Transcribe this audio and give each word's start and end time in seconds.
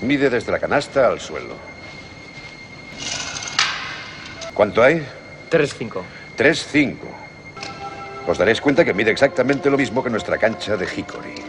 Mide 0.00 0.30
desde 0.30 0.52
la 0.52 0.58
canasta 0.58 1.08
al 1.08 1.20
suelo. 1.20 1.54
¿Cuánto 4.54 4.82
hay? 4.82 5.06
3-5. 5.50 6.02
3-5. 6.36 6.96
Os 8.26 8.38
daréis 8.38 8.60
cuenta 8.60 8.84
que 8.84 8.92
mide 8.92 9.10
exactamente 9.10 9.70
lo 9.70 9.76
mismo 9.76 10.02
que 10.02 10.10
nuestra 10.10 10.36
cancha 10.38 10.76
de 10.76 10.86
Hickory. 10.86 11.34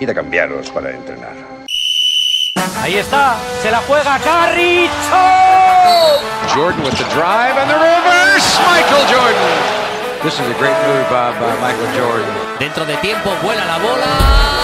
Id 0.00 0.10
a 0.10 0.14
cambiaros 0.14 0.70
para 0.70 0.90
entrenar. 0.90 1.34
Ahí 2.80 2.96
está, 2.96 3.36
se 3.62 3.70
la 3.70 3.78
juega 3.78 4.18
Carricho. 4.18 4.92
Jordan 6.54 6.82
with 6.84 6.96
the 6.96 7.04
drive 7.14 7.56
and 7.56 7.70
the 7.70 7.76
reverse. 7.76 8.58
Michael 8.66 9.06
Jordan. 9.08 9.48
This 10.22 10.34
is 10.34 10.40
a 10.40 10.54
great 10.58 10.76
move 10.86 11.08
by, 11.10 11.32
by 11.38 11.54
Michael 11.60 11.88
Jordan. 11.96 12.34
Dentro 12.58 12.84
de 12.84 12.96
tiempo 12.98 13.30
vuela 13.42 13.64
la 13.64 13.78
bola. 13.78 14.57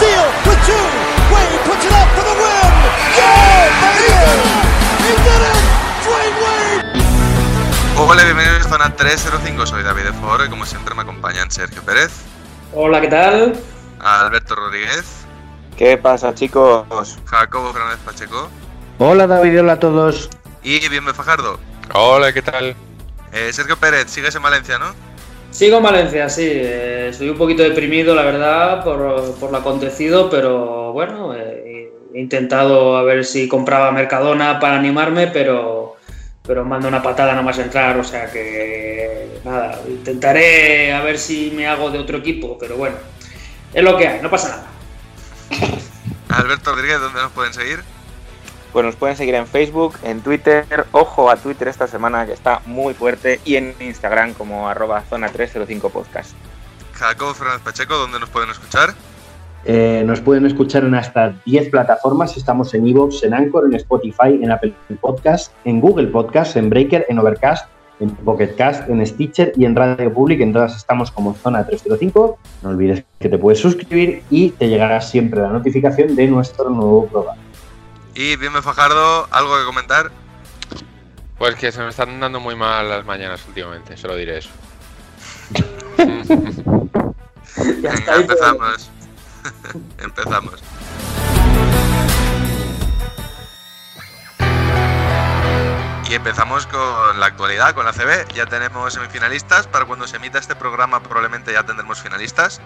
Wade 0.00 0.06
with 0.06 0.50
a 0.50 0.50
steal, 0.50 0.50
with 0.50 0.60
two. 0.66 0.86
Wade 1.34 1.60
puts 1.66 1.84
it 1.84 1.92
up 1.92 2.08
for 2.16 2.24
the 2.24 2.34
win. 2.34 2.72
Yeah, 3.16 3.70
baby! 3.80 4.10
He 5.04 5.12
did 5.26 5.42
it! 5.50 5.58
Dwayne 6.04 6.36
Wade! 6.42 6.82
Hola, 7.96 8.24
bienvenidos 8.24 8.66
a 8.66 8.68
Zona 8.68 8.96
305, 8.96 9.66
soy 9.66 9.82
David 9.82 10.04
de 10.04 10.12
Foro 10.14 10.44
y 10.44 10.48
como 10.48 10.66
siempre 10.66 10.94
me 10.94 11.02
acompañan 11.02 11.50
Sergio 11.50 11.82
Pérez, 11.82 12.10
Hola, 12.72 13.00
¿qué 13.00 13.08
tal? 13.08 13.54
Alberto 14.00 14.54
Rodríguez, 14.56 15.04
¿Qué 15.76 15.96
pasa, 15.96 16.34
chicos? 16.34 16.84
Jacobo 17.26 17.72
Fernández 17.72 17.98
Pacheco 18.04 18.48
Hola 18.98 19.26
David, 19.26 19.60
hola 19.60 19.72
a 19.74 19.80
todos. 19.80 20.28
y 20.62 20.88
Bienve 20.88 21.12
Fajardo. 21.14 21.58
Hola, 21.92 22.32
¿qué 22.32 22.42
tal? 22.42 22.74
Eh, 23.32 23.52
Sergio 23.52 23.76
Pérez, 23.76 24.10
sigues 24.10 24.34
en 24.34 24.42
Valencia, 24.42 24.78
¿no? 24.78 24.86
Sigo 25.54 25.76
en 25.76 25.84
Valencia, 25.84 26.28
sí. 26.28 26.42
eh, 26.46 27.08
estoy 27.10 27.28
un 27.28 27.38
poquito 27.38 27.62
deprimido, 27.62 28.12
la 28.12 28.24
verdad, 28.24 28.82
por, 28.82 29.34
por 29.36 29.52
lo 29.52 29.58
acontecido, 29.58 30.28
pero 30.28 30.92
bueno, 30.92 31.32
eh, 31.32 31.92
he 32.12 32.20
intentado 32.20 32.96
a 32.96 33.04
ver 33.04 33.24
si 33.24 33.46
compraba 33.46 33.92
Mercadona 33.92 34.58
para 34.58 34.76
animarme, 34.76 35.28
pero, 35.28 35.94
pero 36.42 36.64
mando 36.64 36.88
una 36.88 37.04
patada 37.04 37.30
nada 37.30 37.42
más 37.42 37.56
entrar, 37.58 37.96
o 37.96 38.02
sea 38.02 38.32
que 38.32 39.28
nada, 39.44 39.80
intentaré 39.88 40.92
a 40.92 41.02
ver 41.04 41.18
si 41.20 41.52
me 41.54 41.68
hago 41.68 41.88
de 41.88 42.00
otro 42.00 42.18
equipo, 42.18 42.58
pero 42.58 42.76
bueno, 42.76 42.96
es 43.72 43.84
lo 43.84 43.96
que 43.96 44.08
hay, 44.08 44.20
no 44.20 44.30
pasa 44.30 44.48
nada. 44.48 45.76
Alberto 46.30 46.74
Rodríguez, 46.74 46.98
¿dónde 46.98 47.22
nos 47.22 47.30
pueden 47.30 47.54
seguir? 47.54 47.78
Pues 48.74 48.84
nos 48.84 48.96
pueden 48.96 49.16
seguir 49.16 49.36
en 49.36 49.46
Facebook, 49.46 49.94
en 50.02 50.20
Twitter, 50.20 50.66
ojo 50.90 51.30
a 51.30 51.36
Twitter 51.36 51.68
esta 51.68 51.86
semana 51.86 52.26
que 52.26 52.32
está 52.32 52.60
muy 52.66 52.92
fuerte, 52.92 53.40
y 53.44 53.54
en 53.54 53.72
Instagram 53.78 54.34
como 54.34 54.68
arroba 54.68 55.00
zona 55.08 55.28
305 55.28 55.90
podcast. 55.90 56.32
Jacobo 56.94 57.34
Fernández 57.34 57.62
Pacheco, 57.62 57.94
¿dónde 57.94 58.18
nos 58.18 58.30
pueden 58.30 58.50
escuchar? 58.50 58.92
Eh, 59.64 60.02
nos 60.04 60.20
pueden 60.20 60.44
escuchar 60.44 60.82
en 60.82 60.96
hasta 60.96 61.36
10 61.46 61.70
plataformas. 61.70 62.36
Estamos 62.36 62.74
en 62.74 62.88
Evox, 62.88 63.22
en 63.22 63.34
Anchor, 63.34 63.64
en 63.66 63.74
Spotify, 63.74 64.40
en 64.42 64.50
Apple 64.50 64.74
Podcast, 65.00 65.52
en 65.64 65.80
Google 65.80 66.08
Podcast, 66.08 66.56
en 66.56 66.68
Breaker, 66.68 67.06
en 67.08 67.20
Overcast, 67.20 67.68
en 68.00 68.10
Pocket 68.10 68.56
Cast, 68.56 68.88
en 68.90 69.06
Stitcher 69.06 69.52
y 69.56 69.66
en 69.66 69.76
Radio 69.76 70.12
Public. 70.12 70.40
En 70.40 70.52
todas 70.52 70.74
estamos 70.74 71.12
como 71.12 71.34
Zona 71.34 71.64
305. 71.64 72.38
No 72.64 72.70
olvides 72.70 73.04
que 73.20 73.28
te 73.28 73.38
puedes 73.38 73.60
suscribir 73.60 74.24
y 74.30 74.50
te 74.50 74.68
llegará 74.68 75.00
siempre 75.00 75.40
la 75.40 75.50
notificación 75.50 76.16
de 76.16 76.26
nuestro 76.26 76.70
nuevo 76.70 77.06
programa. 77.06 77.43
Y 78.16 78.36
Bienve 78.36 78.62
Fajardo, 78.62 79.26
¿algo 79.32 79.58
que 79.58 79.64
comentar? 79.64 80.12
Pues 81.36 81.56
que 81.56 81.72
se 81.72 81.80
me 81.80 81.88
están 81.88 82.20
dando 82.20 82.38
muy 82.38 82.54
mal 82.54 82.88
las 82.88 83.04
mañanas 83.04 83.44
últimamente, 83.48 83.96
solo 83.96 84.14
diré 84.14 84.38
eso. 84.38 84.50
Venga, 87.56 88.14
empezamos. 88.14 88.90
empezamos. 89.98 90.62
Y 96.08 96.14
empezamos 96.14 96.68
con 96.68 97.18
la 97.18 97.26
actualidad, 97.26 97.74
con 97.74 97.84
la 97.84 97.92
CB. 97.92 98.32
Ya 98.34 98.46
tenemos 98.46 98.94
semifinalistas. 98.94 99.66
Para 99.66 99.86
cuando 99.86 100.06
se 100.06 100.16
emita 100.16 100.38
este 100.38 100.54
programa 100.54 101.02
probablemente 101.02 101.52
ya 101.52 101.64
tendremos 101.64 102.00
finalistas. 102.00 102.60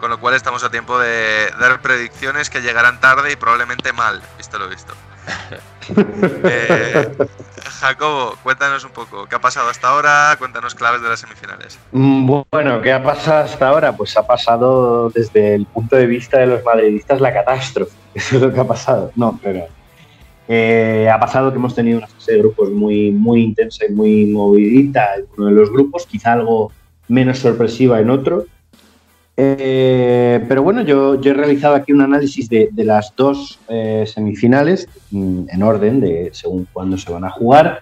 Con 0.00 0.10
lo 0.10 0.20
cual 0.20 0.34
estamos 0.34 0.62
a 0.64 0.70
tiempo 0.70 0.98
de 0.98 1.50
dar 1.60 1.80
predicciones 1.80 2.50
que 2.50 2.60
llegarán 2.60 3.00
tarde 3.00 3.32
y 3.32 3.36
probablemente 3.36 3.92
mal, 3.92 4.22
visto 4.36 4.58
lo 4.58 4.68
visto. 4.68 4.94
Eh, 5.90 7.08
Jacobo, 7.80 8.34
cuéntanos 8.42 8.84
un 8.84 8.90
poco, 8.90 9.26
¿qué 9.26 9.36
ha 9.36 9.40
pasado 9.40 9.70
hasta 9.70 9.88
ahora? 9.88 10.36
Cuéntanos 10.38 10.74
claves 10.74 11.00
de 11.00 11.08
las 11.08 11.20
semifinales. 11.20 11.78
Mm, 11.92 12.30
Bueno, 12.50 12.82
¿qué 12.82 12.92
ha 12.92 13.02
pasado 13.02 13.44
hasta 13.44 13.68
ahora? 13.68 13.96
Pues 13.96 14.14
ha 14.18 14.26
pasado 14.26 15.08
desde 15.08 15.54
el 15.54 15.64
punto 15.64 15.96
de 15.96 16.06
vista 16.06 16.38
de 16.38 16.46
los 16.46 16.62
madridistas 16.62 17.22
la 17.22 17.32
catástrofe. 17.32 17.92
Eso 18.14 18.36
es 18.36 18.42
lo 18.42 18.52
que 18.52 18.60
ha 18.60 18.66
pasado. 18.66 19.12
No, 19.16 19.40
pero 19.42 19.66
eh, 20.46 21.08
ha 21.12 21.18
pasado 21.18 21.50
que 21.50 21.56
hemos 21.56 21.74
tenido 21.74 21.98
una 21.98 22.06
fase 22.06 22.32
de 22.32 22.38
grupos 22.38 22.70
muy, 22.70 23.10
muy 23.10 23.42
intensa 23.42 23.86
y 23.86 23.92
muy 23.92 24.26
movidita 24.26 25.14
en 25.16 25.26
uno 25.38 25.46
de 25.46 25.52
los 25.52 25.70
grupos, 25.70 26.06
quizá 26.06 26.34
algo 26.34 26.70
menos 27.08 27.38
sorpresiva 27.38 27.98
en 28.00 28.10
otro. 28.10 28.44
Eh, 29.40 30.44
pero 30.48 30.64
bueno, 30.64 30.82
yo, 30.82 31.14
he 31.14 31.32
realizado 31.32 31.76
aquí 31.76 31.92
un 31.92 32.00
análisis 32.00 32.48
de, 32.48 32.70
las 32.78 33.14
dos 33.14 33.60
eh, 33.68 34.04
semifinales 34.04 34.88
mm, 35.12 35.44
en 35.48 35.62
orden 35.62 36.00
de 36.00 36.30
según 36.32 36.66
cuándo 36.72 36.98
se 36.98 37.12
van 37.12 37.24
a 37.24 37.30
jugar. 37.30 37.78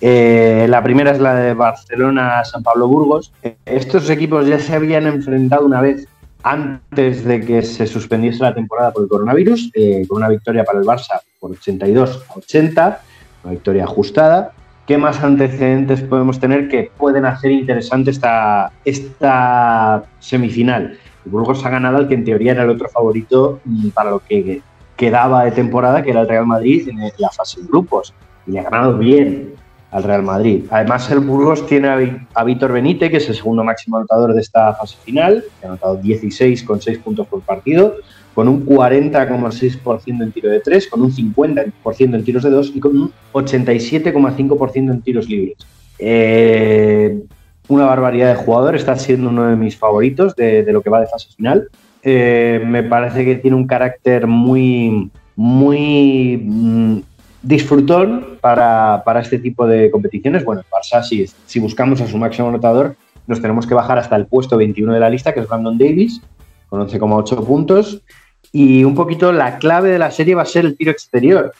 Eh, 0.00 0.66
la 0.68 0.80
primera 0.80 1.10
es 1.10 1.18
la 1.18 1.34
de 1.34 1.54
Barcelona-San 1.54 2.62
Pablo 2.62 2.86
Burgos. 2.86 3.32
Estos 3.66 4.08
equipos 4.10 4.46
ya 4.46 4.60
se 4.60 4.76
habían 4.76 5.08
enfrentado 5.08 5.66
una 5.66 5.80
vez 5.80 6.06
antes 6.44 7.24
de 7.24 7.40
que 7.40 7.62
se 7.62 7.88
suspendiese 7.88 8.38
la 8.38 8.54
temporada 8.54 8.92
por 8.92 9.02
el 9.02 9.08
coronavirus, 9.08 9.72
con 10.08 10.18
una 10.18 10.28
victoria 10.28 10.62
para 10.62 10.78
el 10.78 10.84
Barça 10.84 11.20
por 11.40 11.50
82 11.50 12.22
a 12.28 12.38
80, 12.38 13.00
una 13.42 13.52
victoria 13.52 13.84
ajustada. 13.84 14.52
¿Qué 14.86 14.98
más 14.98 15.22
antecedentes 15.22 16.02
podemos 16.02 16.40
tener 16.40 16.68
que 16.68 16.90
pueden 16.96 17.24
hacer 17.24 17.52
interesante 17.52 18.10
esta, 18.10 18.72
esta 18.84 20.04
semifinal? 20.18 20.98
El 21.24 21.30
Burgos 21.30 21.64
ha 21.64 21.70
ganado 21.70 21.98
al 21.98 22.08
que 22.08 22.14
en 22.14 22.24
teoría 22.24 22.52
era 22.52 22.64
el 22.64 22.70
otro 22.70 22.88
favorito 22.88 23.60
mm, 23.64 23.88
para 23.90 24.10
lo 24.10 24.18
que 24.18 24.60
quedaba 24.96 25.44
de 25.44 25.52
temporada, 25.52 26.02
que 26.02 26.10
era 26.10 26.22
el 26.22 26.28
Real 26.28 26.46
Madrid 26.46 26.88
en 26.88 26.98
la 27.18 27.30
fase 27.30 27.60
de 27.60 27.68
grupos. 27.68 28.12
Y 28.46 28.52
le 28.52 28.60
ha 28.60 28.64
ganado 28.64 28.98
bien 28.98 29.54
al 29.92 30.02
Real 30.02 30.22
Madrid. 30.22 30.64
Además, 30.70 31.08
el 31.10 31.20
Burgos 31.20 31.66
tiene 31.66 32.26
a 32.34 32.44
Víctor 32.44 32.72
Benítez, 32.72 33.10
que 33.10 33.18
es 33.18 33.28
el 33.28 33.36
segundo 33.36 33.62
máximo 33.62 33.98
anotador 33.98 34.34
de 34.34 34.40
esta 34.40 34.74
fase 34.74 34.96
final, 35.04 35.44
que 35.60 35.66
ha 35.66 35.68
anotado 35.70 35.96
16 35.96 36.62
con 36.64 36.80
6 36.80 36.98
puntos 36.98 37.26
por 37.28 37.42
partido, 37.42 37.96
con 38.34 38.48
un 38.48 38.64
40,6% 38.64 40.22
en 40.22 40.32
tiro 40.32 40.50
de 40.50 40.60
3, 40.60 40.88
con 40.88 41.02
un 41.02 41.12
50% 41.12 42.14
en 42.14 42.24
tiros 42.24 42.42
de 42.42 42.50
2 42.50 42.72
y 42.74 42.80
con 42.80 42.98
un 42.98 43.12
87,5% 43.32 44.90
en 44.90 45.02
tiros 45.02 45.28
libres. 45.28 45.58
Eh, 45.98 47.20
una 47.68 47.84
barbaridad 47.84 48.28
de 48.28 48.34
jugador, 48.34 48.74
está 48.74 48.96
siendo 48.96 49.28
uno 49.28 49.46
de 49.46 49.56
mis 49.56 49.76
favoritos 49.76 50.34
de, 50.34 50.64
lo 50.72 50.82
que 50.82 50.90
va 50.90 51.00
de 51.00 51.06
fase 51.06 51.28
final. 51.34 51.68
Eh, 52.02 52.62
me 52.66 52.82
parece 52.82 53.24
que 53.24 53.36
tiene 53.36 53.56
un 53.56 53.66
carácter 53.66 54.26
muy, 54.26 55.10
muy 55.36 56.42
mm, 56.42 56.98
disfrutón 57.42 58.38
para, 58.40 59.02
para 59.04 59.20
este 59.20 59.38
tipo 59.38 59.66
de 59.66 59.90
competiciones. 59.90 60.44
Bueno, 60.44 60.62
el 60.62 60.66
Barça, 60.66 61.02
si, 61.02 61.26
si 61.46 61.60
buscamos 61.60 62.00
a 62.00 62.08
su 62.08 62.18
máximo 62.18 62.48
anotador, 62.48 62.96
nos 63.26 63.40
tenemos 63.40 63.66
que 63.66 63.74
bajar 63.74 63.98
hasta 63.98 64.16
el 64.16 64.26
puesto 64.26 64.56
21 64.56 64.92
de 64.92 65.00
la 65.00 65.10
lista, 65.10 65.32
que 65.32 65.40
es 65.40 65.48
Brandon 65.48 65.78
Davis, 65.78 66.20
con 66.68 66.86
11,8 66.86 67.46
puntos. 67.46 68.02
Y 68.52 68.84
un 68.84 68.94
poquito 68.94 69.32
la 69.32 69.58
clave 69.58 69.90
de 69.90 69.98
la 69.98 70.10
serie 70.10 70.34
va 70.34 70.42
a 70.42 70.46
ser 70.46 70.66
el 70.66 70.76
tiro 70.76 70.90
exterior. 70.90 71.52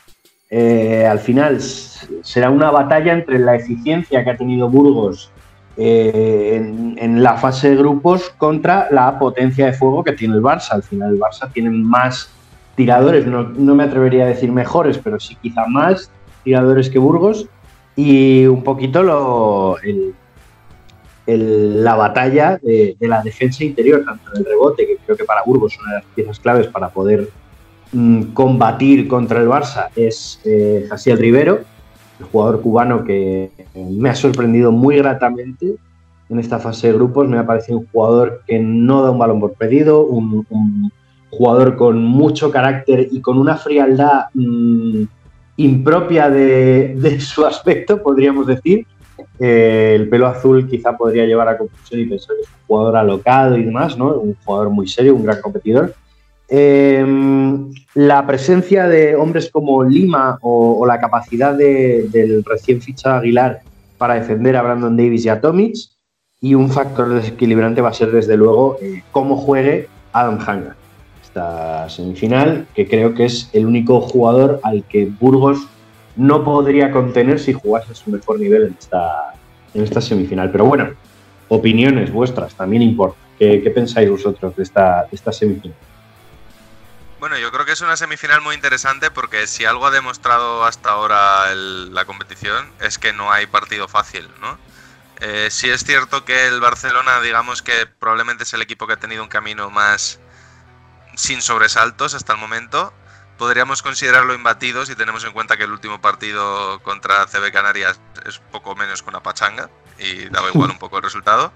Eh, 0.51 1.07
al 1.07 1.19
final 1.19 1.59
será 1.61 2.51
una 2.51 2.71
batalla 2.71 3.15
entre 3.15 3.39
la 3.39 3.57
eficiencia 3.57 4.23
que 4.23 4.31
ha 4.31 4.37
tenido 4.37 4.69
Burgos 4.69 5.31
eh, 5.79 6.53
en, 6.57 6.97
en 6.99 7.23
la 7.23 7.39
fase 7.39 7.71
de 7.71 7.77
grupos 7.77 8.29
contra 8.37 8.89
la 8.91 9.19
potencia 9.19 9.65
de 9.65 9.73
fuego 9.73 10.05
que 10.05 10.13
tiene 10.13 10.35
el 10.35 10.43
Barça. 10.43 10.73
Al 10.73 10.83
final 10.83 11.15
el 11.15 11.19
Barça 11.21 11.51
tiene 11.51 11.71
más 11.71 12.29
tiradores, 12.77 13.27
no, 13.27 13.45
no 13.45 13.75
me 13.75 13.85
atrevería 13.85 14.25
a 14.25 14.29
decir 14.29 14.53
mejores, 14.53 14.99
pero 14.99 15.19
sí 15.19 15.37
quizá 15.41 15.67
más 15.67 16.11
tiradores 16.45 16.91
que 16.91 16.99
Burgos. 16.99 17.47
Y 17.97 18.45
un 18.47 18.63
poquito 18.63 19.03
lo, 19.03 19.79
el- 19.83 20.15
el- 21.27 21.83
la 21.85 21.95
batalla 21.95 22.59
de, 22.63 22.97
de 22.99 23.09
la 23.09 23.23
defensa 23.23 23.65
interior, 23.65 24.03
tanto 24.05 24.31
en 24.33 24.39
el 24.41 24.45
rebote, 24.45 24.87
que 24.87 24.97
creo 25.05 25.17
que 25.17 25.25
para 25.25 25.43
Burgos 25.45 25.79
una 25.81 25.91
de 25.93 25.97
las 25.99 26.05
piezas 26.15 26.41
claves 26.41 26.67
para 26.69 26.89
poder 26.89 27.29
mm, 27.93 28.23
combatir 28.33 29.07
contra 29.09 29.41
el 29.41 29.49
Barça, 29.49 29.89
es 29.97 30.41
eh, 30.45 30.87
Jasiel 30.89 31.19
Rivero, 31.19 31.61
el 32.21 32.27
jugador 32.27 32.61
cubano 32.61 33.05
que 33.05 33.51
eh, 33.75 33.87
me 33.91 34.09
ha 34.11 34.15
sorprendido 34.15 34.71
muy 34.73 34.97
gratamente 34.97 35.75
en 36.29 36.39
esta 36.39 36.59
fase 36.59 36.89
de 36.89 36.95
grupos. 36.95 37.29
Me 37.29 37.39
ha 37.39 37.47
parecido 37.47 37.79
un 37.79 37.87
jugador 37.93 38.43
que 38.47 38.59
no 38.59 39.03
da 39.03 39.11
un 39.11 39.19
balón 39.19 39.41
por 39.41 39.53
pedido, 39.55 40.05
un, 40.05 40.47
un 40.51 40.93
jugador 41.31 41.77
con 41.77 42.05
mucho 42.05 42.51
carácter 42.51 43.09
y 43.11 43.21
con 43.21 43.39
una 43.39 43.57
frialdad 43.57 44.27
mm, 44.35 45.03
impropia 45.57 46.31
de, 46.31 46.95
de 46.97 47.21
su 47.21 47.45
aspecto, 47.45 48.03
podríamos 48.03 48.47
decir. 48.47 48.87
Eh, 49.39 49.95
el 49.97 50.09
pelo 50.09 50.27
azul 50.27 50.69
quizá 50.69 50.97
podría 50.97 51.27
llevar 51.27 51.49
a 51.49 51.59
confusión 51.59 52.01
y 52.01 52.07
pensar 52.07 52.37
que 52.37 52.43
es 52.43 52.49
un 52.49 52.67
jugador 52.67 52.97
alocado 52.97 53.57
y 53.57 53.65
demás, 53.65 53.97
¿no? 53.97 54.15
Un 54.15 54.37
jugador 54.45 54.71
muy 54.71 54.89
serio, 54.89 55.15
un 55.15 55.25
gran 55.25 55.41
competidor. 55.41 55.95
Eh, 56.49 57.05
la 57.95 58.27
presencia 58.27 58.87
de 58.87 59.17
hombres 59.17 59.51
como 59.51 59.83
Lima 59.85 60.39
o, 60.43 60.85
la 60.87 60.99
capacidad 61.01 61.55
de- 61.55 62.09
del 62.11 62.45
recién 62.45 62.81
fichado 62.83 63.17
Aguilar 63.17 63.61
para 63.99 64.15
defender 64.15 64.57
a 64.57 64.63
Brandon 64.63 64.97
Davis 64.97 65.25
y 65.25 65.29
a 65.29 65.41
Tomic. 65.41 65.77
Y 66.41 66.55
un 66.55 66.71
factor 66.71 67.09
desequilibrante 67.09 67.81
va 67.81 67.91
a 67.91 67.95
ser, 67.95 68.11
desde 68.11 68.37
luego, 68.37 68.77
eh, 68.83 69.03
cómo 69.13 69.37
juegue 69.37 69.89
Adam 70.13 70.39
Hanga. 70.45 70.75
Esta 71.23 71.89
semifinal, 71.89 72.67
que 72.75 72.89
creo 72.89 73.15
que 73.15 73.27
es 73.27 73.49
el 73.53 73.65
único 73.65 74.01
jugador 74.01 74.59
al 74.65 74.83
que 74.83 75.09
Burgos 75.21 75.69
no 76.17 76.45
podría 76.45 76.91
contener 76.91 77.39
si 77.39 77.53
jugase 77.53 77.93
a 77.93 77.95
su 77.95 78.11
mejor 78.11 78.39
nivel 78.39 78.65
en 78.65 78.77
esta, 78.79 79.35
en 79.75 79.83
esta 79.83 80.01
semifinal. 80.01 80.51
Pero 80.51 80.65
bueno, 80.65 80.91
opiniones 81.49 82.13
vuestras 82.13 82.55
también 82.55 82.83
importa. 82.83 83.17
¿Qué, 83.39 83.73
pensáis 83.75 84.09
vosotros 84.09 84.55
de 84.55 84.63
esta, 84.63 85.07
esta 85.11 85.33
semifinal? 85.33 85.77
Bueno, 87.19 87.39
yo 87.39 87.51
creo 87.53 87.65
que 87.65 87.73
es 87.73 87.81
una 87.81 87.97
semifinal 87.97 88.41
muy 88.41 88.55
interesante 88.55 89.11
porque 89.11 89.47
si 89.47 89.65
algo 89.65 89.87
ha 89.87 89.91
demostrado 89.91 90.65
hasta 90.65 90.91
ahora 90.91 91.55
la 91.55 92.05
competición 92.05 92.67
es 92.81 92.99
que 92.99 93.13
no 93.13 93.31
hay 93.31 93.47
partido 93.47 93.89
fácil, 93.89 94.29
¿no? 94.41 94.59
Eh, 95.21 95.49
sí 95.51 95.71
es 95.71 95.85
cierto 95.85 96.25
que 96.25 96.49
el 96.49 96.61
Barcelona, 96.61 97.21
digamos 97.21 97.63
que 97.63 97.87
probablemente 97.87 98.43
es 98.43 98.53
el 98.55 98.63
equipo 98.63 98.89
que 98.89 98.95
ha 98.95 98.97
tenido 98.97 99.23
un 99.23 99.29
camino 99.29 99.71
más 99.71 100.19
sin 101.15 101.43
sobresaltos 101.43 102.15
hasta 102.15 102.33
el 102.33 102.41
momento. 102.41 102.93
Podríamos 103.43 103.83
considerarlo 103.83 104.35
imbatido 104.35 104.87
si 104.87 104.95
tenemos 104.95 105.25
en 105.25 105.33
cuenta 105.33 105.57
que 105.57 105.65
el 105.65 105.73
último 105.73 106.01
partido 106.01 106.81
contra 106.85 107.27
CB 107.27 107.51
Canarias 107.51 107.99
es 108.25 108.39
poco 108.39 108.77
menos 108.77 109.03
que 109.03 109.09
una 109.09 109.21
pachanga 109.21 109.69
y 109.99 110.29
daba 110.29 110.51
igual 110.51 110.71
un 110.71 110.79
poco 110.79 110.99
el 110.99 111.03
resultado. 111.03 111.53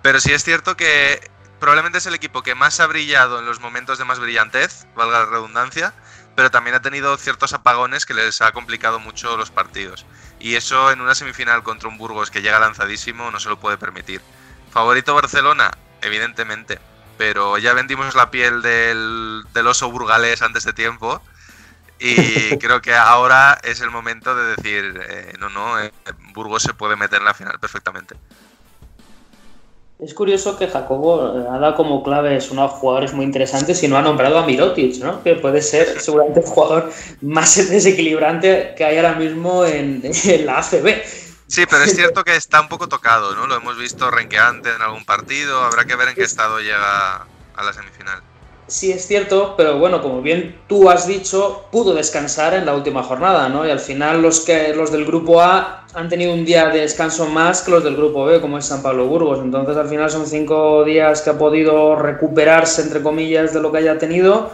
Pero 0.00 0.18
sí 0.18 0.32
es 0.32 0.42
cierto 0.42 0.78
que 0.78 1.30
probablemente 1.58 1.98
es 1.98 2.06
el 2.06 2.14
equipo 2.14 2.42
que 2.42 2.54
más 2.54 2.80
ha 2.80 2.86
brillado 2.86 3.38
en 3.38 3.44
los 3.44 3.60
momentos 3.60 3.98
de 3.98 4.06
más 4.06 4.18
brillantez, 4.18 4.86
valga 4.96 5.18
la 5.18 5.26
redundancia, 5.26 5.92
pero 6.36 6.50
también 6.50 6.74
ha 6.74 6.80
tenido 6.80 7.14
ciertos 7.18 7.52
apagones 7.52 8.06
que 8.06 8.14
les 8.14 8.40
ha 8.40 8.52
complicado 8.52 8.98
mucho 8.98 9.36
los 9.36 9.50
partidos. 9.50 10.06
Y 10.38 10.54
eso 10.54 10.90
en 10.90 11.02
una 11.02 11.14
semifinal 11.14 11.62
contra 11.62 11.90
un 11.90 11.98
Burgos 11.98 12.30
que 12.30 12.40
llega 12.40 12.58
lanzadísimo 12.58 13.30
no 13.30 13.40
se 13.40 13.50
lo 13.50 13.60
puede 13.60 13.76
permitir. 13.76 14.22
Favorito 14.70 15.14
Barcelona, 15.14 15.70
evidentemente, 16.00 16.78
pero 17.20 17.58
ya 17.58 17.74
vendimos 17.74 18.14
la 18.14 18.30
piel 18.30 18.62
del, 18.62 19.42
del 19.52 19.66
oso 19.66 19.90
burgalés 19.90 20.40
antes 20.40 20.64
de 20.64 20.72
tiempo. 20.72 21.20
Y 21.98 22.16
creo 22.58 22.80
que 22.80 22.94
ahora 22.94 23.58
es 23.62 23.82
el 23.82 23.90
momento 23.90 24.34
de 24.34 24.56
decir, 24.56 24.98
eh, 25.06 25.34
no, 25.38 25.50
no, 25.50 25.78
eh, 25.78 25.92
Burgos 26.32 26.62
se 26.62 26.72
puede 26.72 26.96
meter 26.96 27.18
en 27.18 27.26
la 27.26 27.34
final 27.34 27.58
perfectamente. 27.60 28.14
Es 29.98 30.14
curioso 30.14 30.56
que 30.56 30.66
Jacobo 30.66 31.38
eh, 31.38 31.44
ha 31.50 31.58
dado 31.58 31.74
como 31.74 32.02
claves 32.02 32.50
unos 32.50 32.70
jugadores 32.70 33.12
muy 33.12 33.26
interesantes 33.26 33.82
y 33.82 33.88
no 33.88 33.98
ha 33.98 34.02
nombrado 34.02 34.38
a 34.38 34.46
Mirotic, 34.46 35.02
¿no? 35.02 35.22
Que 35.22 35.34
puede 35.34 35.60
ser 35.60 36.00
seguramente 36.00 36.40
el 36.40 36.46
jugador 36.46 36.90
más 37.20 37.54
desequilibrante 37.70 38.72
que 38.78 38.84
hay 38.86 38.96
ahora 38.96 39.16
mismo 39.16 39.66
en, 39.66 40.00
en 40.02 40.46
la 40.46 40.60
ACB. 40.60 41.02
Sí, 41.50 41.64
pero 41.68 41.82
es 41.82 41.92
cierto 41.96 42.22
que 42.22 42.36
está 42.36 42.60
un 42.60 42.68
poco 42.68 42.88
tocado, 42.88 43.34
¿no? 43.34 43.46
Lo 43.48 43.56
hemos 43.56 43.76
visto 43.76 44.10
renqueante 44.10 44.70
en 44.70 44.80
algún 44.80 45.04
partido, 45.04 45.62
habrá 45.64 45.84
que 45.84 45.96
ver 45.96 46.08
en 46.08 46.14
qué 46.14 46.22
estado 46.22 46.60
llega 46.60 47.26
a 47.56 47.64
la 47.64 47.72
semifinal. 47.72 48.20
Sí, 48.68 48.92
es 48.92 49.04
cierto, 49.04 49.54
pero 49.56 49.80
bueno, 49.80 50.00
como 50.00 50.22
bien 50.22 50.60
tú 50.68 50.88
has 50.88 51.08
dicho, 51.08 51.66
pudo 51.72 51.92
descansar 51.92 52.54
en 52.54 52.66
la 52.66 52.74
última 52.76 53.02
jornada, 53.02 53.48
¿no? 53.48 53.66
Y 53.66 53.70
al 53.70 53.80
final 53.80 54.22
los, 54.22 54.40
que, 54.40 54.72
los 54.76 54.92
del 54.92 55.04
grupo 55.04 55.42
A 55.42 55.86
han 55.92 56.08
tenido 56.08 56.32
un 56.32 56.44
día 56.44 56.68
de 56.68 56.82
descanso 56.82 57.26
más 57.26 57.62
que 57.62 57.72
los 57.72 57.82
del 57.82 57.96
grupo 57.96 58.26
B, 58.26 58.40
como 58.40 58.56
es 58.56 58.66
San 58.66 58.80
Pablo 58.80 59.08
Burgos. 59.08 59.40
Entonces 59.40 59.76
al 59.76 59.88
final 59.88 60.08
son 60.08 60.24
cinco 60.24 60.84
días 60.84 61.20
que 61.22 61.30
ha 61.30 61.36
podido 61.36 61.96
recuperarse, 61.96 62.82
entre 62.82 63.02
comillas, 63.02 63.52
de 63.52 63.60
lo 63.60 63.72
que 63.72 63.78
haya 63.78 63.98
tenido. 63.98 64.52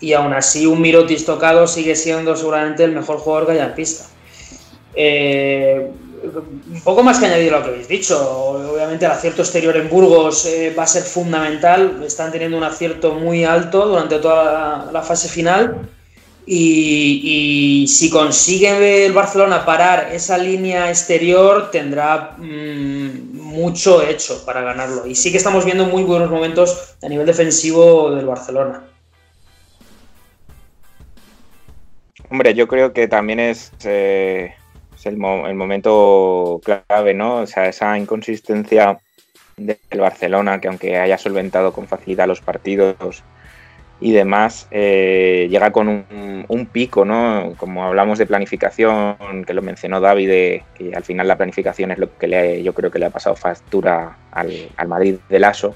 Y 0.00 0.14
aún 0.14 0.32
así 0.32 0.66
un 0.66 0.80
Mirotis 0.80 1.24
tocado 1.24 1.68
sigue 1.68 1.94
siendo 1.94 2.34
seguramente 2.34 2.82
el 2.82 2.90
mejor 2.90 3.18
jugador 3.18 3.46
que 3.46 3.52
haya 3.52 3.66
en 3.66 3.74
pista. 3.76 4.06
Eh, 4.96 5.92
un 6.22 6.80
poco 6.82 7.02
más 7.02 7.18
que 7.18 7.26
añadir 7.26 7.52
lo 7.52 7.62
que 7.62 7.68
habéis 7.70 7.88
dicho. 7.88 8.18
Obviamente 8.72 9.04
el 9.04 9.10
acierto 9.10 9.42
exterior 9.42 9.76
en 9.76 9.88
Burgos 9.88 10.46
eh, 10.46 10.74
va 10.76 10.84
a 10.84 10.86
ser 10.86 11.02
fundamental. 11.02 12.02
Están 12.04 12.32
teniendo 12.32 12.56
un 12.56 12.64
acierto 12.64 13.14
muy 13.14 13.44
alto 13.44 13.86
durante 13.86 14.18
toda 14.18 14.90
la, 14.92 15.02
fase 15.02 15.28
final. 15.28 15.88
Y, 16.46 17.86
si 17.88 18.08
consigue 18.10 19.04
el 19.04 19.12
Barcelona 19.12 19.64
parar 19.66 20.10
esa 20.12 20.38
línea 20.38 20.88
exterior, 20.88 21.70
tendrá 21.70 22.36
mmm, 22.38 23.38
mucho 23.38 24.02
hecho 24.02 24.44
para 24.46 24.62
ganarlo. 24.62 25.06
Y 25.06 25.14
sí 25.14 25.30
que 25.30 25.38
estamos 25.38 25.64
viendo 25.64 25.86
muy 25.86 26.04
buenos 26.04 26.30
momentos 26.30 26.94
a 27.02 27.08
nivel 27.08 27.26
defensivo 27.26 28.10
del 28.12 28.26
Barcelona. 28.26 28.84
Hombre, 32.30 32.54
yo 32.54 32.68
creo 32.68 32.92
que 32.92 33.08
también 33.08 33.40
es, 33.40 33.72
eh, 33.84 34.54
es 34.98 35.06
el, 35.06 35.16
mo 35.16 35.46
el, 35.46 35.54
momento 35.54 36.60
clave, 36.64 37.14
¿no? 37.14 37.36
O 37.36 37.46
sea, 37.46 37.68
esa 37.68 37.96
inconsistencia 37.96 38.98
del 39.56 39.78
Barcelona, 39.96 40.60
que 40.60 40.68
aunque 40.68 40.96
haya 40.96 41.18
solventado 41.18 41.72
con 41.72 41.86
facilidad 41.86 42.26
los 42.26 42.40
partidos 42.40 43.22
y 44.00 44.12
demás, 44.12 44.68
eh, 44.70 45.48
llega 45.50 45.72
con 45.72 45.88
un, 46.48 46.66
pico, 46.66 47.04
¿no? 47.04 47.54
Como 47.56 47.84
hablamos 47.84 48.18
de 48.18 48.26
planificación, 48.26 49.44
que 49.46 49.54
lo 49.54 49.62
mencionó 49.62 50.00
David, 50.00 50.28
de, 50.28 50.62
que 50.74 50.94
al 50.94 51.02
final 51.02 51.26
la 51.26 51.36
planificación 51.36 51.90
es 51.90 51.98
lo 51.98 52.16
que 52.16 52.28
le, 52.28 52.62
yo 52.62 52.74
creo 52.74 52.90
que 52.90 52.98
le 52.98 53.06
ha 53.06 53.10
pasado 53.10 53.34
factura 53.36 54.16
al, 54.30 54.70
Madrid 54.86 55.16
del 55.28 55.44
ASO. 55.44 55.74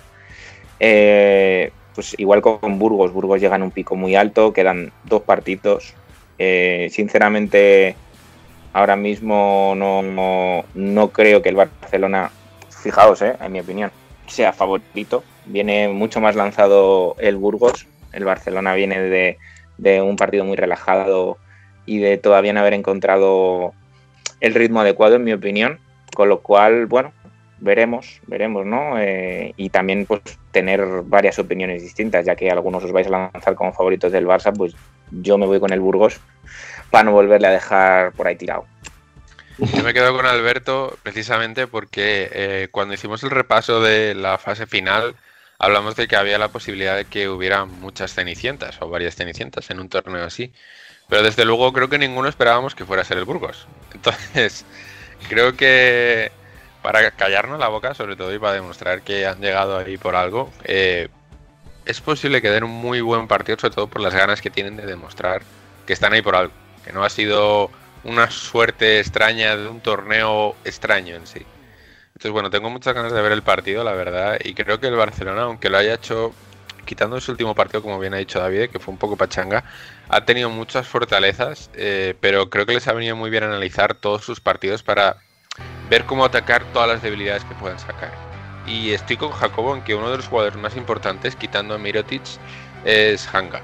Eh, 0.78 1.72
pues 1.94 2.14
igual 2.18 2.40
con 2.40 2.78
Burgos, 2.78 3.12
Burgos 3.12 3.40
llega 3.40 3.56
en 3.56 3.62
un 3.62 3.70
pico 3.70 3.96
muy 3.96 4.14
alto, 4.14 4.52
quedan 4.52 4.92
dos 5.04 5.22
partidos. 5.22 5.94
Eh, 6.38 6.88
sinceramente, 6.90 7.96
ahora 8.72 8.96
mismo 8.96 9.74
no, 9.76 10.02
no, 10.74 11.08
creo 11.08 11.42
que 11.42 11.50
el 11.50 11.56
Barcelona, 11.56 12.30
fijaos, 12.70 13.22
eh, 13.22 13.36
en 13.40 13.52
mi 13.52 13.60
opinión, 13.60 13.90
sea 14.26 14.52
favorito. 14.52 15.24
Viene 15.46 15.88
mucho 15.88 16.20
más 16.20 16.36
lanzado 16.36 17.16
el 17.18 17.36
Burgos. 17.36 17.86
El 18.12 18.24
Barcelona 18.24 18.74
viene 18.74 19.00
de, 19.00 19.38
de, 19.78 20.02
un 20.02 20.16
partido 20.16 20.44
muy 20.44 20.56
relajado 20.56 21.38
y 21.86 21.98
de 21.98 22.18
todavía 22.18 22.52
no 22.52 22.60
haber 22.60 22.74
encontrado 22.74 23.74
el 24.40 24.54
ritmo 24.54 24.80
adecuado, 24.80 25.16
en 25.16 25.24
mi 25.24 25.32
opinión. 25.32 25.78
Con 26.14 26.28
lo 26.28 26.40
cual, 26.40 26.86
bueno, 26.86 27.12
veremos, 27.58 28.20
veremos, 28.26 28.66
¿no? 28.66 28.98
Eh, 28.98 29.54
y 29.56 29.70
también, 29.70 30.04
pues, 30.04 30.20
tener 30.50 30.84
varias 31.04 31.38
opiniones 31.38 31.82
distintas, 31.82 32.26
ya 32.26 32.36
que 32.36 32.50
algunos 32.50 32.84
os 32.84 32.92
vais 32.92 33.06
a 33.06 33.30
lanzar 33.32 33.54
como 33.54 33.72
favoritos 33.72 34.12
del 34.12 34.26
Barça, 34.26 34.54
pues 34.54 34.74
yo 35.10 35.38
me 35.38 35.46
voy 35.46 35.58
con 35.58 35.72
el 35.72 35.80
Burgos 35.80 36.20
para 36.92 37.04
no 37.04 37.12
volverle 37.12 37.48
a 37.48 37.50
dejar 37.50 38.12
por 38.12 38.28
ahí 38.28 38.36
tirado. 38.36 38.66
Yo 39.58 39.82
me 39.82 39.94
quedo 39.94 40.14
con 40.14 40.26
Alberto 40.26 40.96
precisamente 41.02 41.66
porque 41.66 42.28
eh, 42.32 42.68
cuando 42.70 42.94
hicimos 42.94 43.22
el 43.22 43.30
repaso 43.30 43.80
de 43.80 44.14
la 44.14 44.38
fase 44.38 44.66
final 44.66 45.16
hablamos 45.58 45.96
de 45.96 46.06
que 46.06 46.16
había 46.16 46.38
la 46.38 46.48
posibilidad 46.48 46.96
de 46.96 47.06
que 47.06 47.28
hubiera 47.28 47.64
muchas 47.64 48.14
cenicientas 48.14 48.76
o 48.80 48.88
varias 48.88 49.16
cenicientas 49.16 49.70
en 49.70 49.80
un 49.80 49.88
torneo 49.88 50.24
así. 50.24 50.52
Pero 51.08 51.22
desde 51.22 51.44
luego 51.44 51.72
creo 51.72 51.88
que 51.88 51.98
ninguno 51.98 52.28
esperábamos 52.28 52.74
que 52.74 52.84
fuera 52.84 53.02
a 53.02 53.04
ser 53.04 53.18
el 53.18 53.24
Burgos. 53.24 53.66
Entonces, 53.94 54.64
creo 55.28 55.56
que 55.56 56.30
para 56.82 57.10
callarnos 57.12 57.58
la 57.58 57.68
boca, 57.68 57.94
sobre 57.94 58.16
todo 58.16 58.34
y 58.34 58.38
para 58.38 58.54
demostrar 58.54 59.02
que 59.02 59.26
han 59.26 59.40
llegado 59.40 59.78
ahí 59.78 59.96
por 59.96 60.14
algo, 60.14 60.52
eh, 60.64 61.08
es 61.86 62.00
posible 62.02 62.42
que 62.42 62.50
den 62.50 62.64
un 62.64 62.70
muy 62.70 63.00
buen 63.00 63.28
partido, 63.28 63.58
sobre 63.58 63.74
todo 63.74 63.86
por 63.86 64.02
las 64.02 64.14
ganas 64.14 64.42
que 64.42 64.50
tienen 64.50 64.76
de 64.76 64.84
demostrar 64.84 65.42
que 65.86 65.92
están 65.92 66.12
ahí 66.12 66.22
por 66.22 66.36
algo. 66.36 66.61
Que 66.84 66.92
no 66.92 67.04
ha 67.04 67.10
sido 67.10 67.70
una 68.04 68.30
suerte 68.30 69.00
extraña 69.00 69.56
de 69.56 69.68
un 69.68 69.80
torneo 69.80 70.56
extraño 70.64 71.14
en 71.16 71.26
sí. 71.26 71.46
Entonces, 72.08 72.32
bueno, 72.32 72.50
tengo 72.50 72.70
muchas 72.70 72.94
ganas 72.94 73.12
de 73.12 73.20
ver 73.20 73.32
el 73.32 73.42
partido, 73.42 73.84
la 73.84 73.92
verdad, 73.92 74.38
y 74.42 74.54
creo 74.54 74.78
que 74.80 74.88
el 74.88 74.96
Barcelona, 74.96 75.42
aunque 75.42 75.70
lo 75.70 75.78
haya 75.78 75.94
hecho 75.94 76.32
quitando 76.84 77.16
ese 77.16 77.30
último 77.30 77.54
partido, 77.54 77.82
como 77.82 77.98
bien 77.98 78.14
ha 78.14 78.18
dicho 78.18 78.38
David, 78.38 78.70
que 78.70 78.78
fue 78.78 78.92
un 78.92 78.98
poco 78.98 79.16
pachanga, 79.16 79.64
ha 80.08 80.24
tenido 80.24 80.50
muchas 80.50 80.86
fortalezas, 80.86 81.70
eh, 81.74 82.14
pero 82.20 82.50
creo 82.50 82.66
que 82.66 82.74
les 82.74 82.86
ha 82.88 82.92
venido 82.92 83.16
muy 83.16 83.30
bien 83.30 83.44
analizar 83.44 83.94
todos 83.94 84.24
sus 84.24 84.40
partidos 84.40 84.82
para 84.82 85.16
ver 85.88 86.04
cómo 86.04 86.24
atacar 86.24 86.64
todas 86.72 86.88
las 86.88 87.02
debilidades 87.02 87.44
que 87.44 87.54
puedan 87.54 87.78
sacar. 87.78 88.12
Y 88.66 88.92
estoy 88.92 89.16
con 89.16 89.32
Jacobo 89.32 89.74
en 89.74 89.82
que 89.82 89.94
uno 89.94 90.10
de 90.10 90.16
los 90.18 90.28
jugadores 90.28 90.58
más 90.58 90.76
importantes, 90.76 91.34
quitando 91.36 91.74
a 91.74 91.78
Mirotic, 91.78 92.22
es 92.84 93.32
Hanga. 93.34 93.62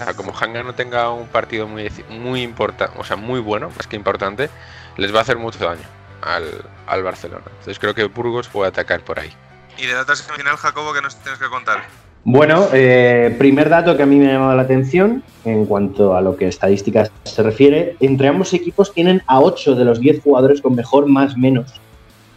O 0.00 0.04
sea, 0.04 0.14
como 0.14 0.32
Hanga 0.38 0.62
no 0.62 0.74
tenga 0.74 1.10
un 1.10 1.26
partido 1.26 1.66
muy, 1.66 1.90
muy 2.10 2.42
importante, 2.42 2.98
o 2.98 3.04
sea, 3.04 3.16
muy 3.16 3.40
bueno, 3.40 3.70
más 3.76 3.86
que 3.86 3.96
importante, 3.96 4.50
les 4.96 5.14
va 5.14 5.18
a 5.18 5.22
hacer 5.22 5.38
mucho 5.38 5.64
daño 5.64 5.86
al, 6.22 6.44
al 6.86 7.02
Barcelona. 7.02 7.44
Entonces 7.46 7.78
creo 7.78 7.94
que 7.94 8.04
Burgos 8.04 8.48
puede 8.48 8.68
atacar 8.68 9.00
por 9.00 9.18
ahí. 9.18 9.32
Y 9.78 9.86
de 9.86 9.94
la 9.94 10.02
otra 10.02 10.16
semifinal, 10.16 10.56
Jacobo, 10.56 10.92
que 10.92 11.02
nos 11.02 11.16
tienes 11.16 11.38
que 11.38 11.48
contar? 11.48 11.84
Bueno, 12.24 12.68
eh, 12.72 13.34
primer 13.38 13.68
dato 13.68 13.96
que 13.96 14.02
a 14.02 14.06
mí 14.06 14.16
me 14.16 14.28
ha 14.28 14.32
llamado 14.32 14.56
la 14.56 14.62
atención 14.62 15.22
en 15.44 15.64
cuanto 15.64 16.16
a 16.16 16.20
lo 16.20 16.36
que 16.36 16.48
estadísticas 16.48 17.10
se 17.22 17.42
refiere, 17.42 17.96
entre 18.00 18.28
ambos 18.28 18.52
equipos 18.52 18.92
tienen 18.92 19.22
a 19.26 19.40
8 19.40 19.76
de 19.76 19.84
los 19.84 20.00
10 20.00 20.22
jugadores 20.22 20.60
con 20.60 20.74
mejor 20.74 21.06
más 21.06 21.36
menos 21.36 21.80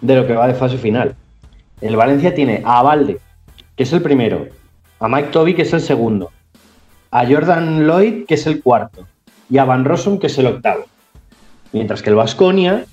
de 0.02 0.16
lo 0.16 0.28
que 0.28 0.34
va 0.34 0.48
de 0.48 0.54
fase 0.54 0.78
final. 0.78 1.16
El 1.82 1.96
Valencia 1.96 2.36
tiene 2.36 2.62
a 2.66 2.84
Valde, 2.84 3.20
que 3.76 3.84
es 3.84 3.92
el 3.92 4.02
primero, 4.02 4.48
a 5.00 5.08
Mike 5.08 5.30
Toby, 5.30 5.56
que 5.56 5.64
es 5.64 5.74
el 5.74 5.82
segundo, 5.82 6.32
a 7.12 7.26
Jordan 7.26 7.86
Lloyd, 7.86 8.26
que 8.26 8.36
es 8.36 8.46
el 8.48 8.62
cuarto, 8.62 9.08
y 9.50 9.58
a 9.58 9.66
Van 9.66 9.86
Rossum, 9.86 10.20
que 10.20 10.28
es 10.28 10.38
el 10.38 10.48
octavo. 10.48 10.86
Mientras 11.72 12.02
que 12.02 12.10
el 12.10 12.16
Vasconia 12.16 12.86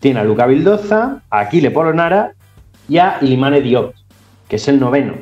tiene 0.00 0.20
a 0.20 0.24
Luca 0.24 0.46
Vildoza, 0.46 1.22
a 1.30 1.40
Aquile 1.40 1.70
Polonara 1.70 2.32
y 2.88 2.98
a 2.98 3.18
Ilimane 3.20 3.60
Diop, 3.60 3.94
que 4.48 4.56
es 4.56 4.68
el 4.68 4.78
noveno. 4.78 5.14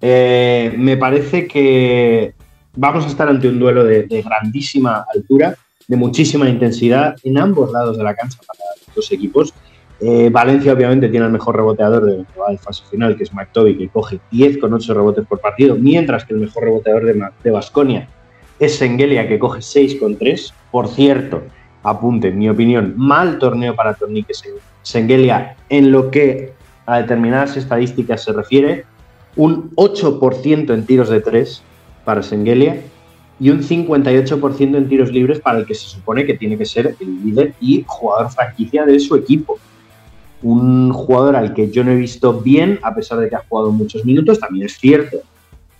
Eh, 0.00 0.74
me 0.76 0.96
parece 0.96 1.46
que 1.46 2.34
vamos 2.74 3.04
a 3.04 3.08
estar 3.08 3.28
ante 3.28 3.48
un 3.48 3.58
duelo 3.60 3.84
de, 3.84 4.04
de, 4.04 4.22
grandísima 4.22 5.06
altura, 5.14 5.54
de 5.86 5.96
muchísima 5.96 6.48
intensidad 6.48 7.14
en 7.22 7.38
ambos 7.38 7.70
lados 7.70 7.96
de 7.96 8.04
la 8.04 8.14
cancha 8.14 8.38
para 8.46 8.58
los 8.86 8.94
dos 8.96 9.12
equipos. 9.12 9.54
Eh, 10.04 10.30
Valencia 10.30 10.72
obviamente 10.72 11.08
tiene 11.08 11.26
el 11.26 11.32
mejor 11.32 11.56
reboteador 11.56 12.04
de 12.04 12.18
la 12.18 12.58
fase 12.58 12.82
final, 12.90 13.16
que 13.16 13.22
es 13.22 13.32
McToby, 13.32 13.78
que 13.78 13.88
coge 13.88 14.18
10 14.32 14.58
con 14.58 14.74
8 14.74 14.94
rebotes 14.94 15.24
por 15.26 15.38
partido, 15.40 15.76
mientras 15.76 16.24
que 16.24 16.34
el 16.34 16.40
mejor 16.40 16.64
reboteador 16.64 17.32
de 17.42 17.50
Basconia 17.50 18.08
es 18.58 18.76
Sengelia, 18.76 19.28
que 19.28 19.38
coge 19.38 19.62
6 19.62 19.96
con 20.00 20.16
3. 20.16 20.54
Por 20.70 20.88
cierto, 20.88 21.42
apunte, 21.82 22.28
en 22.28 22.38
mi 22.38 22.48
opinión, 22.48 22.94
mal 22.96 23.38
torneo 23.38 23.74
para 23.74 23.94
Tornique 23.94 24.34
Sengelia 24.82 25.56
en 25.68 25.92
lo 25.92 26.10
que 26.10 26.52
a 26.86 27.00
determinadas 27.00 27.56
estadísticas 27.56 28.24
se 28.24 28.32
refiere, 28.32 28.84
un 29.36 29.70
8% 29.76 30.74
en 30.74 30.86
tiros 30.86 31.08
de 31.08 31.20
3 31.20 31.62
para 32.04 32.22
Sengelia 32.22 32.82
y 33.40 33.50
un 33.50 33.62
58% 33.62 34.76
en 34.76 34.88
tiros 34.88 35.10
libres 35.10 35.40
para 35.40 35.58
el 35.58 35.66
que 35.66 35.74
se 35.74 35.88
supone 35.88 36.26
que 36.26 36.34
tiene 36.34 36.58
que 36.58 36.66
ser 36.66 36.96
el 37.00 37.24
líder 37.24 37.54
y 37.60 37.84
jugador 37.86 38.30
franquicia 38.30 38.84
de 38.84 39.00
su 39.00 39.16
equipo. 39.16 39.58
Un 40.42 40.92
jugador 40.92 41.36
al 41.36 41.54
que 41.54 41.70
yo 41.70 41.84
no 41.84 41.92
he 41.92 41.96
visto 41.96 42.40
bien, 42.40 42.78
a 42.82 42.94
pesar 42.94 43.18
de 43.18 43.28
que 43.28 43.36
ha 43.36 43.44
jugado 43.48 43.70
muchos 43.70 44.04
minutos. 44.04 44.40
También 44.40 44.66
es 44.66 44.78
cierto 44.78 45.18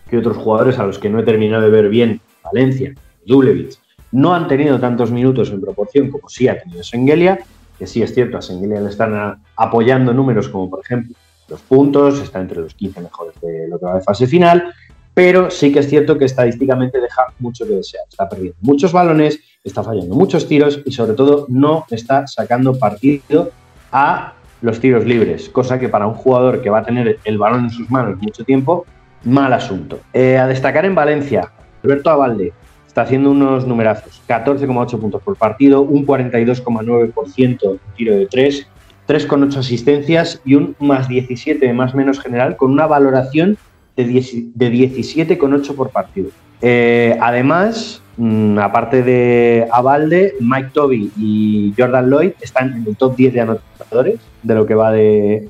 que 0.08 0.18
otros 0.18 0.36
jugadores 0.36 0.78
a 0.78 0.86
los 0.86 0.98
que 0.98 1.08
no 1.08 1.18
he 1.18 1.22
terminado 1.22 1.62
de 1.62 1.70
ver 1.70 1.88
bien, 1.88 2.20
Valencia, 2.44 2.94
Dublevich, 3.24 3.78
no 4.12 4.34
han 4.34 4.46
tenido 4.46 4.78
tantos 4.78 5.10
minutos 5.10 5.50
en 5.50 5.60
proporción 5.60 6.10
como 6.10 6.28
sí 6.28 6.48
ha 6.48 6.60
tenido 6.60 6.82
Sengelia, 6.84 7.38
que 7.78 7.86
sí 7.86 8.02
es 8.02 8.14
cierto, 8.14 8.36
a 8.36 8.42
Sengelia 8.42 8.80
le 8.80 8.90
están 8.90 9.42
apoyando 9.56 10.12
números 10.12 10.48
como 10.48 10.68
por 10.68 10.80
ejemplo 10.80 11.16
los 11.48 11.60
puntos, 11.62 12.20
está 12.20 12.40
entre 12.40 12.60
los 12.60 12.74
15 12.74 13.00
mejores 13.00 13.34
de 13.40 13.68
lo 13.68 13.78
que 13.78 13.86
va 13.86 13.94
de 13.96 14.02
fase 14.02 14.26
final, 14.26 14.72
pero 15.14 15.50
sí 15.50 15.72
que 15.72 15.80
es 15.80 15.88
cierto 15.88 16.16
que 16.16 16.24
estadísticamente 16.24 17.00
deja 17.00 17.22
mucho 17.38 17.66
que 17.66 17.74
desear. 17.74 18.04
Está 18.08 18.28
perdiendo 18.28 18.56
muchos 18.60 18.92
balones, 18.92 19.38
está 19.62 19.82
fallando 19.82 20.14
muchos 20.14 20.46
tiros 20.46 20.80
y 20.84 20.92
sobre 20.92 21.14
todo 21.14 21.46
no 21.48 21.86
está 21.90 22.26
sacando 22.26 22.78
partido 22.78 23.50
a 23.90 24.34
los 24.62 24.80
tiros 24.80 25.04
libres, 25.04 25.48
cosa 25.48 25.78
que 25.78 25.88
para 25.88 26.06
un 26.06 26.14
jugador 26.14 26.62
que 26.62 26.70
va 26.70 26.78
a 26.78 26.84
tener 26.84 27.18
el 27.24 27.38
balón 27.38 27.64
en 27.64 27.70
sus 27.70 27.90
manos 27.90 28.20
mucho 28.20 28.44
tiempo, 28.44 28.86
mal 29.24 29.52
asunto. 29.52 30.00
Eh, 30.12 30.38
a 30.38 30.46
destacar 30.46 30.84
en 30.84 30.94
Valencia, 30.94 31.50
Alberto 31.82 32.10
Avalde 32.10 32.52
está 32.86 33.02
haciendo 33.02 33.30
unos 33.30 33.66
numerazos, 33.66 34.22
14,8 34.28 35.00
puntos 35.00 35.22
por 35.22 35.36
partido, 35.36 35.82
un 35.82 36.06
42,9% 36.06 37.78
tiro 37.96 38.14
de 38.14 38.26
3, 38.26 38.66
3,8 39.08 39.56
asistencias 39.56 40.40
y 40.44 40.54
un 40.54 40.76
más 40.78 41.08
17 41.08 41.72
más 41.72 41.94
menos 41.94 42.20
general 42.20 42.56
con 42.56 42.70
una 42.70 42.86
valoración 42.86 43.56
de, 43.96 44.06
17,8 44.06 45.74
por 45.74 45.90
partido. 45.90 46.30
Eh, 46.60 47.16
además, 47.20 48.01
mm, 48.16 48.58
aparte 48.58 49.02
de 49.02 49.68
Avalde, 49.72 50.34
Mike 50.40 50.70
Toby 50.72 51.10
y 51.16 51.74
Jordan 51.76 52.10
Lloyd 52.10 52.32
están 52.40 52.72
en 52.76 52.86
el 52.86 52.96
top 52.96 53.16
10 53.16 53.34
de 53.34 53.40
anotadores 53.40 54.20
de 54.42 54.54
lo 54.54 54.66
que 54.66 54.74
va 54.74 54.92
de, 54.92 55.48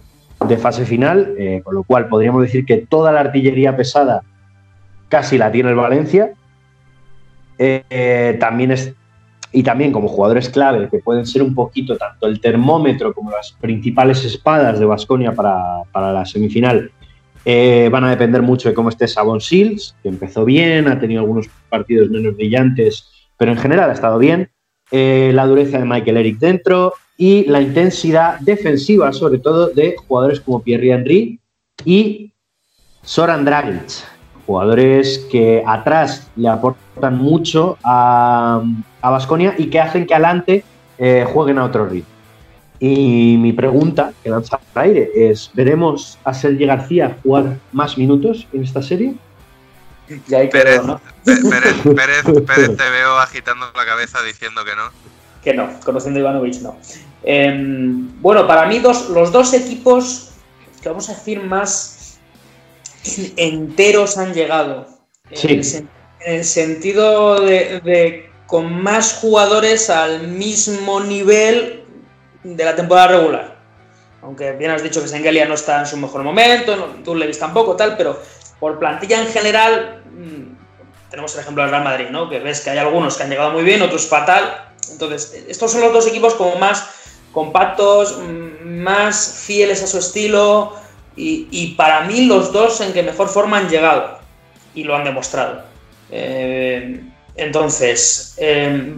fase 0.59 0.85
final, 0.85 1.35
eh, 1.39 1.63
con 1.65 1.75
lo 1.75 1.83
cual 1.83 2.09
podríamos 2.09 2.43
decir 2.43 2.67
que 2.67 2.79
toda 2.79 3.13
la 3.13 3.21
artillería 3.21 3.77
pesada 3.77 4.23
casi 5.09 5.39
la 5.39 5.51
tiene 5.53 5.71
el 5.71 5.77
Valencia. 5.77 6.33
Eh, 7.59 8.37
también 8.41 8.73
es, 8.73 8.93
y 9.53 9.63
también 9.63 9.93
como 9.93 10.09
jugadores 10.09 10.49
clave, 10.49 10.89
que 10.91 10.99
pueden 10.99 11.27
ser 11.27 11.43
un 11.43 11.55
poquito 11.55 11.97
tanto 11.97 12.27
el 12.27 12.41
termómetro 12.41 13.13
como 13.13 13.31
las 13.31 13.53
principales 13.53 14.25
espadas 14.25 14.81
de 14.81 14.87
Basconia 14.87 15.35
para, 15.35 15.83
para 15.93 16.13
la 16.13 16.25
semifinal, 16.25 16.91
eh, 17.45 17.89
van 17.91 18.05
a 18.05 18.11
depender 18.11 18.43
mucho 18.43 18.69
de 18.69 18.75
cómo 18.75 18.89
esté 18.89 19.09
Sabon 19.09 19.39
Shields, 19.39 19.97
que 20.03 20.09
empezó 20.09 20.45
bien, 20.45 20.89
ha 20.89 21.01
tenido 21.01 21.21
algunos 21.21 21.49
partidos 21.69 22.11
menos 22.11 22.37
brillantes, 22.37 23.09
pero 23.37 23.53
en 23.53 23.59
general 23.59 23.91
ha 23.91 23.95
estado 23.95 24.19
bien. 24.19 24.51
Eh, 24.91 25.33
la 25.35 25.47
dureza 25.47 25.79
de 25.79 25.85
Michael 25.87 26.19
Eric 26.19 26.39
dentro 26.39 26.93
y 27.17 27.45
la 27.47 27.61
intensidad 27.61 28.39
defensiva, 28.41 29.13
sobre 29.13 29.39
todo 29.39 29.69
de 29.69 29.97
jugadores 29.97 30.41
como 30.41 30.63
Pierre 30.63 30.91
Henry 30.91 31.41
y 31.85 32.33
Soran 33.03 33.45
Dragic, 33.45 34.05
jugadores 34.47 35.27
que 35.31 35.63
atrás 35.67 36.31
le 36.37 36.49
aportan 36.49 37.17
mucho 37.17 37.79
a 37.83 38.63
Basconia 39.03 39.55
y 39.57 39.67
que 39.67 39.81
hacen 39.81 40.07
que 40.07 40.15
adelante 40.15 40.65
eh, 40.99 41.25
jueguen 41.27 41.59
a 41.59 41.65
otro 41.65 41.87
ritmo. 41.87 42.12
Y 42.85 43.37
mi 43.39 43.53
pregunta 43.53 44.13
que 44.25 44.29
lanza 44.29 44.59
al 44.75 44.83
aire 44.83 45.09
es, 45.15 45.53
¿veremos 45.55 46.19
a 46.25 46.35
Sergi 46.35 46.67
García 46.67 47.17
jugar 47.23 47.61
más 47.71 47.97
minutos 47.97 48.49
en 48.53 48.65
esta 48.65 48.83
serie? 48.83 49.15
Ya 50.27 50.51
Pérez, 50.51 50.83
¿no? 50.83 51.01
Pérez, 51.25 51.77
Pérez, 51.85 52.77
te 52.77 52.91
veo 52.91 53.19
agitando 53.21 53.67
la 53.77 53.87
cabeza 53.87 54.21
diciendo 54.25 54.65
que 54.65 54.75
no. 54.75 54.91
Que 55.45 55.55
no, 55.55 55.71
conociendo 55.85 56.19
a 56.19 56.23
Ivanovic 56.23 56.61
no. 56.61 56.77
Em, 57.23 58.21
bueno, 58.21 58.49
para 58.49 58.67
mí 58.67 58.81
dos, 58.81 59.11
los 59.11 59.31
dos 59.31 59.55
equipos 59.55 60.33
que 60.83 60.89
vamos 60.89 61.09
a 61.09 61.15
decir 61.15 61.41
más 61.41 62.19
enteros 63.37 64.19
han 64.19 64.35
llegado. 64.35 64.89
Sí. 65.33 65.61
En, 65.77 65.89
el, 66.27 66.45
sentido 66.45 67.41
de, 67.41 67.81
de 67.85 68.31
con 68.49 68.83
más 68.83 69.13
jugadores 69.21 69.89
al 69.89 70.27
mismo 70.27 70.99
nivel 70.99 71.82
de 72.43 72.65
la 72.65 72.75
temporada 72.75 73.09
regular. 73.09 73.57
Aunque 74.23 74.53
bien 74.53 74.71
has 74.71 74.83
dicho 74.83 75.03
que 75.03 75.09
Sengelia 75.09 75.47
no 75.47 75.55
está 75.55 75.81
en 75.81 75.87
su 75.87 75.97
mejor 75.97 76.23
momento, 76.23 76.95
tú 77.05 77.15
le 77.15 77.33
tampoco, 77.35 77.75
tal, 77.75 77.97
pero 77.97 78.21
por 78.61 78.79
plantilla 78.79 79.21
en 79.21 79.27
general, 79.27 80.03
mm, 80.13 81.11
tenemos 81.11 81.35
el 81.35 81.41
ejemplo 81.41 81.63
del 81.63 81.73
Real 81.73 81.85
Madrid, 81.85 82.07
¿no? 82.11 82.31
Que 82.31 82.39
ves 82.39 82.61
que 82.61 82.71
hay 82.71 82.79
algunos 82.79 83.17
que 83.17 83.25
han 83.25 83.31
llegado 83.31 83.51
muy 83.51 83.65
bien, 83.65 83.83
otros 83.83 84.07
fatal. 84.07 84.71
Entonces, 84.91 85.45
estos 85.49 85.73
son 85.73 85.81
los 85.81 85.93
dos 85.93 86.07
equipos 86.07 86.35
como 86.35 86.57
más 86.57 86.89
compactos, 87.33 88.19
mm, 88.19 88.81
más 88.83 89.43
fieles 89.45 89.83
a 89.83 89.87
su 89.89 89.99
estilo 89.99 90.75
y, 91.17 91.75
para 91.77 92.03
mí 92.03 92.27
los 92.27 92.53
dos 92.53 92.81
en 92.81 92.93
que 92.93 93.03
mejor 93.03 93.29
forma 93.29 93.59
han 93.59 93.69
llegado 93.69 94.19
y 94.75 94.85
lo 94.85 94.95
han 94.95 95.05
demostrado. 95.05 95.63
Eh, 96.11 97.03
entonces, 97.35 98.35
eh, 98.39 98.95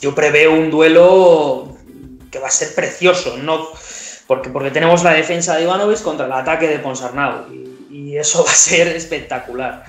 yo 0.00 0.14
preveo 0.14 0.52
un 0.52 0.70
duelo 0.70 1.71
que 2.32 2.40
va 2.40 2.48
a 2.48 2.50
ser 2.50 2.74
precioso, 2.74 3.36
no 3.36 3.68
porque, 4.26 4.50
porque 4.50 4.70
tenemos 4.70 5.04
la 5.04 5.12
defensa 5.12 5.56
de 5.56 5.64
Ivanovic 5.64 6.00
contra 6.02 6.26
el 6.26 6.32
ataque 6.32 6.66
de 6.66 6.78
Ponsarnau 6.78 7.52
y, 7.52 8.16
eso 8.16 8.44
va 8.46 8.50
a 8.50 8.54
ser 8.54 8.88
espectacular. 8.88 9.84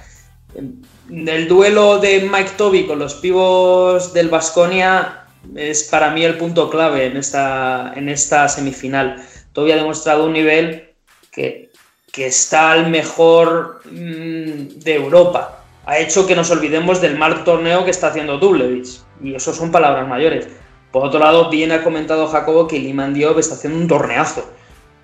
El 0.55 1.47
duelo 1.47 1.99
de 1.99 2.21
Mike 2.21 2.51
Toby 2.57 2.85
con 2.85 2.99
los 2.99 3.15
pivos 3.15 4.13
del 4.13 4.29
Vasconia 4.29 5.25
es 5.55 5.83
para 5.83 6.11
mí 6.11 6.23
el 6.23 6.37
punto 6.37 6.69
clave 6.69 7.05
en 7.05 7.17
esta, 7.17 7.93
en 7.95 8.07
esta 8.07 8.47
semifinal. 8.47 9.21
Toby 9.51 9.71
ha 9.71 9.75
demostrado 9.75 10.25
un 10.25 10.33
nivel 10.33 10.89
que, 11.31 11.71
que 12.11 12.27
está 12.27 12.71
al 12.71 12.89
mejor 12.89 13.81
mm, 13.85 14.79
de 14.79 14.95
Europa. 14.95 15.63
Ha 15.85 15.99
hecho 15.99 16.25
que 16.25 16.35
nos 16.35 16.49
olvidemos 16.49 17.01
del 17.01 17.17
mal 17.17 17.43
torneo 17.43 17.83
que 17.83 17.91
está 17.91 18.07
haciendo 18.07 18.37
Dublevich. 18.37 19.01
Y 19.21 19.35
eso 19.35 19.53
son 19.53 19.71
palabras 19.71 20.07
mayores. 20.07 20.47
Por 20.93 21.03
otro 21.03 21.19
lado, 21.19 21.49
bien 21.49 21.71
ha 21.71 21.83
comentado 21.83 22.27
Jacobo 22.27 22.67
que 22.67 22.77
Liman 22.77 23.15
Diop 23.15 23.39
está 23.39 23.55
haciendo 23.55 23.79
un 23.79 23.87
torneazo, 23.87 24.47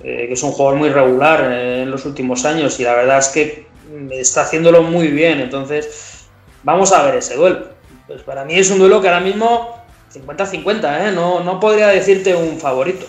eh, 0.04 0.28
que 0.28 0.34
es 0.34 0.44
un 0.44 0.52
jugador 0.52 0.78
muy 0.78 0.90
regular 0.90 1.52
eh, 1.52 1.82
en 1.82 1.90
los 1.90 2.06
últimos 2.06 2.46
años 2.46 2.80
y 2.80 2.84
la 2.84 2.94
verdad 2.94 3.18
es 3.18 3.30
que 3.30 3.68
está 4.12 4.44
haciéndolo 4.44 4.84
muy 4.84 5.08
bien. 5.08 5.42
Entonces, 5.42 6.28
vamos 6.62 6.94
a 6.94 7.02
ver 7.02 7.16
ese 7.16 7.36
duelo. 7.36 7.70
Pues 8.06 8.22
para 8.22 8.46
mí 8.46 8.54
es 8.54 8.70
un 8.70 8.78
duelo 8.78 9.02
que 9.02 9.08
ahora 9.08 9.20
mismo 9.20 9.80
50-50, 10.14 11.08
¿eh? 11.08 11.12
no, 11.12 11.44
no 11.44 11.60
podría 11.60 11.88
decirte 11.88 12.36
un 12.36 12.60
favorito. 12.60 13.08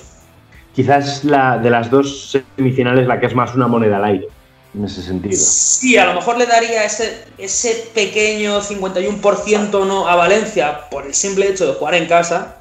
Quizás 0.75 1.23
la 1.23 1.59
de 1.59 1.69
las 1.69 1.91
dos 1.91 2.31
semifinales 2.57 3.07
la 3.07 3.21
que 3.21 3.27
es 3.27 3.35
más 3.35 3.55
una 3.55 3.69
moneda 3.69 3.99
al 3.99 4.05
aire 4.05 4.29
en 4.75 4.87
ese 4.87 5.03
sentido. 5.03 5.37
Sí, 5.37 5.99
a 5.99 6.07
lo 6.07 6.15
mejor 6.15 6.39
le 6.39 6.47
daría 6.47 6.83
ese, 6.83 7.25
ese 7.37 7.91
pequeño 7.95 8.63
51% 8.63 9.87
¿no? 9.87 10.09
a 10.09 10.17
Valencia 10.17 10.89
por 10.89 11.05
el 11.05 11.13
simple 11.13 11.47
hecho 11.49 11.67
de 11.67 11.75
jugar 11.75 11.95
en 11.97 12.07
casa, 12.07 12.60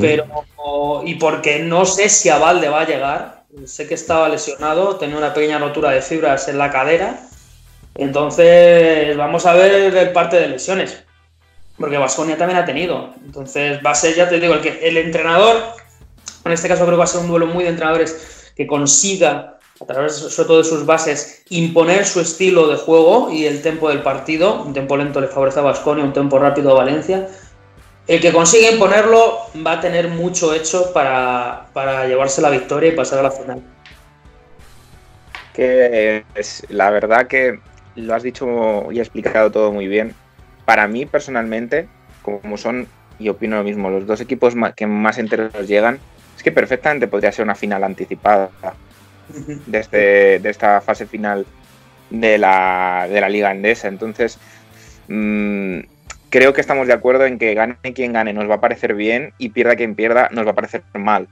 pero 0.00 0.24
y 1.04 1.14
porque 1.16 1.60
no 1.60 1.84
sé 1.84 2.08
si 2.08 2.28
a 2.28 2.38
Valde 2.38 2.68
va 2.68 2.80
a 2.80 2.86
llegar, 2.86 3.44
sé 3.64 3.86
que 3.86 3.94
estaba 3.94 4.28
lesionado, 4.28 4.96
tenía 4.96 5.16
una 5.16 5.34
pequeña 5.34 5.58
rotura 5.58 5.90
de 5.90 6.02
fibras 6.02 6.48
en 6.48 6.58
la 6.58 6.70
cadera. 6.70 7.20
Entonces, 7.94 9.16
vamos 9.16 9.46
a 9.46 9.54
ver 9.54 10.12
parte 10.12 10.36
de 10.36 10.48
lesiones. 10.48 11.02
Porque 11.78 11.96
Vasconia 11.98 12.36
también 12.36 12.58
ha 12.58 12.64
tenido. 12.64 13.14
Entonces, 13.24 13.80
va 13.84 13.90
a 13.90 13.94
ser, 13.94 14.14
ya 14.14 14.28
te 14.28 14.40
digo, 14.40 14.54
el 14.54 14.96
entrenador, 14.96 15.56
en 16.44 16.52
este 16.52 16.68
caso 16.68 16.84
creo 16.84 16.96
que 16.96 16.98
va 16.98 17.04
a 17.04 17.08
ser 17.08 17.20
un 17.20 17.28
duelo 17.28 17.46
muy 17.46 17.64
de 17.64 17.70
entrenadores 17.70 18.52
que 18.56 18.66
consiga, 18.66 19.58
a 19.78 19.84
través 19.84 20.14
sobre 20.14 20.46
todo 20.46 20.58
de 20.58 20.64
sus 20.64 20.86
bases, 20.86 21.42
imponer 21.50 22.06
su 22.06 22.20
estilo 22.20 22.68
de 22.68 22.76
juego 22.76 23.30
y 23.30 23.44
el 23.44 23.60
tempo 23.62 23.90
del 23.90 24.02
partido. 24.02 24.62
Un 24.62 24.72
tempo 24.72 24.96
lento 24.96 25.20
le 25.20 25.28
favorece 25.28 25.58
a 25.58 25.62
Vasconia, 25.62 26.04
un 26.04 26.14
tempo 26.14 26.38
rápido 26.38 26.70
a 26.70 26.74
Valencia. 26.74 27.28
El 28.06 28.20
que 28.20 28.32
consiga 28.32 28.70
imponerlo 28.70 29.38
va 29.66 29.72
a 29.72 29.80
tener 29.80 30.08
mucho 30.08 30.54
hecho 30.54 30.92
para, 30.92 31.66
para 31.72 32.06
llevarse 32.06 32.40
la 32.40 32.50
victoria 32.50 32.90
y 32.90 32.96
pasar 32.96 33.18
a 33.18 33.22
la 33.22 33.30
final. 33.32 33.62
Que 35.52 36.24
es, 36.34 36.64
la 36.68 36.90
verdad 36.90 37.26
que 37.26 37.58
lo 37.96 38.14
has 38.14 38.22
dicho 38.22 38.92
y 38.92 39.00
explicado 39.00 39.50
todo 39.50 39.72
muy 39.72 39.88
bien. 39.88 40.14
Para 40.64 40.86
mí, 40.86 41.04
personalmente, 41.06 41.88
como 42.22 42.56
son, 42.56 42.86
y 43.18 43.28
opino 43.28 43.56
lo 43.56 43.64
mismo, 43.64 43.90
los 43.90 44.06
dos 44.06 44.20
equipos 44.20 44.54
que 44.76 44.86
más 44.86 45.18
enteros 45.18 45.66
llegan, 45.66 45.98
es 46.36 46.42
que 46.42 46.52
perfectamente 46.52 47.08
podría 47.08 47.32
ser 47.32 47.44
una 47.44 47.54
final 47.54 47.82
anticipada 47.82 48.50
de, 49.66 49.78
este, 49.78 50.38
de 50.38 50.50
esta 50.50 50.80
fase 50.80 51.06
final 51.06 51.44
de 52.10 52.38
la, 52.38 53.08
de 53.10 53.20
la 53.20 53.28
Liga 53.28 53.50
Endesa. 53.50 53.88
Entonces, 53.88 54.38
mmm, 55.08 55.80
creo 56.36 56.52
que 56.52 56.60
estamos 56.60 56.86
de 56.86 56.92
acuerdo 56.92 57.24
en 57.24 57.38
que 57.38 57.54
gane 57.54 57.78
quien 57.94 58.12
gane 58.12 58.34
nos 58.34 58.46
va 58.46 58.56
a 58.56 58.60
parecer 58.60 58.92
bien 58.92 59.32
y 59.38 59.48
pierda 59.48 59.74
quien 59.74 59.94
pierda 59.94 60.28
nos 60.32 60.46
va 60.46 60.50
a 60.50 60.54
parecer 60.54 60.82
mal. 60.92 61.28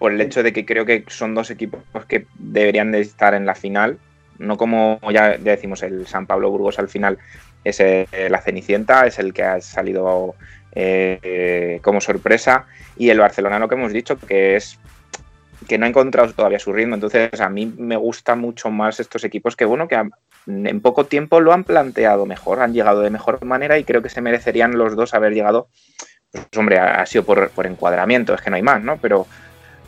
Por 0.00 0.10
el 0.10 0.20
hecho 0.20 0.42
de 0.42 0.52
que 0.52 0.66
creo 0.66 0.84
que 0.84 1.04
son 1.06 1.36
dos 1.36 1.52
equipos 1.52 1.80
que 2.08 2.26
deberían 2.36 2.90
de 2.90 3.00
estar 3.00 3.32
en 3.34 3.46
la 3.46 3.54
final. 3.54 3.96
No 4.40 4.56
como 4.56 4.98
ya, 5.12 5.38
decimos, 5.38 5.84
el 5.84 6.08
San 6.08 6.26
Pablo 6.26 6.50
Burgos 6.50 6.80
al 6.80 6.88
final 6.88 7.16
es 7.62 7.78
eh, 7.78 8.08
la 8.28 8.40
Cenicienta, 8.40 9.06
es 9.06 9.20
el 9.20 9.32
que 9.32 9.44
ha 9.44 9.60
salido 9.60 10.34
eh, 10.72 11.78
como 11.82 12.00
sorpresa. 12.00 12.66
Y 12.96 13.10
el 13.10 13.20
Barcelona, 13.20 13.60
lo 13.60 13.68
que 13.68 13.76
hemos 13.76 13.92
dicho, 13.92 14.18
que 14.18 14.56
es 14.56 14.80
que 15.68 15.78
no 15.78 15.86
ha 15.86 15.88
encontrado 15.88 16.32
todavía 16.32 16.58
su 16.58 16.72
ritmo. 16.72 16.94
Entonces, 16.94 17.40
a 17.40 17.48
mí 17.48 17.72
me 17.76 17.96
gusta 17.96 18.34
mucho 18.36 18.70
más 18.70 19.00
estos 19.00 19.24
equipos 19.24 19.56
que, 19.56 19.64
bueno, 19.64 19.88
que 19.88 20.00
en 20.46 20.80
poco 20.80 21.06
tiempo 21.06 21.40
lo 21.40 21.52
han 21.52 21.64
planteado 21.64 22.26
mejor, 22.26 22.60
han 22.60 22.72
llegado 22.74 23.00
de 23.00 23.10
mejor 23.10 23.44
manera 23.44 23.78
y 23.78 23.84
creo 23.84 24.02
que 24.02 24.08
se 24.08 24.20
merecerían 24.20 24.76
los 24.76 24.96
dos 24.96 25.14
haber 25.14 25.32
llegado. 25.32 25.68
Pues, 26.30 26.46
hombre, 26.56 26.78
ha 26.78 27.06
sido 27.06 27.24
por, 27.24 27.50
encuadramiento, 27.64 28.34
es 28.34 28.42
que 28.42 28.50
no 28.50 28.56
hay 28.56 28.62
más, 28.62 28.82
¿no? 28.82 28.98
Pero, 28.98 29.26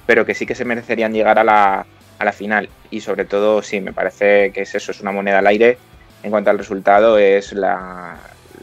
pero 0.07 0.25
que 0.25 0.35
sí 0.35 0.47
que 0.47 0.55
se 0.55 0.65
merecerían 0.65 1.13
llegar 1.13 1.39
a 1.39 1.45
la, 1.45 1.87
a 2.19 2.25
la 2.25 2.33
final. 2.33 2.69
Y 2.91 3.01
sobre 3.01 3.25
todo, 3.25 3.63
sí, 3.63 3.81
me 3.81 3.93
parece 3.93 4.53
que 4.53 4.63
es 4.63 4.75
eso, 4.75 4.93
es 4.93 5.01
una 5.01 5.13
moneda 5.13 5.41
al 5.41 5.47
aire. 5.47 5.79
En 6.23 6.31
cuanto 6.31 6.51
al 6.51 6.59
resultado, 6.59 7.19
es 7.19 7.53
la, 7.53 8.17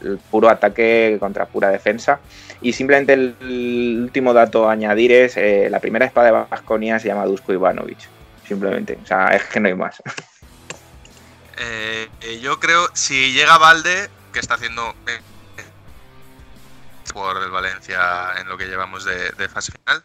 el 0.03 0.17
puro 0.17 0.50
ataque 0.50 1.17
contra 1.20 1.46
pura 1.46 1.70
defensa. 1.70 2.20
Y 2.63 2.74
simplemente 2.74 3.13
el, 3.13 4.00
último 4.01 4.34
dato 4.34 4.67
a 4.67 4.72
añadir 4.72 5.12
es 5.12 5.38
eh, 5.38 5.67
la 5.70 5.79
primera 5.79 6.05
espada 6.05 6.27
de 6.27 6.46
Vasconia 6.50 6.98
se 6.98 7.10
llama 7.10 7.25
Dusko 7.25 7.53
Ivanovic. 7.53 8.00
Simplemente. 8.48 8.98
O 9.03 9.05
sea, 9.05 9.27
es 9.27 9.43
que 9.46 9.60
no 9.60 9.67
hay 9.67 9.75
más. 9.75 10.01
Eh, 11.55 12.39
yo 12.41 12.60
creo, 12.60 12.89
si 12.93 13.32
llega 13.32 13.60
Valde, 13.60 14.10
que 14.34 14.39
está 14.39 14.55
haciendo 14.55 14.96
eh, 15.05 15.20
por 17.13 17.41
el 17.43 17.51
Valencia 17.51 18.00
en 18.41 18.50
lo 18.50 18.58
que 18.58 18.65
llevamos 18.65 19.05
de, 19.05 19.29
de 19.29 19.48
fase 19.48 19.72
final, 19.72 20.03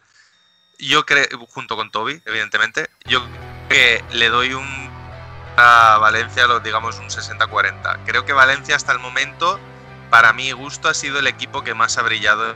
yo 0.77 1.07
creo, 1.07 1.25
junto 1.49 1.75
con 1.75 1.89
Toby, 1.89 2.21
evidentemente, 2.25 2.87
yo 3.05 3.21
creo 3.23 3.67
que 3.67 4.03
le 4.15 4.29
doy 4.29 4.53
un 4.53 4.89
a 5.57 5.97
Valencia, 5.97 6.47
digamos 6.63 6.99
un 6.99 7.09
60-40. 7.09 7.99
Creo 8.05 8.25
que 8.25 8.33
Valencia 8.33 8.75
hasta 8.75 8.93
el 8.93 8.99
momento 8.99 9.59
para 10.09 10.33
mi 10.33 10.51
gusto 10.51 10.89
ha 10.89 10.93
sido 10.93 11.19
el 11.19 11.27
equipo 11.27 11.63
que 11.63 11.73
más 11.73 11.97
ha 11.97 12.01
brillado 12.01 12.55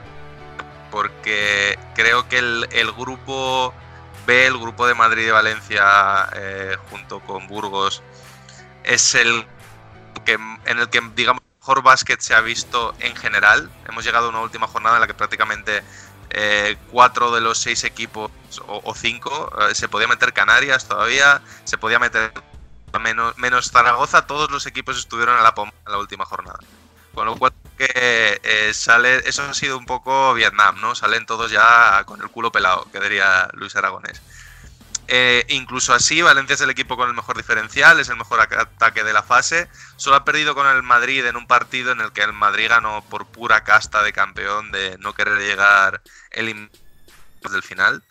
porque 0.91 1.79
creo 1.95 2.27
que 2.29 2.37
el, 2.37 2.91
grupo 2.95 3.73
B, 4.27 4.45
el 4.45 4.57
grupo 4.57 4.85
de 4.85 4.93
Madrid 4.93 5.27
y 5.27 5.31
Valencia 5.31 6.29
eh, 6.35 6.77
junto 6.89 7.19
con 7.21 7.47
Burgos 7.47 8.03
es 8.83 9.15
el 9.15 9.45
que 10.25 10.33
en 10.33 10.79
el 10.79 10.89
que 10.89 11.01
digamos 11.15 11.41
mejor 11.59 11.81
básquet 11.81 12.19
se 12.19 12.35
ha 12.35 12.41
visto 12.41 12.93
en 12.99 13.15
general. 13.15 13.71
Hemos 13.87 14.03
llegado 14.03 14.27
a 14.27 14.29
una 14.29 14.41
última 14.41 14.67
jornada 14.67 14.97
en 14.97 15.01
la 15.01 15.07
que 15.07 15.13
prácticamente 15.13 15.81
eh, 16.29 16.77
cuatro 16.91 17.31
de 17.31 17.41
los 17.41 17.57
seis 17.57 17.83
equipos 17.85 18.31
o, 18.67 18.93
cinco 18.93 19.51
eh, 19.61 19.73
se 19.73 19.87
podía 19.87 20.07
meter 20.07 20.33
Canarias 20.33 20.87
todavía, 20.87 21.41
se 21.63 21.77
podía 21.77 21.99
meter 21.99 22.33
menos, 23.01 23.37
menos 23.37 23.71
Zaragoza, 23.71 24.27
todos 24.27 24.51
los 24.51 24.65
equipos 24.65 24.97
estuvieron 24.97 25.37
a 25.37 25.41
la 25.41 25.55
pompa 25.55 25.75
en 25.85 25.91
la 25.93 25.99
última 25.99 26.25
jornada. 26.25 26.59
Con 27.13 27.27
lo 27.27 27.35
cual 27.37 27.53
que 27.77 28.39
eh, 28.43 28.73
sale, 28.73 29.27
eso 29.27 29.43
ha 29.43 29.53
sido 29.53 29.77
un 29.77 29.85
poco 29.85 30.33
Vietnam, 30.33 30.79
¿no? 30.81 30.95
Salen 30.95 31.25
todos 31.25 31.51
ya 31.51 32.03
con 32.05 32.21
el 32.21 32.29
culo 32.29 32.51
pelado, 32.51 32.87
que 32.91 32.99
diría 32.99 33.49
Luis 33.53 33.75
Aragonés. 33.75 34.21
Eh, 35.07 35.45
incluso 35.49 35.93
así, 35.93 36.21
Valencia 36.21 36.53
es 36.53 36.61
el 36.61 36.69
equipo 36.69 36.95
con 36.95 37.09
el 37.09 37.15
mejor 37.15 37.35
diferencial, 37.37 37.99
es 37.99 38.09
el 38.09 38.15
mejor 38.15 38.39
ataque 38.39 39.03
de 39.03 39.13
la 39.13 39.23
fase. 39.23 39.69
Solo 39.97 40.15
ha 40.15 40.25
perdido 40.25 40.55
con 40.55 40.65
el 40.67 40.81
Madrid 40.81 41.25
en 41.25 41.35
un 41.35 41.45
partido 41.45 41.91
en 41.91 42.01
el 42.01 42.11
que 42.13 42.23
el 42.23 42.33
Madrid 42.33 42.69
ganó 42.69 43.03
por 43.09 43.25
pura 43.25 43.63
casta 43.63 44.01
de 44.01 44.13
campeón 44.13 44.71
de 44.71 44.97
no 44.99 45.13
querer 45.13 45.37
llegar 45.39 46.01
el 46.31 46.69
del 47.51 47.63
final. 47.63 48.03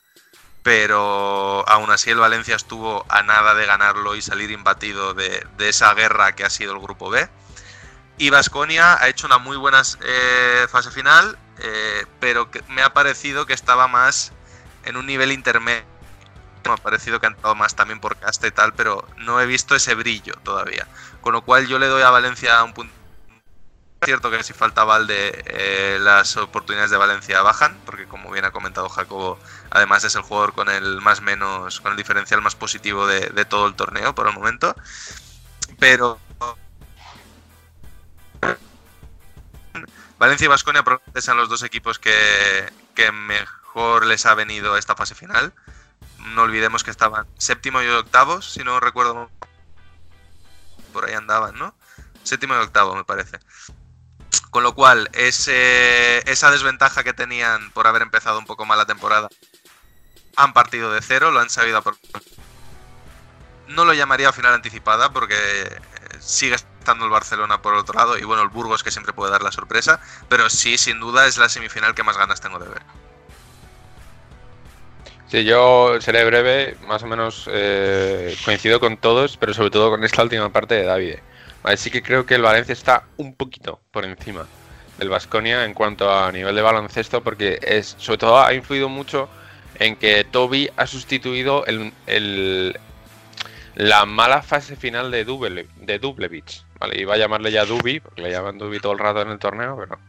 Pero 0.62 1.68
aún 1.68 1.90
así 1.90 2.10
el 2.10 2.18
Valencia 2.18 2.54
estuvo 2.54 3.04
a 3.08 3.22
nada 3.22 3.54
de 3.54 3.66
ganarlo 3.66 4.14
y 4.14 4.22
salir 4.22 4.52
imbatido 4.52 5.12
de 5.12 5.44
esa 5.58 5.92
guerra 5.94 6.36
que 6.36 6.44
ha 6.44 6.50
sido 6.50 6.72
el 6.72 6.80
grupo 6.80 7.10
B. 7.10 7.28
Y 8.18 8.30
Vasconia 8.30 9.02
ha 9.02 9.08
hecho 9.08 9.26
una 9.26 9.38
muy 9.38 9.56
buena 9.56 9.82
eh, 10.04 10.66
fase 10.68 10.90
final, 10.90 11.38
eh, 11.58 12.06
pero 12.20 12.48
me 12.68 12.82
ha 12.82 12.92
parecido 12.92 13.46
que 13.46 13.52
estaba 13.52 13.88
más 13.88 14.32
en 14.84 14.96
un 14.96 15.06
nivel 15.06 15.32
intermedio. 15.32 15.84
Me 16.64 16.72
ha 16.72 16.76
parecido 16.76 17.18
que 17.20 17.26
han 17.26 17.34
estado 17.34 17.54
más 17.54 17.74
también 17.74 18.00
por 18.00 18.16
casta 18.16 18.46
y 18.46 18.52
tal, 18.52 18.74
pero 18.74 19.04
no 19.18 19.40
he 19.40 19.46
visto 19.46 19.74
ese 19.74 19.94
brillo 19.94 20.34
todavía. 20.44 20.86
Con 21.20 21.32
lo 21.32 21.42
cual 21.42 21.66
yo 21.66 21.78
le 21.78 21.86
doy 21.86 22.02
a 22.02 22.10
Valencia 22.10 22.62
un 22.62 22.74
punto. 22.74 22.94
Es 24.00 24.06
cierto 24.06 24.30
que 24.30 24.42
si 24.42 24.52
falta 24.52 24.82
Valde, 24.82 25.44
eh, 25.46 25.98
las 26.00 26.36
oportunidades 26.36 26.90
de 26.90 26.96
Valencia 26.96 27.40
bajan, 27.42 27.78
porque 27.86 28.06
como 28.06 28.32
bien 28.32 28.44
ha 28.44 28.50
comentado 28.50 28.88
Jacobo, 28.88 29.38
además 29.70 30.02
es 30.02 30.16
el 30.16 30.22
jugador 30.22 30.54
con 30.54 30.68
el 30.68 31.00
más 31.00 31.20
menos, 31.20 31.80
con 31.80 31.92
el 31.92 31.96
diferencial 31.96 32.42
más 32.42 32.56
positivo 32.56 33.06
de, 33.06 33.30
de 33.30 33.44
todo 33.44 33.66
el 33.68 33.74
torneo 33.74 34.12
por 34.14 34.26
el 34.26 34.34
momento. 34.34 34.74
Pero 35.78 36.18
Valencia 40.22 40.44
y 40.44 40.48
Vasconia 40.48 40.84
probablemente 40.84 41.20
sean 41.20 41.36
los 41.36 41.48
dos 41.48 41.64
equipos 41.64 41.98
que, 41.98 42.70
mejor 43.12 44.06
les 44.06 44.24
ha 44.24 44.34
venido 44.34 44.76
esta 44.76 44.94
fase 44.94 45.16
final. 45.16 45.52
No 46.18 46.42
olvidemos 46.42 46.84
que 46.84 46.92
estaban 46.92 47.26
séptimo 47.38 47.82
y 47.82 47.88
octavos, 47.88 48.52
si 48.52 48.62
no 48.62 48.78
recuerdo. 48.78 49.32
Por 50.92 51.06
ahí 51.06 51.14
andaban, 51.14 51.58
¿no? 51.58 51.74
Séptimo 52.22 52.54
y 52.54 52.58
octavo, 52.58 52.94
me 52.94 53.02
parece. 53.02 53.40
Con 54.50 54.62
lo 54.62 54.76
cual, 54.76 55.10
esa 55.12 56.50
desventaja 56.52 57.02
que 57.02 57.14
tenían 57.14 57.72
por 57.72 57.88
haber 57.88 58.02
empezado 58.02 58.38
un 58.38 58.46
poco 58.46 58.64
mal 58.64 58.78
la 58.78 58.86
temporada, 58.86 59.28
han 60.36 60.52
partido 60.52 60.92
de 60.92 61.02
cero, 61.02 61.32
lo 61.32 61.40
han 61.40 61.50
sabido 61.50 61.78
aprovechar. 61.78 62.22
No 63.66 63.84
lo 63.84 63.92
llamaría 63.92 64.32
final 64.32 64.54
anticipada 64.54 65.12
porque 65.12 65.80
sigue 66.20 66.54
estando 66.82 67.04
el 67.04 67.10
Barcelona 67.10 67.62
por 67.62 67.74
otro 67.74 67.94
lado 67.94 68.18
y 68.18 68.24
bueno, 68.24 68.42
el 68.42 68.48
Burgos 68.48 68.82
que 68.82 68.90
siempre 68.90 69.12
puede 69.12 69.30
dar 69.30 69.42
la 69.42 69.52
sorpresa, 69.52 70.00
pero 70.28 70.50
sí, 70.50 70.76
sin 70.76 70.98
duda 70.98 71.26
es 71.26 71.38
la 71.38 71.48
semifinal 71.48 71.94
que 71.94 72.02
más 72.02 72.18
ganas 72.18 72.40
tengo 72.40 72.58
de 72.58 72.68
ver. 72.68 72.82
Sí, 75.28 75.44
yo 75.44 75.98
seré 76.00 76.24
breve, 76.26 76.76
más 76.86 77.02
o 77.02 77.06
menos 77.06 77.48
eh, 77.50 78.36
coincido 78.44 78.80
con 78.80 78.98
todos, 78.98 79.38
pero 79.38 79.54
sobre 79.54 79.70
todo 79.70 79.90
con 79.90 80.04
esta 80.04 80.22
última 80.22 80.50
parte 80.50 80.74
de 80.74 80.84
David. 80.84 81.14
sí 81.76 81.90
que 81.90 82.02
creo 82.02 82.26
que 82.26 82.34
el 82.34 82.42
Valencia 82.42 82.74
está 82.74 83.04
un 83.16 83.34
poquito 83.34 83.80
por 83.92 84.04
encima 84.04 84.46
del 84.98 85.08
Vasconia 85.08 85.64
en 85.64 85.72
cuanto 85.72 86.12
a 86.12 86.30
nivel 86.32 86.54
de 86.54 86.60
baloncesto, 86.60 87.22
porque 87.22 87.58
es 87.62 87.94
sobre 87.98 88.18
todo 88.18 88.42
ha 88.42 88.52
influido 88.52 88.90
mucho 88.90 89.30
en 89.78 89.96
que 89.96 90.24
Toby 90.24 90.68
ha 90.76 90.86
sustituido 90.86 91.64
el, 91.64 92.78
la 93.74 94.04
mala 94.04 94.42
fase 94.42 94.76
final 94.76 95.10
de, 95.10 95.24
Duble, 95.24 95.66
de. 95.76 96.44
Vale, 96.82 97.00
iba 97.00 97.14
a 97.14 97.16
llamarle 97.16 97.52
ya 97.52 97.64
Dubi, 97.64 98.00
porque 98.00 98.22
le 98.22 98.32
llaman 98.32 98.58
Dubi 98.58 98.80
todo 98.80 98.92
el 98.92 98.98
rato 98.98 99.22
en 99.22 99.28
el 99.28 99.38
torneo, 99.38 99.76
pero. 99.78 100.00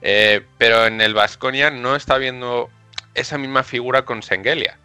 Eh, 0.00 0.46
pero 0.56 0.86
en 0.86 1.02
el 1.02 1.12
Vasconia 1.12 1.70
no 1.70 1.94
está 1.94 2.16
viendo 2.16 2.70
esa 3.12 3.36
misma 3.36 3.62
figura 3.62 4.06
con 4.06 4.22
Sengelia. 4.22 4.78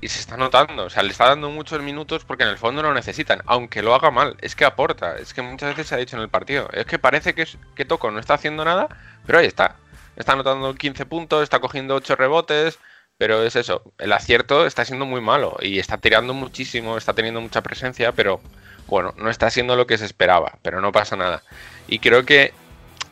Y 0.00 0.08
se 0.08 0.18
está 0.18 0.36
notando, 0.36 0.86
o 0.86 0.90
sea, 0.90 1.04
le 1.04 1.12
está 1.12 1.28
dando 1.28 1.50
muchos 1.50 1.80
minutos 1.82 2.24
porque 2.24 2.42
en 2.42 2.48
el 2.48 2.58
fondo 2.58 2.82
lo 2.82 2.92
necesitan, 2.92 3.42
aunque 3.46 3.80
lo 3.80 3.94
haga 3.94 4.10
mal, 4.10 4.36
es 4.40 4.56
que 4.56 4.64
aporta, 4.64 5.18
es 5.18 5.34
que 5.34 5.42
muchas 5.42 5.68
veces 5.70 5.86
se 5.86 5.94
ha 5.94 5.98
dicho 5.98 6.16
en 6.16 6.22
el 6.22 6.28
partido, 6.28 6.68
es 6.72 6.84
que 6.86 6.98
parece 6.98 7.32
que, 7.34 7.46
que 7.76 7.84
Toco 7.84 8.10
no 8.10 8.18
está 8.18 8.34
haciendo 8.34 8.64
nada, 8.64 8.88
pero 9.26 9.38
ahí 9.38 9.46
está, 9.46 9.76
está 10.16 10.32
anotando 10.32 10.74
15 10.74 11.06
puntos, 11.06 11.44
está 11.44 11.60
cogiendo 11.60 11.94
8 11.94 12.16
rebotes, 12.16 12.78
Pero 13.18 13.44
es 13.44 13.54
eso, 13.54 13.82
el 13.98 14.12
acierto 14.12 14.66
está 14.66 14.84
siendo 14.84 15.04
muy 15.06 15.20
malo 15.20 15.58
y 15.60 15.78
está 15.78 15.98
tirando 15.98 16.34
muchísimo, 16.34 16.96
está 16.96 17.12
teniendo 17.12 17.40
mucha 17.40 17.62
presencia, 17.62 18.12
pero 18.12 18.40
bueno, 18.90 19.14
no 19.16 19.30
está 19.30 19.48
siendo 19.48 19.76
lo 19.76 19.86
que 19.86 19.96
se 19.96 20.04
esperaba, 20.04 20.58
pero 20.60 20.80
no 20.80 20.92
pasa 20.92 21.16
nada. 21.16 21.42
Y 21.88 22.00
creo 22.00 22.26
que 22.26 22.52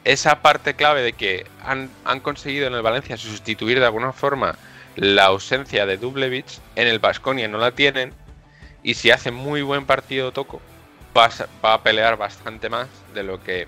esa 0.04 0.42
parte 0.42 0.74
clave 0.74 1.02
de 1.02 1.12
que 1.14 1.46
han, 1.64 1.88
han 2.04 2.20
conseguido 2.20 2.66
en 2.66 2.74
el 2.74 2.82
Valencia 2.82 3.16
sustituir 3.16 3.78
de 3.78 3.86
alguna 3.86 4.12
forma 4.12 4.56
la 4.96 5.26
ausencia 5.26 5.86
de 5.86 5.96
Dublevich, 5.96 6.58
en 6.74 6.88
el 6.88 6.98
Basconia 6.98 7.46
no 7.46 7.58
la 7.58 7.70
tienen, 7.70 8.12
y 8.82 8.94
si 8.94 9.12
hace 9.12 9.30
muy 9.30 9.62
buen 9.62 9.86
partido 9.86 10.32
Toco, 10.32 10.60
va 11.16 11.74
a, 11.74 11.82
pelear 11.82 12.16
bastante 12.16 12.68
más 12.68 12.88
de 13.14 13.22
lo 13.22 13.42
que 13.42 13.66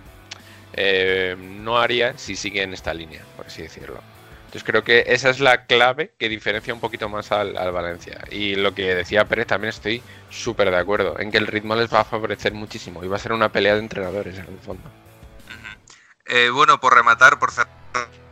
eh, 0.72 1.36
no 1.38 1.78
haría 1.78 2.18
si 2.18 2.36
sigue 2.36 2.62
en 2.62 2.74
esta 2.74 2.92
línea, 2.92 3.22
por 3.36 3.46
así 3.46 3.62
decirlo. 3.62 4.00
Entonces 4.50 4.66
creo 4.66 4.82
que 4.82 5.04
esa 5.06 5.30
es 5.30 5.38
la 5.38 5.66
clave 5.66 6.10
que 6.18 6.28
diferencia 6.28 6.74
un 6.74 6.80
poquito 6.80 7.08
más 7.08 7.30
al, 7.30 7.52
Valencia. 7.70 8.24
Y 8.32 8.56
lo 8.56 8.74
que 8.74 8.96
decía 8.96 9.24
Pérez 9.24 9.46
también 9.46 9.68
estoy 9.68 10.02
súper 10.28 10.72
de 10.72 10.76
acuerdo, 10.76 11.20
en 11.20 11.30
que 11.30 11.38
el 11.38 11.46
ritmo 11.46 11.76
les 11.76 11.94
va 11.94 12.00
a 12.00 12.04
favorecer 12.04 12.52
muchísimo 12.52 13.04
y 13.04 13.06
va 13.06 13.14
a 13.14 13.20
ser 13.20 13.32
una 13.32 13.50
pelea 13.50 13.74
de 13.74 13.78
entrenadores 13.78 14.36
en 14.36 14.46
el 14.46 14.58
fondo. 14.58 14.82
Eh, 16.26 16.50
bueno, 16.50 16.80
por 16.80 16.96
rematar, 16.96 17.38
por 17.38 17.52
cerrar 17.52 17.70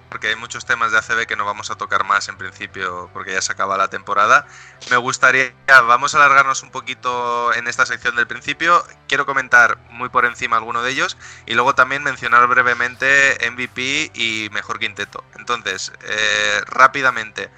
porque 0.09 0.29
hay 0.29 0.37
muchos 0.37 0.65
temas 0.65 0.93
de 0.93 0.99
ACB 0.99 1.27
que 1.27 1.37
no 1.37 1.45
vamos 1.45 1.71
a 1.71 1.77
tocar 1.77 2.05
más 2.05 2.29
en 2.29 2.37
principio 2.37 3.11
porque 3.13 3.33
ya 3.33 3.43
se 3.43 3.53
acaba 3.53 3.77
la 3.77 3.89
temporada. 3.89 4.47
Me 4.91 4.97
gustaría, 4.97 5.53
vamos 5.67 6.15
a 6.15 6.19
alargarnos 6.19 6.63
un 6.63 6.71
poquito 6.71 7.53
en 7.55 7.69
esta 7.69 7.87
sección 7.87 8.17
del 8.17 8.27
principio. 8.27 8.85
Quiero 9.07 9.27
comentar 9.27 9.79
muy 9.91 10.09
por 10.09 10.25
encima 10.25 10.57
alguno 10.57 10.83
de 10.83 10.91
ellos 10.91 11.17
y 11.47 11.55
luego 11.55 11.75
también 11.75 12.03
mencionar 12.03 12.47
brevemente 12.47 13.39
MVP 13.51 14.13
y 14.15 14.49
mejor 14.53 14.79
quinteto. 14.79 15.25
Entonces, 15.37 15.93
eh, 16.03 16.61
rápidamente, 16.67 17.51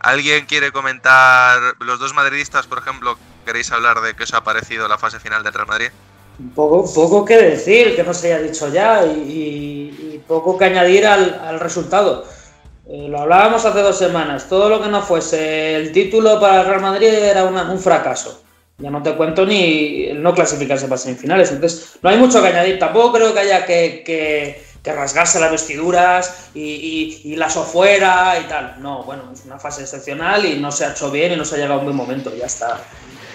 ¿alguien 0.00 0.46
quiere 0.46 0.72
comentar 0.72 1.76
los 1.80 1.98
dos 1.98 2.14
madridistas, 2.14 2.66
por 2.66 2.78
ejemplo? 2.78 3.18
¿Queréis 3.44 3.70
hablar 3.72 4.00
de 4.00 4.14
qué 4.14 4.24
os 4.24 4.34
ha 4.34 4.44
parecido 4.44 4.88
la 4.88 4.98
fase 4.98 5.20
final 5.20 5.42
del 5.42 5.54
Real 5.54 5.66
Madrid? 5.66 5.90
Poco, 6.54 6.92
poco 6.94 7.24
que 7.24 7.36
decir, 7.36 7.96
que 7.96 8.04
no 8.04 8.14
se 8.14 8.32
haya 8.32 8.46
dicho 8.46 8.68
ya, 8.72 9.04
y, 9.04 10.22
poco 10.26 10.56
que 10.58 10.66
añadir 10.66 11.06
al, 11.06 11.58
resultado. 11.58 12.24
Eh, 12.86 13.06
lo 13.08 13.20
hablábamos 13.20 13.64
hace 13.64 13.80
dos 13.80 13.98
semanas, 13.98 14.48
todo 14.48 14.68
lo 14.68 14.82
que 14.82 14.88
no 14.88 15.02
fuese 15.02 15.74
el 15.76 15.92
título 15.92 16.40
para 16.40 16.60
el 16.60 16.66
Real 16.66 16.80
Madrid 16.80 17.08
era 17.08 17.44
un 17.44 17.78
fracaso. 17.78 18.42
Ya 18.80 18.90
no 18.90 19.02
te 19.02 19.16
cuento 19.16 19.44
ni 19.44 20.04
el 20.04 20.22
no 20.22 20.32
clasificarse 20.32 20.86
para 20.86 20.98
semifinales, 20.98 21.50
entonces 21.50 21.98
no 22.00 22.10
hay 22.10 22.16
mucho 22.16 22.40
que 22.40 22.46
añadir. 22.46 22.78
Tampoco 22.78 23.14
creo 23.14 23.34
que 23.34 23.40
haya 23.40 23.66
que, 23.66 24.62
rasgarse 24.84 25.38
las 25.40 25.50
vestiduras 25.50 26.50
y, 26.54 27.20
y, 27.24 27.36
las 27.36 27.54
fuera 27.54 28.38
y 28.40 28.44
tal. 28.44 28.76
No, 28.80 29.02
bueno, 29.02 29.24
es 29.34 29.44
una 29.44 29.58
fase 29.58 29.82
excepcional 29.82 30.46
y 30.46 30.60
no 30.60 30.70
se 30.70 30.84
ha 30.84 30.92
hecho 30.92 31.10
bien 31.10 31.32
y 31.32 31.36
no 31.36 31.44
se 31.44 31.56
ha 31.56 31.58
llegado 31.58 31.74
a 31.74 31.78
un 31.78 31.86
buen 31.86 31.96
momento, 31.96 32.34
ya 32.34 32.46
está. 32.46 32.80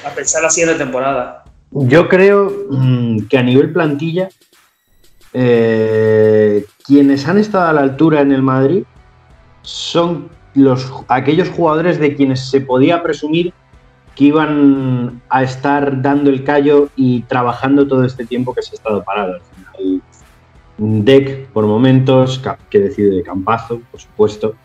A 0.05 0.09
pensar 0.11 0.41
la 0.41 0.49
siguiente 0.49 0.81
temporada. 0.81 1.42
Yo 1.75 2.07
creo 2.07 2.51
mm, 2.69 3.27
que 3.27 3.37
a 3.37 3.43
nivel 3.43 3.73
plantilla, 3.73 4.29
eh, 5.33 6.65
quienes 6.85 7.27
han 7.27 7.39
estado 7.39 7.67
a 7.67 7.73
la 7.73 7.81
altura 7.81 8.21
en 8.21 8.31
el 8.31 8.43
Madrid 8.43 8.83
son 9.63 10.29
los, 10.53 10.91
aquellos 11.07 11.49
jugadores 11.49 11.99
de 11.99 12.15
quienes 12.15 12.41
se 12.41 12.61
podía 12.61 13.01
presumir 13.01 13.53
que 14.15 14.25
iban 14.25 15.23
a 15.29 15.41
estar 15.41 16.01
dando 16.03 16.29
el 16.29 16.43
callo 16.43 16.89
y 16.95 17.21
trabajando 17.21 17.87
todo 17.87 18.05
este 18.05 18.25
tiempo 18.25 18.53
que 18.53 18.61
se 18.61 18.71
ha 18.71 18.75
estado 18.75 19.03
parado. 19.03 19.39
Al 19.79 20.01
Deck, 20.77 21.47
por 21.47 21.65
momentos, 21.65 22.39
que 22.69 22.79
decide 22.79 23.15
de 23.15 23.23
Campazo, 23.23 23.81
por 23.89 23.99
supuesto. 23.99 24.55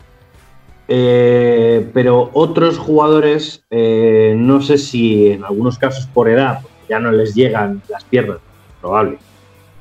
Eh, 0.87 1.89
pero 1.93 2.29
otros 2.33 2.77
jugadores, 2.77 3.63
eh, 3.69 4.35
no 4.37 4.61
sé 4.61 4.77
si 4.77 5.31
en 5.31 5.43
algunos 5.43 5.77
casos 5.79 6.07
por 6.07 6.29
edad, 6.29 6.61
ya 6.89 6.99
no 6.99 7.11
les 7.11 7.35
llegan 7.35 7.81
las 7.87 8.03
piernas, 8.03 8.39
probable. 8.81 9.19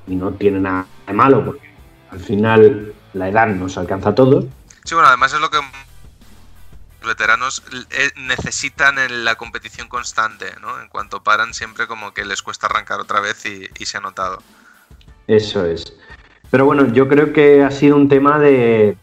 Y 0.06 0.14
no 0.14 0.32
tiene 0.32 0.60
nada 0.60 0.86
de 1.06 1.12
malo 1.12 1.44
porque 1.44 1.68
al 2.10 2.20
final 2.20 2.94
la 3.14 3.28
edad 3.28 3.48
nos 3.48 3.76
alcanza 3.78 4.10
a 4.10 4.14
todos. 4.14 4.44
Sí, 4.84 4.94
bueno, 4.94 5.08
además 5.08 5.32
es 5.34 5.40
lo 5.40 5.50
que 5.50 5.58
los 7.00 7.08
veteranos 7.08 7.62
eh, 7.90 8.10
necesitan 8.16 8.98
en 8.98 9.24
la 9.24 9.34
competición 9.36 9.88
constante, 9.88 10.46
¿no? 10.60 10.80
En 10.80 10.88
cuanto 10.88 11.22
paran 11.22 11.54
siempre 11.54 11.86
como 11.86 12.12
que 12.12 12.24
les 12.24 12.42
cuesta 12.42 12.66
arrancar 12.66 13.00
otra 13.00 13.20
vez 13.20 13.44
y, 13.46 13.84
se 13.84 13.98
ha 13.98 14.00
notado. 14.00 14.38
Eso 15.26 15.64
es. 15.66 15.94
Pero 16.50 16.64
bueno, 16.64 16.92
yo 16.92 17.08
creo 17.08 17.32
que 17.32 17.62
ha 17.62 17.70
sido 17.70 17.96
un 17.96 18.08
tema 18.08 18.38
de 18.38 18.96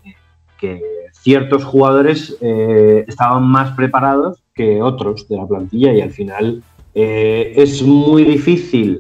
que 0.58 0.82
ciertos 1.12 1.64
jugadores 1.64 2.36
eh, 2.42 3.06
estaban 3.08 3.44
más 3.44 3.76
preparados 3.76 4.40
que 4.56 4.82
otros 4.82 5.28
de 5.28 5.38
la 5.38 5.48
plantilla 5.48 5.94
y 5.94 6.02
al 6.02 6.12
final 6.12 6.64
eh, 6.96 7.54
es 7.58 7.82
muy 7.82 8.24
difícil 8.24 9.00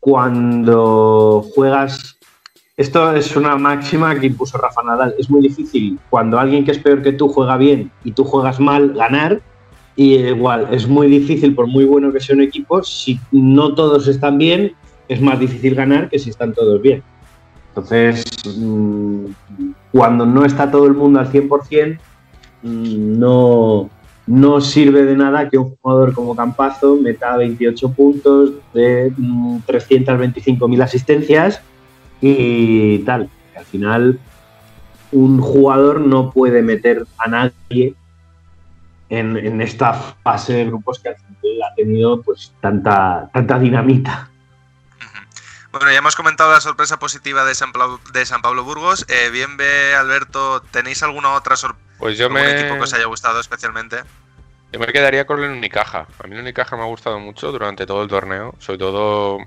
cuando 0.00 1.44
juegas. 1.54 2.18
Esto 2.76 3.14
es 3.14 3.36
una 3.36 3.56
máxima 3.56 4.18
que 4.18 4.26
impuso 4.26 4.58
Rafa 4.58 4.82
Nadal. 4.82 5.14
Es 5.18 5.30
muy 5.30 5.42
difícil 5.42 5.98
cuando 6.08 6.38
alguien 6.38 6.64
que 6.64 6.72
es 6.72 6.78
peor 6.78 7.02
que 7.02 7.12
tú 7.12 7.28
juega 7.28 7.56
bien 7.58 7.92
y 8.02 8.12
tú 8.12 8.24
juegas 8.24 8.58
mal 8.58 8.94
ganar. 8.94 9.42
Y 9.94 10.14
igual, 10.14 10.68
es 10.72 10.88
muy 10.88 11.06
difícil, 11.06 11.54
por 11.54 11.68
muy 11.68 11.84
bueno 11.84 12.12
que 12.12 12.18
sea 12.18 12.34
un 12.34 12.42
equipo, 12.42 12.82
si 12.82 13.20
no 13.30 13.74
todos 13.74 14.08
están 14.08 14.38
bien, 14.38 14.74
es 15.06 15.20
más 15.20 15.38
difícil 15.38 15.76
ganar 15.76 16.08
que 16.08 16.18
si 16.18 16.30
están 16.30 16.52
todos 16.52 16.82
bien. 16.82 17.00
Entonces, 17.68 18.24
mm, 18.56 19.26
cuando 19.92 20.26
no 20.26 20.44
está 20.44 20.68
todo 20.68 20.86
el 20.86 20.94
mundo 20.94 21.20
al 21.20 21.30
100%, 21.30 22.00
mm, 22.62 23.18
no, 23.18 23.88
no 24.26 24.60
sirve 24.60 25.04
de 25.04 25.16
nada 25.16 25.48
que 25.48 25.58
un 25.58 25.76
jugador 25.76 26.14
como 26.14 26.34
Campazo 26.34 26.96
meta 26.96 27.36
28 27.36 27.92
puntos 27.92 28.52
de 28.72 29.12
325.000 29.12 30.66
mm, 30.66 30.82
asistencias 30.82 31.60
y 32.20 32.98
tal. 33.00 33.28
Al 33.56 33.64
final, 33.64 34.18
un 35.12 35.40
jugador 35.40 36.00
no 36.00 36.30
puede 36.30 36.62
meter 36.62 37.04
a 37.18 37.28
nadie 37.28 37.94
en, 39.10 39.60
esta 39.60 39.92
fase 39.92 40.54
de 40.54 40.64
grupos 40.66 40.98
que 40.98 41.10
ha 41.10 41.74
tenido 41.76 42.22
pues 42.22 42.52
tanta, 42.60 43.30
tanta 43.32 43.58
dinamita. 43.58 44.30
Bueno, 45.70 45.90
ya 45.90 45.98
hemos 45.98 46.14
comentado 46.14 46.52
la 46.52 46.60
sorpresa 46.60 46.98
positiva 47.00 47.44
de 47.44 47.54
San, 47.54 47.72
de 48.12 48.26
San 48.26 48.42
Pablo 48.42 48.62
Burgos. 48.62 49.04
Eh, 49.08 49.30
bien 49.30 49.56
ve, 49.56 49.94
Alberto, 49.94 50.60
¿tenéis 50.70 51.02
alguna 51.02 51.32
otra 51.32 51.56
sorpresa? 51.56 51.84
Pues 52.04 52.18
yo 52.18 52.28
me... 52.28 52.60
equipo 52.60 52.74
que 52.74 52.82
os 52.82 52.92
haya 52.92 53.06
gustado 53.06 53.40
especialmente? 53.40 53.96
Yo 54.70 54.78
me 54.78 54.88
quedaría 54.88 55.24
con 55.24 55.42
el 55.42 55.52
Unicaja. 55.52 56.06
A 56.22 56.26
mí 56.26 56.34
el 56.34 56.42
Unicaja 56.42 56.76
me 56.76 56.82
ha 56.82 56.84
gustado 56.84 57.18
mucho 57.18 57.50
durante 57.50 57.86
todo 57.86 58.02
el 58.02 58.10
torneo, 58.10 58.54
sobre 58.58 58.78
todo 58.78 59.38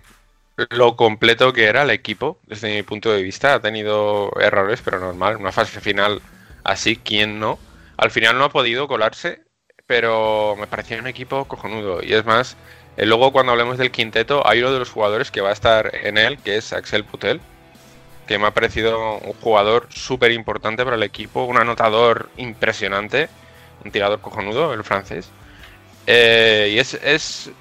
lo 0.71 0.95
completo 0.95 1.53
que 1.53 1.65
era 1.65 1.83
el 1.83 1.91
equipo, 1.91 2.39
desde 2.47 2.75
mi 2.75 2.81
punto 2.81 3.11
de 3.11 3.21
vista. 3.21 3.53
Ha 3.53 3.59
tenido 3.59 4.31
errores, 4.39 4.81
pero 4.83 4.99
normal. 4.99 5.35
Una 5.35 5.51
fase 5.51 5.79
final 5.79 6.19
así, 6.63 6.95
¿quién 6.95 7.39
no? 7.39 7.59
Al 7.95 8.09
final 8.09 8.39
no 8.39 8.45
ha 8.45 8.49
podido 8.49 8.87
colarse, 8.87 9.43
pero 9.85 10.55
me 10.59 10.65
parecía 10.65 10.97
un 10.97 11.05
equipo 11.05 11.47
cojonudo. 11.47 12.01
Y 12.01 12.15
es 12.15 12.25
más, 12.25 12.57
eh, 12.97 13.05
luego 13.05 13.31
cuando 13.31 13.51
hablemos 13.51 13.77
del 13.77 13.91
quinteto, 13.91 14.47
hay 14.47 14.61
uno 14.61 14.73
de 14.73 14.79
los 14.79 14.89
jugadores 14.89 15.29
que 15.29 15.41
va 15.41 15.49
a 15.49 15.53
estar 15.53 15.91
en 15.93 16.17
él, 16.17 16.39
que 16.39 16.57
es 16.57 16.73
Axel 16.73 17.03
Putel, 17.03 17.39
que 18.27 18.37
me 18.37 18.47
ha 18.47 18.51
parecido 18.51 19.17
un 19.17 19.33
jugador 19.33 19.87
súper 19.89 20.31
importante 20.31 20.83
para 20.83 20.95
el 20.97 21.03
equipo, 21.03 21.43
un 21.43 21.57
anotador 21.57 22.29
impresionante 22.37 23.29
un 23.83 23.91
tirador 23.91 24.21
cojonudo, 24.21 24.73
el 24.73 24.83
francés. 24.83 25.29
Eh, 26.05 26.71
y 26.73 26.79
es, 26.79 26.93
es, 26.95 27.51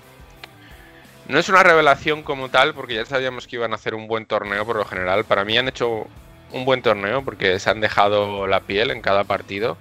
No 1.29 1.39
es 1.39 1.49
una 1.49 1.63
revelación 1.63 2.23
como 2.23 2.49
tal, 2.49 2.75
porque 2.75 2.95
ya 2.95 3.07
sabíamos 3.07 3.47
que 3.47 3.57
iban 3.57 3.73
a 3.73 3.77
hacer 3.77 3.95
un 3.95 4.07
buen 4.09 4.27
torneo 4.27 4.65
por 4.65 4.77
lo 4.77 4.85
general. 4.85 5.25
Para 5.25 5.45
mí 5.45 5.57
han 5.59 5.69
hecho 5.69 6.07
un 6.53 6.65
buen 6.65 6.83
torneo 6.83 7.25
porque 7.25 7.59
se 7.59 7.71
han 7.71 7.81
dejado 7.81 8.47
la 8.47 8.61
piel 8.61 8.91
en 8.91 9.01
cada 9.03 9.25
partido. 9.25 9.77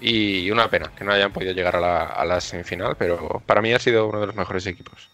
Y 0.00 0.50
una 0.50 0.68
pena 0.68 0.92
que 0.96 1.04
no 1.04 1.12
hayan 1.12 1.32
podido 1.32 1.52
llegar 1.52 1.76
a 1.76 2.24
la, 2.24 2.40
semifinal, 2.40 2.96
pero 2.96 3.42
para 3.46 3.62
mí 3.62 3.72
ha 3.72 3.78
sido 3.78 4.06
uno 4.06 4.20
de 4.20 4.26
los 4.26 4.36
mejores 4.36 4.66
equipos. 4.66 5.08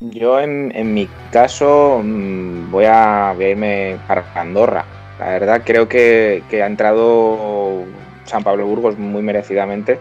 Yo 0.00 0.38
en, 0.40 0.92
mi 0.92 1.08
caso 1.32 2.02
mm, 2.04 2.70
voy 2.70 2.84
a, 2.86 3.34
irme 3.38 3.96
para 4.06 4.24
Andorra. 4.34 4.84
La 5.18 5.30
verdad 5.30 5.62
creo 5.64 5.88
que, 5.88 6.42
ha 6.52 6.66
entrado 6.66 7.84
San 8.24 8.44
Pablo 8.44 8.66
Burgos 8.66 8.98
muy 8.98 9.22
merecidamente. 9.22 9.98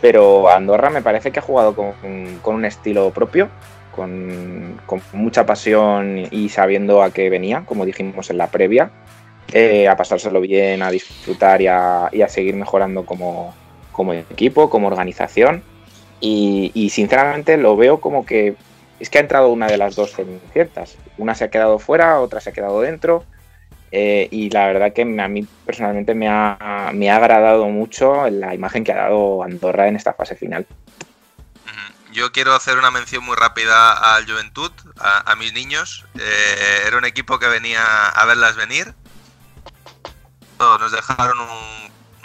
Pero 0.00 0.50
Andorra 0.50 0.90
me 0.90 1.02
parece 1.02 1.30
que 1.30 1.38
ha 1.38 1.42
jugado 1.42 1.76
con, 1.76 1.94
un 2.44 2.64
estilo 2.64 3.10
propio, 3.12 3.48
con, 3.94 4.80
mucha 5.12 5.46
pasión 5.46 6.26
y 6.28 6.48
sabiendo 6.48 7.02
a 7.02 7.12
qué 7.12 7.30
venía, 7.30 7.62
como 7.64 7.86
dijimos 7.86 8.28
en 8.30 8.38
la 8.38 8.48
previa, 8.48 8.90
eh, 9.52 9.86
a 9.86 9.96
pasárselo 9.96 10.40
bien, 10.40 10.82
a 10.82 10.90
disfrutar 10.90 11.62
y 11.62 11.68
a, 11.68 12.10
seguir 12.26 12.56
mejorando 12.56 13.06
como, 13.06 13.54
equipo, 14.30 14.68
como 14.68 14.88
organización. 14.88 15.62
Y, 16.24 16.88
sinceramente 16.90 17.56
lo 17.56 17.76
veo 17.76 18.00
como 18.00 18.24
que 18.24 18.54
es 19.00 19.10
que 19.10 19.18
ha 19.18 19.20
entrado 19.20 19.48
una 19.48 19.66
de 19.66 19.76
las 19.76 19.96
dos 19.96 20.12
cenicientas. 20.12 20.96
Una 21.18 21.34
se 21.34 21.44
ha 21.44 21.50
quedado 21.50 21.80
fuera, 21.80 22.20
otra 22.20 22.40
se 22.40 22.50
ha 22.50 22.52
quedado 22.52 22.80
dentro 22.80 23.24
Eh, 23.94 24.28
y 24.30 24.48
la 24.48 24.66
verdad 24.68 24.92
que 24.94 25.02
a 25.02 25.28
mí 25.28 25.46
personalmente 25.66 26.14
me 26.14 26.26
ha, 26.26 26.90
me 26.94 27.10
ha 27.10 27.16
agradado 27.16 27.66
mucho 27.66 28.30
la 28.30 28.54
imagen 28.54 28.84
que 28.84 28.92
ha 28.92 28.96
dado 28.96 29.42
Andorra 29.42 29.88
en 29.88 29.96
esta 29.96 30.14
fase 30.14 30.34
final. 30.34 30.66
Yo 32.12 32.30
quiero 32.30 32.54
hacer 32.54 32.76
una 32.76 32.90
mención 32.90 33.24
muy 33.24 33.36
rápida 33.36 34.14
al 34.14 34.26
Juventud, 34.26 34.70
a, 34.98 35.34
mis 35.36 35.54
niños. 35.54 36.04
Eh, 36.18 36.84
era 36.86 36.98
un 36.98 37.06
equipo 37.06 37.38
que 37.38 37.48
venía 37.48 37.82
a 38.08 38.26
verlas 38.26 38.54
venir. 38.54 38.94
Nos 40.58 40.92
dejaron 40.92 41.38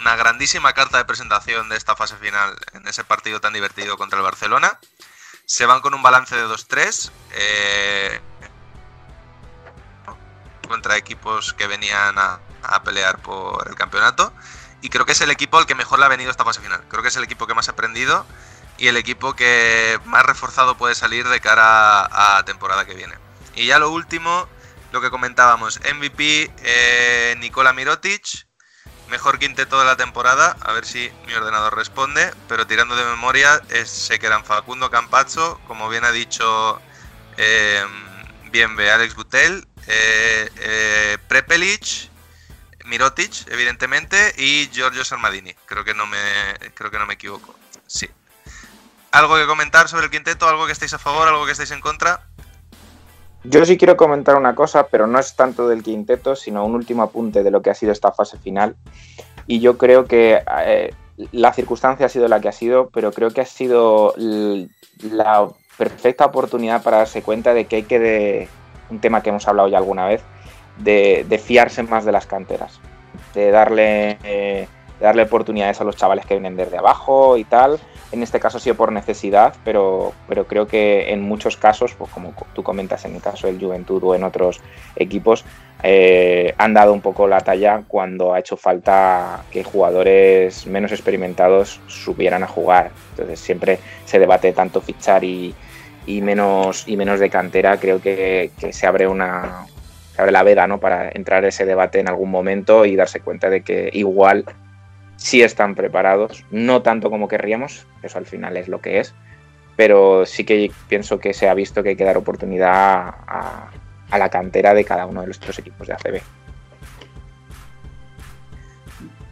una 0.00 0.16
grandísima 0.16 0.72
carta 0.72 0.98
de 0.98 1.04
presentación 1.04 1.68
de 1.68 1.76
esta 1.76 1.96
fase 1.96 2.16
final 2.16 2.56
en 2.72 2.86
ese 2.86 3.04
partido 3.04 3.40
tan 3.40 3.52
divertido 3.52 3.96
contra 3.96 4.18
el 4.18 4.24
Barcelona. 4.24 4.78
Se 5.46 5.66
van 5.66 5.80
con 5.80 5.94
un 5.94 6.02
balance 6.02 6.36
de 6.36 6.46
2-3 6.46 7.10
eh, 7.32 8.20
contra 10.68 10.96
equipos 10.96 11.54
que 11.54 11.66
venían 11.66 12.16
a, 12.18 12.40
pelear 12.84 13.20
por 13.22 13.66
el 13.68 13.74
campeonato. 13.74 14.32
Y 14.82 14.90
creo 14.90 15.06
que 15.06 15.12
es 15.12 15.20
el 15.20 15.30
equipo 15.30 15.58
al 15.58 15.66
que 15.66 15.74
mejor 15.74 15.98
le 15.98 16.04
ha 16.04 16.08
venido 16.08 16.30
esta 16.30 16.44
fase 16.44 16.60
final. 16.60 16.84
Creo 16.88 17.02
que 17.02 17.08
es 17.08 17.16
el 17.16 17.24
equipo 17.24 17.46
que 17.46 17.54
más 17.54 17.68
ha 17.68 17.72
aprendido 17.72 18.24
y 18.76 18.86
el 18.86 18.96
equipo 18.96 19.34
que 19.34 19.98
más 20.04 20.24
reforzado 20.24 20.76
puede 20.76 20.94
salir 20.94 21.26
de 21.28 21.40
cara 21.40 22.36
a, 22.38 22.44
temporada 22.44 22.84
que 22.84 22.94
viene. 22.94 23.14
Y 23.56 23.66
ya 23.66 23.80
lo 23.80 23.90
último, 23.90 24.48
lo 24.92 25.00
que 25.00 25.10
comentábamos, 25.10 25.80
MVP 25.80 26.52
eh, 26.58 27.34
Nikola 27.38 27.72
Mirotic, 27.72 28.47
mejor 29.08 29.38
quinteto 29.38 29.78
de 29.78 29.84
la 29.84 29.96
temporada, 29.96 30.56
a 30.60 30.72
ver 30.72 30.84
si 30.84 31.10
mi 31.26 31.34
ordenador 31.34 31.76
responde, 31.76 32.32
pero 32.48 32.66
tirando 32.66 32.96
de 32.96 33.04
memoria 33.04 33.60
es, 33.70 33.88
sé 33.90 34.18
que 34.18 34.26
eran 34.26 34.44
Facundo 34.44 34.90
Campazzo, 34.90 35.60
como 35.66 35.88
bien 35.88 36.04
ha 36.04 36.12
dicho 36.12 36.80
eh, 37.36 37.84
bien 38.50 38.76
ve 38.76 38.90
Alex 38.90 39.14
eh, 39.86 40.50
eh, 40.56 41.18
Prepelic, 41.28 42.10
Mirotic, 42.84 43.48
evidentemente, 43.48 44.34
y 44.36 44.68
Giorgio 44.72 45.04
Sarmadini. 45.04 45.54
Creo 45.66 45.84
que 45.84 45.94
no 45.94 46.06
me, 46.06 46.18
creo 46.74 46.90
que 46.90 46.98
no 46.98 47.06
me 47.06 47.14
equivoco. 47.14 47.54
Sí. 47.86 48.08
¿Algo 49.10 49.36
que 49.36 49.46
comentar 49.46 49.88
sobre 49.88 50.06
el 50.06 50.10
quinteto? 50.10 50.48
¿Algo 50.48 50.66
que 50.66 50.72
estéis 50.72 50.92
a 50.94 50.98
favor? 50.98 51.28
¿Algo 51.28 51.46
que 51.46 51.52
estéis 51.52 51.70
en 51.70 51.80
contra? 51.80 52.26
Yo 53.44 53.64
sí 53.64 53.78
quiero 53.78 53.96
comentar 53.96 54.36
una 54.36 54.54
cosa, 54.54 54.88
pero 54.88 55.06
no 55.06 55.18
es 55.18 55.36
tanto 55.36 55.68
del 55.68 55.82
quinteto, 55.82 56.34
sino 56.34 56.64
un 56.64 56.74
último 56.74 57.02
apunte 57.02 57.42
de 57.42 57.50
lo 57.50 57.62
que 57.62 57.70
ha 57.70 57.74
sido 57.74 57.92
esta 57.92 58.12
fase 58.12 58.36
final. 58.38 58.76
Y 59.46 59.60
yo 59.60 59.78
creo 59.78 60.06
que 60.06 60.42
eh, 60.64 60.92
la 61.32 61.52
circunstancia 61.52 62.06
ha 62.06 62.08
sido 62.08 62.26
la 62.28 62.40
que 62.40 62.48
ha 62.48 62.52
sido, 62.52 62.90
pero 62.90 63.12
creo 63.12 63.30
que 63.30 63.40
ha 63.40 63.46
sido 63.46 64.14
la 64.16 65.48
perfecta 65.76 66.26
oportunidad 66.26 66.82
para 66.82 66.98
darse 66.98 67.22
cuenta 67.22 67.54
de 67.54 67.66
que 67.66 67.76
hay 67.76 67.82
que, 67.84 67.98
de, 68.00 68.48
un 68.90 68.98
tema 68.98 69.22
que 69.22 69.30
hemos 69.30 69.46
hablado 69.46 69.68
ya 69.68 69.78
alguna 69.78 70.06
vez, 70.06 70.22
de, 70.78 71.40
fiarse 71.42 71.84
más 71.84 72.04
de 72.04 72.12
las 72.12 72.26
canteras, 72.26 72.80
de 73.34 73.52
darle, 73.52 74.18
eh, 74.24 74.68
de 74.98 75.04
darle 75.04 75.22
oportunidades 75.22 75.80
a 75.80 75.84
los 75.84 75.96
chavales 75.96 76.26
que 76.26 76.34
vienen 76.34 76.56
desde 76.56 76.76
abajo 76.76 77.36
y 77.36 77.44
tal 77.44 77.78
en 78.10 78.22
este 78.22 78.40
caso 78.40 78.56
ha 78.56 78.60
sido 78.60 78.76
por 78.76 78.92
necesidad, 78.92 79.54
pero, 79.64 80.12
pero 80.28 80.46
creo 80.46 80.66
que 80.66 81.12
en 81.12 81.22
muchos 81.22 81.56
casos, 81.56 81.94
pues 81.94 82.10
como 82.10 82.34
tú 82.54 82.62
comentas 82.62 83.04
en 83.04 83.14
el 83.14 83.20
caso 83.20 83.46
del 83.46 83.60
Juventud 83.60 84.02
o 84.04 84.14
en 84.14 84.24
otros 84.24 84.60
equipos, 84.96 85.44
eh, 85.82 86.54
han 86.58 86.74
dado 86.74 86.92
un 86.92 87.00
poco 87.00 87.28
la 87.28 87.40
talla 87.40 87.84
cuando 87.86 88.32
ha 88.32 88.40
hecho 88.40 88.56
falta 88.56 89.44
que 89.50 89.62
jugadores 89.62 90.66
menos 90.66 90.92
experimentados 90.92 91.80
subieran 91.86 92.42
a 92.42 92.46
jugar. 92.46 92.90
Entonces 93.10 93.40
siempre 93.40 93.78
se 94.04 94.18
debate 94.18 94.52
tanto 94.52 94.80
fichar 94.80 95.22
y, 95.24 95.54
menos, 96.06 96.88
y 96.88 96.96
menos 96.96 97.20
de 97.20 97.30
cantera. 97.30 97.78
Creo 97.78 98.00
que, 98.00 98.50
que 98.58 98.72
se 98.72 98.86
abre 98.86 99.06
una 99.06 99.66
se 100.14 100.22
abre 100.22 100.32
la 100.32 100.42
veda 100.42 100.66
¿no? 100.66 100.80
para 100.80 101.10
entrar 101.10 101.44
ese 101.44 101.64
debate 101.64 102.00
en 102.00 102.08
algún 102.08 102.28
momento 102.28 102.84
y 102.84 102.96
darse 102.96 103.20
cuenta 103.20 103.50
de 103.50 103.60
que 103.60 103.88
igual 103.92 104.44
sí 105.18 105.42
están 105.42 105.74
preparados, 105.74 106.44
no 106.50 106.80
tanto 106.80 107.10
como 107.10 107.28
querríamos, 107.28 107.86
eso 108.02 108.16
al 108.16 108.24
final 108.24 108.56
es 108.56 108.68
lo 108.68 108.80
que 108.80 109.00
es, 109.00 109.14
pero 109.76 110.24
sí 110.24 110.44
que 110.44 110.70
pienso 110.88 111.18
que 111.18 111.34
se 111.34 111.48
ha 111.48 111.54
visto 111.54 111.82
que 111.82 111.90
hay 111.90 111.96
que 111.96 112.04
dar 112.04 112.16
oportunidad 112.16 113.14
a, 113.26 113.70
la 114.16 114.28
cantera 114.30 114.72
de 114.72 114.84
cada 114.84 115.04
uno 115.04 115.20
de 115.20 115.26
los 115.26 115.38
tres 115.38 115.58
equipos 115.58 115.86
de 115.86 115.92
ACB. 115.92 116.20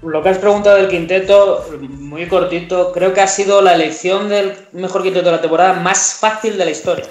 Lo 0.03 0.23
que 0.23 0.29
has 0.29 0.39
preguntado 0.39 0.77
del 0.77 0.89
quinteto, 0.89 1.65
muy 1.81 2.27
cortito, 2.29 2.93
creo 2.93 3.15
que 3.15 3.23
ha 3.23 3.27
sido 3.27 3.63
la 3.63 3.75
elección 3.75 4.29
del 4.29 4.55
mejor 4.73 5.03
quinteto 5.03 5.27
de 5.27 5.37
la 5.37 5.41
temporada 5.41 5.73
más 5.73 6.15
fácil 6.15 6.59
de 6.59 6.65
la 6.65 6.71
historia. 6.71 7.07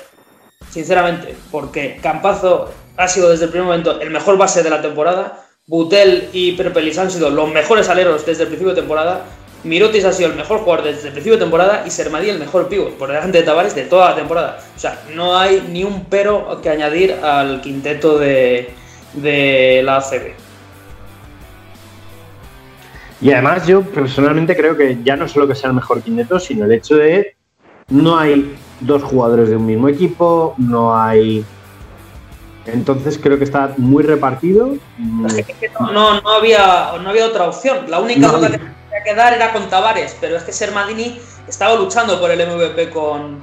Sinceramente, 0.69 1.35
porque 1.51 1.97
Campazo 2.01 2.71
ha 2.97 3.07
sido 3.07 3.29
desde 3.29 3.45
el 3.45 3.51
primer 3.51 3.67
momento 3.67 3.99
el 3.99 4.11
mejor 4.11 4.37
base 4.37 4.63
de 4.63 4.69
la 4.69 4.81
temporada, 4.81 5.44
Butel 5.67 6.29
y 6.31 6.51
Perpelis 6.51 6.97
han 6.99 7.09
sido 7.09 7.31
los 7.31 7.51
mejores 7.51 7.89
aleros 7.89 8.23
desde 8.23 8.43
el 8.43 8.49
principio 8.49 8.75
de 8.75 8.81
temporada. 8.81 9.25
Mirotis 9.63 10.05
ha 10.05 10.13
sido 10.13 10.29
el 10.29 10.35
mejor 10.35 10.59
jugador 10.59 10.85
desde 10.85 11.07
el 11.07 11.13
principio 11.13 11.33
de 11.33 11.43
temporada 11.43 11.83
y 11.87 11.89
Sermadí 11.89 12.29
el 12.29 12.37
mejor 12.37 12.67
pívot 12.67 12.93
por 12.97 13.09
delante 13.09 13.39
de 13.39 13.43
Tavares 13.43 13.73
de 13.73 13.81
toda 13.85 14.11
la 14.11 14.15
temporada. 14.15 14.59
O 14.75 14.79
sea, 14.79 15.01
no 15.15 15.35
hay 15.35 15.67
ni 15.71 15.83
un 15.83 16.05
pero 16.05 16.61
que 16.61 16.69
añadir 16.69 17.13
al 17.13 17.61
quinteto 17.61 18.19
de, 18.19 18.69
de 19.13 19.81
la 19.83 19.97
ACB. 19.97 20.33
Y 23.21 23.31
además 23.31 23.65
yo 23.65 23.81
personalmente 23.81 24.55
creo 24.55 24.77
que 24.77 24.99
ya 25.03 25.15
no 25.15 25.27
solo 25.27 25.47
que 25.47 25.55
sea 25.55 25.69
el 25.69 25.75
mejor 25.75 26.03
quinteto, 26.03 26.39
sino 26.39 26.65
el 26.65 26.73
hecho 26.73 26.95
de 26.95 27.35
no 27.89 28.19
hay 28.19 28.55
dos 28.81 29.01
jugadores 29.01 29.49
de 29.49 29.55
un 29.55 29.65
mismo 29.65 29.89
equipo, 29.89 30.53
no 30.59 30.95
hay 30.95 31.43
entonces 32.65 33.19
creo 33.21 33.37
que 33.37 33.43
está 33.43 33.73
muy 33.77 34.03
repartido. 34.03 34.75
No, 34.97 36.21
no, 36.21 36.29
había, 36.29 36.93
no 37.01 37.09
había 37.09 37.27
otra 37.27 37.47
opción. 37.47 37.89
La 37.89 37.99
única 37.99 38.31
cosa 38.31 38.51
que 38.51 38.57
tenía 38.57 39.03
que 39.03 39.15
dar 39.15 39.33
era 39.33 39.53
con 39.53 39.69
Tavares, 39.69 40.17
pero 40.19 40.37
es 40.37 40.43
que 40.43 40.51
Sermadini 40.51 41.19
estaba 41.47 41.75
luchando 41.75 42.19
por 42.19 42.31
el 42.31 42.39
MVP 42.39 42.89
con, 42.89 43.39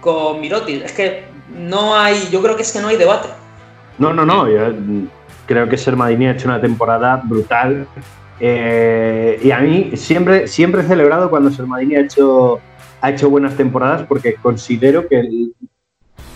con 0.00 0.40
Miroti. 0.40 0.82
Es 0.84 0.92
que 0.92 1.24
no 1.56 1.96
hay, 1.96 2.28
yo 2.30 2.42
creo 2.42 2.56
que 2.56 2.62
es 2.62 2.72
que 2.72 2.80
no 2.80 2.88
hay 2.88 2.96
debate. 2.96 3.28
No, 3.98 4.12
no, 4.12 4.24
no. 4.24 4.48
Yo 4.48 4.72
creo 5.46 5.68
que 5.68 5.76
Sermadini 5.76 6.26
ha 6.26 6.32
hecho 6.32 6.48
una 6.48 6.60
temporada 6.60 7.22
brutal. 7.24 7.86
Eh, 8.40 9.38
y 9.42 9.52
a 9.52 9.58
mí 9.58 9.92
siempre, 9.94 10.48
siempre 10.48 10.82
he 10.82 10.84
celebrado 10.84 11.30
cuando 11.30 11.50
Sermadini 11.52 11.94
ha 11.94 12.00
hecho, 12.00 12.60
ha 13.00 13.10
hecho 13.10 13.30
buenas 13.30 13.56
temporadas 13.56 14.02
porque 14.08 14.34
considero 14.34 15.06
que 15.06 15.20
el, 15.20 15.54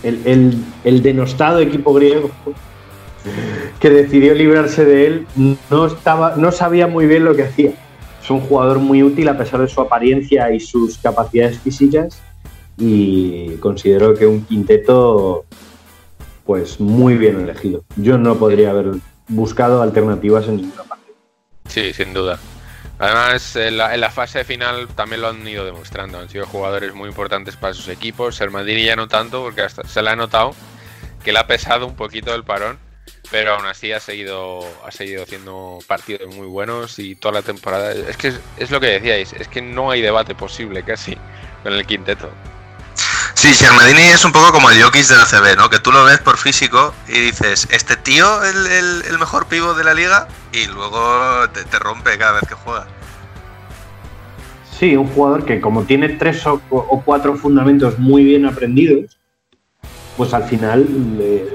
el, 0.03 1.01
denostado 1.01 1.59
equipo 1.59 1.93
griego 1.93 2.31
que 3.79 3.89
decidió 3.89 4.33
librarse 4.33 4.85
de 4.85 5.07
él 5.07 5.27
no, 5.69 5.87
estaba, 5.87 6.35
no 6.35 6.51
sabía 6.51 6.87
muy 6.87 7.05
bien 7.05 7.25
lo 7.25 7.35
que 7.35 7.43
hacía. 7.43 7.71
Es 8.21 8.29
un 8.29 8.41
jugador 8.41 8.79
muy 8.79 9.03
útil 9.03 9.27
a 9.29 9.37
pesar 9.37 9.61
de 9.61 9.67
su 9.67 9.81
apariencia 9.81 10.51
y 10.51 10.59
sus 10.59 10.97
capacidades 10.97 11.59
físicas 11.59 12.21
y 12.77 13.55
considero 13.57 14.13
que 14.13 14.25
un 14.25 14.45
quinteto 14.45 15.45
pues 16.45 16.79
muy 16.79 17.15
bien 17.15 17.39
elegido. 17.39 17.83
Yo 17.95 18.17
no 18.17 18.37
podría 18.37 18.71
haber 18.71 18.91
buscado 19.27 19.81
alternativas 19.81 20.47
en 20.47 20.57
ninguna 20.57 20.83
parte. 20.83 21.13
Sí, 21.67 21.93
sin 21.93 22.13
duda. 22.13 22.39
Además, 22.99 23.55
en 23.55 23.77
la, 23.77 24.11
fase 24.11 24.43
final 24.43 24.89
también 24.89 25.21
lo 25.21 25.29
han 25.29 25.47
ido 25.47 25.63
demostrando. 25.63 26.19
Han 26.19 26.29
sido 26.29 26.45
jugadores 26.45 26.93
muy 26.93 27.07
importantes 27.07 27.55
para 27.55 27.73
sus 27.73 27.87
equipos. 27.87 28.39
El 28.41 28.51
Madrid 28.51 28.85
ya 28.85 28.97
no 28.97 29.07
tanto, 29.07 29.41
porque 29.41 29.61
hasta 29.61 29.87
se 29.87 30.01
le 30.01 30.09
ha 30.09 30.15
notado 30.17 30.53
que 31.23 31.31
le 31.31 31.39
ha 31.39 31.47
pesado 31.47 31.87
un 31.87 31.95
poquito 31.95 32.35
el 32.35 32.43
parón. 32.43 32.77
Pero 33.31 33.53
aún 33.53 33.65
así 33.67 33.91
ha 33.93 33.99
seguido 33.99 34.65
haciendo 34.85 35.79
partidos 35.87 36.35
muy 36.35 36.47
buenos 36.47 36.99
y 36.99 37.15
toda 37.15 37.35
la 37.35 37.41
temporada. 37.41 37.93
Es 37.93 38.17
que 38.17 38.33
es, 38.57 38.71
lo 38.71 38.81
que 38.81 38.87
decíais, 38.87 39.31
es 39.33 39.47
que 39.47 39.61
no 39.61 39.91
hay 39.91 40.01
debate 40.01 40.35
posible 40.35 40.83
casi 40.83 41.15
con 41.63 41.73
el 41.73 41.85
quinteto. 41.85 42.29
Sí, 43.39 43.53
Shermadini 43.53 44.01
es 44.01 44.25
un 44.25 44.33
poco 44.33 44.51
como 44.51 44.69
el 44.69 44.83
Jokic 44.83 45.07
de 45.07 45.15
la 45.15 45.23
CB, 45.23 45.55
¿no? 45.55 45.69
Que 45.69 45.79
tú 45.79 45.93
lo 45.93 46.03
ves 46.03 46.19
por 46.19 46.35
físico 46.35 46.93
y 47.07 47.21
dices, 47.21 47.69
¿este 47.71 47.95
tío 47.95 48.43
el, 48.43 48.67
el, 49.07 49.17
mejor 49.17 49.45
pivo 49.45 49.73
de 49.73 49.85
la 49.85 49.93
liga? 49.93 50.27
Y 50.51 50.65
luego 50.65 51.47
te, 51.53 51.79
rompe 51.79 52.17
cada 52.17 52.33
vez 52.33 52.41
que 52.49 52.55
juega. 52.55 52.85
Sí, 54.77 54.93
un 54.97 55.07
jugador 55.07 55.45
que 55.45 55.61
como 55.61 55.83
tiene 55.83 56.09
tres 56.09 56.45
o, 56.45 56.59
cuatro 57.05 57.37
fundamentos 57.37 57.97
muy 57.97 58.25
bien 58.25 58.45
aprendidos, 58.45 59.17
pues 60.17 60.33
al 60.33 60.43
final 60.43 60.85
eh, 61.21 61.53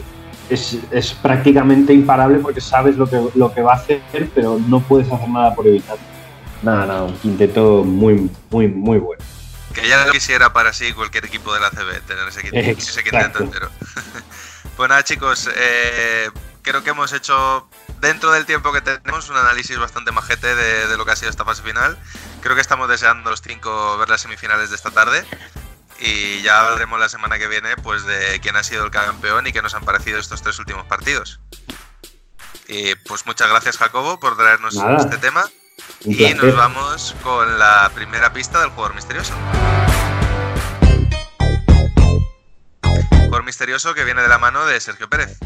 es, 0.48 1.12
prácticamente 1.20 1.92
imparable 1.92 2.38
porque 2.38 2.62
sabes 2.62 2.96
lo 2.96 3.06
que, 3.06 3.20
lo 3.34 3.52
que 3.52 3.60
va 3.60 3.74
a 3.74 3.76
hacer, 3.76 4.00
pero 4.34 4.58
no 4.68 4.80
puedes 4.80 5.12
hacer 5.12 5.28
nada 5.28 5.54
por 5.54 5.66
evitarlo. 5.66 6.02
Nada, 6.62 6.86
nada, 6.86 7.02
un 7.02 7.18
quinteto 7.18 7.84
muy, 7.84 8.30
muy, 8.50 8.68
muy 8.68 8.96
bueno. 8.96 9.33
Que 9.74 9.88
ya 9.88 10.04
lo 10.04 10.12
quisiera 10.12 10.52
para 10.52 10.72
sí 10.72 10.92
cualquier 10.92 11.26
equipo 11.26 11.52
de 11.52 11.60
la 11.60 11.70
CB, 11.70 12.00
tener 12.06 12.28
ese, 12.28 12.42
quinteto 13.02 13.40
entero. 13.40 13.70
pues 14.76 14.88
nada, 14.88 15.02
chicos, 15.02 15.50
eh, 15.54 16.30
creo 16.62 16.84
que 16.84 16.90
hemos 16.90 17.12
hecho 17.12 17.68
dentro 18.00 18.30
del 18.30 18.46
tiempo 18.46 18.72
que 18.72 18.80
tenemos 18.80 19.28
un 19.28 19.36
análisis 19.36 19.76
bastante 19.78 20.12
majete 20.12 20.54
de, 20.54 20.86
de, 20.86 20.96
lo 20.96 21.04
que 21.04 21.12
ha 21.12 21.16
sido 21.16 21.30
esta 21.30 21.44
fase 21.44 21.62
final. 21.62 21.98
Creo 22.40 22.54
que 22.54 22.60
estamos 22.60 22.88
deseando 22.88 23.30
los 23.30 23.42
cinco 23.42 23.98
ver 23.98 24.08
las 24.08 24.20
semifinales 24.20 24.70
de 24.70 24.76
esta 24.76 24.90
tarde. 24.90 25.24
Y 26.00 26.42
ya 26.42 26.60
hablaremos 26.60 26.98
la 26.98 27.08
semana 27.08 27.38
que 27.38 27.46
viene 27.48 27.76
pues 27.76 28.04
de 28.04 28.40
quién 28.40 28.56
ha 28.56 28.62
sido 28.62 28.84
el 28.84 28.90
campeón 28.90 29.46
y 29.46 29.52
qué 29.52 29.62
nos 29.62 29.74
han 29.74 29.84
parecido 29.84 30.18
estos 30.18 30.42
tres 30.42 30.58
últimos 30.58 30.86
partidos. 30.86 31.40
Y 32.68 32.94
pues 32.94 33.26
muchas 33.26 33.48
gracias 33.48 33.78
Jacobo 33.78 34.18
por 34.18 34.36
traernos 34.36 34.74
Nada. 34.74 34.96
este 34.96 35.18
tema. 35.18 35.44
Un 36.04 36.12
Y 36.12 36.16
placer. 36.16 36.44
nos 36.44 36.56
vamos 36.56 37.16
con 37.22 37.58
la 37.58 37.90
primera 37.94 38.32
pista 38.32 38.60
del 38.60 38.70
jugador 38.70 38.94
misterioso. 38.94 39.32
Jugador 43.10 43.44
misterioso 43.44 43.94
que 43.94 44.04
viene 44.04 44.22
de 44.22 44.28
la 44.28 44.38
mano 44.38 44.66
de 44.66 44.80
Sergio 44.80 45.08
Pérez. 45.08 45.38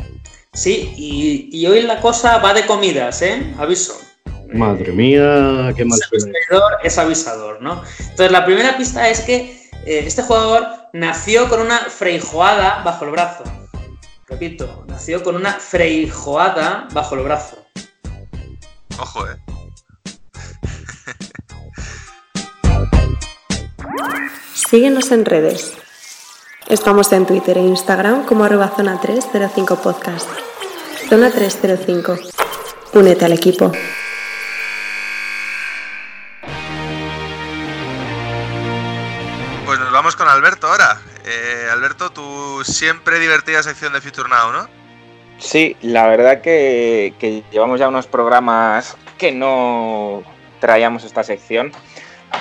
Sí, 0.52 0.92
y, 0.96 1.48
y 1.52 1.66
hoy 1.66 1.82
la 1.82 2.00
cosa 2.00 2.38
va 2.38 2.52
de 2.54 2.66
comidas, 2.66 3.22
¿eh? 3.22 3.54
Aviso. 3.58 4.00
Madre 4.52 4.92
mía, 4.92 5.72
qué 5.76 5.84
mal 5.84 5.98
El 6.10 6.20
suena. 6.20 6.38
seguidor 6.40 6.72
es 6.82 6.98
avisador, 6.98 7.60
¿no? 7.62 7.82
Entonces, 8.00 8.32
la 8.32 8.44
primera 8.44 8.76
pista 8.76 9.08
es 9.08 9.20
que 9.20 9.68
eh, 9.86 10.02
este 10.06 10.22
jugador 10.22 10.66
nació 10.94 11.48
con 11.48 11.60
una 11.60 11.78
freijoada 11.78 12.82
bajo 12.82 13.04
el 13.04 13.10
brazo. 13.12 13.44
Repito, 14.26 14.84
nació 14.88 15.22
con 15.22 15.36
una 15.36 15.52
freijoada 15.52 16.88
bajo 16.92 17.14
el 17.14 17.22
brazo. 17.24 17.64
Ojo, 18.98 19.26
eh. 19.28 19.36
Síguenos 24.66 25.12
en 25.12 25.24
redes. 25.24 25.72
Estamos 26.68 27.12
en 27.12 27.26
Twitter 27.26 27.56
e 27.58 27.60
Instagram 27.60 28.26
como 28.26 28.42
arroba 28.42 28.68
zona 28.76 29.00
305 29.00 29.76
podcast. 29.76 30.28
Zona 31.08 31.30
305. 31.30 32.18
Únete 32.92 33.24
al 33.24 33.32
equipo. 33.34 33.70
Pues 39.64 39.78
nos 39.78 39.92
vamos 39.92 40.16
con 40.16 40.28
Alberto 40.28 40.66
ahora. 40.66 41.00
Eh, 41.24 41.68
Alberto, 41.70 42.10
tu 42.10 42.64
siempre 42.64 43.20
divertida 43.20 43.62
sección 43.62 43.92
de 43.92 44.00
Future 44.00 44.28
Now, 44.28 44.52
¿no? 44.52 44.68
Sí, 45.38 45.76
la 45.82 46.08
verdad 46.08 46.42
que, 46.42 47.14
que 47.20 47.44
llevamos 47.52 47.78
ya 47.78 47.86
unos 47.86 48.08
programas 48.08 48.96
que 49.18 49.30
no 49.30 50.24
traíamos 50.60 51.04
esta 51.04 51.22
sección, 51.22 51.70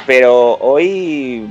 pero 0.07 0.55
hoy 0.55 1.47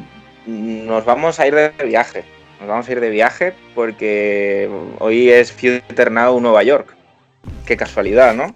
nos 0.46 1.04
vamos 1.04 1.40
a 1.40 1.46
ir 1.46 1.54
de 1.54 1.70
viaje. 1.84 2.24
Nos 2.60 2.68
vamos 2.68 2.88
a 2.88 2.92
ir 2.92 3.00
de 3.00 3.10
viaje 3.10 3.52
porque 3.74 4.68
hoy 4.98 5.30
es 5.30 5.52
Future 5.52 6.10
Now 6.10 6.40
Nueva 6.40 6.62
York. 6.62 6.94
Qué 7.66 7.76
casualidad, 7.76 8.34
¿no? 8.34 8.54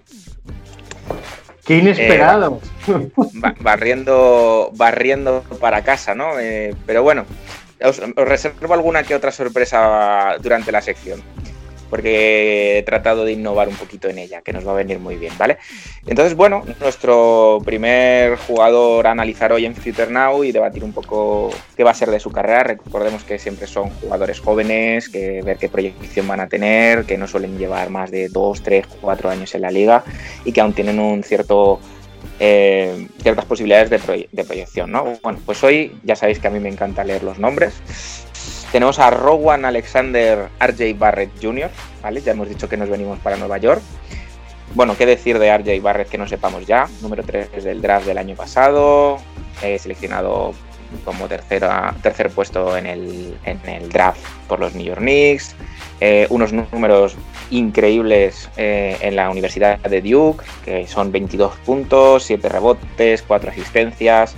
Qué 1.65 1.77
inesperado. 1.77 2.61
Ba- 3.35 3.55
barriendo, 3.61 4.71
barriendo 4.75 5.45
para 5.61 5.83
casa, 5.83 6.15
¿no? 6.15 6.41
Eh, 6.41 6.75
pero 6.87 7.03
bueno, 7.03 7.27
os, 7.85 7.99
os 8.01 8.29
reservo 8.29 8.75
alguna 8.75 9.03
que 9.03 9.15
otra 9.15 9.31
sorpresa 9.31 10.37
durante 10.41 10.73
la 10.73 10.81
sección, 10.81 11.23
porque 11.91 12.79
he 12.79 12.83
tratado 12.85 13.25
de 13.25 13.33
innovar 13.33 13.69
un 13.69 13.75
poquito 13.75 14.09
en 14.09 14.19
ella, 14.19 14.41
que 14.41 14.53
nos 14.53 14.67
va 14.67 14.73
a 14.73 14.77
venir 14.77 14.99
muy 15.01 15.17
bien, 15.17 15.33
¿vale? 15.37 15.59
Entonces, 16.07 16.35
bueno, 16.35 16.63
nuestro 16.81 17.59
primer 17.65 18.37
jugador 18.37 19.07
a 19.07 19.11
analizar 19.11 19.53
hoy 19.53 19.67
en 19.67 19.75
Future 19.75 20.11
Now 20.11 20.45
y 20.45 20.53
debatir 20.53 20.85
un 20.85 20.93
poco 20.93 21.51
qué 21.77 21.85
va 21.85 21.91
a 21.91 21.95
ser 21.95 22.11
de 22.11 22.21
su 22.21 22.31
carrera. 22.31 22.63
Recordemos 22.65 23.25
que 23.25 23.39
siempre 23.39 23.67
son 23.67 23.91
jugadores 23.91 24.41
jóvenes, 24.41 25.09
que 25.09 25.43
ver 25.43 25.59
qué 25.59 25.69
proyección 25.69 26.27
van 26.29 26.41
a 26.41 26.47
tener, 26.49 27.05
que 27.05 27.19
no 27.19 27.27
suelen 27.27 27.59
llevar 27.59 27.91
más 27.91 28.11
de 28.11 28.29
2, 28.29 28.63
3, 28.63 28.87
4 29.01 29.29
años 29.31 29.55
en 29.55 29.63
la 29.63 29.71
liga 29.71 30.05
y 30.45 30.53
que 30.53 30.61
aún 30.61 30.73
tienen 30.73 30.99
un 31.01 31.23
cierto 31.25 31.81
eh, 32.39 33.07
ciertas 33.23 33.45
posibilidades 33.45 33.91
de, 33.91 33.99
proye- 33.99 34.29
de 34.33 34.45
proyección, 34.45 34.91
¿no? 34.93 35.05
Bueno, 35.23 35.39
pues 35.45 35.63
hoy 35.65 35.93
ya 36.05 36.17
sabéis 36.17 36.39
que 36.39 36.47
a 36.47 36.51
mí 36.51 36.61
me 36.61 36.69
encanta 36.71 37.05
leer 37.05 37.23
los 37.23 37.39
nombres. 37.39 37.75
Tenemos 38.73 39.01
a 39.01 39.11
Rowan 39.11 39.65
Alexander 39.65 40.49
RJ 40.61 40.97
Barrett 40.97 41.33
Jr., 41.43 41.71
¿vale? 42.03 42.21
Ya 42.21 42.33
hemos 42.33 42.49
dicho 42.49 42.69
que 42.69 42.77
nos 42.77 42.89
venimos 42.89 43.19
para 43.19 43.37
Nueva 43.37 43.59
York. 43.59 43.83
Bueno, 44.75 44.97
¿qué 44.97 45.07
decir 45.07 45.41
de 45.41 45.57
RJ 45.59 45.83
Barrett 45.83 46.09
que 46.09 46.19
no 46.19 46.29
sepamos 46.29 46.67
ya? 46.67 46.89
Número 47.03 47.25
3 47.25 47.65
del 47.65 47.83
draft 47.83 48.07
del 48.07 48.19
año 48.19 48.37
pasado, 48.37 49.19
eh, 49.63 49.77
seleccionado 49.77 50.55
como 51.05 51.27
tercera, 51.27 51.95
tercer 52.01 52.31
puesto 52.31 52.77
en 52.77 52.87
el, 52.87 53.37
en 53.45 53.61
el 53.69 53.89
draft 53.89 54.21
por 54.49 54.61
los 54.61 54.75
New 54.75 54.85
York 54.85 55.01
Knicks, 55.01 55.57
eh, 56.01 56.27
unos 56.31 56.53
números 56.53 57.17
increíbles 57.51 58.49
eh, 58.57 58.97
en 59.01 59.17
la 59.17 59.31
Universidad 59.31 59.79
de 59.81 60.01
Duke, 60.01 60.45
que 60.65 60.87
son 60.87 61.11
22 61.11 61.57
puntos, 61.67 62.23
7 62.25 62.49
rebotes, 62.49 63.23
4 63.23 63.51
asistencias, 63.51 64.37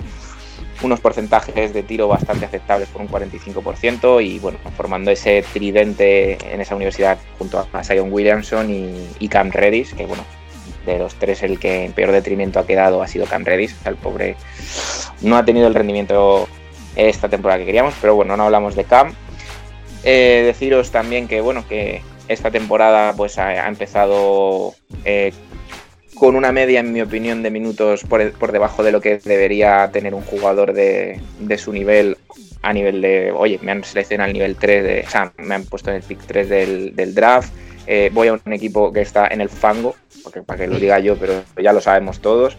unos 0.82 1.00
porcentajes 1.00 1.72
de 1.72 1.82
tiro 1.82 2.08
bastante 2.08 2.44
aceptables 2.44 2.88
por 2.88 3.00
un 3.00 3.08
45% 3.08 4.24
y 4.24 4.38
bueno, 4.38 4.58
formando 4.76 5.10
ese 5.10 5.44
tridente 5.52 6.38
en 6.52 6.60
esa 6.60 6.74
universidad 6.74 7.18
junto 7.38 7.66
a 7.72 7.84
Zion 7.84 8.12
Williamson 8.12 8.68
y, 9.18 9.28
Cam 9.28 9.50
Reddish, 9.50 9.94
que 9.94 10.06
bueno, 10.06 10.24
de 10.86 10.98
los 10.98 11.14
tres 11.14 11.42
el 11.42 11.58
que 11.58 11.84
en 11.84 11.92
peor 11.92 12.10
detrimento 12.12 12.58
ha 12.58 12.66
quedado 12.66 13.02
ha 13.02 13.08
sido 13.08 13.26
Cam 13.26 13.44
Reddish, 13.44 13.74
el 13.84 13.96
pobre 13.96 14.36
no 15.20 15.36
ha 15.36 15.44
tenido 15.44 15.68
el 15.68 15.74
rendimiento 15.74 16.48
esta 16.96 17.28
temporada 17.28 17.60
que 17.60 17.66
queríamos, 17.66 17.94
pero 18.00 18.14
bueno, 18.14 18.36
no 18.36 18.44
hablamos 18.44 18.74
de 18.74 18.84
Cam. 18.84 19.14
Eh, 20.04 20.42
deciros 20.44 20.90
también 20.90 21.28
que 21.28 21.40
bueno, 21.40 21.64
que 21.68 22.02
esta 22.26 22.50
temporada 22.50 23.14
pues 23.16 23.38
ha, 23.38 23.48
ha 23.48 23.68
empezado 23.68 24.74
eh, 25.04 25.32
con 26.22 26.36
una 26.36 26.52
media, 26.52 26.78
en 26.78 26.92
mi 26.92 27.00
opinión, 27.00 27.42
de 27.42 27.50
minutos 27.50 28.04
por, 28.04 28.30
por 28.34 28.52
debajo 28.52 28.84
de 28.84 28.92
lo 28.92 29.00
que 29.00 29.18
debería 29.18 29.90
tener 29.92 30.14
un 30.14 30.22
jugador 30.22 30.72
de, 30.72 31.20
de 31.40 31.58
su 31.58 31.72
nivel 31.72 32.16
a 32.62 32.72
nivel 32.72 33.00
de, 33.00 33.32
oye, 33.32 33.58
me 33.60 33.72
han 33.72 33.82
seleccionado 33.82 34.28
al 34.28 34.32
nivel 34.32 34.54
3, 34.54 34.84
de, 34.84 35.04
o 35.04 35.10
sea, 35.10 35.32
me 35.38 35.56
han 35.56 35.64
puesto 35.64 35.90
en 35.90 35.96
el 35.96 36.02
pick 36.04 36.20
3 36.24 36.48
del, 36.48 36.94
del 36.94 37.12
draft, 37.12 37.52
eh, 37.88 38.08
voy 38.12 38.28
a 38.28 38.34
un 38.34 38.52
equipo 38.52 38.92
que 38.92 39.00
está 39.00 39.26
en 39.26 39.40
el 39.40 39.48
fango, 39.48 39.96
porque 40.22 40.42
para 40.42 40.60
que 40.60 40.68
lo 40.68 40.78
diga 40.78 41.00
yo, 41.00 41.16
pero 41.16 41.42
ya 41.60 41.72
lo 41.72 41.80
sabemos 41.80 42.20
todos, 42.20 42.56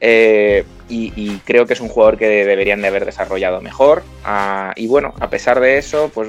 eh, 0.00 0.66
y, 0.90 1.14
y 1.16 1.38
creo 1.46 1.64
que 1.64 1.72
es 1.72 1.80
un 1.80 1.88
jugador 1.88 2.18
que 2.18 2.28
deberían 2.28 2.82
de 2.82 2.88
haber 2.88 3.06
desarrollado 3.06 3.62
mejor, 3.62 4.02
ah, 4.22 4.74
y 4.76 4.86
bueno, 4.86 5.14
a 5.18 5.30
pesar 5.30 5.60
de 5.60 5.78
eso, 5.78 6.10
pues 6.12 6.28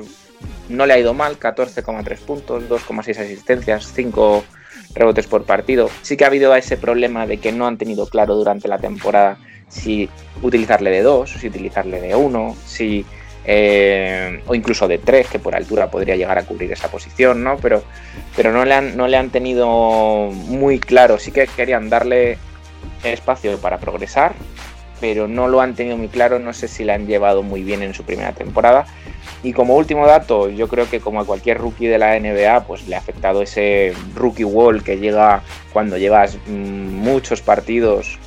no 0.70 0.86
le 0.86 0.94
ha 0.94 1.00
ido 1.00 1.14
mal, 1.14 1.38
14,3 1.38 2.20
puntos, 2.20 2.70
2,6 2.70 3.20
asistencias, 3.20 3.92
5 3.94 4.46
rebotes 4.94 5.28
por 5.28 5.44
partido. 5.44 5.90
Sí 6.02 6.18
que 6.18 6.24
ha 6.24 6.28
habido 6.28 6.56
ese 6.56 6.78
problema 6.78 7.28
de 7.28 7.38
que 7.38 7.52
no 7.52 7.68
han 7.68 7.78
tenido 7.78 8.08
claro 8.08 8.36
durante 8.36 8.68
la 8.68 8.80
temporada 8.80 9.38
si 9.68 10.10
utilizarle 10.42 10.90
de 10.90 11.04
2, 11.04 11.30
si 11.30 11.48
utilizarle 11.48 12.02
de 12.02 12.16
1, 12.16 12.56
si 12.66 13.06
eh, 13.46 14.42
o 14.48 14.56
incluso 14.56 14.88
de 14.88 14.98
3, 14.98 15.28
que 15.28 15.40
por 15.40 15.56
altura 15.56 15.90
podría 15.90 16.16
llegar 16.16 16.38
a 16.38 16.44
cubrir 16.44 16.72
esa 16.72 16.90
posición, 16.90 17.44
¿no? 17.44 17.58
Pero, 17.58 17.84
pero 18.36 18.52
no, 18.52 18.66
le 18.66 18.74
han, 18.74 18.98
no 18.98 19.08
le 19.08 19.18
han 19.18 19.30
tenido 19.30 20.30
muy 20.32 20.80
claro. 20.80 21.18
Sí 21.18 21.32
que 21.32 21.48
querían 21.48 21.90
darle 21.90 22.38
espacio 23.04 23.58
para 23.60 23.80
progresar, 23.80 24.34
pero 25.00 25.28
no 25.28 25.48
lo 25.48 25.62
han 25.62 25.76
tenido 25.76 25.98
muy 25.98 26.10
claro. 26.10 26.40
No 26.40 26.54
sé 26.54 26.68
si 26.68 26.84
la 26.84 26.96
han 26.96 27.08
llevado 27.08 27.42
muy 27.44 27.64
bien 27.64 27.82
en 27.82 27.94
su 27.94 28.04
primera 28.04 28.34
temporada. 28.34 28.86
Y 29.42 29.54
como 29.54 29.76
último 29.76 30.06
dato, 30.06 30.50
yo 30.50 30.68
creo 30.68 30.90
que 30.90 31.00
como 31.00 31.22
a 31.22 31.26
cualquier 31.26 31.60
rookie 31.60 31.88
de 31.88 31.98
la 31.98 32.20
NBA, 32.20 32.66
pues 32.66 32.88
le 32.88 32.96
ha 32.96 33.00
afectado 33.00 33.42
ese 33.42 33.94
rookie 34.14 34.44
wall 34.44 34.84
que 34.84 34.98
llega 34.98 35.44
cuando 35.72 35.98
llevas 35.98 36.38
mm, 36.48 36.52
muchos 36.52 37.42
partidos 37.42 38.20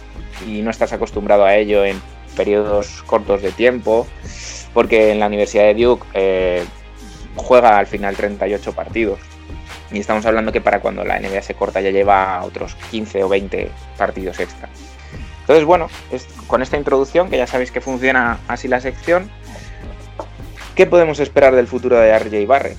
y 0.47 0.63
no 0.63 0.71
estás 0.71 0.93
acostumbrado 0.93 1.45
a 1.45 1.55
ello 1.57 1.85
en 1.85 2.01
periodos 2.35 3.03
cortos 3.07 3.43
de 3.43 3.53
tiempo, 3.53 4.07
porque 4.73 5.13
en 5.13 5.21
la 5.21 5.27
Universidad 5.27 5.65
de 5.65 5.75
Duke 5.75 6.07
eh, 6.15 6.65
juega 7.37 7.77
al 7.77 7.87
final 7.87 8.17
38 8.17 8.73
partidos. 8.73 9.21
Y 9.91 9.99
estamos 9.99 10.25
hablando 10.25 10.53
que 10.53 10.63
para 10.63 10.81
cuando 10.81 11.05
la 11.05 11.21
NBA 11.21 11.43
se 11.43 11.55
corta 11.55 11.83
ya 11.83 11.91
lleva 11.91 12.43
otros 12.43 12.75
15 12.91 13.25
o 13.25 13.29
20 13.29 13.71
partidos 13.99 14.41
extra. 14.41 14.71
Entonces, 15.41 15.65
bueno, 15.65 15.89
con 16.47 16.63
esta 16.63 16.79
introducción, 16.79 17.29
que 17.29 17.37
ya 17.37 17.47
sabéis 17.47 17.73
que 17.73 17.81
funciona 17.81 18.39
así 18.49 18.69
la 18.69 18.81
sección, 18.81 19.29
¿qué 20.75 20.87
podemos 20.87 21.19
esperar 21.21 21.55
del 21.55 21.69
futuro 21.69 21.97
de 21.99 22.19
RJ 22.19 22.47
Barrett? 22.47 22.79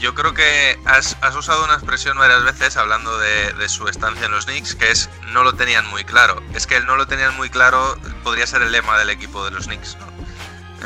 Yo 0.00 0.14
creo 0.14 0.32
que 0.32 0.78
has, 0.84 1.16
usado 1.36 1.64
una 1.64 1.74
expresión 1.74 2.16
varias 2.18 2.44
veces 2.44 2.76
hablando 2.76 3.18
de, 3.18 3.68
su 3.68 3.88
estancia 3.88 4.26
en 4.26 4.32
los 4.32 4.46
Knicks, 4.46 4.76
que 4.76 4.90
es 4.90 5.10
no 5.32 5.42
lo 5.42 5.54
tenían 5.54 5.86
muy 5.88 6.04
claro. 6.04 6.40
Es 6.54 6.66
que 6.68 6.76
el 6.76 6.86
no 6.86 6.96
lo 6.96 7.06
tenían 7.08 7.36
muy 7.36 7.50
claro 7.50 7.96
podría 8.22 8.46
ser 8.46 8.62
el 8.62 8.70
lema 8.70 8.96
del 8.98 9.10
equipo 9.10 9.44
de 9.44 9.50
los 9.50 9.66
Knicks. 9.66 9.96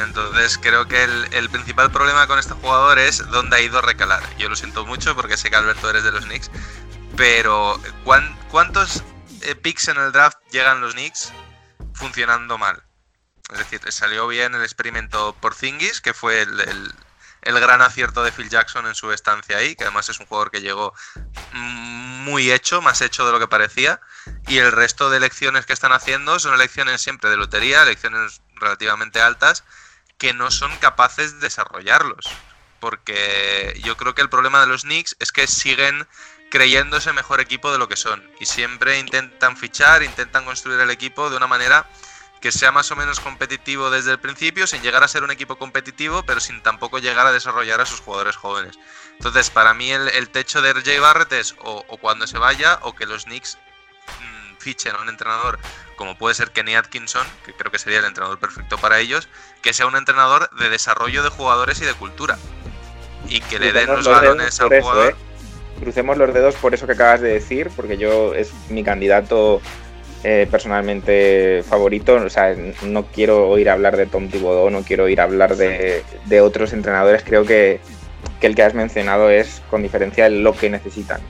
Entonces 0.03 0.57
creo 0.57 0.89
que 0.89 1.05
el, 1.05 1.51
principal 1.51 1.91
problema 1.91 2.27
con 2.27 2.39
este 2.39 2.55
jugador 2.55 2.99
es 2.99 3.19
dónde 3.31 3.57
ha 3.57 3.61
ido 3.61 3.79
a 3.79 3.83
recalar. 3.83 4.23
Yo 4.39 4.49
lo 4.49 4.57
siento 4.57 4.87
mucho 4.87 5.15
porque 5.15 5.37
sé 5.37 5.51
que 5.51 5.57
Alberto 5.57 5.91
eres 5.91 6.05
de 6.05 6.13
los 6.13 6.25
Knicks, 6.25 6.51
pero 7.15 7.79
¿cuán- 8.05 8.35
¿cuántos 8.51 9.05
eh, 9.43 9.55
picks 9.55 9.89
en 9.89 9.99
el 9.99 10.13
draft 10.13 10.39
llegan 10.51 10.81
los 10.81 10.95
Knicks 10.95 11.33
funcionando 11.93 12.57
mal? 12.57 12.83
Es 13.53 13.59
decir, 13.59 13.81
salió 13.93 14.27
bien 14.27 14.55
el 14.55 14.63
experimento 14.63 15.35
por 15.41 15.55
Zingis, 15.55 16.01
que 16.01 16.15
fue 16.15 16.43
el, 16.43 16.61
el- 16.61 16.95
el 17.43 17.59
gran 17.59 17.83
acierto 17.83 18.23
de 18.23 18.31
Phil 18.31 18.49
Jackson 18.49 18.87
en 18.87 18.95
su 18.95 19.11
estancia 19.11 19.57
ahí, 19.57 19.75
que 19.75 19.83
además 19.83 20.09
es 20.09 20.21
un 20.21 20.27
jugador 20.27 20.53
que 20.53 20.61
llegó 20.61 20.95
mm, 21.53 22.23
muy 22.25 22.53
hecho, 22.53 22.81
más 22.81 23.01
hecho 23.01 23.27
de 23.27 23.33
lo 23.33 23.41
que 23.41 23.49
parecía, 23.49 24.01
y 24.47 24.59
el 24.59 24.71
resto 24.71 25.11
de 25.11 25.17
elecciones 25.17 25.67
que 25.67 25.73
están 25.73 25.93
haciendo 25.93 26.39
son 26.39 26.55
elecciones 26.55 27.01
siempre 27.01 27.31
de 27.31 27.37
lotería, 27.37 27.83
elecciones 27.83 28.43
relativamente 28.55 29.21
altas, 29.21 29.65
que 30.19 30.33
no 30.35 30.53
son 30.53 30.77
capaces 30.77 31.35
de 31.35 31.41
desarrollarlos. 31.41 32.27
Porque 32.79 33.81
yo 33.83 33.97
creo 33.97 34.15
que 34.15 34.23
el 34.23 34.29
problema 34.31 34.61
de 34.61 34.67
los 34.69 34.83
Knicks 34.83 35.17
es 35.19 35.33
que 35.33 35.49
siguen 35.49 36.07
creyéndose 36.51 37.13
mejor 37.13 37.41
equipo 37.41 37.73
de 37.73 37.79
lo 37.79 37.89
que 37.89 37.97
son. 37.97 38.23
Y 38.39 38.47
siempre 38.47 38.99
intentan 39.01 39.57
fichar, 39.57 40.05
intentan 40.05 40.45
construir 40.45 40.79
el 40.79 40.91
equipo 40.91 41.29
de 41.29 41.37
una 41.37 41.47
manera 41.49 41.89
que 42.43 42.51
sea 42.51 42.73
más 42.73 42.91
o 42.91 42.97
menos 42.97 43.21
competitivo 43.21 43.89
desde 43.89 44.11
el 44.11 44.19
principio, 44.19 44.67
sin 44.67 44.83
llegar 44.83 45.05
a 45.05 45.09
ser 45.09 45.23
un 45.23 45.31
equipo 45.31 45.57
competitivo, 45.57 46.25
pero 46.25 46.41
sin 46.41 46.61
tampoco 46.61 46.99
llegar 46.99 47.25
a 47.25 47.33
desarrollar 47.33 47.81
a 47.81 47.87
sus 47.87 48.01
jugadores 48.01 48.35
jóvenes. 48.37 48.79
Entonces, 49.13 49.49
para 49.49 49.73
mí 49.75 49.93
el, 49.93 50.29
techo 50.29 50.61
de 50.61 50.73
RJ 50.73 51.01
Barrett 51.01 51.33
es 51.33 51.55
o, 51.61 51.85
cuando 51.99 52.27
se 52.27 52.39
vaya 52.39 52.81
o 52.83 52.95
que 52.95 53.07
los 53.07 53.25
Knicks 53.25 53.59
mm, 54.21 54.57
fichen 54.59 54.97
a 54.97 55.01
un 55.01 55.09
entrenador 55.09 55.61
como 55.95 56.19
puede 56.19 56.35
ser 56.35 56.51
Kenny 56.51 56.75
Atkinson, 56.75 57.25
que 57.47 57.53
creo 57.53 57.71
que 57.71 57.79
sería 57.79 58.01
el 58.01 58.07
entrenador 58.07 58.41
perfecto 58.41 58.77
para 58.77 58.99
ellos, 58.99 59.29
que 59.63 59.73
sea 59.73 59.87
un 59.87 59.95
entrenador 59.95 60.51
de 60.57 60.69
desarrollo 60.69 61.23
de 61.23 61.29
jugadores 61.29 61.81
y 61.81 61.85
de 61.85 61.95
cultura. 61.95 62.39
Y 63.29 63.41
que 63.41 63.61
le 63.61 63.73
den 63.73 63.87
los 63.87 64.09
balones 64.09 64.61
al 64.61 64.81
jugador. 64.81 65.13
¿eh? 65.13 65.17
Crucemos 65.79 66.17
los 66.17 66.35
dedos 66.35 66.57
por 66.57 66.75
eso 66.75 66.87
que 66.87 66.95
acabas 66.95 67.21
de 67.21 67.35
decir, 67.35 67.71
porque 67.77 67.99
yo 67.99 68.35
es 68.35 68.53
mi 68.69 68.83
candidato 68.83 69.63
eh, 70.25 70.47
personalmente 70.51 71.63
favorito. 71.69 72.15
O 72.15 72.31
sea, 72.31 72.55
no 72.83 73.07
quiero 73.07 73.49
oír 73.49 73.71
hablar 73.71 73.97
de 73.97 74.07
Tom 74.07 74.29
Thibodeau, 74.29 74.71
no 74.71 74.83
quiero 74.83 75.05
oír 75.05 75.21
hablar 75.21 75.57
de, 75.57 76.05
otros 76.41 76.73
entrenadores. 76.73 77.23
Creo 77.25 77.45
que, 77.45 77.81
que, 78.41 78.47
el 78.47 78.55
que 78.55 78.63
has 78.63 78.75
mencionado 78.75 79.31
es 79.31 79.63
con 79.71 79.83
diferencia 79.83 80.29
lo 80.29 80.53
que 80.55 80.71
necesitan. 80.71 81.21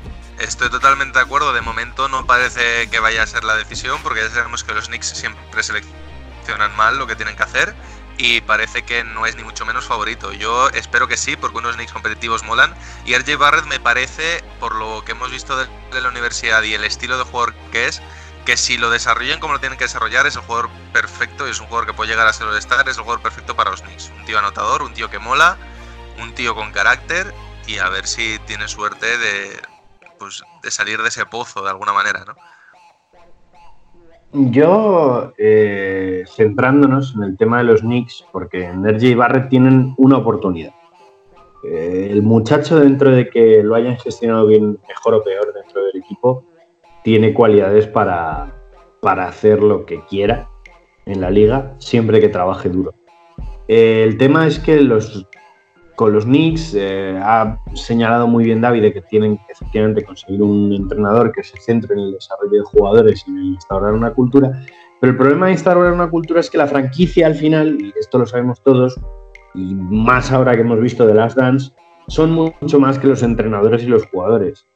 Estoy 0.40 0.70
totalmente 0.70 1.18
de 1.18 1.24
acuerdo. 1.24 1.52
De 1.52 1.60
momento 1.60 2.08
no 2.08 2.26
parece 2.26 2.88
que 2.90 2.98
vaya 2.98 3.22
a 3.22 3.26
ser 3.26 3.44
la 3.44 3.56
decisión, 3.56 3.98
porque 4.02 4.20
ya 4.20 4.30
sabemos 4.30 4.64
que 4.64 4.74
los 4.74 4.88
Knicks 4.88 5.08
siempre 5.08 5.62
seleccionan 5.62 6.74
mal 6.76 6.98
lo 6.98 7.06
que 7.06 7.14
tienen 7.14 7.36
que 7.36 7.42
hacer 7.42 7.74
y 8.18 8.40
parece 8.42 8.82
que 8.82 9.04
no 9.04 9.26
es 9.26 9.36
ni 9.36 9.42
mucho 9.42 9.66
menos 9.66 9.84
favorito. 9.84 10.32
Yo 10.32 10.68
espero 10.70 11.08
que 11.08 11.16
sí, 11.16 11.36
porque 11.36 11.58
unos 11.58 11.76
Knicks 11.76 11.92
competitivos 11.92 12.44
molan. 12.44 12.74
Y 13.04 13.16
RJ 13.16 13.36
Barrett 13.36 13.66
me 13.66 13.80
parece, 13.80 14.44
por 14.60 14.74
lo 14.74 15.04
que 15.04 15.12
hemos 15.12 15.30
visto 15.30 15.56
de, 15.56 15.66
la 16.00 16.08
universidad 16.08 16.62
y 16.62 16.74
el 16.74 16.84
estilo 16.84 17.18
de 17.18 17.24
jugador 17.24 17.54
que 17.70 17.88
es, 17.88 18.02
que 18.44 18.56
si 18.56 18.76
lo 18.76 18.90
desarrollan 18.90 19.40
como 19.40 19.54
lo 19.54 19.60
tienen 19.60 19.78
que 19.78 19.84
desarrollar, 19.84 20.26
es 20.26 20.36
el 20.36 20.42
jugador 20.42 20.68
perfecto 20.92 21.46
y 21.46 21.50
es 21.50 21.60
un 21.60 21.66
jugador 21.66 21.86
que 21.86 21.94
puede 21.94 22.10
llegar 22.10 22.26
a 22.26 22.32
ser 22.32 22.48
el 22.48 22.56
es 22.56 22.66
el 22.66 23.02
jugador 23.02 23.22
perfecto 23.22 23.54
para 23.54 23.70
los 23.70 23.82
Knicks. 23.82 24.12
Un 24.18 24.24
tío 24.24 24.38
anotador, 24.38 24.82
un 24.82 24.92
tío 24.92 25.10
que 25.10 25.18
mola, 25.18 25.56
un 26.20 26.32
tío 26.34 26.54
con 26.54 26.72
carácter 26.72 27.32
y 27.66 27.78
a 27.78 27.88
ver 27.88 28.06
si 28.06 28.38
tiene 28.46 28.66
suerte 28.68 29.06
de, 29.18 29.60
pues, 30.18 30.42
de 30.62 30.70
salir 30.70 31.00
de 31.02 31.08
ese 31.08 31.24
pozo 31.26 31.62
de 31.62 31.70
alguna 31.70 31.92
manera, 31.92 32.24
¿no? 32.26 32.34
Yo, 34.34 35.34
eh, 35.36 36.24
centrándonos 36.34 37.14
en 37.14 37.22
el 37.22 37.36
tema 37.36 37.58
de 37.58 37.64
los 37.64 37.82
Knicks, 37.82 38.24
porque 38.32 38.64
en 38.64 39.04
y 39.04 39.14
Barrett 39.14 39.50
tienen 39.50 39.94
una 39.98 40.16
oportunidad. 40.16 40.72
Eh, 41.64 42.08
el 42.10 42.22
muchacho, 42.22 42.80
dentro 42.80 43.10
de 43.10 43.28
que 43.28 43.62
lo 43.62 43.74
hayan 43.74 43.98
gestionado 43.98 44.46
bien, 44.46 44.78
mejor 44.88 45.14
o 45.14 45.22
peor 45.22 45.52
dentro 45.52 45.84
del 45.84 45.96
equipo, 45.96 46.44
tiene 47.04 47.34
cualidades 47.34 47.86
para, 47.86 48.54
para 49.00 49.28
hacer 49.28 49.62
lo 49.62 49.86
que 49.86 50.00
quiera 50.06 50.48
en 51.06 51.20
la 51.20 51.30
liga, 51.30 51.74
siempre 51.78 52.20
que 52.20 52.28
trabaje 52.28 52.68
duro. 52.68 52.94
Eh, 53.68 54.04
el 54.04 54.18
tema 54.18 54.46
es 54.46 54.58
que 54.58 54.80
los 54.80 55.26
con 56.02 56.12
los 56.12 56.24
Knicks. 56.24 56.74
Eh, 56.74 57.18
ha 57.22 57.58
señalado 57.74 58.26
muy 58.26 58.44
bien 58.44 58.60
David 58.60 58.92
que 58.92 59.02
tienen 59.02 59.38
que 59.38 59.52
efectivamente 59.52 60.04
conseguir 60.04 60.42
un 60.42 60.72
entrenador 60.72 61.32
que 61.32 61.42
se 61.42 61.56
centre 61.60 61.94
en 61.94 62.00
el 62.00 62.12
desarrollo 62.12 62.58
de 62.58 62.64
jugadores 62.64 63.24
y 63.26 63.30
en 63.30 63.38
instaurar 63.54 63.92
una 63.92 64.12
cultura. 64.12 64.50
Pero 65.00 65.12
el 65.12 65.16
problema 65.16 65.46
de 65.46 65.52
instaurar 65.52 65.92
una 65.92 66.10
cultura 66.10 66.40
es 66.40 66.50
que 66.50 66.58
la 66.58 66.66
franquicia 66.66 67.26
al 67.26 67.34
final, 67.34 67.78
y 67.80 67.92
esto 67.98 68.18
lo 68.18 68.26
sabemos 68.26 68.62
todos, 68.62 68.98
y 69.54 69.74
más 69.74 70.32
ahora 70.32 70.54
que 70.54 70.62
hemos 70.62 70.80
visto 70.80 71.06
de 71.06 71.14
Last 71.14 71.36
Dance, 71.36 71.72
son 72.08 72.32
mucho 72.32 72.80
más 72.80 72.98
que 72.98 73.06
los 73.06 73.22
entrenadores 73.22 73.82
y 73.82 73.86
los 73.86 74.04
jugadores. 74.06 74.66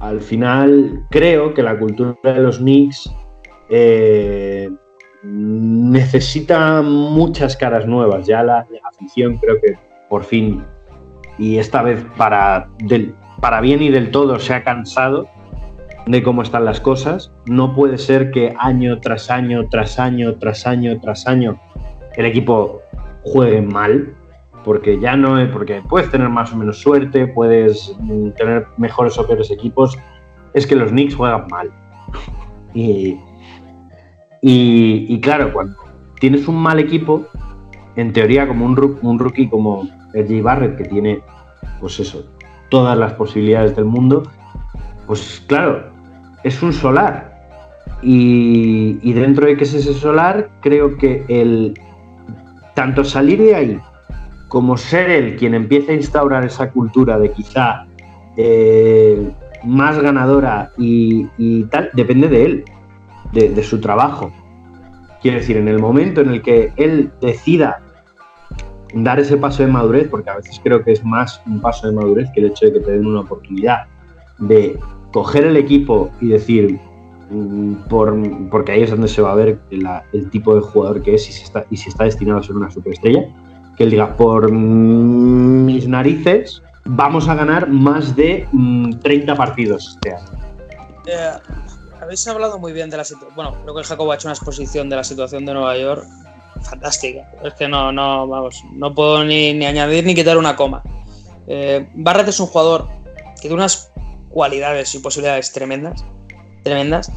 Al 0.00 0.20
final 0.20 1.06
creo 1.10 1.54
que 1.54 1.62
la 1.62 1.78
cultura 1.78 2.14
de 2.22 2.40
los 2.40 2.58
Knicks 2.58 3.12
eh, 3.70 4.70
necesita 5.22 6.82
muchas 6.82 7.56
caras 7.56 7.86
nuevas. 7.86 8.26
Ya 8.26 8.42
la 8.42 8.66
afición 8.84 9.38
creo 9.38 9.60
que 9.60 9.78
por 10.08 10.24
fin, 10.24 10.64
y 11.38 11.58
esta 11.58 11.82
vez 11.82 12.04
para, 12.16 12.68
para 13.40 13.60
bien 13.60 13.82
y 13.82 13.90
del 13.90 14.10
todo, 14.10 14.38
se 14.38 14.54
ha 14.54 14.62
cansado 14.62 15.28
de 16.06 16.22
cómo 16.22 16.42
están 16.42 16.64
las 16.64 16.80
cosas. 16.80 17.32
No 17.46 17.74
puede 17.74 17.98
ser 17.98 18.30
que 18.30 18.54
año 18.58 19.00
tras 19.00 19.30
año, 19.30 19.68
tras 19.68 19.98
año, 19.98 20.36
tras 20.36 20.66
año, 20.66 20.98
tras 21.00 21.26
año, 21.26 21.60
el 22.16 22.26
equipo 22.26 22.80
juegue 23.24 23.60
mal, 23.60 24.14
porque 24.66 24.98
ya 24.98 25.16
no 25.16 25.38
es, 25.38 25.48
porque 25.50 25.80
puedes 25.88 26.10
tener 26.10 26.28
más 26.28 26.52
o 26.52 26.56
menos 26.56 26.80
suerte, 26.80 27.28
puedes 27.28 27.96
mm, 28.00 28.30
tener 28.30 28.66
mejores 28.78 29.16
o 29.16 29.24
peores 29.24 29.48
equipos, 29.52 29.96
es 30.54 30.66
que 30.66 30.74
los 30.74 30.90
Knicks 30.90 31.14
juegan 31.14 31.46
mal. 31.48 31.70
Y, 32.74 33.16
y, 34.42 35.20
claro, 35.20 35.52
cuando 35.52 35.76
tienes 36.18 36.48
un 36.48 36.56
mal 36.56 36.80
equipo, 36.80 37.26
en 37.94 38.12
teoría, 38.12 38.48
como 38.48 38.66
un, 38.66 39.18
rookie 39.20 39.48
como 39.48 39.88
RJ 40.12 40.42
Barrett, 40.42 40.76
que 40.76 40.84
tiene, 40.84 41.22
pues 41.78 42.00
eso, 42.00 42.26
todas 42.68 42.98
las 42.98 43.12
posibilidades 43.12 43.76
del 43.76 43.84
mundo, 43.84 44.24
pues 45.06 45.44
claro, 45.46 45.92
es 46.42 46.60
un 46.60 46.72
solar. 46.72 47.48
Y, 48.02 49.12
dentro 49.12 49.46
de 49.46 49.56
que 49.56 49.62
es 49.62 49.74
ese 49.74 49.94
solar, 49.94 50.50
creo 50.60 50.98
que 50.98 51.24
el 51.28 51.78
tanto 52.74 53.04
salir 53.04 53.40
de 53.40 53.54
ahí 53.54 53.80
como 54.48 54.76
ser 54.76 55.10
él 55.10 55.36
quien 55.36 55.54
empiece 55.54 55.92
a 55.92 55.94
instaurar 55.94 56.44
esa 56.44 56.70
cultura 56.70 57.18
de 57.18 57.32
quizá 57.32 57.86
eh, 58.36 59.32
más 59.64 59.98
ganadora 59.98 60.70
y, 60.76 61.64
tal, 61.64 61.90
depende 61.94 62.28
de 62.28 62.44
él, 62.44 62.64
de, 63.32 63.62
su 63.62 63.80
trabajo. 63.80 64.32
Quiero 65.20 65.38
decir, 65.38 65.56
en 65.56 65.68
el 65.68 65.78
momento 65.78 66.20
en 66.20 66.30
el 66.30 66.42
que 66.42 66.72
él 66.76 67.10
decida 67.20 67.82
dar 68.94 69.18
ese 69.18 69.36
paso 69.36 69.62
de 69.62 69.68
madurez, 69.68 70.08
porque 70.08 70.30
a 70.30 70.36
veces 70.36 70.60
creo 70.62 70.84
que 70.84 70.92
es 70.92 71.04
más 71.04 71.42
un 71.46 71.60
paso 71.60 71.88
de 71.88 71.94
madurez 71.94 72.30
que 72.32 72.40
el 72.40 72.46
hecho 72.46 72.66
de 72.66 72.74
que 72.74 72.80
te 72.80 72.92
den 72.92 73.06
una 73.06 73.20
oportunidad 73.20 73.86
de 74.38 74.78
coger 75.12 75.44
el 75.44 75.56
equipo 75.56 76.10
y 76.20 76.28
decir, 76.28 76.78
mm, 77.30 77.88
por, 77.88 78.14
porque 78.50 78.72
ahí 78.72 78.82
es 78.82 78.90
donde 78.90 79.08
se 79.08 79.22
va 79.22 79.32
a 79.32 79.34
ver 79.34 79.58
el 79.70 80.30
tipo 80.30 80.54
de 80.54 80.60
jugador 80.60 81.02
que 81.02 81.14
es 81.14 81.28
y 81.28 81.32
si, 81.32 81.42
está, 81.42 81.66
y 81.70 81.76
si 81.76 81.88
está 81.88 82.04
destinado 82.04 82.38
a 82.38 82.42
ser 82.42 82.54
una 82.54 82.70
superestrella, 82.70 83.24
que 83.76 83.84
él 83.84 83.90
diga, 83.90 84.16
por 84.16 84.50
mis 84.50 85.86
narices, 85.86 86.62
vamos 86.84 87.28
a 87.28 87.34
ganar 87.34 87.68
más 87.68 88.16
de 88.16 88.48
30 89.02 89.34
mm, 89.34 89.36
partidos 89.36 89.88
este 89.94 90.14
año. 90.14 90.26
Eh, 91.06 91.30
habéis 92.00 92.26
hablado 92.26 92.58
muy 92.58 92.72
bien 92.72 92.90
de 92.90 92.96
la 92.96 93.04
situación. 93.04 93.34
Bueno, 93.34 93.56
creo 93.62 93.74
que 93.74 93.84
Jacobo 93.84 94.12
ha 94.12 94.14
hecho 94.16 94.28
una 94.28 94.34
exposición 94.34 94.88
de 94.88 94.96
la 94.96 95.04
situación 95.04 95.44
de 95.44 95.52
Nueva 95.52 95.76
York 95.76 96.04
fantástica. 96.62 97.30
Es 97.44 97.54
que 97.54 97.68
no, 97.68 97.92
no, 97.92 98.26
vamos, 98.26 98.62
no 98.72 98.94
puedo 98.94 99.24
ni, 99.24 99.64
añadir 99.64 100.04
ni 100.04 100.14
quitar 100.14 100.38
una 100.38 100.56
coma. 100.56 100.82
Eh, 101.46 101.88
es 102.26 102.40
un 102.40 102.46
jugador 102.46 102.88
que 103.36 103.42
tiene 103.42 103.56
unas 103.56 103.92
cualidades 104.30 104.94
y 104.94 104.98
posibilidades 104.98 105.52
tremendas, 105.52 106.04
tremendas, 106.64 107.12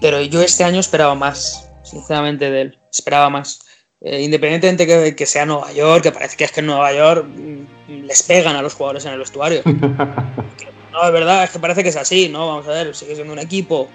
pero 0.00 0.20
yo 0.22 0.42
este 0.42 0.64
año 0.64 0.80
esperaba 0.80 1.14
más, 1.14 1.70
sinceramente, 1.82 2.50
de 2.50 2.60
él. 2.62 2.78
Esperaba 2.90 3.30
más. 3.30 3.60
Eh, 4.04 4.22
independientemente 4.22 4.86
que, 4.86 5.14
que, 5.14 5.26
sea 5.26 5.46
Nueva 5.46 5.72
York, 5.72 6.02
que 6.02 6.12
parece 6.12 6.36
que 6.36 6.44
es 6.44 6.50
que 6.50 6.60
en 6.60 6.66
Nueva 6.66 6.92
York 6.92 7.24
mm, 7.24 8.04
les 8.04 8.22
pegan 8.24 8.56
a 8.56 8.62
los 8.62 8.74
jugadores 8.74 9.04
en 9.04 9.12
el 9.12 9.18
vestuario. 9.18 9.62
no, 9.64 11.04
de 11.04 11.10
verdad, 11.12 11.44
es 11.44 11.50
que 11.50 11.58
parece 11.60 11.82
que 11.82 11.90
es 11.90 11.96
así, 11.96 12.28
¿no? 12.28 12.48
Vamos 12.48 12.66
a 12.66 12.70
ver, 12.70 12.94
sigue 12.96 13.14
siendo 13.14 13.32
un 13.32 13.38
equipo 13.38 13.88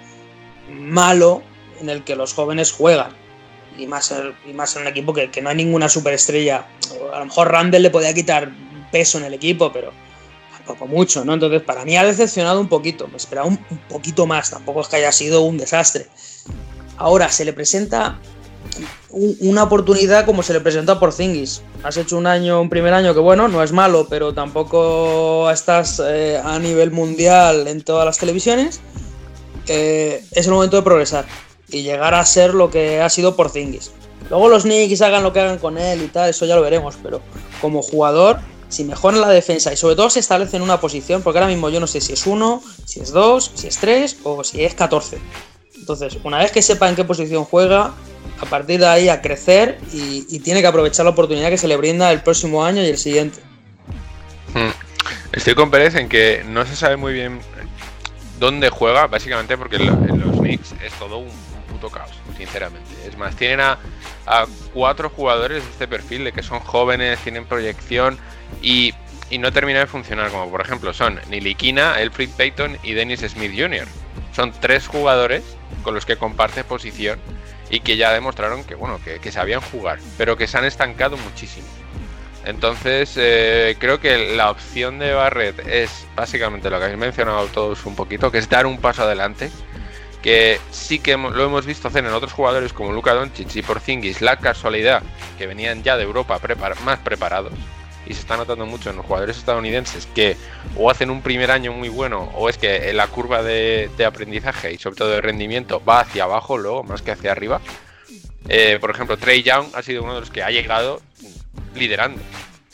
malo 0.70 1.42
en 1.80 1.90
el 1.90 2.04
que 2.04 2.16
los 2.16 2.32
jóvenes 2.32 2.72
juegan 2.72 3.12
y 3.78 3.86
más, 3.86 4.12
y 4.46 4.52
más 4.52 4.74
en 4.76 4.82
un 4.82 4.88
equipo 4.88 5.12
que, 5.14 5.30
no 5.40 5.50
hay 5.50 5.56
ninguna 5.56 5.88
superestrella. 5.88 6.66
A 7.12 7.20
lo 7.20 7.26
mejor 7.26 7.50
Randall 7.50 7.82
le 7.82 7.90
podía 7.90 8.12
quitar 8.12 8.50
peso 8.90 9.18
en 9.18 9.24
el 9.24 9.34
equipo, 9.34 9.72
pero 9.72 9.92
tampoco 10.56 10.86
mucho, 10.86 11.24
¿no? 11.24 11.34
Entonces, 11.34 11.62
para 11.62 11.84
mí 11.84 11.96
ha 11.96 12.04
decepcionado 12.04 12.60
un 12.60 12.68
poquito. 12.68 13.08
Me 13.08 13.16
esperaba 13.16 13.46
un, 13.46 13.58
poquito 13.88 14.26
más. 14.26 14.50
Tampoco 14.50 14.80
es 14.80 14.88
que 14.88 14.96
haya 14.96 15.12
sido 15.12 15.42
un 15.42 15.58
desastre. 15.58 16.06
Ahora, 16.96 17.30
se 17.30 17.44
le 17.44 17.52
presenta 17.52 18.18
una 19.10 19.62
oportunidad 19.64 20.24
como 20.24 20.42
se 20.42 20.52
le 20.52 20.60
presenta 20.60 20.98
por 20.98 21.12
Zingis. 21.12 21.62
Has 21.82 21.96
hecho 21.96 22.16
un 22.16 22.26
año, 22.26 22.60
un 22.60 22.68
primer 22.68 22.94
año 22.94 23.14
que 23.14 23.20
bueno, 23.20 23.48
no 23.48 23.62
es 23.62 23.72
malo, 23.72 24.06
pero 24.08 24.34
tampoco 24.34 25.50
estás 25.50 26.00
eh, 26.04 26.40
a 26.42 26.58
nivel 26.58 26.90
mundial 26.90 27.68
en 27.68 27.82
todas 27.82 28.04
las 28.04 28.18
televisiones. 28.18 28.80
Eh, 29.66 30.24
es 30.32 30.46
el 30.46 30.52
momento 30.52 30.76
de 30.76 30.82
progresar 30.82 31.26
y 31.70 31.82
llegar 31.82 32.14
a 32.14 32.24
ser 32.24 32.54
lo 32.54 32.70
que 32.70 33.00
ha 33.00 33.10
sido 33.10 33.36
por 33.36 33.50
Zingis. 33.50 33.92
Luego 34.30 34.48
los 34.48 34.64
Knicks 34.64 35.00
hagan 35.02 35.22
lo 35.22 35.32
que 35.32 35.40
hagan 35.40 35.58
con 35.58 35.78
él 35.78 36.02
y 36.02 36.08
tal, 36.08 36.28
eso 36.28 36.44
ya 36.44 36.56
lo 36.56 36.62
veremos, 36.62 36.96
pero 37.02 37.20
como 37.60 37.82
jugador, 37.82 38.38
si 38.68 38.84
mejoran 38.84 39.20
la 39.20 39.28
defensa 39.28 39.72
y 39.72 39.76
sobre 39.76 39.96
todo 39.96 40.10
se 40.10 40.20
establece 40.20 40.56
en 40.56 40.62
una 40.62 40.80
posición, 40.80 41.22
porque 41.22 41.38
ahora 41.38 41.50
mismo 41.50 41.70
yo 41.70 41.80
no 41.80 41.86
sé 41.86 42.00
si 42.00 42.12
es 42.12 42.26
uno, 42.26 42.62
si 42.84 43.00
es 43.00 43.10
dos, 43.10 43.50
si 43.54 43.68
es 43.68 43.78
tres 43.78 44.18
o 44.24 44.44
si 44.44 44.64
es 44.64 44.74
14. 44.74 45.18
Entonces, 45.88 46.20
una 46.22 46.36
vez 46.36 46.52
que 46.52 46.60
sepa 46.60 46.86
en 46.86 46.96
qué 46.96 47.04
posición 47.04 47.46
juega, 47.46 47.94
a 48.40 48.44
partir 48.44 48.78
de 48.78 48.86
ahí 48.86 49.08
a 49.08 49.22
crecer 49.22 49.78
y, 49.90 50.38
tiene 50.40 50.60
que 50.60 50.66
aprovechar 50.66 51.06
la 51.06 51.12
oportunidad 51.12 51.48
que 51.48 51.56
se 51.56 51.66
le 51.66 51.78
brinda 51.78 52.12
el 52.12 52.20
próximo 52.20 52.62
año 52.62 52.82
y 52.82 52.88
el 52.88 52.98
siguiente. 52.98 53.40
Hmm. 54.52 54.68
Estoy 55.32 55.54
con 55.54 55.70
Pérez 55.70 55.94
en 55.94 56.10
que 56.10 56.44
no 56.46 56.66
se 56.66 56.76
sabe 56.76 56.98
muy 56.98 57.14
bien 57.14 57.40
dónde 58.38 58.68
juega, 58.68 59.06
básicamente 59.06 59.56
porque 59.56 59.76
en 59.76 60.20
los 60.20 60.38
Knicks 60.40 60.74
es 60.84 60.92
todo 60.98 61.20
un, 61.20 61.30
puto 61.70 61.88
caos, 61.88 62.10
sinceramente. 62.36 62.90
Es 63.06 63.16
más, 63.16 63.34
tienen 63.34 63.60
a, 63.60 63.78
cuatro 64.74 65.08
jugadores 65.08 65.64
de 65.64 65.70
este 65.70 65.88
perfil, 65.88 66.24
de 66.24 66.32
que 66.32 66.42
son 66.42 66.60
jóvenes, 66.60 67.18
tienen 67.20 67.46
proyección 67.46 68.18
y, 68.60 68.92
no 69.38 69.50
termina 69.54 69.78
de 69.78 69.86
funcionar, 69.86 70.30
como 70.30 70.50
por 70.50 70.60
ejemplo 70.60 70.92
son 70.92 71.18
Nilikina, 71.30 71.98
Elfrid 71.98 72.28
Payton 72.36 72.76
y 72.82 72.92
Dennis 72.92 73.20
Smith 73.20 73.52
Jr. 73.56 73.88
Son 74.38 74.52
tres 74.52 74.86
jugadores 74.86 75.42
con 75.82 75.94
los 75.96 76.06
que 76.06 76.16
comparte 76.16 76.62
posición 76.62 77.18
y 77.70 77.80
que 77.80 77.96
ya 77.96 78.12
demostraron 78.12 78.62
que, 78.62 78.76
bueno, 78.76 79.00
que, 79.02 79.32
sabían 79.32 79.60
jugar, 79.60 79.98
pero 80.16 80.36
que 80.36 80.46
se 80.46 80.56
han 80.56 80.64
estancado 80.64 81.16
muchísimo. 81.16 81.66
Entonces, 82.44 83.14
eh, 83.16 83.74
creo 83.80 83.98
que 83.98 84.36
la 84.36 84.52
opción 84.52 85.00
de 85.00 85.12
Barrett 85.12 85.58
es 85.66 86.06
básicamente 86.14 86.70
lo 86.70 86.78
que 86.78 86.84
habéis 86.84 87.00
mencionado 87.00 87.48
todos 87.48 87.84
un 87.84 87.96
poquito, 87.96 88.30
que 88.30 88.38
es 88.38 88.48
dar 88.48 88.66
un 88.66 88.80
paso 88.80 89.02
adelante. 89.02 89.50
Que 90.22 90.60
sí 90.70 91.00
que 91.00 91.16
lo 91.16 91.44
hemos 91.44 91.66
visto 91.66 91.88
hacer 91.88 92.04
en 92.04 92.12
otros 92.12 92.32
jugadores 92.32 92.72
como 92.72 92.92
Luka 92.92 93.14
Doncic 93.14 93.56
y 93.56 93.62
Porzingis, 93.62 94.20
la 94.20 94.36
casualidad 94.36 95.02
que 95.36 95.48
venían 95.48 95.82
ya 95.82 95.96
de 95.96 96.04
Europa 96.04 96.40
más 96.84 96.98
preparados 97.00 97.54
y 98.06 98.14
se 98.14 98.20
está 98.20 98.36
notando 98.36 98.66
mucho 98.66 98.90
en 98.90 98.96
los 98.96 99.06
jugadores 99.06 99.36
estadounidenses 99.36 100.06
que 100.14 100.36
o 100.76 100.90
hacen 100.90 101.10
un 101.10 101.22
primer 101.22 101.50
año 101.50 101.72
muy 101.72 101.88
bueno 101.88 102.30
o 102.34 102.48
es 102.48 102.56
que 102.56 102.92
la 102.92 103.06
curva 103.06 103.42
de, 103.42 103.90
aprendizaje 104.06 104.72
y 104.72 104.78
sobre 104.78 104.96
todo 104.96 105.10
de 105.10 105.20
rendimiento 105.20 105.82
va 105.84 106.00
hacia 106.00 106.24
abajo 106.24 106.56
luego 106.56 106.84
más 106.84 107.02
que 107.02 107.10
hacia 107.10 107.32
arriba. 107.32 107.60
Eh, 108.48 108.78
por 108.80 108.90
ejemplo, 108.90 109.18
Trey 109.18 109.42
Young 109.42 109.66
ha 109.74 109.82
sido 109.82 110.02
uno 110.02 110.14
de 110.14 110.20
los 110.20 110.30
que 110.30 110.42
ha 110.42 110.50
llegado 110.50 111.02
liderando 111.74 112.20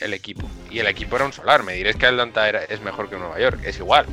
el 0.01 0.15
equipo. 0.15 0.49
Y 0.71 0.79
el 0.79 0.87
equipo 0.87 1.17
era 1.17 1.25
un 1.25 1.33
solar. 1.33 1.63
Me 1.63 1.75
diréis 1.75 1.97
que 1.97 2.07
Atlanta 2.07 2.49
era, 2.49 2.63
es 2.65 2.81
mejor 2.81 3.11
que 3.11 3.17
Nueva 3.17 3.39
York. 3.41 3.61
Es 3.65 3.79
igual. 3.79 4.07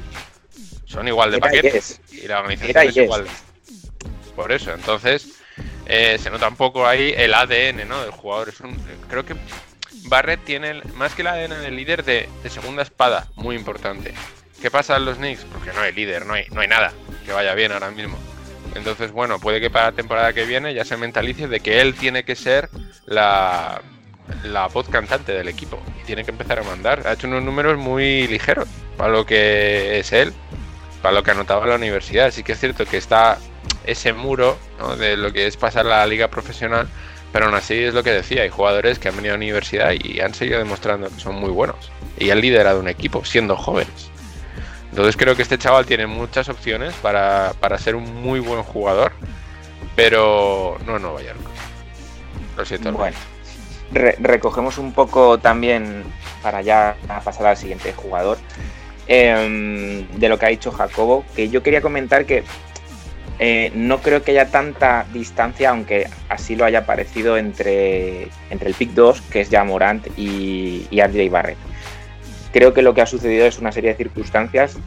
Son 0.86 1.08
igual 1.08 1.32
de 1.32 1.40
paquetes. 1.40 2.02
Y 2.12 2.28
la 2.28 2.40
organización 2.40 2.88
es 2.88 2.98
igual. 2.98 3.28
Por 4.36 4.52
eso, 4.52 4.74
entonces, 4.74 5.40
eh, 5.86 6.18
se 6.18 6.30
nota 6.30 6.48
un 6.48 6.56
poco 6.56 6.88
ahí 6.88 7.14
el 7.16 7.34
ADN 7.34 7.88
¿no? 7.88 8.02
del 8.02 8.12
jugador. 8.12 8.50
Es 8.50 8.60
un, 8.62 8.76
creo 9.10 9.26
que 9.26 9.36
Barrett 10.04 10.44
tiene 10.44 10.82
más 10.96 11.14
que 11.14 11.22
el 11.22 11.28
ADN 11.28 11.62
del 11.62 11.76
líder 11.76 12.04
de, 12.04 12.30
segunda 12.50 12.84
espada, 12.84 13.28
muy 13.36 13.56
importante. 13.56 14.14
¿Qué 14.62 14.70
pasa 14.70 15.00
los 15.00 15.18
Knicks? 15.18 15.44
Porque 15.46 15.74
no 15.74 15.82
hay 15.82 15.94
líder, 15.94 16.26
no 16.26 16.34
hay, 16.34 16.46
no 16.52 16.62
hay 16.62 16.68
nada 16.68 16.94
que 17.26 17.32
vaya 17.32 17.54
bien 17.56 17.72
ahora 17.72 17.92
mismo. 17.92 18.18
Entonces, 18.76 19.12
bueno, 19.12 19.40
puede 19.40 19.60
que 19.60 19.70
para 19.70 19.88
la 19.88 19.92
temporada 19.92 20.34
que 20.34 20.46
viene 20.46 20.74
ya 20.74 20.86
se 20.86 20.98
mentalice 20.98 21.48
de 21.48 21.60
que 21.60 21.82
él 21.82 21.96
tiene 21.96 22.24
que 22.24 22.36
ser 22.36 22.70
la, 23.06 23.82
la 24.44 24.68
voz 24.68 24.88
cantante 24.90 25.34
del 25.34 25.48
equipo 25.48 25.82
y 26.02 26.06
tiene 26.06 26.24
que 26.24 26.32
empezar 26.32 26.60
a 26.60 26.64
mandar. 26.64 27.08
Ha 27.08 27.14
hecho 27.14 27.28
unos 27.28 27.44
números 27.44 27.78
muy 27.78 28.28
ligeros 28.28 28.68
para 28.98 29.12
lo 29.12 29.26
que 29.26 30.00
es 30.00 30.14
él, 30.14 30.34
para 31.02 31.14
lo 31.14 31.24
que 31.24 31.32
anotaba 31.32 31.66
la 31.66 31.76
universidad. 31.76 32.28
Así 32.28 32.44
que 32.44 32.54
es 32.54 32.60
cierto 32.60 32.86
que 32.86 32.98
está 32.98 33.38
ese 33.86 34.14
muro 34.14 34.58
de 34.98 35.18
lo 35.18 35.34
que 35.34 35.48
es 35.48 35.58
pasar 35.58 35.86
la 35.86 36.06
liga 36.06 36.30
profesional, 36.30 36.88
pero 37.32 37.46
aún 37.46 37.56
así 37.56 37.76
es 37.76 37.94
lo 37.94 38.04
que 38.04 38.12
decía, 38.12 38.44
hay 38.44 38.50
jugadores 38.50 39.00
que 39.00 39.10
han 39.10 39.16
venido 39.16 39.34
a 39.34 39.38
la 39.38 39.44
universidad 39.44 39.92
y 39.92 40.20
han 40.20 40.34
seguido 40.34 40.60
demostrando 40.60 41.10
que 41.10 41.20
son 41.20 41.36
muy 41.36 41.50
buenos 41.50 41.92
y 42.18 42.30
han 42.30 42.42
liderado 42.42 42.80
un 42.80 42.88
equipo 42.88 43.24
siendo 43.26 43.56
jóvenes. 43.56 44.10
Entonces 44.90 45.16
creo 45.16 45.36
que 45.36 45.42
este 45.42 45.58
chaval 45.58 45.86
tiene 45.86 46.06
muchas 46.08 46.50
opciones 46.50 46.94
para, 46.96 47.54
para 47.60 47.78
ser 47.78 47.96
un 47.96 48.22
muy 48.22 48.40
buen 48.42 48.64
jugador, 48.64 49.14
pero 49.96 50.78
no 50.86 50.98
en 50.98 51.02
Nueva 51.02 51.22
York. 51.22 51.40
Lo 52.58 52.66
siento. 52.66 52.92
Bueno 52.92 53.16
recogemos 53.92 54.78
un 54.78 54.94
poco 54.94 55.38
también 55.38 56.04
para 56.42 56.62
ya 56.62 56.96
pasar 57.24 57.48
al 57.48 57.58
siguiente 57.58 57.94
jugador 57.94 58.38
em, 59.08 60.08
de 60.08 60.30
lo 60.30 60.40
que 60.40 60.46
ha 60.46 60.50
dicho 60.50 60.72
Jacobo, 60.72 61.26
que 61.36 61.50
yo 61.50 61.62
quería 61.62 61.82
comentar 61.82 62.26
que 62.26 62.44
eh, 63.44 63.72
no 63.74 64.02
creo 64.02 64.22
que 64.22 64.32
haya 64.32 64.52
tanta 64.52 65.08
distancia, 65.12 65.72
aunque 65.72 66.08
así 66.30 66.56
lo 66.56 66.64
haya 66.64 66.86
parecido 66.86 67.38
entre, 67.38 68.28
entre 68.52 68.70
el 68.70 68.76
pick 68.76 68.92
2, 68.92 69.20
que 69.22 69.42
es 69.42 69.50
ya 69.50 69.64
Morant, 69.64 70.08
y, 70.16 70.86
y 70.92 71.02
RJ 71.02 71.32
Barrett. 71.32 71.58
Creo 72.54 72.76
que 72.76 72.84
lo 72.84 72.94
que 72.94 73.02
ha 73.02 73.08
sucedido 73.08 73.48
es 73.48 73.58
una 73.58 73.72
serie 73.72 73.92
de 73.92 73.96
circunstancias 73.96 74.78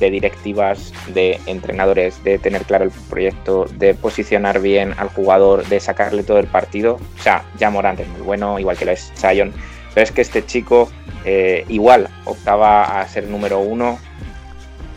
de 0.00 0.10
directivas, 0.10 0.92
de 1.14 1.38
entrenadores, 1.46 2.24
de 2.24 2.38
tener 2.38 2.62
claro 2.62 2.84
el 2.86 2.90
proyecto, 3.08 3.66
de 3.74 3.94
posicionar 3.94 4.60
bien 4.60 4.92
al 4.96 5.08
jugador, 5.08 5.64
de 5.68 5.78
sacarle 5.78 6.24
todo 6.24 6.40
el 6.40 6.48
partido. 6.48 6.98
O 7.18 7.22
sea, 7.22 7.44
ya 7.56 7.70
Morant 7.70 8.00
es 8.00 8.08
muy 8.08 8.22
bueno, 8.22 8.58
igual 8.58 8.76
que 8.76 8.86
lo 8.86 8.92
es 8.92 9.12
Sion, 9.14 9.52
pero 9.94 10.02
es 10.02 10.10
que 10.10 10.22
este 10.22 10.44
chico 10.44 10.90
eh, 11.24 11.64
igual 11.68 12.08
optaba 12.24 13.00
a 13.00 13.06
ser 13.06 13.28
número 13.28 13.60
uno 13.60 14.00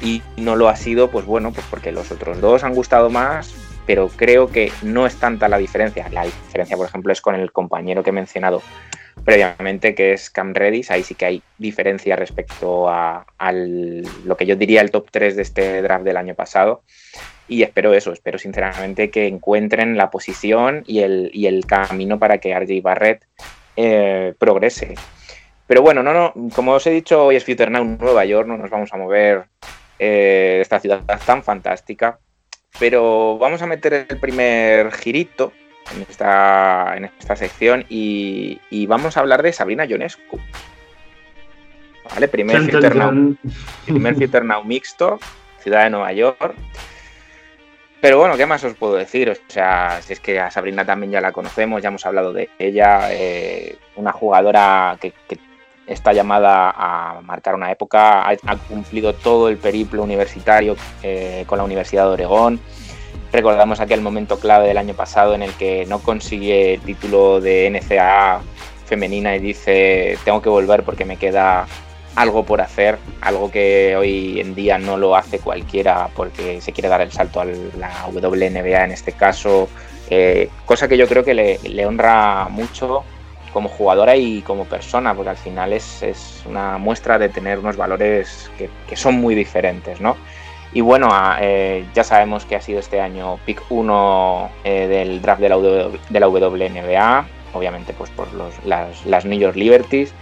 y 0.02 0.22
no 0.38 0.56
lo 0.56 0.70
ha 0.70 0.76
sido, 0.76 1.10
pues 1.10 1.26
bueno, 1.26 1.52
pues 1.52 1.66
porque 1.70 1.92
los 1.92 2.12
otros 2.12 2.42
dos 2.42 2.64
han 2.64 2.74
gustado 2.74 3.10
más, 3.10 3.54
pero 3.86 4.08
creo 4.10 4.48
que 4.48 4.72
no 4.82 5.06
es 5.06 5.16
tanta 5.16 5.50
la 5.50 5.58
diferencia. 5.58 6.08
La 6.10 6.24
diferencia, 6.24 6.78
por 6.78 6.88
ejemplo, 6.88 7.12
es 7.12 7.22
con 7.22 7.36
el 7.36 7.52
compañero 7.52 8.04
que 8.04 8.12
he 8.12 8.14
mencionado 8.14 8.62
previamente, 9.26 9.96
que 9.96 10.14
es 10.14 10.30
Cam 10.30 10.54
Redis. 10.54 10.92
Ahí 10.92 11.04
sí 11.04 11.16
que 11.16 11.26
hay 11.26 11.44
diferencia 11.58 12.16
respecto 12.16 12.88
a, 12.90 13.26
lo 13.52 14.38
que 14.38 14.46
yo 14.46 14.56
diría 14.56 14.82
el 14.82 14.92
top 14.92 15.08
3 15.12 15.36
de 15.36 15.42
este 15.42 15.82
draft 15.82 16.06
del 16.06 16.18
año 16.18 16.36
pasado. 16.36 16.84
Y 17.48 17.64
espero 17.64 17.94
eso, 17.94 18.14
espero 18.14 18.38
sinceramente 18.38 19.10
que 19.10 19.26
encuentren 19.26 19.98
la 19.98 20.12
posición 20.12 20.84
y 20.86 21.00
el, 21.00 21.32
el 21.34 21.66
camino 21.66 22.20
para 22.20 22.38
que 22.38 22.58
RJ 22.58 22.82
Barrett 22.84 23.26
eh, 23.76 24.36
progrese. 24.38 24.94
Pero 25.66 25.82
bueno, 25.82 26.04
no, 26.04 26.14
no, 26.14 26.34
como 26.56 26.74
os 26.74 26.86
he 26.88 26.92
dicho, 26.92 27.26
hoy 27.26 27.36
es 27.36 27.46
Future 27.46 27.72
Now 27.72 27.84
Nueva 27.84 28.26
York, 28.26 28.48
no 28.48 28.58
nos 28.58 28.70
vamos 28.70 28.94
a 28.94 28.98
mover 28.98 29.46
eh, 30.00 30.60
esta 30.62 30.80
ciudad 30.80 31.04
tan 31.26 31.44
fantástica. 31.44 32.20
Pero 32.80 33.38
vamos 33.38 33.62
a 33.62 33.68
meter 33.68 33.94
el 33.94 34.20
primer 34.20 34.92
girito 34.94 35.52
en 35.94 36.02
esta, 36.04 36.94
en 36.96 37.06
esta 37.06 37.36
sección 37.36 37.86
y, 37.90 38.60
vamos 38.88 39.18
a 39.18 39.20
hablar 39.20 39.44
de 39.44 39.54
Sabrina 39.54 39.86
Ionescu. 39.86 40.40
¿Vale? 42.14 42.28
Primer 42.28 42.62
Now 44.44 44.64
mixto, 44.64 45.20
ciudad 45.60 45.84
de 45.84 45.90
Nueva 45.92 46.12
York. 46.14 46.56
Pero 48.02 48.18
bueno, 48.18 48.38
¿qué 48.38 48.46
más 48.46 48.64
os 48.64 48.76
puedo 48.76 48.96
decir? 48.96 49.30
O 49.30 49.36
sea, 49.48 50.02
si 50.02 50.14
es 50.14 50.20
que 50.20 50.40
a 50.40 50.50
Sabrina 50.50 50.86
también 50.86 51.12
ya 51.12 51.22
la 51.22 51.34
conocemos, 51.34 51.82
ya 51.82 51.90
hemos 51.90 52.06
hablado 52.06 52.32
de 52.32 52.50
ella, 52.58 53.12
eh, 53.12 53.78
una 53.96 54.14
jugadora 54.14 54.98
que, 55.02 55.14
está 55.90 56.14
llamada 56.14 56.74
a 56.76 57.22
marcar 57.22 57.56
una 57.56 57.72
época, 57.72 58.30
ha, 58.30 58.58
cumplido 58.68 59.14
todo 59.14 59.50
el 59.50 59.58
periplo 59.58 60.04
universitario 60.04 60.76
eh, 61.04 61.44
con 61.48 61.58
la 61.58 61.64
Universidad 61.64 62.06
de 62.06 62.12
Oregón, 62.12 62.60
Recordamos 63.32 63.80
aquel 63.80 64.02
momento 64.02 64.40
clave 64.40 64.68
del 64.68 64.78
año 64.78 64.96
pasado 64.96 65.36
en 65.36 65.44
el 65.44 65.54
que 65.54 65.86
no 65.86 66.00
consigue 66.00 66.74
el 66.74 66.82
título 66.82 67.40
de 67.40 67.70
NCAA 67.70 68.42
femenina 68.86 69.36
y 69.36 69.40
dice 69.40 70.18
tengo 70.26 70.42
que 70.42 70.50
volver 70.50 70.82
porque 70.82 71.06
me 71.06 71.18
queda 71.18 71.68
algo 72.16 72.44
por 72.44 72.60
hacer, 72.60 72.98
algo 73.22 73.52
que 73.52 73.96
hoy 73.96 74.40
en 74.40 74.56
día 74.56 74.80
no 74.80 74.98
lo 74.98 75.16
hace 75.16 75.38
cualquiera 75.38 76.10
porque 76.16 76.60
se 76.60 76.74
quiere 76.74 76.90
dar 76.90 77.02
el 77.02 77.12
salto 77.12 77.40
a 77.40 77.46
la 77.46 78.08
WNBA 78.12 78.84
en 78.84 78.92
este 78.92 79.12
caso, 79.12 79.70
eh, 80.10 80.50
cosa 80.66 80.88
que 80.88 80.98
yo 80.98 81.08
creo 81.08 81.24
que 81.24 81.36
le, 81.36 81.86
honra 81.86 82.48
mucho 82.50 83.04
como 83.54 83.70
jugadora 83.70 84.16
y 84.16 84.42
como 84.42 84.66
persona, 84.66 85.14
porque 85.14 85.30
al 85.30 85.38
final 85.38 85.74
es, 85.74 86.44
una 86.46 86.78
muestra 86.78 87.18
de 87.18 87.30
tener 87.30 87.60
unos 87.60 87.78
valores 87.78 88.52
que, 88.58 88.96
son 88.96 89.16
muy 89.16 89.36
diferentes, 89.36 90.02
¿no? 90.02 90.18
Y 90.72 90.82
bueno, 90.82 91.10
eh, 91.40 91.86
ya 91.96 92.04
sabemos 92.04 92.46
que 92.46 92.56
ha 92.56 92.62
sido 92.62 92.80
este 92.80 93.02
año 93.02 93.40
pick 93.46 93.64
1 93.70 94.50
eh, 94.64 94.88
del 94.88 95.22
draft 95.22 95.42
de 95.42 95.50
la, 95.50 95.58
WNBA, 96.28 97.28
obviamente 97.54 97.94
pues 97.94 98.12
por 98.12 98.28
las, 98.66 99.26
New 99.26 99.40
York 99.40 99.56
Liberties. 99.56 100.14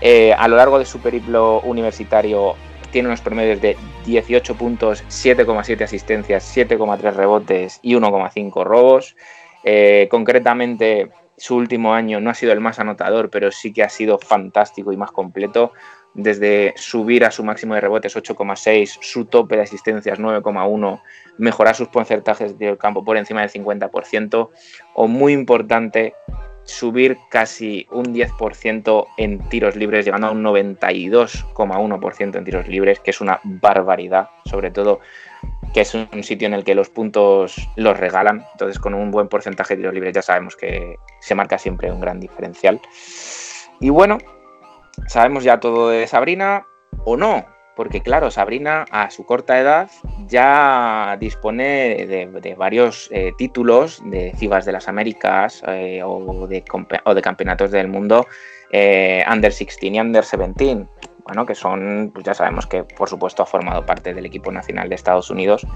Eh, 0.00 0.32
a 0.32 0.46
lo 0.46 0.56
largo 0.56 0.78
de 0.78 0.84
su 0.84 1.00
periplo 1.00 1.60
universitario 1.62 2.54
tiene 2.92 3.08
unos 3.08 3.20
promedios 3.20 3.60
de 3.60 3.76
18 4.06 4.54
puntos, 4.54 5.02
7,7 5.08 5.82
asistencias, 5.82 6.56
7,3 6.56 7.14
rebotes 7.14 7.80
y 7.82 7.94
1,5 7.94 8.64
robos. 8.64 9.16
concretamente, 10.08 11.10
su 11.38 11.56
último 11.56 11.94
año 11.94 12.20
no 12.20 12.30
ha 12.30 12.34
sido 12.34 12.52
el 12.52 12.60
más 12.60 12.78
anotador, 12.78 13.30
pero 13.30 13.50
sí 13.50 13.72
que 13.72 13.82
ha 13.82 13.88
sido 13.88 14.18
fantástico 14.18 14.92
y 14.92 14.96
más 14.96 15.12
completo. 15.12 15.72
Desde 16.14 16.74
subir 16.76 17.24
a 17.24 17.30
su 17.30 17.44
máximo 17.44 17.74
de 17.74 17.80
rebotes 17.80 18.16
8,6, 18.16 18.98
su 19.00 19.26
tope 19.26 19.56
de 19.56 19.62
asistencias 19.62 20.18
9,1, 20.18 21.00
mejorar 21.38 21.76
sus 21.76 21.88
porcentajes 21.88 22.58
del 22.58 22.76
campo 22.76 23.04
por 23.04 23.16
encima 23.16 23.42
del 23.42 23.50
50%, 23.50 24.50
o 24.94 25.06
muy 25.06 25.32
importante, 25.32 26.14
subir 26.64 27.18
casi 27.30 27.86
un 27.90 28.14
10% 28.14 29.06
en 29.16 29.48
tiros 29.48 29.76
libres, 29.76 30.04
llegando 30.04 30.26
a 30.26 30.32
un 30.32 30.42
92,1% 30.42 32.36
en 32.36 32.44
tiros 32.44 32.68
libres, 32.68 33.00
que 33.00 33.10
es 33.10 33.20
una 33.20 33.40
barbaridad, 33.44 34.28
sobre 34.44 34.70
todo 34.70 35.00
que 35.72 35.82
es 35.82 35.94
un 35.94 36.22
sitio 36.22 36.46
en 36.46 36.54
el 36.54 36.64
que 36.64 36.74
los 36.74 36.88
puntos 36.88 37.68
los 37.76 37.98
regalan, 37.98 38.44
entonces 38.52 38.78
con 38.78 38.94
un 38.94 39.10
buen 39.10 39.28
porcentaje 39.28 39.74
de 39.74 39.82
tiros 39.82 39.94
libres 39.94 40.14
ya 40.14 40.22
sabemos 40.22 40.56
que 40.56 40.96
se 41.20 41.34
marca 41.34 41.58
siempre 41.58 41.92
un 41.92 42.00
gran 42.00 42.20
diferencial. 42.20 42.80
Y 43.80 43.90
bueno, 43.90 44.18
sabemos 45.06 45.44
ya 45.44 45.60
todo 45.60 45.90
de 45.90 46.06
Sabrina 46.06 46.66
o 47.04 47.16
no, 47.16 47.44
porque 47.76 48.00
claro, 48.00 48.30
Sabrina 48.32 48.86
a 48.90 49.08
su 49.10 49.24
corta 49.24 49.56
edad 49.60 49.88
ya 50.26 51.16
dispone 51.20 52.06
de, 52.06 52.54
varios 52.56 53.08
eh, 53.12 53.32
títulos 53.38 54.02
de 54.04 54.32
FIBAs 54.36 54.64
de 54.64 54.72
las 54.72 54.88
Américas 54.88 55.62
eh, 55.68 56.02
o, 56.04 56.48
de, 56.48 56.64
campeonatos 57.22 57.70
del 57.70 57.86
mundo 57.86 58.26
eh, 58.72 59.24
Under 59.30 59.52
16 59.52 59.94
y 59.94 60.00
Under 60.00 60.24
17, 60.24 60.86
que 61.46 61.54
son, 61.54 62.10
pues 62.12 62.24
ya 62.24 62.34
sabemos 62.34 62.66
que 62.66 62.84
por 62.84 63.08
supuesto 63.08 63.42
ha 63.42 63.46
formado 63.46 63.84
parte 63.86 64.14
del 64.14 64.26
equipo 64.26 64.50
nacional 64.52 64.88
de 64.88 64.94
Estados 64.94 65.30
Unidos. 65.30 65.66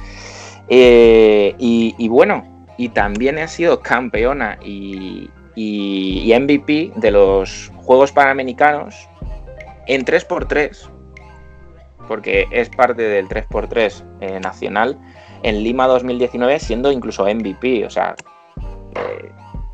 y, 0.68 2.08
bueno, 2.08 2.66
y 2.76 2.88
también 2.88 3.38
ha 3.38 3.48
sido 3.48 3.80
campeona 3.80 4.58
y, 4.62 5.30
y 5.54 6.32
MVP 6.38 6.92
de 6.96 7.10
los 7.10 7.70
Juegos 7.76 8.12
Panamericanos 8.12 9.08
en 9.86 10.04
3x3 10.04 10.90
porque 12.08 12.46
es 12.50 12.68
parte 12.68 13.02
del 13.02 13.28
3x3 13.28 14.04
eh, 14.20 14.40
nacional 14.40 14.98
en 15.42 15.62
Lima 15.62 15.86
2019, 15.86 16.58
siendo 16.60 16.92
incluso 16.92 17.24
MVP. 17.24 17.86
O 17.86 17.90
sea, 17.90 18.14
eh, 18.96 19.30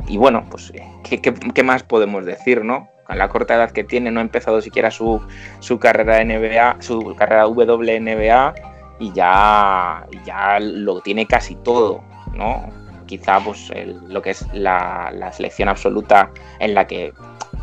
y 0.06 0.16
bueno, 0.16 0.44
pues, 0.50 0.72
¿qué, 1.02 1.62
más 1.62 1.82
podemos 1.82 2.24
decir, 2.24 2.64
no? 2.64 2.88
Con 3.08 3.16
la 3.16 3.30
corta 3.30 3.54
edad 3.54 3.70
que 3.70 3.84
tiene, 3.84 4.10
no 4.10 4.20
ha 4.20 4.22
empezado 4.22 4.60
siquiera 4.60 4.90
su, 4.90 5.18
su 5.60 5.78
carrera 5.78 6.22
NBA, 6.22 6.82
su 6.82 7.16
carrera 7.16 7.46
WNBA 7.46 8.54
y 8.98 9.12
ya, 9.12 10.06
ya 10.26 10.60
lo 10.60 11.00
tiene 11.00 11.26
casi 11.26 11.54
todo, 11.54 12.04
¿no? 12.34 12.68
Quizá 13.06 13.40
pues 13.40 13.72
lo 14.08 14.20
que 14.20 14.30
es 14.32 14.46
la, 14.52 15.10
la 15.14 15.32
selección 15.32 15.70
absoluta 15.70 16.30
en 16.60 16.74
la 16.74 16.86
que 16.86 17.14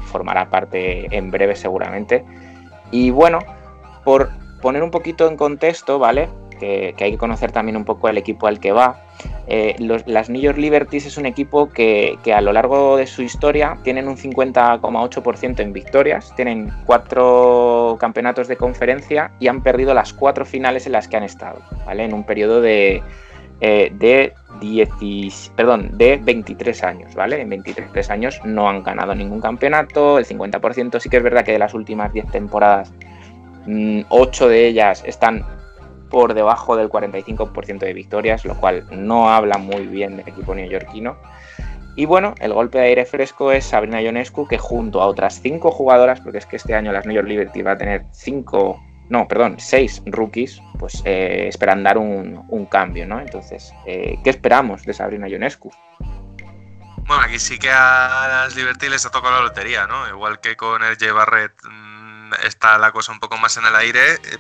formará 0.06 0.50
parte 0.50 1.16
en 1.16 1.30
breve 1.30 1.56
seguramente. 1.56 2.26
Y 2.90 3.12
bueno, 3.12 3.38
por 4.04 4.32
poner 4.64 4.82
un 4.82 4.90
poquito 4.90 5.28
en 5.28 5.38
contexto, 5.38 6.00
¿vale? 6.00 6.28
Que, 6.58 6.96
hay 7.00 7.12
que 7.12 7.18
conocer 7.18 7.52
también 7.52 7.78
un 7.78 7.86
poco 7.86 8.10
el 8.10 8.18
equipo 8.18 8.48
al 8.48 8.60
que 8.60 8.72
va. 8.72 9.02
Eh, 9.48 9.76
las 10.06 10.30
New 10.30 10.42
York 10.42 10.58
Liberties 10.58 11.06
es 11.06 11.18
un 11.18 11.26
equipo 11.26 11.70
que, 11.70 12.18
a 12.34 12.42
lo 12.42 12.54
largo 12.54 12.98
de 12.98 13.08
su 13.08 13.22
historia 13.22 13.78
tienen 13.84 14.08
un 14.08 14.18
50,8% 14.18 15.60
en 15.60 15.74
victorias, 15.74 16.34
tienen 16.36 16.72
cuatro 16.86 17.98
campeonatos 18.00 18.48
de 18.48 18.58
conferencia 18.58 19.32
y 19.40 19.48
han 19.48 19.62
perdido 19.62 19.94
las 19.94 20.14
cuatro 20.14 20.46
finales 20.46 20.86
en 20.86 20.94
las 20.94 21.08
que 21.08 21.18
han 21.18 21.24
estado, 21.24 21.62
¿vale? 21.86 22.04
En 22.04 22.14
un 22.14 22.24
periodo 22.24 22.62
de, 22.62 23.04
eh, 23.62 23.92
de, 23.94 24.34
perdón, 25.56 25.98
de 25.98 26.18
23 26.18 26.84
años, 26.84 27.16
¿vale? 27.16 27.42
En 27.42 27.50
23 27.50 28.10
años 28.10 28.42
no 28.44 28.70
han 28.70 28.84
ganado 28.84 29.16
ningún 29.16 29.42
campeonato, 29.42 30.20
el 30.20 30.26
50% 30.26 31.00
sí 31.00 31.10
que 31.10 31.18
es 31.18 31.24
verdad 31.24 31.46
que 31.46 31.54
de 31.54 31.60
las 31.60 31.74
últimas 31.74 32.12
10 32.12 32.32
temporadas 32.32 32.92
8 34.10 34.46
mm, 34.46 34.50
de 34.50 34.68
ellas 34.68 35.04
están 35.06 35.46
por 36.16 36.34
debajo 36.34 36.78
del 36.78 36.88
45% 36.88 37.80
de 37.80 37.92
victorias, 37.92 38.46
lo 38.46 38.56
cual 38.56 38.88
no 38.90 39.30
habla 39.30 39.58
muy 39.58 39.86
bien 39.86 40.16
del 40.16 40.26
equipo 40.26 40.56
neoyorquino. 40.56 41.18
Y 41.98 42.06
bueno, 42.06 42.36
el 42.40 42.54
golpe 42.54 42.78
de 42.78 42.86
aire 42.86 43.06
fresco 43.06 43.52
es 43.52 43.66
Sabrina 43.66 44.02
Ionescu, 44.02 44.48
que 44.48 44.58
junto 44.58 45.02
a 45.02 45.08
otras 45.08 45.42
5 45.42 45.70
jugadoras, 45.72 46.22
porque 46.22 46.38
es 46.38 46.46
que 46.46 46.56
este 46.56 46.74
año 46.74 46.94
las 46.94 47.06
New 47.06 47.14
York 47.14 47.28
Liberty 47.28 47.62
va 47.64 47.74
a 47.74 47.78
tener 47.78 48.06
5, 48.14 48.82
no, 49.10 49.28
perdón, 49.28 49.60
6 49.60 50.04
rookies, 50.06 50.62
pues 50.80 51.02
eh, 51.04 51.48
esperan 51.50 51.84
dar 51.84 51.98
un, 51.98 52.66
cambio, 52.72 53.06
¿no? 53.06 53.20
Entonces, 53.20 53.74
eh, 53.86 54.18
¿qué 54.24 54.30
esperamos 54.30 54.84
de 54.84 54.94
Sabrina 54.94 55.28
Ionescu? 55.28 55.70
Bueno, 57.08 57.24
aquí 57.24 57.40
sí 57.40 57.60
que 57.60 57.70
a 57.70 58.46
las 58.46 58.56
Liberty 58.56 58.88
les 58.88 59.06
ha 59.06 59.12
tocado 59.12 59.36
la 59.36 59.42
lotería, 59.42 59.86
¿no? 59.86 60.08
Igual 60.08 60.40
que 60.40 60.56
con 60.56 60.82
el 60.82 60.96
J. 60.98 61.12
Barrett 61.12 61.52
mm, 61.70 61.85
está 62.44 62.78
la 62.78 62.92
cosa 62.92 63.12
un 63.12 63.20
poco 63.20 63.38
más 63.38 63.58
en 63.58 63.66
el 63.66 63.76
aire. 63.76 64.16
Eh, 64.16 64.38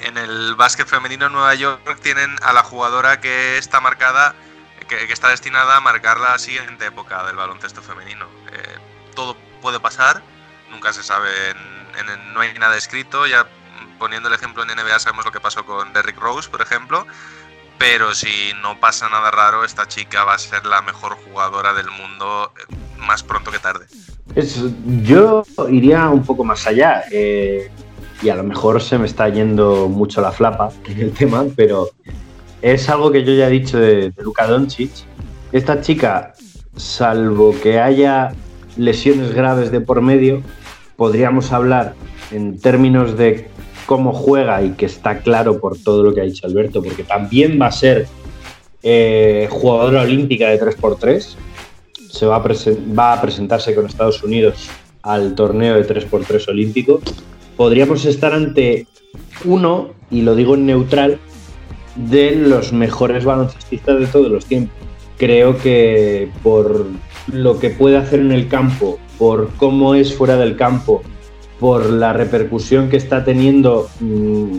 en, 0.00 0.18
el 0.18 0.54
básquet 0.54 0.86
femenino 0.86 1.26
en 1.26 1.32
Nueva 1.32 1.54
York 1.54 1.98
tienen 2.02 2.36
a 2.42 2.52
la 2.52 2.62
jugadora 2.62 3.20
que 3.20 3.58
está 3.58 3.80
marcada, 3.80 4.34
que, 4.88 5.12
está 5.12 5.28
destinada 5.28 5.76
a 5.76 5.80
marcar 5.80 6.18
la 6.18 6.38
siguiente 6.38 6.86
época 6.86 7.24
del 7.24 7.36
baloncesto 7.36 7.82
femenino. 7.82 8.26
Eh, 8.52 8.78
todo 9.14 9.36
puede 9.60 9.80
pasar, 9.80 10.22
nunca 10.70 10.92
se 10.92 11.02
sabe, 11.02 11.30
no 12.32 12.40
hay 12.40 12.52
nada 12.54 12.76
escrito. 12.76 13.26
Ya 13.26 13.48
poniendo 13.98 14.28
el 14.28 14.34
ejemplo 14.34 14.62
en 14.62 14.68
NBA 14.68 14.98
sabemos 14.98 15.24
lo 15.24 15.32
que 15.32 15.40
pasó 15.40 15.64
con 15.64 15.92
Derrick 15.92 16.18
Rose, 16.18 16.48
por 16.48 16.62
ejemplo. 16.62 17.06
Pero 17.76 18.14
si 18.14 18.52
no 18.62 18.78
pasa 18.78 19.08
nada 19.08 19.32
raro, 19.32 19.64
esta 19.64 19.88
chica 19.88 20.24
va 20.24 20.34
a 20.34 20.38
ser 20.38 20.64
la 20.64 20.80
mejor 20.82 21.16
jugadora 21.24 21.74
del 21.74 21.90
mundo 21.90 22.54
eh, 22.56 22.74
más 22.98 23.24
pronto 23.24 23.50
que 23.50 23.58
tarde 23.58 23.86
yo 25.02 25.44
iría 25.70 26.08
un 26.08 26.22
poco 26.22 26.44
más 26.44 26.66
allá. 26.66 27.04
Eh, 27.10 27.70
y 28.22 28.28
a 28.28 28.36
lo 28.36 28.44
mejor 28.44 28.80
se 28.80 28.96
me 28.98 29.06
está 29.06 29.28
yendo 29.28 29.88
mucho 29.88 30.20
la 30.20 30.32
flapa 30.32 30.70
en 30.88 31.00
el 31.00 31.12
tema, 31.12 31.44
pero 31.56 31.90
es 32.62 32.88
algo 32.88 33.10
que 33.12 33.24
yo 33.24 33.34
ya 33.34 33.48
he 33.48 33.50
dicho 33.50 33.78
de, 33.78 34.10
de 34.10 34.22
Luka 34.22 34.46
Doncic. 34.46 34.90
Esta 35.52 35.80
chica, 35.80 36.34
salvo 36.76 37.54
que 37.62 37.80
haya 37.80 38.32
lesiones 38.76 39.34
graves 39.34 39.70
de 39.70 39.80
por 39.80 40.00
medio, 40.00 40.42
podríamos 40.96 41.52
hablar 41.52 41.94
en 42.30 42.58
términos 42.58 43.16
de 43.16 43.48
cómo 43.86 44.12
juega 44.12 44.62
y 44.62 44.70
que 44.70 44.86
está 44.86 45.18
claro 45.18 45.60
por 45.60 45.78
todo 45.78 46.02
lo 46.02 46.14
que 46.14 46.20
ha 46.20 46.24
dicho 46.24 46.46
Alberto, 46.46 46.82
porque 46.82 47.04
también 47.04 47.58
va 47.60 47.66
a 47.66 47.72
ser 47.72 48.06
eh, 48.82 49.48
jugadora 49.50 50.02
olímpica 50.02 50.48
de 50.48 50.60
3x3, 50.60 51.36
se 52.14 52.26
va 52.26 52.36
a, 52.36 52.42
va 52.98 53.12
a 53.12 53.20
presentarse 53.20 53.74
con 53.74 53.86
Estados 53.86 54.22
Unidos 54.22 54.68
al 55.02 55.34
torneo 55.34 55.74
de 55.74 55.86
3x3 55.86 56.48
olímpico, 56.48 57.00
podríamos 57.56 58.04
estar 58.04 58.32
ante 58.32 58.86
uno, 59.44 59.90
y 60.10 60.22
lo 60.22 60.34
digo 60.36 60.54
en 60.54 60.66
neutral, 60.66 61.18
de 61.96 62.36
los 62.36 62.72
mejores 62.72 63.24
baloncestistas 63.24 63.98
de 63.98 64.06
todos 64.06 64.30
los 64.30 64.46
tiempos. 64.46 64.76
Creo 65.18 65.58
que 65.58 66.30
por 66.42 66.86
lo 67.32 67.58
que 67.58 67.70
puede 67.70 67.96
hacer 67.96 68.20
en 68.20 68.32
el 68.32 68.48
campo, 68.48 68.98
por 69.18 69.50
cómo 69.56 69.94
es 69.94 70.14
fuera 70.14 70.36
del 70.36 70.56
campo, 70.56 71.02
por 71.58 71.90
la 71.90 72.12
repercusión 72.12 72.88
que 72.88 72.96
está 72.96 73.24
teniendo 73.24 73.88
mm, 74.00 74.58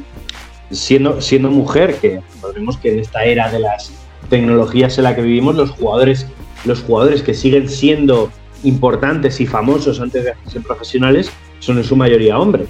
siendo, 0.71 1.21
siendo 1.21 1.49
mujer, 1.49 1.95
que 1.95 2.21
sabemos 2.41 2.77
que 2.77 2.93
en 2.93 2.99
esta 2.99 3.23
era 3.23 3.51
de 3.51 3.59
las 3.59 3.91
tecnologías 4.29 4.97
en 4.97 5.05
la 5.05 5.15
que 5.15 5.21
vivimos, 5.21 5.55
los 5.55 5.71
jugadores 5.71 6.27
los 6.65 6.81
jugadores 6.81 7.21
que 7.21 7.33
siguen 7.33 7.69
siendo 7.69 8.31
importantes 8.63 9.39
y 9.39 9.45
famosos 9.45 9.99
antes 9.99 10.25
de 10.25 10.33
ser 10.47 10.63
profesionales 10.63 11.31
son 11.59 11.77
en 11.77 11.83
su 11.83 11.95
mayoría 11.95 12.37
hombres. 12.37 12.67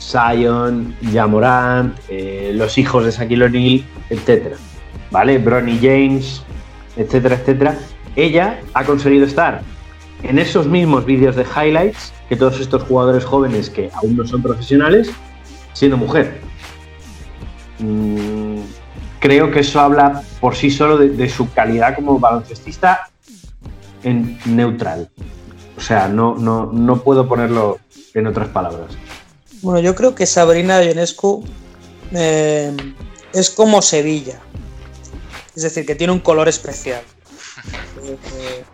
Zion, 0.00 0.94
Jamorant, 1.12 1.96
eh, 2.08 2.52
los 2.54 2.76
hijos 2.76 3.04
de 3.04 3.12
Shaquille 3.12 3.44
O'Neal, 3.44 3.84
etcétera. 4.10 4.56
¿Vale? 5.10 5.38
Bronny 5.38 5.78
James, 5.80 6.42
etcétera, 6.96 7.36
etcétera. 7.36 7.78
Ella 8.16 8.60
ha 8.74 8.84
conseguido 8.84 9.24
estar 9.24 9.62
en 10.22 10.38
esos 10.38 10.66
mismos 10.66 11.04
vídeos 11.04 11.36
de 11.36 11.44
highlights 11.44 12.12
que 12.28 12.36
todos 12.36 12.60
estos 12.60 12.82
jugadores 12.82 13.24
jóvenes 13.24 13.70
que 13.70 13.90
aún 13.94 14.16
no 14.16 14.26
son 14.26 14.42
profesionales, 14.42 15.10
siendo 15.72 15.96
mujer. 15.96 16.40
Mm, 17.78 18.60
creo 19.18 19.50
que 19.50 19.60
eso 19.60 19.80
habla 19.80 20.22
por 20.40 20.54
sí 20.54 20.70
solo 20.70 20.98
de 20.98 21.28
su 21.28 21.50
calidad 21.52 21.94
como 21.94 22.18
baloncestista 22.18 23.11
en 24.02 24.38
neutral. 24.44 25.08
O 25.76 25.80
sea, 25.80 26.08
no, 26.08 26.36
no, 26.36 26.66
no 26.72 27.02
puedo 27.02 27.28
ponerlo 27.28 27.78
en 28.14 28.26
otras 28.26 28.48
palabras. 28.48 28.92
Bueno, 29.62 29.80
yo 29.80 29.94
creo 29.94 30.14
que 30.14 30.26
Sabrina 30.26 30.82
Ionescu 30.82 31.44
eh, 32.12 32.76
es 33.32 33.50
como 33.50 33.82
Sevilla. 33.82 34.40
Es 35.54 35.62
decir, 35.62 35.86
que 35.86 35.94
tiene 35.94 36.12
un 36.12 36.20
color 36.20 36.48
especial. 36.48 37.02
Eh, 38.04 38.64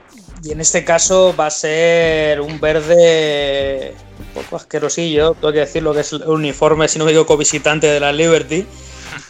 y 0.43 0.53
en 0.53 0.61
este 0.61 0.85
caso 0.85 1.35
va 1.39 1.47
a 1.47 1.51
ser 1.51 2.41
un 2.41 2.61
verde 2.61 3.95
un 4.19 4.43
poco 4.43 4.57
asquerosillo, 4.57 5.35
tengo 5.35 5.53
que 5.53 5.61
decir 5.61 5.83
lo 5.83 5.93
que 5.93 6.01
es 6.01 6.13
el 6.13 6.23
uniforme, 6.23 6.89
si 6.89 6.99
no 6.99 7.05
me 7.05 7.11
equivoco, 7.11 7.37
visitante 7.37 7.89
de 7.89 8.01
la 8.01 8.13
Liberty 8.13 8.65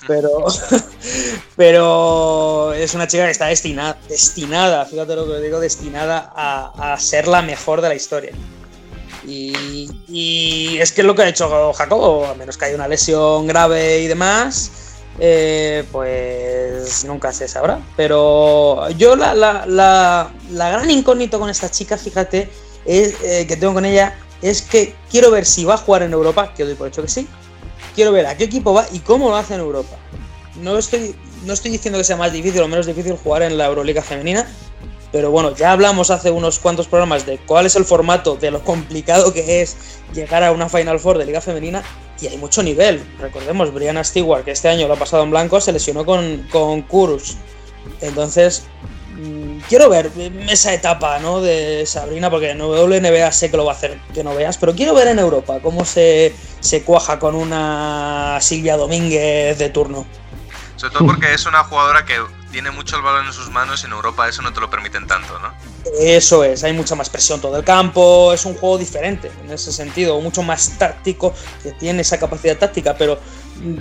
pero, 0.07 0.47
pero 1.57 2.73
es 2.73 2.95
una 2.95 3.07
chica 3.07 3.25
que 3.25 3.31
está 3.31 3.47
destinada, 3.47 3.99
destinada, 4.09 4.85
fíjate 4.87 5.15
lo 5.15 5.27
que 5.27 5.41
digo, 5.41 5.61
destinada 5.61 6.33
a, 6.35 6.97
ser 6.99 7.29
la 7.29 7.43
mejor 7.43 7.81
de 7.81 7.89
la 7.89 7.95
historia. 7.95 8.33
Y, 9.27 10.79
es 10.81 10.93
que 10.93 11.03
lo 11.03 11.15
que 11.15 11.23
ha 11.23 11.29
hecho 11.29 11.73
Jacobo, 11.75 12.27
a 12.27 12.35
menos 12.35 12.57
que 12.57 12.65
haya 12.65 12.75
una 12.75 12.89
lesión 12.89 13.47
grave 13.47 14.01
y 14.01 14.07
demás, 14.07 14.71
eh, 15.19 15.85
pues 15.93 17.05
nunca 17.05 17.33
se 17.33 17.47
sabrá. 17.47 17.81
Pero 17.97 18.89
yo 18.91 19.17
la, 19.17 20.31
gran 20.49 20.91
incógnito 20.91 21.39
con 21.39 21.51
esta 21.51 21.71
chica, 21.71 21.99
fíjate, 21.99 22.49
eh, 22.87 23.45
que 23.47 23.57
tengo 23.57 23.75
con 23.75 23.85
ella, 23.85 24.17
es 24.41 24.63
que 24.63 24.95
quiero 25.11 25.31
ver 25.31 25.45
si 25.45 25.65
va 25.65 25.75
a 25.75 25.79
jugar 25.79 26.03
en 26.03 26.13
Europa, 26.13 26.55
que 26.55 26.65
doy 26.65 26.75
por 26.75 26.89
hecho 26.89 27.03
que 27.03 27.09
sí, 27.09 27.29
quiero 27.99 28.13
ver 28.13 28.27
a 28.27 28.37
qué 28.37 28.45
equipo 28.45 28.73
va 28.73 28.87
y 28.93 29.01
cómo 29.01 29.29
lo 29.29 29.35
hace 29.35 29.55
en 29.55 29.61
Europa. 29.61 29.97
No 30.63 30.79
estoy, 30.79 31.17
no 31.45 31.53
estoy 31.53 31.73
diciendo 31.73 31.99
que 31.99 32.05
sea 32.05 32.17
más 32.17 32.33
difícil 32.33 32.61
o 32.63 32.69
menos 32.69 32.87
difícil 32.87 33.17
jugar 33.17 33.43
en 33.43 33.59
la 33.59 33.67
Euroliga 33.67 34.03
femenina, 34.03 34.47
pero 35.11 35.33
bueno, 35.33 35.53
ya 35.57 35.73
hablamos 35.73 36.13
hace 36.13 36.31
unos 36.31 36.61
cuantos 36.61 36.87
programas 36.87 37.27
de 37.27 37.39
cuál 37.39 37.67
es 37.67 37.75
el 37.75 37.85
formato, 37.85 38.37
de 38.37 38.53
lo 38.53 38.63
complicado 38.63 39.33
que 39.33 39.63
es 39.63 39.77
llegar 40.15 40.45
a 40.45 40.53
una 40.53 40.69
Final 40.69 41.01
Four 41.01 41.19
de 41.19 41.27
Liga 41.27 41.41
Femenina. 41.41 41.83
y 42.21 42.29
hay 42.29 42.39
mucho 42.39 42.63
nivel. 42.63 43.03
Recordemos, 43.19 43.75
Brianna 43.75 44.05
Stewart, 44.05 44.45
que 44.45 44.53
este 44.53 44.69
año 44.69 44.87
lo 44.87 44.95
ha 44.95 44.99
pasado 44.99 45.25
en 45.25 45.31
blanco, 45.33 45.61
se 45.61 45.73
lesionó 45.73 46.07
con, 46.07 46.47
con 46.53 46.83
Kurus. 46.83 47.37
Entonces, 48.01 48.63
quiero 49.69 49.89
ver 49.89 50.11
esa 50.49 50.73
etapa 50.73 51.19
¿no? 51.19 51.41
de 51.41 51.85
Sabrina, 51.87 52.31
porque 52.31 52.51
en 52.51 52.61
WNBA 52.61 53.33
sé 53.33 53.51
que 53.51 53.57
lo 53.57 53.65
va 53.65 53.73
a 53.73 53.75
hacer 53.75 53.99
que 54.15 54.23
no 54.23 54.35
veas, 54.35 54.59
pero 54.59 54.75
quiero 54.75 54.95
ver 54.95 55.09
en 55.09 55.19
Europa 55.19 55.59
cómo 55.63 55.85
se, 55.85 56.35
se 56.61 56.83
cuaja 56.83 57.19
con 57.19 57.35
una 57.35 58.39
Silvia 58.41 58.77
Domínguez 58.77 59.59
de 59.59 59.69
turno. 59.71 60.07
Sobre 60.77 60.95
todo 60.95 61.07
porque 61.07 61.35
es 61.35 61.45
una 61.47 61.65
jugadora 61.65 62.05
que 62.05 62.15
tiene 62.53 62.71
mucho 62.71 62.97
el 62.97 63.03
balón 63.03 63.27
en 63.27 63.33
sus 63.33 63.51
manos 63.51 63.83
y 63.83 63.87
en 63.87 63.93
Europa 63.93 64.29
eso 64.29 64.43
no 64.43 64.53
te 64.53 64.61
lo 64.61 64.71
permiten 64.71 65.07
tanto, 65.07 65.39
¿no? 65.41 65.53
Eso 65.99 66.45
es, 66.45 66.63
hay 66.65 66.73
mucha 66.73 66.95
más 66.95 67.11
presión 67.11 67.41
todo 67.41 67.57
el 67.57 67.65
campo, 67.65 68.33
es 68.33 68.45
un 68.45 68.55
juego 68.55 68.79
diferente 68.79 69.31
en 69.45 69.51
ese 69.51 69.73
sentido, 69.73 70.21
mucho 70.21 70.43
más 70.43 70.79
táctico, 70.79 71.35
que 71.63 71.73
tiene 71.73 72.03
esa 72.03 72.19
capacidad 72.19 72.57
táctica, 72.57 72.97
pero 72.97 73.19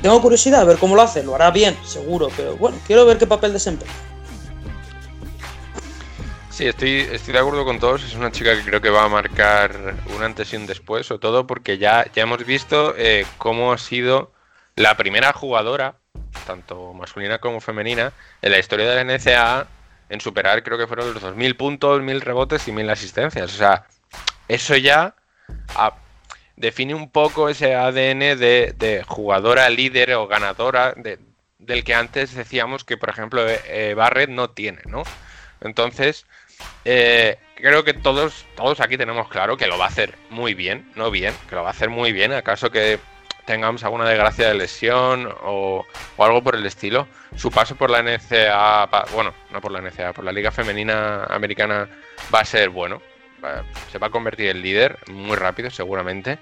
tengo 0.01 0.21
curiosidad 0.21 0.61
a 0.61 0.63
ver 0.63 0.77
cómo 0.77 0.95
lo 0.95 1.03
hace, 1.03 1.23
lo 1.23 1.35
hará 1.35 1.51
bien, 1.51 1.77
seguro, 1.85 2.29
pero 2.35 2.57
bueno, 2.57 2.77
quiero 2.87 3.05
ver 3.05 3.17
qué 3.17 3.27
papel 3.27 3.53
desempeña. 3.53 3.91
Sí, 6.57 6.65
estoy, 6.65 7.03
de 7.03 7.37
acuerdo 7.37 7.65
con 7.65 7.79
todos. 7.79 8.03
Es 8.03 8.15
una 8.15 8.31
chica 8.31 8.55
que 8.55 8.63
creo 8.63 8.81
que 8.81 8.89
va 8.89 9.03
a 9.03 9.07
marcar 9.07 9.93
un 10.15 10.23
antes 10.23 10.51
y 10.51 10.55
un 10.55 10.65
después, 10.65 11.05
sobre 11.05 11.19
todo 11.19 11.45
porque 11.45 11.77
ya, 11.77 12.11
ya 12.15 12.23
hemos 12.23 12.43
visto 12.47 12.95
eh, 12.97 13.27
cómo 13.37 13.73
ha 13.73 13.77
sido 13.77 14.33
la 14.75 14.97
primera 14.97 15.33
jugadora, 15.33 15.97
tanto 16.47 16.95
masculina 16.95 17.37
como 17.37 17.61
femenina, 17.61 18.11
en 18.41 18.51
la 18.51 18.57
historia 18.57 18.89
de 18.89 18.95
la 18.95 19.03
NCAA 19.03 19.67
en 20.09 20.19
superar, 20.19 20.63
creo 20.63 20.79
que 20.79 20.87
fueron 20.87 21.13
los 21.13 21.21
2.000 21.21 21.55
puntos, 21.57 22.01
1.000 22.01 22.21
rebotes 22.21 22.67
y 22.67 22.71
1.000 22.71 22.89
asistencias. 22.89 23.53
O 23.53 23.57
sea, 23.57 23.85
eso 24.47 24.75
ya 24.75 25.13
ah, 25.75 25.93
define 26.55 26.95
un 26.95 27.11
poco 27.11 27.49
ese 27.49 27.75
ADN 27.75 28.35
de, 28.39 29.05
jugadora 29.07 29.69
líder 29.69 30.15
o 30.15 30.25
ganadora 30.25 30.93
de, 30.97 31.19
del 31.59 31.83
que 31.83 31.93
antes 31.93 32.33
decíamos 32.33 32.83
que, 32.83 32.97
por 32.97 33.09
ejemplo, 33.09 33.47
eh, 33.47 33.61
eh, 33.67 33.93
Barrett 33.93 34.31
no 34.31 34.49
tiene, 34.49 34.81
¿no? 34.87 35.03
Entonces, 35.61 36.25
eh, 36.85 37.37
creo 37.55 37.83
que 37.83 37.93
todos, 37.93 38.45
todos 38.55 38.79
aquí 38.79 38.97
tenemos 38.97 39.27
claro 39.29 39.57
que 39.57 39.67
lo 39.67 39.77
va 39.77 39.85
a 39.85 39.89
hacer 39.89 40.15
muy 40.29 40.53
bien, 40.53 40.89
no 40.95 41.11
bien, 41.11 41.33
que 41.49 41.55
lo 41.55 41.63
va 41.63 41.69
a 41.69 41.71
hacer 41.71 41.89
muy 41.89 42.11
bien, 42.11 42.33
acaso 42.33 42.69
que 42.71 42.99
tengamos 43.47 43.83
alguna 43.83 44.07
desgracia 44.07 44.49
de 44.49 44.53
lesión 44.53 45.33
o, 45.43 45.85
algo 46.19 46.43
por 46.43 46.55
el 46.55 46.65
estilo. 46.65 47.07
Su 47.35 47.49
paso 47.49 47.75
por 47.75 47.89
la 47.89 48.03
NCA, 48.03 48.87
bueno, 49.13 49.33
no 49.51 49.61
por 49.61 49.71
la 49.71 49.81
NCA, 49.81 50.13
por 50.13 50.25
la 50.25 50.31
Liga 50.31 50.51
Femenina 50.51 51.23
Americana 51.23 51.87
va 52.33 52.41
a 52.41 52.45
ser 52.45 52.69
bueno. 52.69 53.01
Se 53.91 53.99
va 53.99 54.07
a 54.07 54.09
convertir 54.09 54.49
en 54.49 54.61
líder 54.61 54.99
muy 55.07 55.37
rápido, 55.37 55.69
seguramente. 55.69 56.39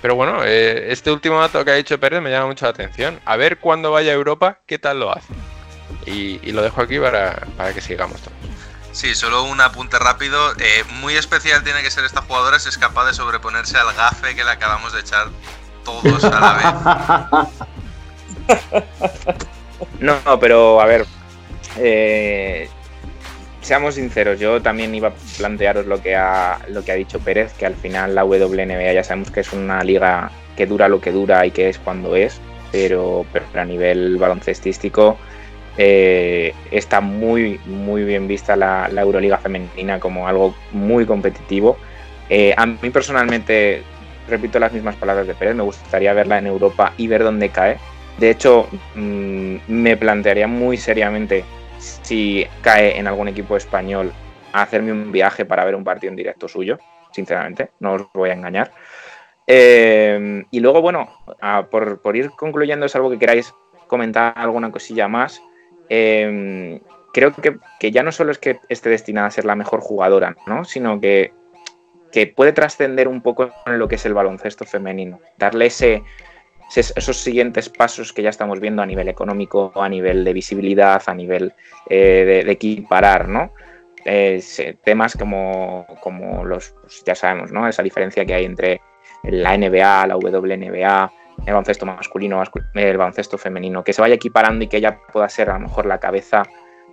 Pero 0.00 0.14
bueno, 0.14 0.42
eh, 0.44 0.90
este 0.90 1.10
último 1.10 1.38
dato 1.38 1.64
que 1.64 1.72
ha 1.72 1.74
dicho 1.74 2.00
Pérez 2.00 2.22
me 2.22 2.30
llama 2.30 2.46
mucho 2.46 2.64
la 2.64 2.70
atención. 2.70 3.20
A 3.26 3.36
ver 3.36 3.58
cuando 3.58 3.90
vaya 3.90 4.12
a 4.12 4.14
Europa, 4.14 4.60
qué 4.64 4.78
tal 4.78 5.00
lo 5.00 5.12
hace. 5.12 5.34
Y, 6.06 6.40
y 6.42 6.52
lo 6.52 6.62
dejo 6.62 6.80
aquí 6.80 6.98
para, 6.98 7.46
para 7.56 7.74
que 7.74 7.80
sigamos 7.82 8.22
todos. 8.22 8.38
Sí, 8.92 9.14
solo 9.14 9.44
un 9.44 9.60
apunte 9.60 9.98
rápido. 9.98 10.52
Eh, 10.58 10.84
muy 11.00 11.14
especial 11.16 11.62
tiene 11.62 11.82
que 11.82 11.90
ser 11.90 12.04
esta 12.04 12.22
jugadora 12.22 12.58
si 12.58 12.68
es 12.68 12.78
capaz 12.78 13.06
de 13.06 13.14
sobreponerse 13.14 13.76
al 13.76 13.94
gafe 13.94 14.34
que 14.34 14.44
le 14.44 14.50
acabamos 14.50 14.92
de 14.92 15.00
echar 15.00 15.28
todos 15.84 16.24
a 16.24 16.40
la 16.40 16.52
vez. 16.54 17.68
No, 20.00 20.18
no, 20.24 20.40
pero 20.40 20.80
a 20.80 20.86
ver, 20.86 21.06
eh, 21.76 22.68
seamos 23.60 23.96
sinceros, 23.96 24.40
yo 24.40 24.62
también 24.62 24.94
iba 24.94 25.08
a 25.08 25.12
plantearos 25.36 25.86
lo 25.86 26.00
que, 26.02 26.16
ha, 26.16 26.58
lo 26.68 26.84
que 26.84 26.92
ha 26.92 26.94
dicho 26.94 27.20
Pérez, 27.20 27.52
que 27.52 27.66
al 27.66 27.74
final 27.74 28.14
la 28.14 28.24
WNBA 28.24 28.92
ya 28.92 29.04
sabemos 29.04 29.30
que 29.30 29.40
es 29.40 29.52
una 29.52 29.82
liga 29.84 30.30
que 30.56 30.66
dura 30.66 30.88
lo 30.88 31.00
que 31.00 31.12
dura 31.12 31.44
y 31.46 31.50
que 31.50 31.68
es 31.68 31.78
cuando 31.78 32.16
es, 32.16 32.40
pero, 32.72 33.26
pero 33.32 33.46
a 33.54 33.64
nivel 33.64 34.16
baloncestístico 34.16 35.18
eh, 35.80 36.54
está 36.72 37.00
muy, 37.00 37.60
muy 37.64 38.02
bien 38.02 38.26
vista 38.26 38.56
la, 38.56 38.90
Euroliga 38.90 39.38
femenina 39.38 40.00
como 40.00 40.26
algo 40.26 40.54
muy 40.72 41.06
competitivo. 41.06 41.78
Eh, 42.28 42.52
a 42.56 42.66
mí 42.66 42.90
personalmente, 42.90 43.84
repito 44.28 44.58
las 44.58 44.72
mismas 44.72 44.96
palabras 44.96 45.28
de 45.28 45.34
Pérez, 45.34 45.54
me 45.54 45.62
gustaría 45.62 46.12
verla 46.12 46.38
en 46.38 46.48
Europa 46.48 46.92
y 46.96 47.06
ver 47.06 47.22
dónde 47.22 47.50
cae. 47.50 47.78
De 48.18 48.30
hecho, 48.30 48.68
mm, 48.96 49.56
me 49.68 49.96
plantearía 49.96 50.48
muy 50.48 50.76
seriamente 50.76 51.44
si 51.78 52.44
cae 52.60 52.98
en 52.98 53.06
algún 53.06 53.28
equipo 53.28 53.56
español 53.56 54.12
hacerme 54.52 54.90
un 54.90 55.12
viaje 55.12 55.44
para 55.44 55.64
ver 55.64 55.76
un 55.76 55.84
partido 55.84 56.10
en 56.10 56.16
directo 56.16 56.48
suyo, 56.48 56.78
sinceramente, 57.12 57.70
no 57.78 57.92
os 57.92 58.02
voy 58.12 58.30
a 58.30 58.32
engañar. 58.32 58.72
Eh, 59.46 60.44
y 60.50 60.58
luego, 60.58 60.82
bueno, 60.82 61.08
por, 61.70 62.02
por 62.02 62.16
ir 62.16 62.30
concluyendo, 62.30 62.86
es 62.86 62.96
algo 62.96 63.10
que 63.10 63.18
queráis 63.18 63.54
comentar 63.86 64.32
alguna 64.36 64.72
cosilla 64.72 65.06
más. 65.06 65.40
Eh, 65.88 66.80
creo 67.12 67.32
que, 67.32 67.58
que 67.80 67.90
ya 67.90 68.02
no 68.02 68.12
solo 68.12 68.30
es 68.30 68.38
que 68.38 68.60
esté 68.68 68.90
destinada 68.90 69.28
a 69.28 69.30
ser 69.30 69.44
la 69.44 69.56
mejor 69.56 69.80
jugadora, 69.80 70.36
¿no? 70.46 70.64
sino 70.64 71.00
que, 71.00 71.32
que 72.12 72.26
puede 72.26 72.52
trascender 72.52 73.08
un 73.08 73.22
poco 73.22 73.50
en 73.66 73.78
lo 73.78 73.88
que 73.88 73.96
es 73.96 74.06
el 74.06 74.14
baloncesto 74.14 74.64
femenino, 74.64 75.20
darle 75.36 75.66
ese, 75.66 76.02
esos 76.74 77.16
siguientes 77.16 77.68
pasos 77.68 78.12
que 78.12 78.22
ya 78.22 78.30
estamos 78.30 78.60
viendo 78.60 78.82
a 78.82 78.86
nivel 78.86 79.08
económico, 79.08 79.72
a 79.74 79.88
nivel 79.88 80.24
de 80.24 80.32
visibilidad, 80.32 81.02
a 81.06 81.14
nivel 81.14 81.54
eh, 81.88 82.24
de, 82.26 82.44
de 82.44 82.52
equiparar, 82.52 83.28
¿no? 83.28 83.52
Eh, 84.04 84.42
temas 84.84 85.16
como, 85.16 85.86
como 86.00 86.44
los, 86.44 86.74
pues 86.80 87.02
ya 87.04 87.14
sabemos, 87.14 87.52
¿no? 87.52 87.68
Esa 87.68 87.82
diferencia 87.82 88.24
que 88.24 88.34
hay 88.34 88.44
entre 88.44 88.80
la 89.24 89.56
NBA, 89.56 90.06
la 90.06 90.16
WNBA, 90.16 91.12
el 91.48 91.54
baloncesto 91.54 91.86
masculino, 91.86 92.40
mascu- 92.42 92.64
el 92.74 92.96
baloncesto 92.96 93.38
femenino, 93.38 93.82
que 93.82 93.92
se 93.92 94.00
vaya 94.00 94.14
equiparando 94.14 94.64
y 94.64 94.68
que 94.68 94.76
ella 94.76 94.98
pueda 95.12 95.28
ser 95.28 95.50
a 95.50 95.54
lo 95.54 95.60
mejor 95.60 95.86
la 95.86 95.98
cabeza 95.98 96.42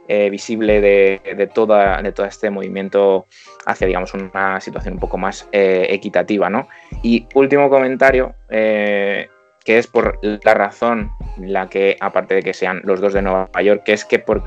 eh, 0.08 0.30
visible 0.30 0.82
de, 0.82 1.22
de 1.36 1.48
toda, 1.48 2.02
de 2.02 2.12
todo 2.12 2.26
este 2.26 2.50
movimiento 2.50 3.26
hacia, 3.66 3.88
digamos, 3.88 4.14
una 4.14 4.60
situación 4.62 4.96
un 4.96 5.00
poco 5.00 5.18
más 5.18 5.50
eh, 5.52 5.88
equitativa, 5.90 6.50
¿no? 6.50 6.68
Y 7.02 7.28
último 7.34 7.70
comentario, 7.70 8.36
eh, 8.50 9.28
que 9.64 9.80
es 9.80 9.88
por 9.88 10.20
la 10.22 10.54
razón 10.54 11.10
la 11.40 11.68
que, 11.70 11.98
aparte 12.00 12.36
de 12.36 12.44
que 12.44 12.54
sean 12.54 12.82
los 12.84 13.02
dos 13.02 13.14
de 13.14 13.24
Nueva 13.24 13.50
York, 13.64 13.82
que 13.84 13.94
es 13.94 14.06
que 14.06 14.20
por 14.20 14.44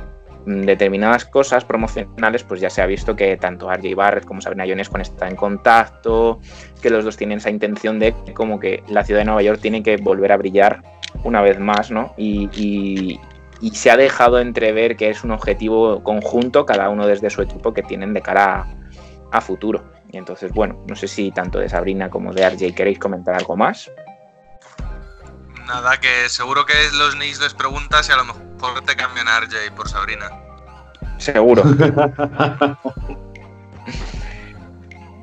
determinadas 0.49 1.25
cosas 1.25 1.65
promocionales, 1.65 2.43
pues 2.43 2.61
ya 2.61 2.71
se 2.71 2.81
ha 2.81 2.87
visto 2.87 3.15
que 3.15 3.37
tanto 3.37 3.71
RJ 3.71 3.95
Barrett 3.95 4.25
como 4.25 4.41
Sabrina 4.41 4.67
Ionesco 4.67 4.99
están 4.99 5.31
en 5.31 5.37
contacto, 5.37 6.41
que 6.81 6.91
los 6.91 7.05
dos 7.05 7.17
tienen 7.17 7.39
esa 7.39 7.51
intención 7.51 7.99
de 7.99 8.15
como 8.35 8.59
que 8.59 8.83
la 8.89 9.05
ciudad 9.05 9.21
de 9.21 9.27
Nueva 9.27 9.43
York 9.43 9.61
tiene 9.61 9.83
que 9.83 9.97
volver 9.97 10.33
a 10.33 10.37
brillar 10.37 10.83
una 11.25 11.43
vez 11.43 11.59
más, 11.59 11.91
¿no? 11.91 12.15
Y, 12.17 13.21
se 13.73 13.91
ha 13.91 13.97
dejado 13.97 14.39
entrever 14.39 14.97
que 14.97 15.11
es 15.11 15.25
un 15.25 15.33
objetivo 15.33 16.03
conjunto, 16.05 16.65
cada 16.65 16.89
uno 16.89 17.07
desde 17.07 17.29
su 17.29 17.43
equipo, 17.43 17.75
que 17.75 17.83
tienen 17.83 18.15
de 18.15 18.23
cara 18.23 18.61
a, 19.33 19.37
a 19.37 19.41
futuro. 19.41 19.85
Y 20.11 20.17
entonces, 20.17 20.53
bueno, 20.53 20.83
no 20.87 20.95
sé 20.95 21.09
si 21.09 21.33
tanto 21.33 21.59
de 21.59 21.69
Sabrina 21.69 22.09
como 22.09 22.33
de 22.33 22.49
RJ 22.49 22.75
queréis 22.75 22.99
comentar 23.01 23.35
algo 23.35 23.57
más. 23.57 23.91
Nada, 25.67 25.99
que 25.99 26.29
seguro 26.29 26.65
que 26.65 26.75
los 26.95 27.17
Knicks 27.17 27.41
les 27.41 27.53
preguntas 27.53 28.07
si 28.07 28.13
a 28.13 28.17
lo 28.17 28.25
mejor 28.25 28.48
te 28.87 28.97
cambian 28.97 29.29
a 29.29 29.41
RJ 29.41 29.73
por 29.75 29.89
Sabrina. 29.89 30.31
Seguro. 31.19 31.63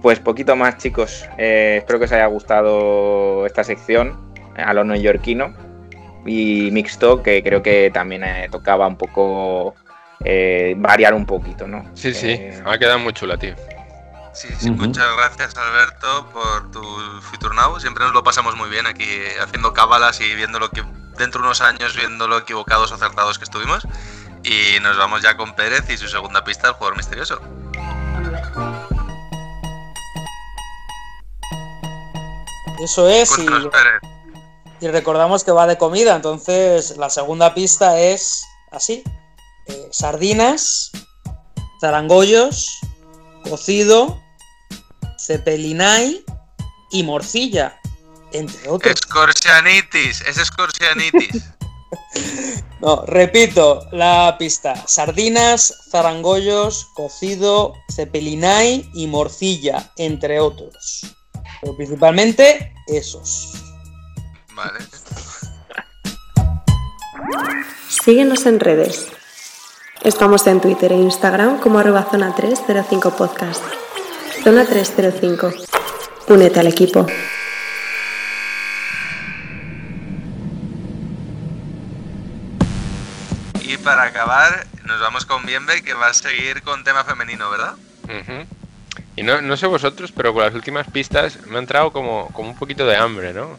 Pues 0.02 0.20
poquito 0.20 0.56
más, 0.56 0.78
chicos. 0.78 1.26
Eh, 1.36 1.78
espero 1.80 1.98
que 1.98 2.06
os 2.06 2.12
haya 2.12 2.28
gustado 2.28 3.44
esta 3.48 3.64
sección 3.64 4.36
a 4.56 4.72
lo 4.72 4.84
neoyorquino 4.84 5.52
y 6.28 6.70
mixto, 6.72 7.24
que 7.24 7.42
creo 7.42 7.64
que 7.64 7.90
también 7.92 8.24
eh, 8.24 8.48
tocaba 8.52 8.86
un 8.86 8.98
poco 8.98 9.74
eh, 10.24 10.76
variar 10.78 11.16
un 11.16 11.26
poquito, 11.26 11.68
¿no? 11.68 11.90
Sí, 11.96 12.14
sí, 12.14 12.34
Eh, 12.34 12.62
me 12.64 12.72
ha 12.72 12.78
quedado 12.78 13.00
muy 13.00 13.14
chula, 13.14 13.36
tío. 13.38 13.56
Sí, 14.32 14.50
sí, 14.60 14.70
muchas 14.70 15.08
gracias 15.18 15.56
Alberto 15.58 16.30
por 16.32 16.70
tu 16.70 16.84
Future 17.22 17.56
Now. 17.56 17.80
Siempre 17.80 18.04
nos 18.04 18.14
lo 18.14 18.24
pasamos 18.24 18.56
muy 18.58 18.70
bien 18.70 18.86
aquí 18.86 19.08
haciendo 19.42 19.74
cábalas 19.74 20.22
y 20.22 20.36
viendo 20.36 20.60
lo 20.60 20.70
que 20.70 20.84
dentro 21.18 21.42
de 21.42 21.48
unos 21.48 21.62
años 21.62 21.96
viendo 21.96 22.28
lo 22.28 22.38
equivocados 22.38 22.92
o 22.92 22.96
acertados 22.96 23.38
que 23.38 23.46
estuvimos. 23.46 23.88
Y 24.44 24.80
nos 24.82 24.98
vamos 24.98 25.24
ya 25.24 25.36
con 25.36 25.56
Pérez 25.56 25.90
y 25.90 25.98
su 25.98 26.08
segunda 26.08 26.44
pista, 26.44 26.68
el 26.68 26.74
jugador 26.74 26.98
misterioso. 26.98 27.42
Eso 32.80 33.10
es, 33.10 33.32
y, 33.40 34.86
y 34.86 34.88
recordamos 34.90 35.44
que 35.46 35.52
va 35.52 35.66
de 35.66 35.78
comida, 35.78 36.16
entonces 36.16 36.98
la 36.98 37.10
segunda 37.10 37.54
pista 37.54 38.00
es 38.00 38.46
así: 38.72 39.02
eh, 39.68 39.88
sardinas, 39.92 40.92
zarangollos, 41.80 42.80
cocido, 43.50 44.22
cepelinay 45.18 46.24
y 46.92 47.04
morcilla, 47.04 47.80
entre 48.36 48.70
otros. 48.70 48.94
Escorcianitis, 48.94 50.22
es 50.22 50.38
escorcianitis. 50.38 51.44
No, 52.82 53.04
repito 53.06 53.88
la 53.92 54.36
pista: 54.38 54.76
sardinas, 54.86 55.74
zarangollos, 55.90 56.88
cocido, 56.94 57.74
cepelinay 57.96 58.90
y 58.94 59.08
morcilla, 59.08 59.92
entre 59.98 60.40
otros. 60.40 61.02
Pero 61.62 61.76
principalmente 61.76 62.74
esos. 62.88 63.54
Vale. 64.54 64.80
Síguenos 67.88 68.46
en 68.46 68.60
redes. 68.60 69.08
Estamos 70.04 70.46
en 70.46 70.62
Twitter 70.62 70.92
e 70.92 70.98
Instagram 70.98 71.60
como 71.60 71.80
arroba 71.80 72.08
zona 72.12 72.36
305 72.36 73.16
podcast. 73.16 73.64
Zona 74.44 74.66
305. 74.66 75.52
Únete 76.28 76.60
al 76.60 76.68
equipo. 76.68 77.08
Para 83.86 84.04
acabar, 84.04 84.66
nos 84.84 85.00
vamos 85.00 85.26
con 85.26 85.46
Bienve, 85.46 85.84
que 85.84 85.94
va 85.94 86.08
a 86.08 86.14
seguir 86.14 86.64
con 86.64 86.84
tema 86.84 87.04
femenino, 87.04 87.50
¿verdad? 87.52 87.76
Y 89.16 89.22
no, 89.24 89.42
no 89.42 89.56
sé 89.58 89.68
vosotros, 89.68 90.12
pero 90.12 90.34
con 90.34 90.44
las 90.44 90.54
últimas 90.56 90.88
pistas 90.90 91.40
me 91.46 91.56
ha 91.58 91.60
entrado 91.60 91.94
como, 91.94 92.28
como 92.34 92.50
un 92.50 92.58
poquito 92.58 92.86
de 92.86 92.98
hambre, 92.98 93.32
¿no? 93.34 93.58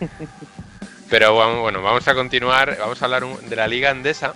Pero 1.10 1.34
vamos, 1.36 1.60
bueno, 1.60 1.80
vamos 1.80 2.06
a 2.06 2.14
continuar, 2.14 2.76
vamos 2.78 3.00
a 3.00 3.06
hablar 3.06 3.24
un- 3.24 3.48
de 3.48 3.56
la 3.56 3.66
liga 3.66 3.88
andesa 3.90 4.34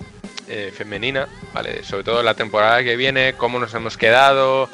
eh, 0.48 0.72
femenina, 0.74 1.28
¿vale? 1.52 1.84
Sobre 1.84 2.02
todo 2.04 2.22
la 2.22 2.32
temporada 2.34 2.82
que 2.82 2.96
viene, 2.96 3.34
cómo 3.36 3.58
nos 3.58 3.74
hemos 3.74 3.98
quedado, 3.98 4.70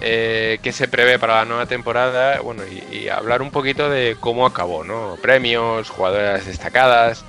eh, 0.00 0.60
qué 0.62 0.70
se 0.70 0.86
prevé 0.86 1.18
para 1.18 1.36
la 1.36 1.44
nueva 1.46 1.66
temporada, 1.66 2.40
bueno, 2.40 2.62
y, 2.64 2.94
y 2.96 3.08
hablar 3.08 3.42
un 3.42 3.50
poquito 3.50 3.90
de 3.90 4.16
cómo 4.20 4.46
acabó, 4.46 4.84
¿no? 4.84 5.16
Premios, 5.20 5.90
jugadoras 5.90 6.46
destacadas. 6.46 7.24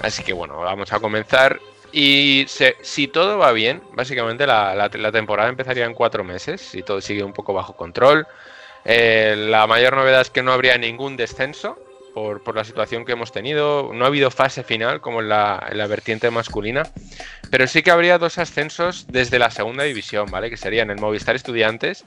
Así 0.00 0.22
que 0.22 0.32
bueno, 0.32 0.58
vamos 0.60 0.90
a 0.94 1.00
comenzar. 1.00 1.60
Y 1.92 2.46
si 2.82 3.08
todo 3.08 3.38
va 3.38 3.52
bien, 3.52 3.82
básicamente 3.92 4.46
la, 4.46 4.90
temporada 5.12 5.48
empezaría 5.48 5.86
en 5.86 5.94
cuatro 5.94 6.22
meses, 6.24 6.60
si 6.60 6.82
todo 6.82 7.00
sigue 7.00 7.22
un 7.22 7.32
poco 7.32 7.54
bajo 7.54 7.76
control. 7.76 8.26
Eh, 8.84 9.34
la 9.36 9.66
mayor 9.66 9.96
novedad 9.96 10.20
es 10.20 10.30
que 10.30 10.42
no 10.42 10.52
habría 10.52 10.78
ningún 10.78 11.16
descenso 11.16 11.78
por, 12.14 12.42
por 12.42 12.56
la 12.56 12.64
situación 12.64 13.04
que 13.04 13.12
hemos 13.12 13.32
tenido. 13.32 13.90
No 13.94 14.04
ha 14.04 14.08
habido 14.08 14.30
fase 14.30 14.62
final 14.62 15.00
como 15.00 15.20
en 15.20 15.28
la, 15.28 15.66
en 15.70 15.78
la 15.78 15.86
vertiente 15.86 16.30
masculina, 16.30 16.84
pero 17.50 17.66
sí 17.66 17.82
que 17.82 17.90
habría 17.90 18.18
dos 18.18 18.38
ascensos 18.38 19.06
desde 19.08 19.38
la 19.38 19.50
segunda 19.50 19.84
división, 19.84 20.30
¿vale? 20.30 20.50
Que 20.50 20.56
serían 20.56 20.90
el 20.90 20.98
Movistar 20.98 21.36
Estudiantes, 21.36 22.04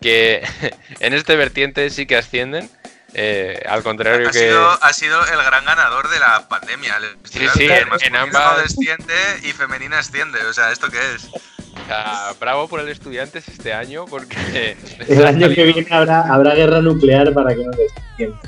que 0.00 0.42
en 1.00 1.14
este 1.14 1.36
vertiente 1.36 1.90
sí 1.90 2.06
que 2.06 2.16
ascienden. 2.16 2.70
Eh, 3.18 3.62
al 3.66 3.82
contrario 3.82 4.28
Ha 4.28 4.30
que... 4.30 4.38
sido, 4.38 4.70
ha 4.84 4.92
sido 4.92 5.24
el 5.26 5.42
gran 5.42 5.64
ganador 5.64 6.08
de 6.10 6.18
la 6.20 6.46
pandemia. 6.48 6.96
El 6.98 7.16
Sí, 7.24 7.46
sí, 7.54 7.64
en- 7.66 8.14
ambas- 8.16 8.62
desciende 8.62 9.14
y 9.42 9.52
femenina 9.52 9.98
asciende. 10.00 10.44
O 10.44 10.52
sea, 10.52 10.70
¿esto 10.70 10.88
qué 10.90 10.98
es? 11.14 11.24
O 11.24 11.86
sea, 11.88 12.32
bravo 12.38 12.68
por 12.68 12.80
el 12.80 12.88
Estudiantes 12.88 13.48
este 13.48 13.72
año 13.72 14.04
porque... 14.06 14.76
El 15.08 15.26
año 15.26 15.48
que 15.54 15.64
viene 15.64 15.86
habrá, 15.90 16.20
habrá 16.22 16.54
guerra 16.54 16.80
nuclear 16.80 17.32
para 17.32 17.54
que 17.54 17.64
no 17.64 17.70
les 17.72 17.92
Yo, 18.18 18.40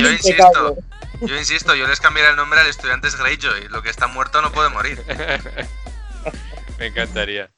yo 0.00 0.10
insisto, 0.12 0.76
yo 1.20 1.36
insisto, 1.36 1.74
yo 1.74 1.86
les 1.86 2.00
cambiaré 2.00 2.30
el 2.30 2.36
nombre 2.36 2.60
al 2.60 2.66
Estudiantes 2.68 3.16
Greyjoy. 3.16 3.68
Lo 3.68 3.82
que 3.82 3.90
está 3.90 4.06
muerto 4.06 4.42
no 4.42 4.52
puede 4.52 4.68
morir. 4.70 5.02
Me 6.78 6.86
encantaría. 6.86 7.50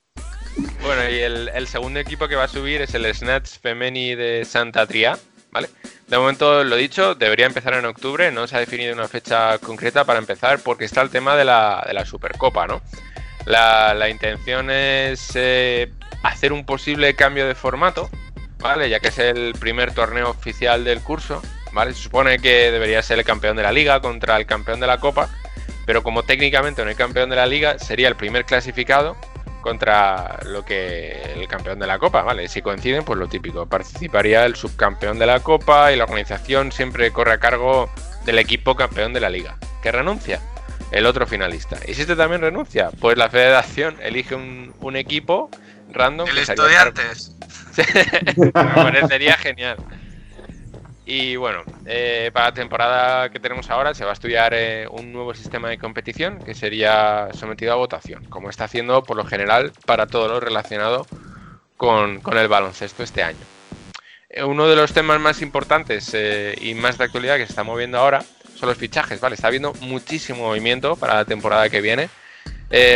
Bueno, 0.82 1.08
y 1.08 1.18
el, 1.20 1.48
el 1.54 1.66
segundo 1.66 1.98
equipo 2.00 2.28
que 2.28 2.36
va 2.36 2.44
a 2.44 2.48
subir 2.48 2.82
es 2.82 2.92
el 2.94 3.12
Snatch 3.14 3.58
Femeni 3.62 4.14
de 4.14 4.44
Santa 4.44 4.86
Tria, 4.86 5.18
¿vale? 5.52 5.68
De 6.08 6.18
momento, 6.18 6.64
lo 6.64 6.76
dicho, 6.76 7.14
debería 7.14 7.46
empezar 7.46 7.74
en 7.74 7.84
octubre, 7.84 8.32
no 8.32 8.46
se 8.46 8.56
ha 8.56 8.60
definido 8.60 8.92
una 8.92 9.08
fecha 9.08 9.58
concreta 9.58 10.04
para 10.04 10.18
empezar 10.18 10.58
porque 10.58 10.84
está 10.84 11.02
el 11.02 11.10
tema 11.10 11.36
de 11.36 11.44
la, 11.44 11.84
de 11.86 11.94
la 11.94 12.04
Supercopa, 12.04 12.66
¿no? 12.66 12.82
La, 13.44 13.94
la 13.94 14.08
intención 14.08 14.70
es 14.70 15.32
eh, 15.34 15.92
hacer 16.22 16.52
un 16.52 16.64
posible 16.64 17.14
cambio 17.14 17.46
de 17.46 17.54
formato, 17.54 18.10
¿vale? 18.58 18.88
Ya 18.88 19.00
que 19.00 19.08
es 19.08 19.18
el 19.18 19.54
primer 19.58 19.94
torneo 19.94 20.30
oficial 20.30 20.84
del 20.84 21.00
curso, 21.00 21.42
¿vale? 21.72 21.94
Se 21.94 22.02
supone 22.02 22.38
que 22.38 22.70
debería 22.70 23.02
ser 23.02 23.18
el 23.18 23.24
campeón 23.24 23.56
de 23.56 23.62
la 23.62 23.72
liga 23.72 24.00
contra 24.00 24.36
el 24.36 24.46
campeón 24.46 24.80
de 24.80 24.86
la 24.86 24.98
copa, 24.98 25.28
pero 25.86 26.02
como 26.02 26.22
técnicamente 26.22 26.82
no 26.82 26.88
hay 26.88 26.94
campeón 26.94 27.30
de 27.30 27.36
la 27.36 27.46
liga, 27.46 27.78
sería 27.78 28.08
el 28.08 28.16
primer 28.16 28.44
clasificado 28.44 29.16
contra 29.62 30.40
lo 30.44 30.64
que 30.64 31.22
el 31.36 31.48
campeón 31.48 31.78
de 31.78 31.86
la 31.86 31.98
copa, 31.98 32.22
¿vale? 32.22 32.48
Si 32.48 32.60
coinciden, 32.60 33.04
pues 33.04 33.18
lo 33.18 33.28
típico, 33.28 33.64
participaría 33.66 34.44
el 34.44 34.56
subcampeón 34.56 35.18
de 35.18 35.26
la 35.26 35.40
copa 35.40 35.92
y 35.92 35.96
la 35.96 36.04
organización 36.04 36.72
siempre 36.72 37.10
corre 37.12 37.32
a 37.32 37.38
cargo 37.38 37.88
del 38.26 38.38
equipo 38.38 38.76
campeón 38.76 39.14
de 39.14 39.20
la 39.20 39.30
liga. 39.30 39.56
¿Que 39.82 39.90
renuncia? 39.90 40.40
El 40.90 41.06
otro 41.06 41.26
finalista. 41.26 41.78
¿Y 41.88 41.94
si 41.94 42.02
este 42.02 42.16
también 42.16 42.42
renuncia? 42.42 42.90
Pues 43.00 43.16
la 43.16 43.30
federación 43.30 43.96
elige 44.02 44.34
un, 44.34 44.74
un 44.80 44.96
equipo 44.96 45.48
random. 45.90 46.28
El 46.28 46.34
que 46.34 46.42
Estudiantes. 46.42 47.34
me 48.36 48.52
parecería 48.52 49.36
genial. 49.38 49.76
Y 51.14 51.36
bueno, 51.36 51.62
eh, 51.84 52.30
para 52.32 52.46
la 52.46 52.54
temporada 52.54 53.28
que 53.28 53.38
tenemos 53.38 53.68
ahora 53.68 53.92
se 53.92 54.02
va 54.02 54.12
a 54.12 54.14
estudiar 54.14 54.54
eh, 54.54 54.88
un 54.88 55.12
nuevo 55.12 55.34
sistema 55.34 55.68
de 55.68 55.76
competición 55.76 56.38
que 56.38 56.54
sería 56.54 57.28
sometido 57.34 57.70
a 57.74 57.76
votación, 57.76 58.24
como 58.30 58.48
está 58.48 58.64
haciendo 58.64 59.02
por 59.02 59.18
lo 59.18 59.26
general 59.26 59.72
para 59.84 60.06
todo 60.06 60.26
lo 60.26 60.40
relacionado 60.40 61.06
con, 61.76 62.22
el 62.34 62.48
baloncesto 62.48 63.02
este 63.02 63.22
año. 63.22 63.44
Eh, 64.30 64.42
uno 64.42 64.66
de 64.66 64.74
los 64.74 64.94
temas 64.94 65.20
más 65.20 65.42
importantes 65.42 66.16
y 66.58 66.72
más 66.72 66.96
de 66.96 67.04
actualidad 67.04 67.36
que 67.36 67.44
se 67.44 67.52
está 67.52 67.62
moviendo 67.62 67.98
ahora 67.98 68.24
son 68.54 68.70
los 68.70 68.78
fichajes, 68.78 69.20
¿vale? 69.20 69.34
Está 69.34 69.48
habiendo 69.48 69.74
muchísimo 69.82 70.44
movimiento 70.44 70.96
para 70.96 71.16
la 71.16 71.24
temporada 71.26 71.68
que 71.68 71.82
viene. 71.82 72.08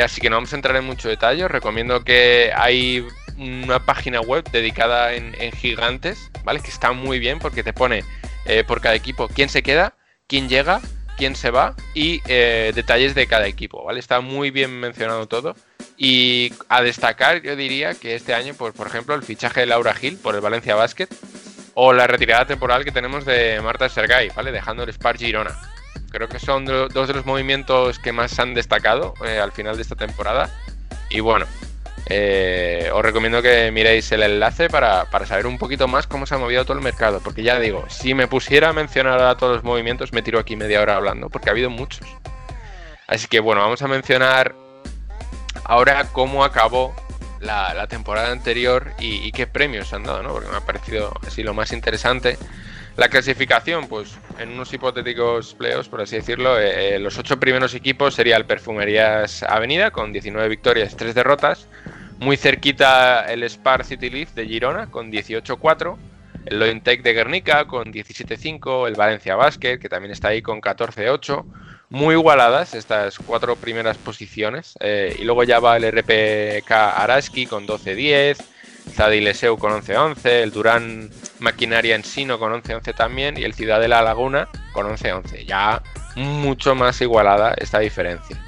Así 0.02 0.22
que 0.22 0.30
no 0.30 0.36
vamos 0.36 0.54
a 0.54 0.56
entrar 0.56 0.74
en 0.76 0.84
mucho 0.84 1.10
detalle. 1.10 1.44
Os 1.44 1.50
recomiendo 1.50 2.02
que 2.02 2.50
hay 2.56 3.06
una 3.38 3.84
página 3.84 4.20
web 4.20 4.44
dedicada 4.50 5.14
en, 5.14 5.34
gigantes, 5.52 6.30
¿vale? 6.44 6.60
Que 6.60 6.70
está 6.70 6.92
muy 6.92 7.18
bien 7.18 7.38
porque 7.38 7.62
te 7.62 7.72
pone 7.72 8.04
eh, 8.46 8.64
por 8.66 8.80
cada 8.80 8.94
equipo 8.94 9.28
quién 9.28 9.48
se 9.48 9.62
queda, 9.62 9.94
quién 10.26 10.48
llega, 10.48 10.80
quién 11.16 11.34
se 11.36 11.50
va 11.50 11.74
y 11.94 12.20
eh, 12.26 12.72
detalles 12.74 13.14
de 13.14 13.26
cada 13.26 13.46
equipo, 13.46 13.84
¿vale? 13.84 14.00
Está 14.00 14.20
muy 14.20 14.50
bien 14.50 14.78
mencionado 14.78 15.26
todo. 15.26 15.54
Y 15.98 16.52
a 16.68 16.82
destacar, 16.82 17.40
yo 17.40 17.56
diría 17.56 17.94
que 17.94 18.14
este 18.14 18.34
año, 18.34 18.54
pues, 18.54 18.74
por 18.74 18.86
ejemplo, 18.86 19.14
el 19.14 19.22
fichaje 19.22 19.60
de 19.60 19.66
Laura 19.66 19.94
Gil 19.94 20.18
por 20.18 20.34
el 20.34 20.42
Valencia 20.42 20.74
Basket 20.74 21.08
o 21.72 21.92
la 21.92 22.06
retirada 22.06 22.46
temporal 22.46 22.84
que 22.84 22.92
tenemos 22.92 23.24
de 23.24 23.60
Marta 23.62 23.88
Sergay, 23.88 24.30
¿vale? 24.36 24.52
Dejando 24.52 24.82
el 24.82 24.92
Spar 24.92 25.16
Girona. 25.16 25.58
Creo 26.10 26.28
que 26.28 26.38
son 26.38 26.64
do- 26.64 26.88
dos 26.88 27.08
de 27.08 27.14
los 27.14 27.26
movimientos 27.26 27.98
que 27.98 28.12
más 28.12 28.38
han 28.38 28.54
destacado 28.54 29.14
eh, 29.24 29.38
al 29.38 29.52
final 29.52 29.76
de 29.76 29.82
esta 29.82 29.96
temporada. 29.96 30.50
Y 31.10 31.20
bueno, 31.20 31.46
eh, 32.08 32.90
os 32.92 33.02
recomiendo 33.02 33.42
que 33.42 33.70
miréis 33.72 34.10
el 34.12 34.22
enlace 34.22 34.68
para, 34.68 35.06
para 35.06 35.26
saber 35.26 35.46
un 35.46 35.58
poquito 35.58 35.88
más 35.88 36.06
cómo 36.06 36.26
se 36.26 36.34
ha 36.34 36.38
movido 36.38 36.64
todo 36.64 36.76
el 36.76 36.82
mercado. 36.82 37.20
Porque 37.22 37.42
ya 37.42 37.58
digo, 37.58 37.84
si 37.88 38.14
me 38.14 38.28
pusiera 38.28 38.68
a 38.70 38.72
mencionar 38.72 39.20
a 39.22 39.36
todos 39.36 39.56
los 39.56 39.64
movimientos, 39.64 40.12
me 40.12 40.22
tiro 40.22 40.38
aquí 40.38 40.56
media 40.56 40.80
hora 40.80 40.96
hablando, 40.96 41.28
porque 41.28 41.48
ha 41.48 41.52
habido 41.52 41.70
muchos. 41.70 42.06
Así 43.06 43.28
que 43.28 43.40
bueno, 43.40 43.60
vamos 43.60 43.82
a 43.82 43.88
mencionar 43.88 44.54
ahora 45.64 46.08
cómo 46.12 46.44
acabó 46.44 46.94
la, 47.40 47.86
temporada 47.86 48.32
anterior 48.32 48.92
y, 48.98 49.30
qué 49.32 49.46
premios 49.46 49.88
se 49.88 49.96
han 49.96 50.04
dado, 50.04 50.22
¿no? 50.22 50.32
Porque 50.32 50.48
me 50.48 50.56
ha 50.56 50.60
parecido 50.60 51.12
así 51.26 51.42
lo 51.42 51.54
más 51.54 51.72
interesante. 51.72 52.38
La 52.96 53.08
clasificación, 53.08 53.88
pues 53.88 54.16
en 54.38 54.50
unos 54.52 54.72
hipotéticos 54.72 55.54
playoffs, 55.54 55.88
por 55.88 56.00
así 56.00 56.16
decirlo, 56.16 56.58
eh, 56.58 56.98
los 56.98 57.18
ocho 57.18 57.38
primeros 57.38 57.74
equipos 57.74 58.14
sería 58.14 58.36
el 58.36 58.46
Perfumerías 58.46 59.42
Avenida 59.42 59.90
con 59.90 60.12
19 60.12 60.48
victorias 60.48 60.92
y 60.92 60.96
3 60.96 61.14
derrotas. 61.14 61.68
Muy 62.18 62.36
cerquita 62.36 63.24
el 63.26 63.48
Spar 63.48 63.84
City 63.84 64.10
Leaf 64.10 64.32
de 64.34 64.46
Girona 64.46 64.90
con 64.90 65.12
18-4. 65.12 65.96
El 66.46 66.58
Lointec 66.58 67.02
de 67.02 67.12
Guernica 67.12 67.66
con 67.66 67.92
17-5. 67.92 68.88
El 68.88 68.94
Valencia 68.94 69.36
Basket, 69.36 69.78
que 69.78 69.88
también 69.88 70.12
está 70.12 70.28
ahí 70.28 70.42
con 70.42 70.60
14-8. 70.60 71.44
Muy 71.90 72.14
igualadas 72.14 72.74
estas 72.74 73.18
cuatro 73.18 73.56
primeras 73.56 73.96
posiciones. 73.98 74.74
eh, 74.80 75.16
y 75.18 75.24
luego 75.24 75.44
ya 75.44 75.60
va 75.60 75.76
el 75.76 75.84
RPK 75.90 76.70
Araski 76.70 77.46
con 77.46 77.66
12-10. 77.66 78.38
Zadileseu 78.92 79.58
con 79.58 79.72
11-11, 79.72 80.42
el 80.42 80.52
Durán 80.52 81.10
Maquinaria 81.40 81.96
Ensino 81.96 82.38
con 82.38 82.52
11-11 82.52 82.94
también 82.94 83.36
y 83.36 83.42
el 83.42 83.54
Ciudadela 83.54 84.00
Laguna 84.02 84.48
con 84.72 84.86
11-11. 84.86 85.44
Ya 85.44 85.82
mucho 86.14 86.74
más 86.74 87.00
igualada 87.00 87.54
esta 87.58 87.80
diferencia. 87.80 88.42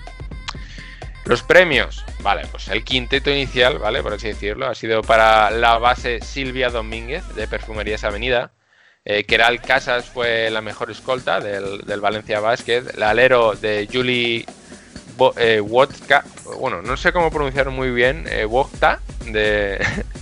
Los 1.28 1.42
premios, 1.42 2.04
vale, 2.22 2.46
pues 2.50 2.68
el 2.68 2.84
quinteto 2.84 3.30
inicial, 3.30 3.78
vale, 3.78 4.02
por 4.02 4.14
así 4.14 4.28
decirlo, 4.28 4.66
ha 4.66 4.74
sido 4.74 5.02
para 5.02 5.50
la 5.50 5.76
base 5.76 6.20
Silvia 6.22 6.70
Domínguez 6.70 7.22
de 7.34 7.46
Perfumerías 7.46 8.02
Avenida. 8.04 8.52
Eh, 9.04 9.24
Keral 9.24 9.60
Casas 9.60 10.06
fue 10.06 10.48
la 10.50 10.62
mejor 10.62 10.90
escolta 10.90 11.38
del, 11.40 11.82
del 11.82 12.00
Valencia 12.00 12.40
Basket. 12.40 12.82
El 12.94 13.02
alero 13.02 13.52
de 13.54 13.86
Julie 13.92 14.46
Bo- 15.18 15.34
eh, 15.36 15.60
Wodka, 15.60 16.24
bueno, 16.58 16.80
no 16.80 16.96
sé 16.96 17.12
cómo 17.12 17.30
pronunciar 17.30 17.68
muy 17.68 17.90
bien, 17.90 18.24
eh, 18.30 18.46
de, 19.26 19.78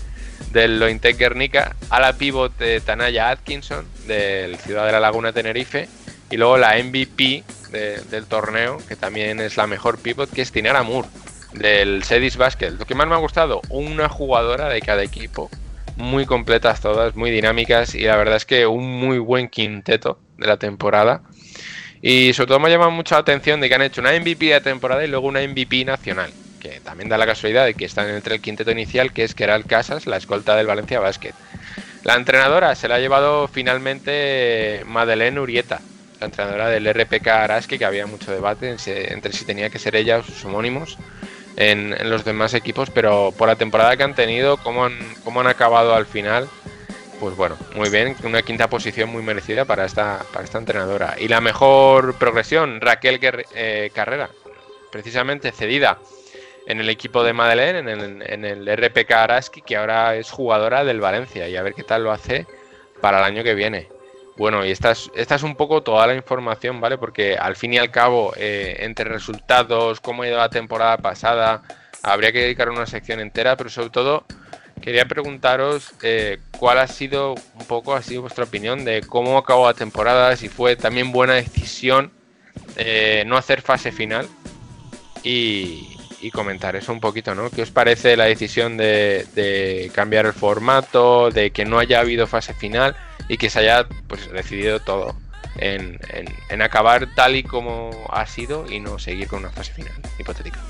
del 0.51 0.81
Lointec 0.81 1.17
Guernica, 1.17 1.77
a 1.89 2.01
la 2.01 2.15
pivot 2.15 2.57
de 2.59 2.81
Tanaya 2.81 3.31
Atkinson, 3.31 3.87
del 4.09 4.57
Ciudad 4.57 4.85
de 4.87 4.93
la 4.93 5.01
Laguna 5.01 5.33
Tenerife, 5.33 5.89
y 6.31 6.37
luego 6.37 6.59
la 6.59 6.77
MVP 6.83 7.45
de- 7.77 8.01
del 8.11 8.27
torneo, 8.27 8.79
que 8.89 8.97
también 8.97 9.41
es 9.41 9.57
la 9.57 9.67
mejor 9.67 9.99
pivot, 9.99 10.31
que 10.31 10.43
es 10.43 10.53
Tinara 10.53 10.83
Moore, 10.83 11.09
del 11.53 12.03
Sedis 12.03 12.37
Basket. 12.37 12.71
Lo 12.71 12.85
que 12.87 12.95
más 12.95 13.07
me 13.07 13.15
ha 13.15 13.19
gustado, 13.19 13.61
una 13.69 14.09
jugadora 14.09 14.69
de 14.69 14.81
cada 14.81 15.03
equipo 15.03 15.51
muy 15.97 16.27
completas 16.27 16.81
todas, 16.81 17.15
muy 17.17 17.31
dinámicas 17.31 17.95
y 17.95 18.01
la 18.01 18.17
verdad 18.17 18.37
es 18.37 18.45
que 18.45 18.67
un 18.67 18.85
muy 18.99 19.19
buen 19.19 19.49
quinteto 19.49 20.19
de 20.37 20.47
la 20.47 20.57
temporada. 20.59 21.23
Y 22.03 22.33
sobre 22.35 22.49
todo 22.49 22.61
me 22.61 22.69
ha 22.69 22.71
llamado 22.71 22.91
mucho 22.91 23.15
la 23.15 23.21
atención 23.23 23.61
de 23.61 23.69
que 23.69 23.75
han 23.75 23.83
hecho 23.83 24.01
una 24.03 24.13
MVP 24.13 24.47
de 24.47 24.61
temporada 24.61 25.05
y 25.05 25.09
luego 25.09 25.27
una 25.27 25.41
MVP 25.41 25.85
nacional, 25.87 26.31
que 26.61 26.81
también 26.81 27.09
da 27.09 27.17
la 27.17 27.25
casualidad 27.27 27.65
de 27.65 27.73
que 27.75 27.87
están 27.87 28.09
entre 28.11 28.35
el 28.35 28.43
quinteto 28.43 28.71
inicial, 28.71 29.13
que 29.13 29.25
es 29.25 29.35
Keral 29.35 29.65
Casas, 29.65 30.07
la 30.07 30.19
escolta 30.19 30.55
del 30.57 30.67
Valencia 30.67 31.01
Basket. 31.01 31.33
La 32.05 32.15
entrenadora 32.15 32.75
se 32.75 32.87
la 32.89 32.97
ha 32.97 33.01
llevado 33.01 33.49
finalmente 33.49 34.83
Madeleine 34.87 35.41
Urieta, 35.41 35.81
la 36.21 36.27
entrenadora 36.27 36.69
del 36.69 36.87
RPK 36.93 37.27
Araski, 37.29 37.79
que 37.79 37.85
había 37.85 38.07
mucho 38.07 38.33
debate 38.33 38.77
entre 38.87 39.33
si 39.33 39.45
tenía 39.45 39.71
que 39.71 39.79
ser 39.79 39.97
ella 39.97 40.19
o 40.19 40.23
sus 40.23 40.45
homónimos 40.45 40.99
en, 41.57 42.11
los 42.11 42.25
demás 42.25 42.55
equipos, 42.55 42.91
pero 42.91 43.33
por 43.37 43.49
la 43.49 43.57
temporada 43.57 43.97
que 43.97 44.03
han 44.03 44.15
tenido, 44.15 44.57
cómo 44.59 44.85
han, 44.85 44.99
cómo 45.25 45.41
han 45.41 45.47
acabado 45.47 45.95
al 45.95 46.07
final, 46.07 46.49
pues 47.19 47.35
bueno, 47.37 47.57
muy 47.75 47.89
bien, 47.89 48.15
una 48.25 48.43
quinta 48.43 48.69
posición 48.69 49.11
muy 49.11 49.23
merecida 49.23 49.65
para 49.65 49.85
esta, 49.85 50.25
para 50.33 50.45
esta 50.45 50.59
entrenadora. 50.59 51.17
Y 51.19 51.29
la 51.29 51.41
mejor 51.41 52.15
progresión, 52.15 52.81
Raquel 52.81 53.19
eh, 53.55 53.91
Carrera, 53.95 54.31
precisamente 54.93 55.51
cedida 55.53 55.99
en 56.67 56.81
el 56.81 56.89
equipo 56.91 57.23
de 57.25 57.33
Madeleine, 57.33 57.79
en 57.79 57.89
el, 57.89 58.23
en 58.27 58.45
el 58.45 58.77
RPK 58.77 59.11
Araski, 59.13 59.63
que 59.63 59.77
ahora 59.77 60.17
es 60.17 60.31
jugadora 60.31 60.85
del 60.85 61.01
Valencia, 61.01 61.49
y 61.49 61.57
a 61.57 61.63
ver 61.63 61.75
qué 61.75 61.85
tal 61.85 62.05
lo 62.05 62.13
hace 62.13 62.47
para 63.01 63.19
el 63.19 63.25
año 63.25 63.45
que 63.45 63.55
viene. 63.55 63.96
Bueno, 64.37 64.67
y 64.67 64.71
esta 64.71 64.91
es, 64.91 65.11
esta 65.15 65.37
es 65.37 65.43
un 65.43 65.57
poco 65.57 65.83
toda 65.83 66.07
la 66.07 66.15
información, 66.15 66.81
¿vale? 66.81 66.99
Porque 66.99 67.37
al 67.37 67.57
fin 67.57 67.73
y 67.73 67.79
al 67.79 67.91
cabo, 67.91 68.35
eh, 68.37 68.77
entre 68.81 69.07
resultados, 69.07 70.01
cómo 70.01 70.23
ha 70.23 70.29
ido 70.29 70.37
la 70.37 70.51
temporada 70.51 70.99
pasada, 70.99 71.63
habría 72.03 72.33
que 72.33 72.43
dedicar 72.43 72.69
una 72.69 72.87
sección 72.87 73.21
entera, 73.21 73.57
pero 73.57 73.71
sobre 73.71 73.91
todo 73.91 74.27
quería 74.83 75.07
preguntaros 75.07 75.95
eh, 76.03 76.39
cuál 76.59 76.79
ha 76.79 76.87
sido 76.87 77.35
un 77.59 77.67
poco, 77.67 77.95
ha 77.95 78.03
sido 78.03 78.23
vuestra 78.23 78.45
opinión 78.45 78.85
de 78.85 79.01
cómo 79.01 79.39
acabó 79.39 79.67
la 79.67 79.75
temporada, 79.75 80.37
si 80.37 80.51
fue 80.51 80.77
también 80.77 81.13
buena 81.13 81.33
decisión 81.33 82.13
eh, 82.77 83.25
no 83.27 83.39
hacer 83.39 83.63
fase 83.63 83.91
final 83.91 84.29
y, 85.23 85.97
y, 86.21 86.31
comentar 86.31 86.77
eso 86.77 86.93
un 86.93 87.01
poquito, 87.01 87.35
¿no? 87.35 87.51
¿Qué 87.51 87.63
os 87.63 87.71
parece 87.71 88.17
la 88.17 88.25
decisión 88.25 88.77
de, 88.77 89.27
de 89.35 89.91
cambiar 89.95 90.27
el 90.27 90.35
formato, 90.35 91.31
de 91.31 91.51
que 91.53 91.65
no 91.65 91.79
haya 91.79 92.01
habido 92.01 92.27
fase 92.27 92.53
final? 92.53 92.95
Y 93.29 93.37
que 93.37 93.51
se 93.51 93.61
haya 93.61 93.87
pues 94.09 94.31
decidido 94.31 94.81
todo 94.81 95.17
en, 95.59 95.99
acabar 96.61 97.09
tal 97.15 97.37
y 97.37 97.43
como 97.43 97.91
ha 98.11 98.27
sido 98.27 98.71
y 98.71 98.81
no 98.81 98.99
seguir 98.99 99.29
con 99.29 99.41
una 99.41 99.51
fase 99.51 99.73
final 99.73 99.93
hipotética. 100.19 100.61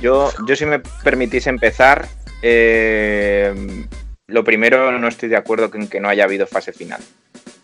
Yo, 0.00 0.32
yo 0.46 0.56
si 0.56 0.66
me 0.66 0.80
permitís 1.02 1.46
empezar, 1.46 2.08
eh, 2.42 3.86
lo 4.26 4.44
primero 4.44 4.98
no 4.98 5.08
estoy 5.08 5.28
de 5.28 5.36
acuerdo 5.36 5.70
con 5.70 5.88
que 5.88 6.00
no 6.00 6.08
haya 6.08 6.24
habido 6.24 6.46
fase 6.46 6.72
final. 6.72 7.00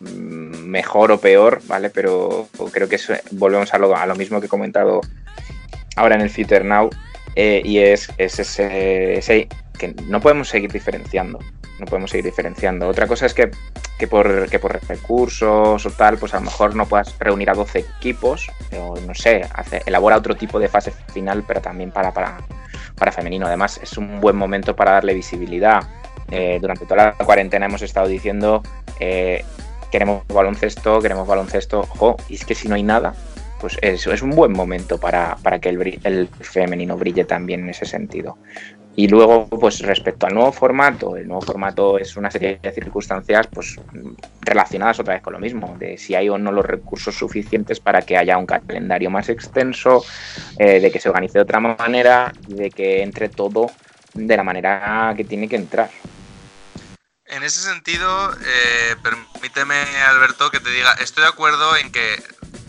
Mm, 0.01 0.65
mejor 0.71 1.13
o 1.13 1.21
peor, 1.21 1.61
¿vale? 1.67 1.91
Pero 1.91 2.49
creo 2.73 2.89
que 2.89 2.99
volvemos 3.33 3.75
a 3.75 3.79
lo, 3.79 3.95
a 3.97 4.07
lo 4.07 4.15
mismo 4.15 4.41
que 4.41 4.47
he 4.47 4.51
comentado 4.51 5.01
ahora 5.97 6.15
en 6.15 6.23
el 6.23 6.31
Future 6.31 6.65
Now. 6.65 6.91
Eh, 7.37 7.63
y 7.65 7.79
es, 7.79 8.09
ese, 8.19 9.49
que 9.79 9.95
no 10.07 10.21
podemos 10.21 10.49
seguir 10.49 10.73
diferenciando. 10.73 11.39
No 11.81 11.87
podemos 11.87 12.11
seguir 12.11 12.27
diferenciando. 12.27 12.87
Otra 12.87 13.07
cosa 13.07 13.27
es 13.27 13.35
que, 13.35 13.51
por, 14.07 14.49
que 14.49 14.59
por 14.59 14.81
recursos 14.87 15.87
o 15.87 15.91
tal, 15.91 16.19
pues 16.19 16.35
a 16.35 16.39
lo 16.39 16.45
mejor 16.45 16.77
no 16.77 16.87
puedas 16.87 17.19
reunir 17.19 17.51
a 17.51 17.55
12 17.55 17.79
equipos, 17.79 18.51
o 18.77 18.99
no 19.01 19.15
sé, 19.15 19.43
hace, 19.55 19.83
elabora 19.87 20.17
otro 20.17 20.37
tipo 20.37 20.59
de 20.59 20.69
fase 20.69 20.93
final, 21.13 21.43
pero 21.47 21.61
también 21.61 21.91
para, 21.91 22.13
para, 22.13 22.39
para 22.97 23.13
femenino. 23.13 23.47
Además, 23.47 23.81
es 23.83 23.97
un 23.97 24.21
buen 24.21 24.37
momento 24.37 24.77
para 24.77 24.93
darle 24.93 25.15
visibilidad. 25.15 25.83
Eh, 26.31 26.59
durante 26.61 26.85
toda 26.85 27.17
la 27.19 27.25
cuarentena 27.25 27.67
hemos 27.67 27.83
estado 27.83 28.07
diciendo 28.07 28.63
eh, 29.01 29.45
queremos 29.91 30.27
baloncesto, 30.29 31.01
queremos 31.01 31.27
baloncesto, 31.27 31.81
ojo, 31.81 32.17
y 32.29 32.35
es 32.35 32.45
que 32.45 32.55
si 32.55 32.69
no 32.69 32.77
hay 32.77 32.83
nada, 32.83 33.15
pues 33.61 33.77
eso 33.83 34.13
es 34.13 34.23
un 34.23 34.31
buen 34.31 34.53
momento 34.53 34.99
para, 34.99 35.37
que 35.61 35.69
el, 35.69 36.29
femenino 36.41 36.97
brille 36.97 37.25
también 37.25 37.61
en 37.61 37.71
ese 37.71 37.85
sentido. 37.85 38.39
Y 38.97 39.09
luego, 39.09 39.47
pues 39.49 39.81
respecto 39.81 40.27
al 40.27 40.35
nuevo 40.35 40.53
formato, 40.53 41.17
el 41.17 41.27
nuevo 41.27 41.43
formato 41.43 41.99
es 41.99 42.17
una 42.17 42.31
serie 42.31 42.59
de 42.61 42.73
circunstancias 42.73 43.47
pues 43.47 43.77
relacionadas 44.41 44.99
otra 45.01 45.15
vez 45.15 45.23
con 45.23 45.33
lo 45.33 45.39
mismo, 45.39 45.77
de 45.79 45.97
si 45.97 46.15
hay 46.15 46.29
o 46.29 46.39
no 46.39 46.51
los 46.51 46.67
recursos 46.67 47.15
suficientes 47.15 47.79
para 47.81 48.03
que 48.03 48.17
haya 48.17 48.37
un 48.37 48.47
calendario 48.47 49.11
más 49.11 49.29
extenso, 49.29 50.05
eh, 50.59 50.81
de 50.81 50.91
que 50.91 51.01
se 51.01 51.09
organice 51.09 51.39
de 51.39 51.43
otra 51.43 51.61
manera, 51.61 52.33
de 52.49 52.71
que 52.71 53.03
entre 53.03 53.29
todo 53.29 53.71
de 54.13 54.37
la 54.37 54.43
manera 54.43 55.15
que 55.17 55.25
tiene 55.25 55.49
que 55.49 55.57
entrar. 55.57 55.91
En 57.27 57.45
ese 57.45 57.61
sentido, 57.61 58.35
eh, 58.35 58.97
permíteme, 59.03 59.77
Alberto, 60.09 60.51
que 60.51 60.59
te 60.59 60.71
diga, 60.71 60.93
estoy 60.95 61.23
de 61.23 61.29
acuerdo 61.29 61.77
en 61.77 61.93
que 61.93 62.21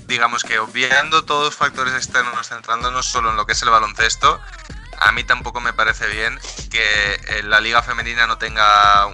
digamos 0.06 0.44
que 0.44 0.60
obviando 0.60 1.24
todos 1.24 1.46
los 1.46 1.56
factores 1.56 1.96
externos, 1.96 2.50
centrándonos 2.50 3.06
solo 3.06 3.32
en 3.32 3.38
lo 3.38 3.46
que 3.46 3.54
es 3.54 3.64
el 3.64 3.70
baloncesto, 3.70 4.40
a 5.02 5.12
mí 5.12 5.24
tampoco 5.24 5.60
me 5.60 5.74
parece 5.74 6.08
bien 6.08 6.40
que 6.70 7.14
eh, 7.28 7.44
la 7.44 7.60
liga 7.60 7.82
femenina 7.82 8.28
no 8.28 8.38
tenga 8.38 9.08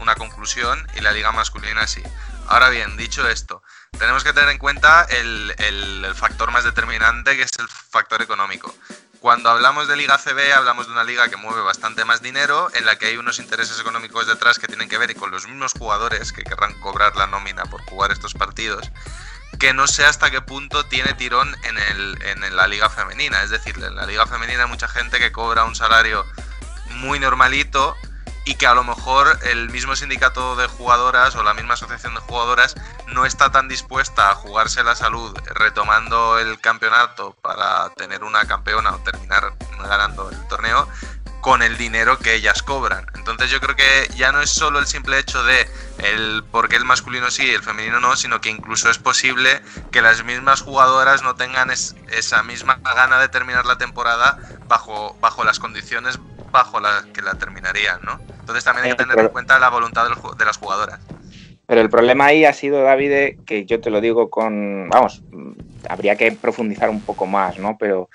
una 0.00 0.14
conclusión 0.14 0.86
y 0.96 1.00
la 1.00 1.12
liga 1.12 1.32
masculina 1.32 1.86
sí. 1.86 2.02
Ahora 2.46 2.70
bien, 2.70 2.96
dicho 2.96 3.28
esto, 3.28 3.62
tenemos 3.98 4.24
que 4.24 4.32
tener 4.32 4.48
en 4.48 4.58
cuenta 4.58 5.04
el, 5.04 5.54
el, 5.58 6.14
factor 6.14 6.50
más 6.50 6.64
determinante 6.64 7.36
que 7.36 7.42
es 7.42 7.50
el 7.58 7.68
factor 7.68 8.22
económico. 8.22 8.74
Cuando 9.20 9.50
hablamos 9.50 9.86
de 9.86 9.96
Liga 9.96 10.16
CB, 10.16 10.52
hablamos 10.54 10.86
de 10.86 10.92
una 10.92 11.04
liga 11.04 11.28
que 11.28 11.36
mueve 11.36 11.60
bastante 11.60 12.04
más 12.04 12.22
dinero, 12.22 12.70
en 12.74 12.86
la 12.86 12.96
que 12.96 13.06
hay 13.06 13.16
unos 13.16 13.40
intereses 13.40 13.78
económicos 13.80 14.28
detrás 14.28 14.58
que 14.58 14.68
tienen 14.68 14.88
que 14.88 14.96
ver 14.96 15.14
con 15.16 15.30
los 15.30 15.46
mismos 15.46 15.72
jugadores 15.72 16.32
que 16.32 16.44
querrán 16.44 16.72
cobrar 16.80 17.16
la 17.16 17.26
nómina 17.26 17.64
por 17.64 17.82
jugar 17.82 18.12
estos 18.12 18.32
partidos 18.32 18.90
que 19.58 19.72
no 19.72 19.86
sé 19.86 20.04
hasta 20.04 20.30
qué 20.30 20.40
punto 20.40 20.86
tiene 20.86 21.14
tirón 21.14 21.54
en, 21.64 21.78
el, 21.78 22.18
en 22.22 22.56
la 22.56 22.66
liga 22.66 22.88
femenina. 22.88 23.42
Es 23.42 23.50
decir, 23.50 23.74
en 23.76 23.96
la 23.96 24.06
liga 24.06 24.26
femenina 24.26 24.64
hay 24.64 24.68
mucha 24.68 24.88
gente 24.88 25.18
que 25.18 25.32
cobra 25.32 25.64
un 25.64 25.74
salario 25.74 26.24
muy 26.90 27.18
normalito 27.18 27.96
y 28.48 28.54
que 28.54 28.66
a 28.66 28.72
lo 28.72 28.82
mejor 28.82 29.38
el 29.42 29.68
mismo 29.68 29.94
sindicato 29.94 30.56
de 30.56 30.66
jugadoras 30.68 31.36
o 31.36 31.42
la 31.42 31.52
misma 31.52 31.74
asociación 31.74 32.14
de 32.14 32.20
jugadoras 32.20 32.76
no 33.08 33.26
está 33.26 33.50
tan 33.50 33.68
dispuesta 33.68 34.30
a 34.30 34.34
jugarse 34.34 34.82
la 34.82 34.94
salud 34.94 35.36
retomando 35.54 36.38
el 36.38 36.58
campeonato 36.58 37.36
para 37.42 37.90
tener 37.90 38.24
una 38.24 38.46
campeona 38.46 38.94
o 38.94 38.98
terminar 39.00 39.52
ganando 39.80 40.30
el 40.30 40.48
torneo 40.48 40.88
con 41.40 41.62
el 41.62 41.76
dinero 41.76 42.18
que 42.18 42.34
ellas 42.34 42.62
cobran. 42.62 43.06
Entonces 43.14 43.50
yo 43.50 43.60
creo 43.60 43.76
que 43.76 44.08
ya 44.16 44.32
no 44.32 44.40
es 44.40 44.50
solo 44.50 44.78
el 44.78 44.86
simple 44.86 45.18
hecho 45.18 45.42
de 45.44 45.66
el 45.98 46.44
por 46.50 46.68
qué 46.68 46.76
el 46.76 46.84
masculino 46.84 47.30
sí 47.30 47.46
y 47.46 47.50
el 47.50 47.62
femenino 47.62 48.00
no, 48.00 48.16
sino 48.16 48.40
que 48.40 48.50
incluso 48.50 48.90
es 48.90 48.98
posible 48.98 49.60
que 49.90 50.02
las 50.02 50.24
mismas 50.24 50.62
jugadoras 50.62 51.22
no 51.22 51.34
tengan 51.34 51.70
esa 51.70 52.42
misma 52.42 52.80
gana 52.82 53.20
de 53.20 53.28
terminar 53.28 53.66
la 53.66 53.78
temporada 53.78 54.38
bajo, 54.66 55.16
bajo 55.20 55.44
las 55.44 55.58
condiciones 55.58 56.18
bajo 56.50 56.80
las 56.80 57.04
que 57.06 57.22
la 57.22 57.34
terminarían, 57.34 58.00
¿no? 58.04 58.20
Entonces 58.40 58.64
también 58.64 58.86
hay 58.86 58.90
que 58.92 59.04
tener 59.04 59.18
en 59.18 59.28
cuenta 59.28 59.58
la 59.58 59.68
voluntad 59.68 60.08
de 60.08 60.44
las 60.44 60.56
jugadoras. 60.56 60.98
Pero 61.66 61.82
el 61.82 61.90
problema 61.90 62.26
ahí 62.26 62.46
ha 62.46 62.54
sido, 62.54 62.82
David, 62.82 63.40
que 63.44 63.66
yo 63.66 63.78
te 63.78 63.90
lo 63.90 64.00
digo 64.00 64.30
con, 64.30 64.88
vamos, 64.88 65.22
habría 65.86 66.16
que 66.16 66.32
profundizar 66.32 66.88
un 66.88 67.02
poco 67.02 67.26
más, 67.26 67.58
¿no? 67.58 67.76
Pero 67.78 68.08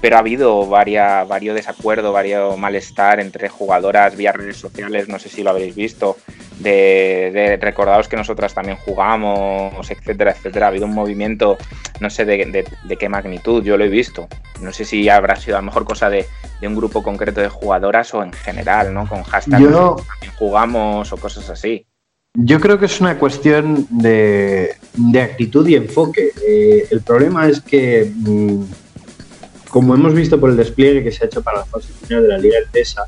pero 0.00 0.16
ha 0.16 0.20
habido 0.20 0.66
varios 0.66 1.54
desacuerdos, 1.54 2.12
varios 2.12 2.58
malestar 2.58 3.20
entre 3.20 3.48
jugadoras 3.48 4.16
vía 4.16 4.32
redes 4.32 4.56
sociales, 4.56 5.08
no 5.08 5.18
sé 5.18 5.28
si 5.28 5.42
lo 5.42 5.50
habéis 5.50 5.74
visto, 5.74 6.16
de, 6.60 7.30
de 7.32 7.56
recordados 7.56 8.08
que 8.08 8.16
nosotras 8.16 8.54
también 8.54 8.78
jugamos, 8.78 9.90
etcétera, 9.90 10.32
etcétera. 10.32 10.66
Ha 10.66 10.68
habido 10.70 10.86
un 10.86 10.94
movimiento, 10.94 11.58
no 12.00 12.10
sé 12.10 12.24
de, 12.24 12.64
qué 12.98 13.08
magnitud, 13.08 13.62
yo 13.62 13.76
lo 13.76 13.84
he 13.84 13.88
visto. 13.88 14.28
No 14.60 14.72
sé 14.72 14.84
si 14.84 15.08
habrá 15.08 15.36
sido 15.36 15.56
a 15.56 15.60
lo 15.60 15.66
mejor 15.66 15.84
cosa 15.84 16.08
de, 16.10 16.26
un 16.62 16.76
grupo 16.76 17.02
concreto 17.02 17.40
de 17.40 17.48
jugadoras 17.48 18.14
o 18.14 18.22
en 18.22 18.32
general, 18.32 18.94
¿no? 18.94 19.08
Con 19.08 19.22
hashtags 19.24 19.64
también 19.64 20.32
jugamos 20.38 21.12
o 21.12 21.16
cosas 21.16 21.50
así. 21.50 21.86
Yo 22.34 22.60
creo 22.60 22.78
que 22.78 22.86
es 22.86 23.00
una 23.00 23.18
cuestión 23.18 23.86
de, 23.90 24.74
actitud 25.22 25.66
y 25.68 25.74
enfoque. 25.74 26.32
Eh, 26.46 26.86
el 26.90 27.02
problema 27.02 27.46
es 27.46 27.60
que 27.60 28.10
mm, 28.14 28.62
como 29.72 29.94
hemos 29.94 30.12
visto 30.12 30.38
por 30.38 30.50
el 30.50 30.56
despliegue 30.58 31.02
que 31.02 31.10
se 31.10 31.24
ha 31.24 31.26
hecho 31.28 31.42
para 31.42 31.60
la 31.60 31.64
fase 31.64 31.94
final 31.94 32.24
de 32.24 32.28
la 32.28 32.36
Liga 32.36 32.58
Endesa, 32.62 33.06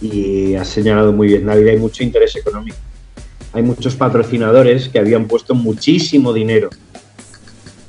y 0.00 0.54
ha 0.54 0.64
señalado 0.64 1.12
muy 1.12 1.26
bien 1.26 1.44
David, 1.44 1.66
hay 1.66 1.78
mucho 1.78 2.04
interés 2.04 2.36
económico. 2.36 2.76
Hay 3.52 3.64
muchos 3.64 3.96
patrocinadores 3.96 4.88
que 4.88 5.00
habían 5.00 5.26
puesto 5.26 5.52
muchísimo 5.56 6.32
dinero 6.32 6.70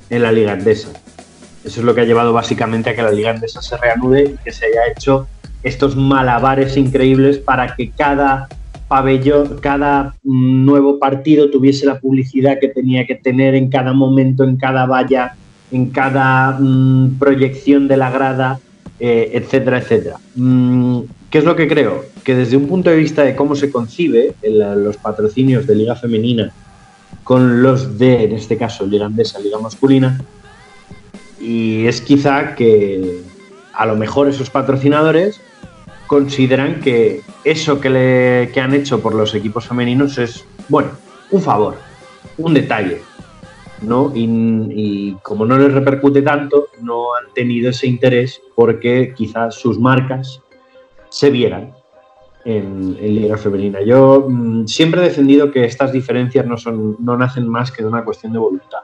en 0.10 0.24
la 0.24 0.32
Liga 0.32 0.54
Endesa. 0.54 0.90
Eso 1.64 1.80
es 1.80 1.86
lo 1.86 1.94
que 1.94 2.02
ha 2.02 2.06
llevado 2.06 2.34
básicamente 2.34 2.90
a 2.90 2.96
que 2.96 3.04
la 3.04 3.12
Liga 3.12 3.30
Endesa 3.30 3.62
se 3.62 3.78
reanude 3.78 4.24
y 4.24 4.44
que 4.44 4.52
se 4.52 4.66
haya 4.66 4.92
hecho 4.98 5.28
estos 5.62 5.96
malabares 5.96 6.78
increíbles 6.78 7.38
para 7.38 7.76
que 7.76 7.92
cada 7.92 8.50
pabellón, 8.88 9.60
cada 9.62 10.16
nuevo 10.24 10.98
partido 10.98 11.52
tuviese 11.52 11.86
la 11.86 12.00
publicidad 12.00 12.58
que 12.60 12.70
tenía 12.70 13.06
que 13.06 13.14
tener 13.14 13.54
en 13.54 13.70
cada 13.70 13.94
momento, 13.94 14.44
en 14.44 14.58
cada 14.58 14.88
valla, 14.88 15.36
en 15.72 15.90
cada 15.90 16.58
mm, 16.60 17.18
proyección 17.20 17.88
de 17.88 17.98
la 17.98 18.12
grada, 18.12 18.60
eh, 19.00 19.32
etcétera, 19.34 19.80
etcétera. 19.80 20.18
Mm, 20.36 21.02
¿Qué 21.30 21.38
es 21.38 21.46
lo 21.46 21.56
que 21.56 21.68
creo? 21.68 22.06
Que 22.24 22.36
desde 22.36 22.58
un 22.58 22.68
punto 22.68 22.90
de 22.90 22.98
vista 22.98 23.24
de 23.24 23.36
cómo 23.36 23.56
se 23.56 23.72
concibe 23.72 24.36
los 24.44 24.98
patrocinios 24.98 25.66
de 25.66 25.76
Liga 25.76 25.96
Femenina 25.96 26.52
con 27.24 27.62
los 27.62 27.98
de, 27.98 28.26
en 28.26 28.34
este 28.34 28.58
caso, 28.58 28.86
Liga 28.86 29.06
Andesa, 29.06 29.40
Liga 29.40 29.58
Masculina, 29.58 30.20
y 31.40 31.86
es 31.88 32.02
quizá 32.02 32.56
que 32.56 33.22
a 33.74 33.86
lo 33.86 33.96
mejor 33.96 34.28
esos 34.28 34.50
patrocinadores 34.50 35.40
consideran 36.08 36.82
que 36.82 37.22
eso 37.46 37.80
que, 37.80 37.90
le, 37.90 38.52
que 38.52 38.60
han 38.60 38.74
hecho 38.74 39.00
por 39.00 39.16
los 39.16 39.34
equipos 39.34 39.68
femeninos 39.68 40.18
es, 40.18 40.44
bueno, 40.68 40.90
un 41.32 41.42
favor, 41.42 41.78
un 42.38 42.54
detalle, 42.54 43.02
¿no? 43.82 44.12
Y, 44.14 45.16
como 45.24 45.46
no 45.46 45.58
les 45.58 45.74
repercute 45.74 46.22
tanto, 46.22 46.68
no 46.82 47.16
han 47.16 47.34
tenido 47.34 47.70
ese 47.70 47.88
interés 47.88 48.42
porque 48.56 49.14
quizás 49.16 49.56
sus 49.56 49.80
marcas 49.80 50.42
se 51.10 51.30
vieran 51.30 51.74
en, 52.46 52.98
en 53.00 53.16
Liga 53.16 53.38
Femenina. 53.38 53.82
Yo 53.82 54.28
mm, 54.28 54.68
siempre 54.68 55.02
he 55.02 55.06
defendido 55.06 55.52
que 55.52 55.66
estas 55.66 55.92
diferencias 55.92 56.46
no, 56.46 56.58
son, 56.58 56.98
no 57.00 57.18
nacen 57.18 57.48
más 57.48 57.72
que 57.72 57.84
de 57.84 57.90
una 57.90 58.04
cuestión 58.04 58.34
de 58.34 58.40
voluntad. 58.40 58.80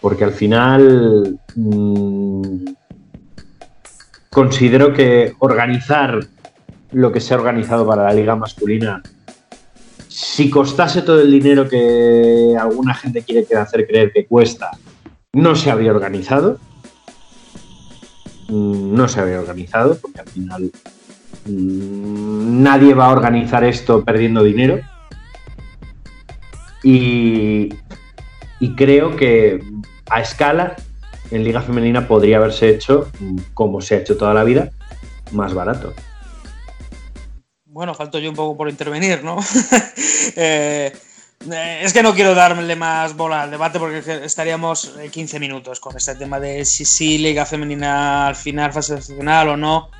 Porque 0.00 0.24
al 0.24 0.32
final 0.32 1.38
mm, 1.54 2.64
considero 4.30 4.92
que 4.92 5.34
organizar 5.38 6.18
lo 6.92 7.12
que 7.12 7.20
se 7.20 7.34
ha 7.34 7.38
organizado 7.38 7.86
para 7.86 8.04
la 8.04 8.12
liga 8.12 8.36
masculina, 8.36 9.02
si 10.12 10.50
costase 10.50 11.00
todo 11.02 11.22
el 11.22 11.30
dinero 11.30 11.66
que 11.66 12.54
alguna 12.60 12.92
gente 12.92 13.22
quiere 13.22 13.46
hacer 13.56 13.86
creer 13.86 14.12
que 14.12 14.26
cuesta, 14.26 14.70
no 15.32 15.56
se 15.56 15.70
habría 15.70 15.90
organizado. 15.90 16.58
Mm, 18.48 18.94
No 18.94 19.08
se 19.08 19.20
habría 19.20 19.40
organizado, 19.40 19.96
porque 19.96 20.20
al 20.20 20.28
final 20.28 20.70
mm, 21.46 22.62
nadie 22.62 22.92
va 22.92 23.06
a 23.06 23.12
organizar 23.12 23.64
esto 23.64 24.04
perdiendo 24.04 24.42
dinero. 24.42 24.80
Y, 26.84 27.70
y 28.60 28.74
creo 28.74 29.16
que 29.16 29.64
a 30.10 30.20
escala 30.20 30.76
en 31.30 31.42
Liga 31.42 31.62
Femenina 31.62 32.06
podría 32.06 32.36
haberse 32.36 32.68
hecho, 32.68 33.08
mm, 33.18 33.38
como 33.54 33.80
se 33.80 33.94
ha 33.94 33.98
hecho 33.98 34.18
toda 34.18 34.34
la 34.34 34.44
vida, 34.44 34.70
más 35.30 35.54
barato. 35.54 35.94
Bueno, 37.72 37.94
falto 37.94 38.18
yo 38.18 38.28
un 38.28 38.36
poco 38.36 38.54
por 38.54 38.68
intervenir, 38.68 39.24
¿no? 39.24 39.38
Eh, 40.34 40.92
eh, 41.50 41.80
es 41.82 41.92
que 41.92 42.02
no 42.02 42.14
quiero 42.14 42.34
darle 42.34 42.76
más 42.76 43.14
bola 43.14 43.42
al 43.42 43.50
debate 43.50 43.78
porque 43.78 43.98
es 43.98 44.04
que 44.04 44.24
estaríamos 44.24 44.94
eh, 44.98 45.10
15 45.10 45.40
minutos 45.40 45.80
con 45.80 45.94
este 45.96 46.14
tema 46.14 46.38
de 46.38 46.64
si 46.64 46.84
sí 46.84 47.18
Liga 47.18 47.44
Femenina 47.44 48.28
al 48.28 48.36
final, 48.36 48.72
fase 48.72 49.02
final 49.02 49.48
o 49.48 49.56
no. 49.56 49.90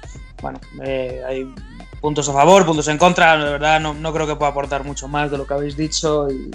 Bueno, 0.41 0.61
eh, 0.83 1.23
hay 1.27 1.53
puntos 2.01 2.29
a 2.29 2.33
favor, 2.33 2.65
puntos 2.65 2.89
en 2.89 2.99
contra. 2.99 3.37
De 3.37 3.51
verdad, 3.51 3.81
no, 3.81 3.93
no 3.95 4.13
creo 4.13 4.27
que 4.27 4.37
pueda 4.37 4.53
aportar 4.53 4.85
mucho 4.85 5.09
más 5.09 5.31
de 5.31 5.39
lo 5.39 5.47
que 5.47 5.55
habéis 5.55 5.77
dicho 5.77 6.31
y, 6.31 6.51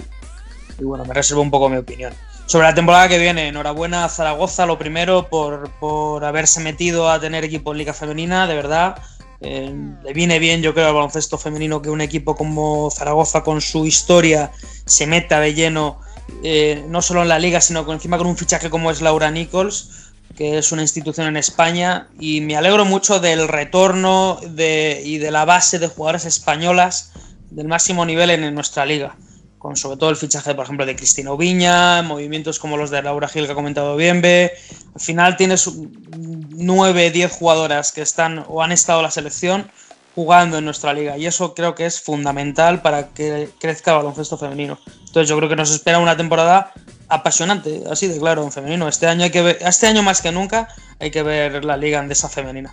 y 0.78 0.84
bueno, 0.84 1.04
me 1.04 1.14
reservo 1.14 1.42
un 1.42 1.50
poco 1.50 1.68
mi 1.68 1.76
opinión. 1.76 2.12
Sobre 2.46 2.66
la 2.66 2.74
temporada 2.74 3.08
que 3.08 3.18
viene, 3.18 3.48
enhorabuena 3.48 4.06
a 4.06 4.08
Zaragoza, 4.08 4.64
lo 4.64 4.78
primero, 4.78 5.28
por, 5.28 5.70
por 5.78 6.24
haberse 6.24 6.60
metido 6.60 7.10
a 7.10 7.20
tener 7.20 7.44
equipo 7.44 7.72
en 7.72 7.78
Liga 7.78 7.92
Femenina, 7.92 8.46
de 8.46 8.54
verdad. 8.54 8.96
Eh, 9.40 9.72
le 10.02 10.12
viene 10.12 10.38
bien, 10.38 10.62
yo 10.62 10.74
creo, 10.74 10.88
al 10.88 10.94
baloncesto 10.94 11.38
femenino 11.38 11.80
que 11.80 11.90
un 11.90 12.00
equipo 12.00 12.34
como 12.34 12.90
Zaragoza, 12.90 13.42
con 13.42 13.60
su 13.60 13.86
historia, 13.86 14.50
se 14.84 15.06
meta 15.06 15.40
de 15.40 15.54
lleno, 15.54 16.00
eh, 16.42 16.84
no 16.88 17.02
solo 17.02 17.22
en 17.22 17.28
la 17.28 17.38
liga, 17.38 17.60
sino 17.60 17.84
con 17.84 17.94
encima 17.94 18.18
con 18.18 18.26
un 18.26 18.36
fichaje 18.36 18.70
como 18.70 18.90
es 18.90 19.00
Laura 19.00 19.30
Nichols, 19.30 20.12
que 20.36 20.58
es 20.58 20.72
una 20.72 20.82
institución 20.82 21.26
en 21.26 21.36
España. 21.36 22.08
Y 22.18 22.40
me 22.40 22.56
alegro 22.56 22.84
mucho 22.84 23.20
del 23.20 23.48
retorno 23.48 24.40
de, 24.42 25.02
y 25.04 25.18
de 25.18 25.30
la 25.30 25.44
base 25.44 25.78
de 25.78 25.88
jugadoras 25.88 26.24
españolas 26.24 27.12
del 27.50 27.68
máximo 27.68 28.04
nivel 28.04 28.30
en, 28.30 28.44
en 28.44 28.54
nuestra 28.54 28.84
liga. 28.84 29.16
Con 29.58 29.76
sobre 29.76 29.96
todo 29.96 30.10
el 30.10 30.16
fichaje, 30.16 30.54
por 30.54 30.64
ejemplo, 30.64 30.86
de 30.86 30.94
Cristina 30.94 31.32
Oviña, 31.32 32.02
movimientos 32.02 32.58
como 32.60 32.76
los 32.76 32.90
de 32.90 33.02
Laura 33.02 33.28
Gil 33.28 33.46
que 33.46 33.52
ha 33.52 33.54
comentado 33.56 33.96
Bienve. 33.96 34.52
Al 34.94 35.00
final 35.00 35.36
tienes 35.36 35.68
9, 36.16 37.10
10 37.10 37.32
jugadoras 37.32 37.90
que 37.90 38.02
están 38.02 38.44
o 38.48 38.62
han 38.62 38.70
estado 38.70 39.00
en 39.00 39.04
la 39.04 39.10
selección 39.10 39.70
jugando 40.14 40.58
en 40.58 40.64
nuestra 40.64 40.92
liga 40.92 41.16
y 41.16 41.26
eso 41.26 41.54
creo 41.54 41.74
que 41.74 41.86
es 41.86 42.00
fundamental 42.00 42.82
para 42.82 43.08
que 43.08 43.50
crezca 43.60 43.92
el 43.92 43.98
baloncesto 43.98 44.38
femenino. 44.38 44.78
Entonces 45.06 45.28
yo 45.28 45.36
creo 45.36 45.48
que 45.48 45.56
nos 45.56 45.70
espera 45.70 45.98
una 45.98 46.16
temporada 46.16 46.72
apasionante, 47.08 47.82
así 47.90 48.06
de 48.06 48.18
claro, 48.18 48.42
en 48.44 48.52
femenino. 48.52 48.88
Este 48.88 49.06
año 49.06 49.24
hay 49.24 49.30
que 49.30 49.42
ver, 49.42 49.58
este 49.60 49.86
año 49.86 50.02
más 50.02 50.20
que 50.20 50.30
nunca 50.32 50.68
hay 51.00 51.10
que 51.10 51.22
ver 51.22 51.64
la 51.64 51.76
liga 51.76 51.98
andesa 51.98 52.28
femenina. 52.28 52.72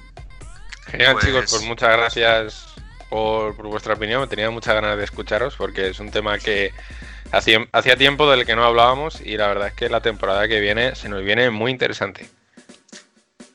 Genial, 0.87 1.13
Pues- 1.13 1.25
chicos, 1.25 1.45
pues 1.49 1.63
muchas 1.63 1.89
gracias 1.97 2.65
por, 3.09 3.55
vuestra 3.55 3.93
opinión. 3.93 4.27
Tenía 4.29 4.49
muchas 4.49 4.75
ganas 4.75 4.97
de 4.97 5.03
escucharos 5.03 5.55
porque 5.55 5.89
es 5.89 5.99
un 5.99 6.11
tema 6.11 6.37
que 6.39 6.73
hacía, 7.31 7.65
hacía 7.71 7.95
tiempo 7.95 8.29
del 8.29 8.45
que 8.45 8.55
no 8.55 8.63
hablábamos 8.63 9.21
y 9.21 9.37
la 9.37 9.47
verdad 9.47 9.67
es 9.67 9.73
que 9.73 9.89
la 9.89 10.01
temporada 10.01 10.47
que 10.47 10.59
viene 10.59 10.95
se 10.95 11.09
nos 11.09 11.23
viene 11.23 11.49
muy 11.49 11.71
interesante. 11.71 12.29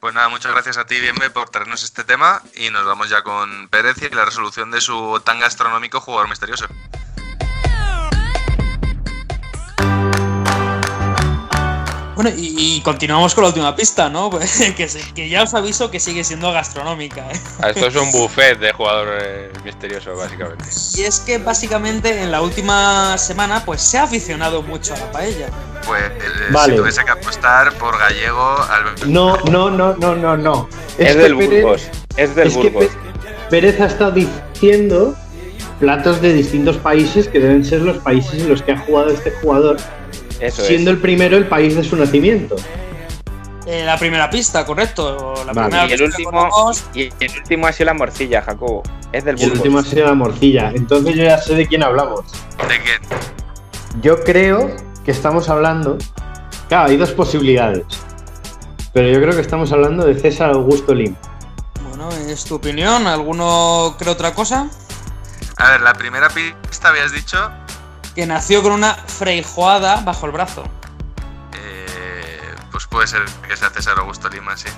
Pues 0.00 0.14
nada, 0.14 0.30
muchas 0.30 0.52
gracias 0.52 0.78
a 0.78 0.86
ti, 0.86 0.98
Bienve, 0.98 1.28
por 1.28 1.50
traernos 1.50 1.82
este 1.82 2.04
tema 2.04 2.42
y 2.54 2.70
nos 2.70 2.86
vamos 2.86 3.10
ya 3.10 3.22
con 3.22 3.68
Pérez 3.68 4.00
y 4.00 4.08
la 4.14 4.24
resolución 4.24 4.70
de 4.70 4.80
su 4.80 5.20
tan 5.24 5.40
gastronómico 5.40 6.00
jugador 6.00 6.28
misterioso. 6.28 6.66
Bueno, 12.22 12.36
y, 12.36 12.76
y 12.76 12.80
continuamos 12.82 13.34
con 13.34 13.44
la 13.44 13.48
última 13.48 13.74
pista, 13.74 14.10
¿no? 14.10 14.28
que, 14.76 14.88
se- 14.88 15.00
que 15.14 15.30
ya 15.30 15.42
os 15.44 15.54
aviso 15.54 15.90
que 15.90 15.98
sigue 15.98 16.22
siendo 16.22 16.52
gastronómica. 16.52 17.26
¿eh? 17.32 17.40
Ah, 17.62 17.70
Esto 17.70 17.86
es 17.86 17.96
un 17.96 18.12
buffet 18.12 18.58
de 18.58 18.72
jugador 18.72 19.08
eh, 19.22 19.50
misterioso, 19.64 20.14
básicamente. 20.14 20.62
Y 20.96 21.00
es 21.04 21.20
que 21.20 21.38
básicamente 21.38 22.22
en 22.22 22.30
la 22.30 22.42
última 22.42 23.16
semana 23.16 23.64
pues 23.64 23.80
se 23.80 23.96
ha 23.96 24.02
aficionado 24.02 24.60
mucho 24.60 24.92
a 24.92 24.98
la 24.98 25.10
paella. 25.10 25.46
Pues 25.86 26.02
eh, 26.02 26.10
Vale. 26.50 26.74
si 26.74 26.78
tuviese 26.78 27.04
que 27.06 27.10
apostar 27.10 27.72
por 27.78 27.98
gallego, 27.98 28.54
Alberto. 28.70 29.06
No, 29.06 29.38
no, 29.50 29.70
no, 29.70 29.96
no, 29.96 30.14
no, 30.14 30.36
no. 30.36 30.68
Es, 30.98 31.16
que 31.16 31.22
del 31.22 31.36
Pérez- 31.36 31.62
Burgos. 31.62 31.82
Es 32.18 32.34
del 32.34 32.48
es 32.48 32.54
que 32.58 32.68
Burgos. 32.68 32.84
Pé- 32.84 33.48
Pérez 33.48 33.80
ha 33.80 33.86
estado 33.86 34.10
diciendo 34.12 35.14
platos 35.78 36.20
de 36.20 36.34
distintos 36.34 36.76
países 36.76 37.28
que 37.28 37.40
deben 37.40 37.64
ser 37.64 37.80
los 37.80 37.96
países 37.96 38.34
en 38.42 38.50
los 38.50 38.60
que 38.60 38.72
ha 38.72 38.78
jugado 38.78 39.08
este 39.08 39.30
jugador, 39.40 39.78
Eso 40.40 40.62
siendo 40.62 40.90
es. 40.90 40.96
el 40.96 41.02
primero 41.02 41.36
el 41.36 41.46
país 41.46 41.76
de 41.76 41.84
su 41.84 41.96
nacimiento. 41.96 42.56
Eh, 43.66 43.84
la 43.84 43.96
primera 43.98 44.28
pista, 44.30 44.64
correcto. 44.64 45.34
La 45.46 45.52
Vale. 45.52 45.68
primera 45.68 45.86
Y 45.86 45.92
el 45.92 46.02
último, 46.02 46.72
y 46.94 47.02
el 47.20 47.38
último 47.38 47.66
ha 47.66 47.72
sido 47.72 47.86
la 47.86 47.94
morcilla, 47.94 48.42
Jacobo. 48.42 48.82
Es 49.12 49.24
del 49.24 49.38
Y 49.38 49.44
el 49.44 49.52
último 49.52 49.78
ha 49.78 49.82
sido 49.84 50.06
la 50.06 50.14
morcilla. 50.14 50.72
Entonces 50.74 51.14
yo 51.14 51.24
ya 51.24 51.38
sé 51.38 51.54
de 51.54 51.66
quién 51.66 51.82
hablamos. 51.82 52.22
¿De 52.68 52.80
quién? 52.80 53.00
Yo 54.02 54.20
creo 54.22 54.74
que 55.04 55.10
estamos 55.10 55.48
hablando. 55.48 55.98
Claro, 56.68 56.90
hay 56.90 56.96
dos 56.96 57.10
posibilidades. 57.10 57.84
Pero 58.92 59.08
yo 59.08 59.20
creo 59.20 59.34
que 59.34 59.40
estamos 59.40 59.70
hablando 59.72 60.04
de 60.04 60.18
César 60.18 60.50
Augusto 60.50 60.94
Lim. 60.94 61.14
Bueno, 61.88 62.08
es 62.28 62.44
tu 62.44 62.56
opinión. 62.56 63.06
¿Alguno 63.06 63.94
cree 63.98 64.10
otra 64.10 64.34
cosa? 64.34 64.68
A 65.58 65.70
ver, 65.72 65.80
la 65.82 65.92
primera 65.92 66.28
pista 66.28 66.88
habías 66.88 67.12
dicho. 67.12 67.38
Que 68.14 68.26
nació 68.26 68.62
con 68.62 68.72
una 68.72 68.94
freijoada 68.94 70.00
bajo 70.02 70.26
el 70.26 70.32
brazo. 70.32 70.64
eh, 71.54 72.36
pues 72.72 72.86
puede 72.86 73.06
ser 73.06 73.22
que 73.48 73.56
sea 73.56 73.70
César 73.70 73.98
Augusto 73.98 74.28
Lima, 74.28 74.56
sí. 74.56 74.68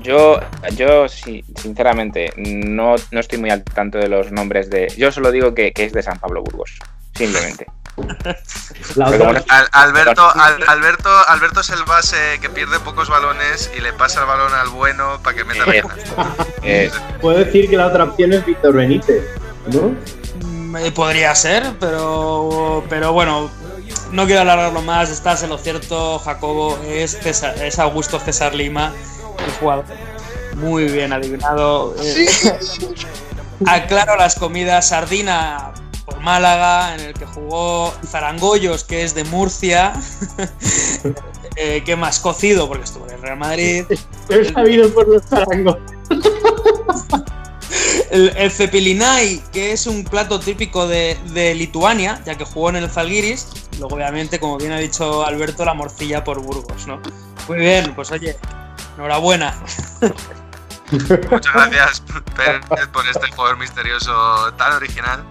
Yo, 0.00 0.40
yo 0.74 1.08
sí, 1.08 1.44
sinceramente, 1.60 2.32
no, 2.36 2.96
no 3.10 3.20
estoy 3.20 3.38
muy 3.38 3.50
al 3.50 3.62
tanto 3.62 3.98
de 3.98 4.08
los 4.08 4.32
nombres 4.32 4.68
de. 4.70 4.92
Yo 4.96 5.12
solo 5.12 5.30
digo 5.30 5.54
que, 5.54 5.72
que 5.72 5.84
es 5.84 5.92
de 5.92 6.02
San 6.02 6.18
Pablo 6.18 6.42
Burgos. 6.42 6.78
Simplemente. 7.14 7.66
Bueno, 8.96 9.40
Al- 9.48 9.68
Alberto, 9.72 10.28
Al- 10.34 10.64
Alberto, 10.66 11.08
Alberto 11.28 11.60
es 11.60 11.70
el 11.70 11.84
base 11.84 12.16
que 12.40 12.48
pierde 12.48 12.78
pocos 12.80 13.08
balones 13.10 13.70
y 13.76 13.80
le 13.80 13.92
pasa 13.92 14.20
el 14.22 14.26
balón 14.26 14.52
al 14.54 14.68
bueno 14.70 15.20
para 15.22 15.36
que 15.36 15.44
meta 15.44 15.66
la 15.66 15.74
Eh, 15.76 15.82
eh, 16.62 16.90
Puedo 17.20 17.38
decir 17.38 17.68
que 17.70 17.76
la 17.76 17.86
otra 17.88 18.04
opción 18.04 18.32
es 18.32 18.44
Víctor 18.46 18.74
Benítez, 18.74 19.22
¿no? 19.72 19.94
Podría 20.94 21.34
ser, 21.34 21.74
pero, 21.80 22.84
pero 22.88 23.12
bueno, 23.12 23.50
no 24.10 24.26
quiero 24.26 24.40
alargarlo 24.42 24.82
más. 24.82 25.10
Estás 25.10 25.42
en 25.42 25.50
lo 25.50 25.58
cierto, 25.58 26.18
Jacobo. 26.18 26.78
Es, 26.86 27.18
César- 27.20 27.56
es 27.62 27.78
Augusto 27.78 28.18
César 28.20 28.54
Lima, 28.54 28.92
el 29.44 29.52
jugador. 29.54 29.84
Muy 30.56 30.84
bien 30.84 31.12
adivinado. 31.12 31.94
Eh, 32.02 32.26
aclaro 33.66 34.16
las 34.16 34.34
comidas: 34.36 34.88
sardina 34.88 35.72
por 36.04 36.20
Málaga, 36.20 36.94
en 36.94 37.00
el 37.00 37.14
que 37.14 37.26
jugó 37.26 37.92
Zarangollos, 38.06 38.84
que 38.84 39.02
es 39.04 39.14
de 39.14 39.24
Murcia. 39.24 39.92
Eh, 41.56 41.82
¿Qué 41.84 41.96
más? 41.96 42.18
Cocido, 42.18 42.66
porque 42.66 42.84
estuvo 42.84 43.06
en 43.08 43.12
el 43.16 43.20
Real 43.20 43.36
Madrid. 43.36 43.84
He 44.30 44.44
sabido 44.52 44.88
por 44.88 45.06
los 45.06 45.22
zarangos. 45.22 45.76
El, 48.12 48.30
el 48.36 48.50
cepilinai, 48.50 49.42
que 49.54 49.72
es 49.72 49.86
un 49.86 50.04
plato 50.04 50.38
típico 50.38 50.86
de, 50.86 51.18
de 51.30 51.54
Lituania, 51.54 52.20
ya 52.26 52.36
que 52.36 52.44
jugó 52.44 52.68
en 52.68 52.76
el 52.76 52.90
Zalgiris. 52.90 53.48
Luego, 53.78 53.96
obviamente, 53.96 54.38
como 54.38 54.58
bien 54.58 54.72
ha 54.72 54.78
dicho 54.78 55.24
Alberto, 55.24 55.64
la 55.64 55.72
morcilla 55.72 56.22
por 56.22 56.42
Burgos, 56.42 56.86
¿no? 56.86 57.00
Muy 57.48 57.56
bien, 57.56 57.94
pues 57.94 58.10
oye, 58.10 58.36
enhorabuena. 58.98 59.58
Muchas 61.30 61.54
gracias, 61.54 62.02
Pérez, 62.36 62.60
por 62.92 63.08
este 63.08 63.30
jugador 63.30 63.56
misterioso 63.56 64.52
tan 64.58 64.74
original. 64.74 65.24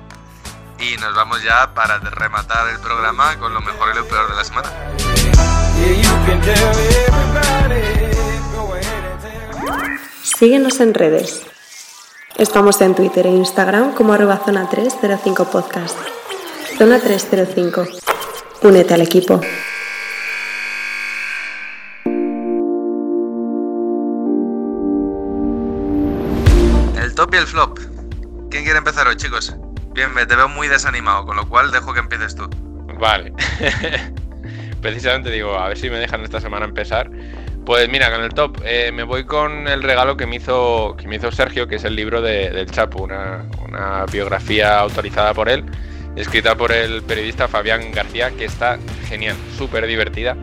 Y 0.79 0.97
nos 0.97 1.13
vamos 1.13 1.43
ya 1.43 1.71
para 1.75 1.99
rematar 1.99 2.67
el 2.69 2.79
programa 2.79 3.37
con 3.37 3.53
lo 3.53 3.61
mejor 3.61 3.89
y 3.93 3.97
lo 3.97 4.07
peor 4.07 4.27
de 4.27 4.35
la 4.35 4.43
semana. 4.43 4.71
Síguenos 10.23 10.79
en 10.79 10.95
redes. 10.95 11.43
Estamos 12.37 12.79
en 12.81 12.95
Twitter 12.95 13.27
e 13.27 13.29
Instagram 13.29 13.93
como 13.93 14.13
arroba 14.13 14.37
zona 14.37 14.67
305 14.69 15.51
podcast. 15.51 15.97
Zona 16.77 16.99
305. 16.99 17.85
Únete 18.63 18.93
al 18.93 19.01
equipo. 19.01 19.41
El 26.99 27.13
top 27.15 27.33
y 27.33 27.37
el 27.37 27.45
flop. 27.45 27.79
¿Quién 28.49 28.63
quiere 28.63 28.77
empezar 28.79 29.07
hoy, 29.07 29.17
chicos? 29.17 29.55
Bien, 29.93 30.13
me 30.13 30.25
te 30.25 30.35
veo 30.35 30.47
muy 30.47 30.67
desanimado, 30.67 31.25
con 31.25 31.35
lo 31.35 31.47
cual 31.47 31.71
dejo 31.71 31.93
que 31.93 31.99
empieces 31.99 32.35
tú. 32.35 32.49
Vale. 32.99 33.33
Precisamente 34.81 35.29
digo, 35.29 35.53
a 35.55 35.67
ver 35.67 35.77
si 35.77 35.89
me 35.89 35.97
dejan 35.97 36.21
esta 36.21 36.39
semana 36.39 36.65
empezar. 36.65 37.11
Pues 37.65 37.87
mira, 37.89 38.11
con 38.11 38.23
el 38.23 38.29
top, 38.33 38.57
eh, 38.65 38.91
me 38.91 39.03
voy 39.03 39.23
con 39.23 39.67
el 39.67 39.83
regalo 39.83 40.17
que 40.17 40.25
me 40.25 40.37
hizo, 40.37 40.95
que 40.97 41.07
me 41.07 41.17
hizo 41.17 41.31
Sergio, 41.31 41.67
que 41.67 41.75
es 41.75 41.83
el 41.83 41.95
libro 41.95 42.21
de- 42.21 42.49
del 42.49 42.69
Chapo, 42.71 43.03
una, 43.03 43.45
una 43.67 44.05
biografía 44.11 44.79
autorizada 44.79 45.33
por 45.33 45.47
él, 45.47 45.63
escrita 46.15 46.55
por 46.55 46.71
el 46.71 47.03
periodista 47.03 47.47
Fabián 47.47 47.91
García, 47.91 48.31
que 48.31 48.45
está 48.45 48.79
genial, 49.07 49.35
súper 49.57 49.85
divertida. 49.85 50.35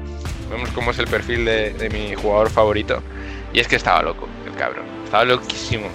Vemos 0.51 0.71
cómo 0.71 0.93
es 0.93 0.99
el 1.01 1.07
perfil 1.09 1.45
de, 1.45 1.73
de 1.73 1.91
mi 1.91 2.15
jugador 2.15 2.51
favorito. 2.51 3.03
Y 3.53 3.61
es 3.61 3.69
que 3.69 3.77
estaba 3.77 4.03
loco, 4.03 4.29
el 4.47 4.55
cabrón. 4.55 4.85
Estaba 5.05 5.25
loquísimo. 5.25 5.89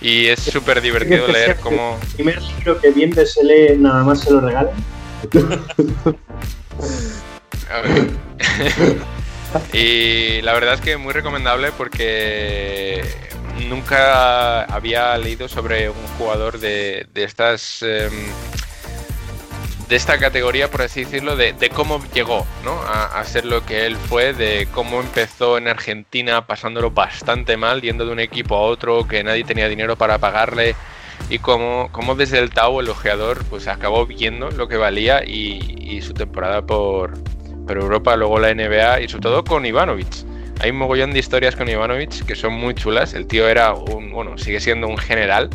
Y 0.00 0.26
es 0.26 0.40
súper 0.40 0.80
divertido 0.80 1.26
leer 1.28 1.56
cómo... 1.60 1.98
El 2.02 2.08
primer 2.14 2.40
libro 2.42 2.80
que 2.80 2.90
bien 2.90 3.12
se 3.14 3.44
lee, 3.44 3.76
nada 3.76 4.02
más 4.04 4.20
se 4.20 4.30
lo 4.32 4.40
regalan. 4.40 4.72
Y 9.72 10.42
la 10.42 10.52
verdad 10.52 10.74
es 10.74 10.80
que 10.80 10.96
muy 10.96 11.12
recomendable 11.12 11.72
porque 11.72 13.02
nunca 13.68 14.64
había 14.64 15.16
leído 15.18 15.48
sobre 15.48 15.90
un 15.90 16.06
jugador 16.18 16.58
de, 16.58 17.06
de 17.12 17.24
estas 17.24 17.82
em, 17.82 18.10
de 19.88 19.96
esta 19.96 20.18
categoría, 20.18 20.70
por 20.70 20.82
así 20.82 21.02
decirlo, 21.02 21.34
de, 21.34 21.54
cómo 21.74 22.00
llegó 22.14 22.46
¿no? 22.64 22.80
a, 22.82 23.18
a 23.18 23.24
ser 23.24 23.44
lo 23.44 23.66
que 23.66 23.86
él 23.86 23.96
fue, 23.96 24.32
de 24.32 24.68
cómo 24.72 25.00
empezó 25.00 25.58
en 25.58 25.66
Argentina 25.66 26.46
pasándolo 26.46 26.92
bastante 26.92 27.56
mal, 27.56 27.82
yendo 27.82 28.06
de 28.06 28.12
un 28.12 28.20
equipo 28.20 28.54
a 28.54 28.60
otro, 28.60 29.08
que 29.08 29.24
nadie 29.24 29.42
tenía 29.42 29.68
dinero 29.68 29.96
para 29.96 30.18
pagarle, 30.18 30.76
y 31.28 31.40
cómo, 31.40 31.88
cómo 31.90 32.14
desde 32.14 32.38
el 32.38 32.50
Tau 32.50 32.78
el 32.78 32.88
ojeador 32.88 33.44
pues 33.46 33.66
acabó 33.66 34.06
viendo 34.06 34.52
lo 34.52 34.68
que 34.68 34.76
valía 34.76 35.24
y 35.24 36.00
su 36.02 36.14
temporada 36.14 36.62
por, 36.62 37.18
por 37.66 37.76
Europa, 37.78 38.16
luego 38.16 38.38
la 38.38 38.50
NBA 38.50 39.00
y 39.00 39.08
sobre 39.08 39.22
todo 39.22 39.44
con 39.44 39.64
Ivanovic. 39.66 40.08
Hay 40.60 40.70
un 40.70 40.76
mogollón 40.78 41.12
de 41.12 41.18
historias 41.20 41.56
con 41.56 41.68
Ivanovic 41.68 42.24
que 42.26 42.34
son 42.36 42.52
muy 42.54 42.74
chulas. 42.74 43.14
El 43.14 43.26
tío 43.26 43.48
era 43.48 43.72
un, 43.74 44.10
bueno, 44.12 44.36
sigue 44.38 44.60
siendo 44.60 44.88
un 44.88 44.98
general 44.98 45.48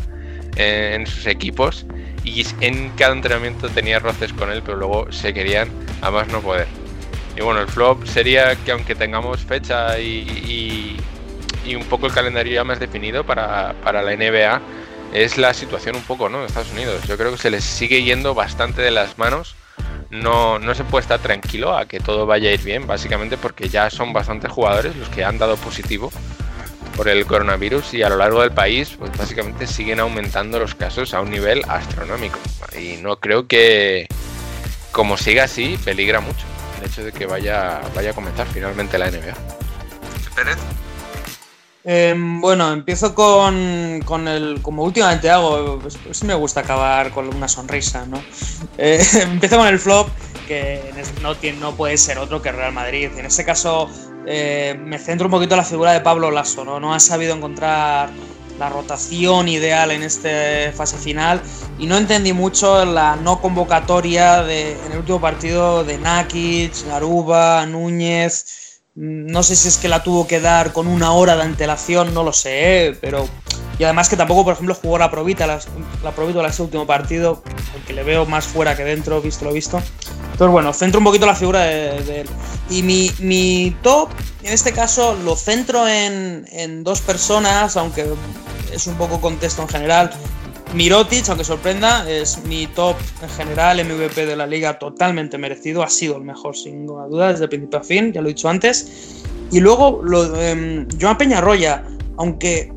eh, 0.56 0.92
en 0.96 1.06
sus 1.06 1.26
equipos 1.26 1.86
y 2.24 2.44
en 2.60 2.90
cada 2.96 3.12
entrenamiento 3.12 3.68
tenía 3.68 3.98
roces 4.00 4.32
con 4.32 4.50
él, 4.50 4.62
pero 4.64 4.76
luego 4.78 5.12
se 5.12 5.32
querían 5.32 5.68
a 6.00 6.10
más 6.10 6.28
no 6.28 6.42
poder. 6.42 6.66
Y 7.36 7.42
bueno, 7.42 7.60
el 7.60 7.68
flop 7.68 8.06
sería 8.06 8.56
que 8.56 8.72
aunque 8.72 8.94
tengamos 8.94 9.44
fecha 9.44 9.98
y, 10.00 10.04
y- 10.46 10.96
y 11.64 11.74
un 11.74 11.84
poco 11.84 12.06
el 12.06 12.12
calendario 12.12 12.52
ya 12.54 12.64
más 12.64 12.78
definido 12.78 13.24
para, 13.24 13.74
para 13.82 14.02
la 14.02 14.12
NBA, 14.12 14.62
es 15.12 15.36
la 15.38 15.52
situación 15.54 15.96
un 15.96 16.02
poco, 16.02 16.28
¿no? 16.28 16.40
De 16.40 16.46
Estados 16.46 16.72
Unidos. 16.72 17.06
Yo 17.06 17.16
creo 17.16 17.32
que 17.32 17.38
se 17.38 17.50
les 17.50 17.64
sigue 17.64 18.02
yendo 18.02 18.34
bastante 18.34 18.82
de 18.82 18.90
las 18.90 19.18
manos. 19.18 19.56
No, 20.10 20.58
no 20.58 20.74
se 20.74 20.84
puede 20.84 21.02
estar 21.02 21.18
tranquilo 21.18 21.76
a 21.76 21.86
que 21.86 22.00
todo 22.00 22.26
vaya 22.26 22.50
a 22.50 22.52
ir 22.52 22.62
bien, 22.62 22.86
básicamente 22.86 23.36
porque 23.36 23.68
ya 23.68 23.90
son 23.90 24.12
bastantes 24.12 24.50
jugadores 24.50 24.94
los 24.96 25.08
que 25.08 25.24
han 25.24 25.38
dado 25.38 25.56
positivo 25.56 26.12
por 26.96 27.08
el 27.08 27.26
coronavirus 27.26 27.94
y 27.94 28.02
a 28.02 28.08
lo 28.08 28.16
largo 28.16 28.40
del 28.40 28.52
país, 28.52 28.96
pues 28.98 29.16
básicamente 29.16 29.66
siguen 29.66 30.00
aumentando 30.00 30.58
los 30.58 30.74
casos 30.74 31.12
a 31.12 31.20
un 31.20 31.30
nivel 31.30 31.62
astronómico. 31.68 32.38
Y 32.78 32.96
no 33.02 33.16
creo 33.16 33.46
que, 33.46 34.06
como 34.92 35.16
siga 35.16 35.44
así, 35.44 35.78
peligra 35.84 36.20
mucho 36.20 36.46
el 36.80 36.86
hecho 36.86 37.04
de 37.04 37.12
que 37.12 37.26
vaya, 37.26 37.80
vaya 37.94 38.10
a 38.10 38.14
comenzar 38.14 38.46
finalmente 38.46 38.98
la 38.98 39.10
NBA. 39.10 39.34
Pérez. 40.34 40.58
Em, 41.88 42.40
bueno, 42.40 42.72
empiezo 42.72 43.14
con, 43.14 44.00
con 44.04 44.26
el. 44.26 44.60
Como 44.60 44.82
últimamente 44.82 45.30
hago, 45.30 45.78
pues, 45.78 46.24
me 46.24 46.34
gusta 46.34 46.60
acabar 46.60 47.12
con 47.12 47.32
una 47.32 47.46
sonrisa, 47.46 48.04
¿no? 48.06 48.20
Eh, 48.76 49.00
empiezo 49.22 49.56
con 49.56 49.68
el 49.68 49.78
flop, 49.78 50.08
que 50.48 50.82
no, 51.22 51.36
no 51.60 51.76
puede 51.76 51.96
ser 51.96 52.18
otro 52.18 52.42
que 52.42 52.50
Real 52.50 52.72
Madrid. 52.72 53.10
En 53.16 53.24
este 53.26 53.44
caso, 53.44 53.88
eh, 54.26 54.76
me 54.84 54.98
centro 54.98 55.28
un 55.28 55.30
poquito 55.30 55.54
en 55.54 55.58
la 55.58 55.64
figura 55.64 55.92
de 55.92 56.00
Pablo 56.00 56.32
Lasso, 56.32 56.64
¿no? 56.64 56.80
No 56.80 56.92
ha 56.92 56.98
sabido 56.98 57.36
encontrar 57.36 58.10
la 58.58 58.68
rotación 58.68 59.46
ideal 59.46 59.92
en 59.92 60.02
esta 60.02 60.72
fase 60.74 60.96
final 60.96 61.40
y 61.78 61.86
no 61.86 61.96
entendí 61.98 62.32
mucho 62.32 62.84
la 62.84 63.14
no 63.14 63.40
convocatoria 63.40 64.42
de, 64.42 64.72
en 64.72 64.92
el 64.92 64.98
último 64.98 65.20
partido 65.20 65.84
de 65.84 65.98
Nakic, 65.98 66.84
Garuba, 66.88 67.64
Núñez. 67.64 68.65
Mm, 68.96 69.26
No 69.30 69.42
sé 69.42 69.54
si 69.56 69.68
es 69.68 69.76
que 69.76 69.88
la 69.88 70.02
tuvo 70.02 70.26
que 70.26 70.40
dar 70.40 70.72
con 70.72 70.86
una 70.86 71.12
hora 71.12 71.36
de 71.36 71.42
antelación, 71.42 72.12
no 72.14 72.22
lo 72.24 72.32
sé, 72.32 72.96
pero. 73.00 73.28
Y 73.78 73.84
además 73.84 74.08
que 74.08 74.16
tampoco, 74.16 74.42
por 74.44 74.54
ejemplo, 74.54 74.74
jugó 74.74 74.96
la 74.96 75.10
Provita, 75.10 75.46
las- 75.46 75.68
la 76.02 76.10
Provita 76.12 76.40
en 76.40 76.46
ese 76.46 76.62
último 76.62 76.86
partido, 76.86 77.42
porque 77.72 77.92
le 77.92 78.02
veo 78.04 78.24
más 78.24 78.46
fuera 78.46 78.74
que 78.74 78.84
dentro, 78.84 79.20
visto 79.20 79.44
lo 79.44 79.52
visto. 79.52 79.82
Entonces, 80.32 80.50
bueno, 80.52 80.72
centro 80.72 80.98
un 80.98 81.04
poquito 81.04 81.26
la 81.26 81.34
figura 81.34 81.60
de, 81.60 82.00
de 82.02 82.20
él. 82.22 82.28
Y 82.70 82.82
mi, 82.82 83.10
mi 83.18 83.76
top, 83.82 84.08
en 84.42 84.52
este 84.54 84.72
caso, 84.72 85.14
lo 85.24 85.36
centro 85.36 85.86
en, 85.86 86.46
en 86.52 86.84
dos 86.84 87.02
personas, 87.02 87.76
aunque 87.76 88.06
es 88.72 88.86
un 88.86 88.94
poco 88.94 89.20
contexto 89.20 89.60
en 89.62 89.68
general. 89.68 90.10
Mirotic, 90.74 91.28
aunque 91.28 91.44
sorprenda, 91.44 92.08
es 92.10 92.38
mi 92.44 92.66
top 92.66 92.96
en 93.22 93.28
general, 93.30 93.84
MVP 93.84 94.26
de 94.26 94.36
la 94.36 94.46
liga 94.46 94.78
totalmente 94.78 95.38
merecido, 95.38 95.82
ha 95.82 95.88
sido 95.88 96.16
el 96.16 96.24
mejor 96.24 96.56
sin 96.56 96.80
ninguna 96.80 97.06
duda 97.06 97.32
desde 97.32 97.48
principio 97.48 97.78
a 97.78 97.82
fin, 97.82 98.12
ya 98.12 98.20
lo 98.20 98.28
he 98.28 98.34
dicho 98.34 98.48
antes. 98.48 99.22
Y 99.50 99.60
luego 99.60 100.00
lo, 100.02 100.40
em, 100.40 100.86
Joan 101.00 101.16
Peñarroya, 101.18 101.84
aunque 102.18 102.72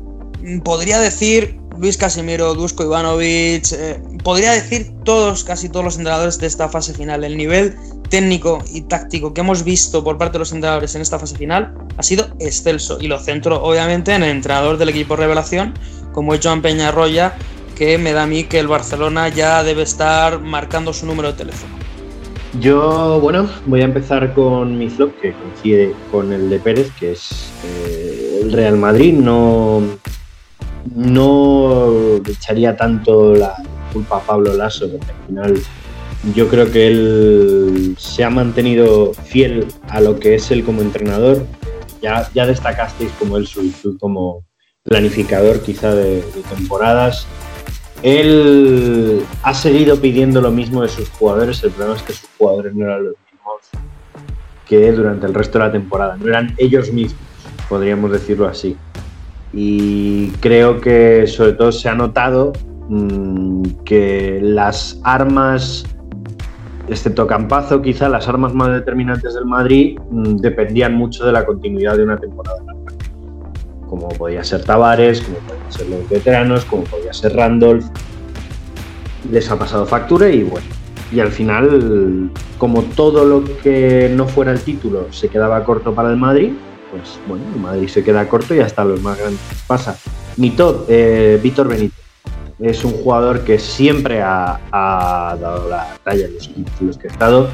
podría 0.64 0.98
decir 0.98 1.58
Luis 1.78 1.96
Casimiro, 1.96 2.54
Dusko 2.54 2.84
Ivanovic, 2.84 3.72
eh, 3.72 4.00
podría 4.22 4.52
decir 4.52 4.92
todos, 5.04 5.44
casi 5.44 5.68
todos 5.68 5.84
los 5.84 5.96
entrenadores 5.96 6.38
de 6.38 6.46
esta 6.46 6.68
fase 6.68 6.94
final. 6.94 7.24
El 7.24 7.36
nivel 7.36 7.74
técnico 8.08 8.62
y 8.72 8.82
táctico 8.82 9.32
que 9.32 9.40
hemos 9.40 9.64
visto 9.64 10.04
por 10.04 10.18
parte 10.18 10.34
de 10.34 10.40
los 10.40 10.52
entrenadores 10.52 10.94
en 10.94 11.02
esta 11.02 11.18
fase 11.18 11.36
final 11.36 11.74
ha 11.96 12.02
sido 12.02 12.28
excelso. 12.38 12.98
Y 13.00 13.06
lo 13.06 13.18
centro, 13.18 13.62
obviamente, 13.62 14.14
en 14.14 14.22
el 14.22 14.30
entrenador 14.30 14.78
del 14.78 14.90
equipo 14.90 15.16
revelación, 15.16 15.74
como 16.12 16.34
es 16.34 16.40
Joan 16.42 16.60
Peñarroya, 16.60 17.34
que 17.80 17.96
me 17.96 18.12
da 18.12 18.24
a 18.24 18.26
mí 18.26 18.44
que 18.44 18.58
el 18.58 18.68
Barcelona 18.68 19.30
ya 19.30 19.64
debe 19.64 19.84
estar 19.84 20.38
marcando 20.38 20.92
su 20.92 21.06
número 21.06 21.28
de 21.32 21.38
teléfono. 21.38 21.72
Yo, 22.60 23.18
bueno, 23.22 23.48
voy 23.64 23.80
a 23.80 23.84
empezar 23.84 24.34
con 24.34 24.76
mi 24.76 24.90
flop, 24.90 25.18
que 25.18 25.32
coincide 25.32 25.94
con 26.10 26.30
el 26.30 26.50
de 26.50 26.58
Pérez, 26.58 26.92
que 27.00 27.12
es 27.12 27.50
eh, 27.64 28.40
el 28.42 28.52
Real 28.52 28.76
Madrid. 28.76 29.14
No, 29.14 29.82
no 30.94 32.16
echaría 32.28 32.76
tanto 32.76 33.34
la 33.34 33.54
culpa 33.94 34.18
a 34.18 34.20
Pablo 34.20 34.52
Lasso, 34.52 34.86
porque 34.90 35.12
al 35.12 35.26
final 35.26 35.62
yo 36.34 36.48
creo 36.48 36.70
que 36.70 36.86
él 36.86 37.94
se 37.98 38.24
ha 38.24 38.28
mantenido 38.28 39.14
fiel 39.14 39.66
a 39.88 40.02
lo 40.02 40.20
que 40.20 40.34
es 40.34 40.50
él 40.50 40.64
como 40.64 40.82
entrenador. 40.82 41.46
Ya, 42.02 42.28
ya 42.34 42.44
destacasteis 42.44 43.10
como 43.12 43.38
él 43.38 43.46
su 43.46 43.96
como 43.98 44.44
planificador 44.82 45.62
quizá 45.62 45.94
de 45.94 46.22
temporadas. 46.54 47.26
Él 48.02 49.22
ha 49.42 49.52
seguido 49.52 49.96
pidiendo 50.00 50.40
lo 50.40 50.50
mismo 50.50 50.82
de 50.82 50.88
sus 50.88 51.08
jugadores. 51.10 51.62
El 51.62 51.70
problema 51.70 51.96
es 51.96 52.02
que 52.02 52.12
sus 52.12 52.28
jugadores 52.38 52.74
no 52.74 52.86
eran 52.86 53.04
los 53.04 53.14
mismos 53.30 53.84
que 54.66 54.92
durante 54.92 55.26
el 55.26 55.34
resto 55.34 55.58
de 55.58 55.66
la 55.66 55.72
temporada. 55.72 56.16
No 56.16 56.28
eran 56.28 56.54
ellos 56.56 56.92
mismos, 56.92 57.20
podríamos 57.68 58.12
decirlo 58.12 58.46
así. 58.46 58.76
Y 59.52 60.30
creo 60.40 60.80
que 60.80 61.26
sobre 61.26 61.52
todo 61.52 61.72
se 61.72 61.88
ha 61.88 61.94
notado 61.94 62.52
mmm, 62.88 63.62
que 63.84 64.38
las 64.40 65.00
armas, 65.02 65.84
excepto 66.88 67.26
Campazo, 67.26 67.82
quizá 67.82 68.08
las 68.08 68.28
armas 68.28 68.54
más 68.54 68.72
determinantes 68.72 69.34
del 69.34 69.44
Madrid 69.44 69.98
mmm, 70.10 70.36
dependían 70.36 70.94
mucho 70.94 71.26
de 71.26 71.32
la 71.32 71.44
continuidad 71.44 71.96
de 71.96 72.04
una 72.04 72.18
temporada 72.18 72.62
como 73.90 74.08
podía 74.08 74.44
ser 74.44 74.64
Tavares, 74.64 75.20
como 75.20 75.38
podían 75.38 75.72
ser 75.72 75.88
los 75.88 76.08
veteranos, 76.08 76.64
como 76.64 76.84
podía 76.84 77.12
ser 77.12 77.34
Randolph. 77.34 77.84
Les 79.30 79.50
ha 79.50 79.58
pasado 79.58 79.84
factura 79.84 80.30
y 80.30 80.44
bueno. 80.44 80.66
Y 81.12 81.18
al 81.18 81.32
final, 81.32 82.30
como 82.56 82.82
todo 82.84 83.24
lo 83.24 83.44
que 83.62 84.10
no 84.14 84.28
fuera 84.28 84.52
el 84.52 84.60
título 84.60 85.12
se 85.12 85.28
quedaba 85.28 85.64
corto 85.64 85.92
para 85.92 86.08
el 86.10 86.16
Madrid, 86.16 86.52
pues 86.92 87.18
bueno, 87.26 87.44
el 87.52 87.60
Madrid 87.60 87.88
se 87.88 88.04
queda 88.04 88.28
corto 88.28 88.54
y 88.54 88.60
hasta 88.60 88.84
los 88.84 89.02
más 89.02 89.18
grandes 89.18 89.40
pasa. 89.66 89.98
Mi 90.36 90.50
top, 90.50 90.84
eh, 90.88 91.40
Víctor 91.42 91.68
Benítez. 91.68 91.98
Es 92.60 92.84
un 92.84 92.92
jugador 92.92 93.40
que 93.40 93.58
siempre 93.58 94.22
ha, 94.22 94.60
ha 94.70 95.36
dado 95.40 95.68
la 95.68 95.96
talla 96.04 96.26
en 96.26 96.34
los 96.34 96.46
equipos 96.46 96.72
en 96.80 96.86
los 96.88 96.98
que 96.98 97.08
ha 97.08 97.10
estado, 97.10 97.48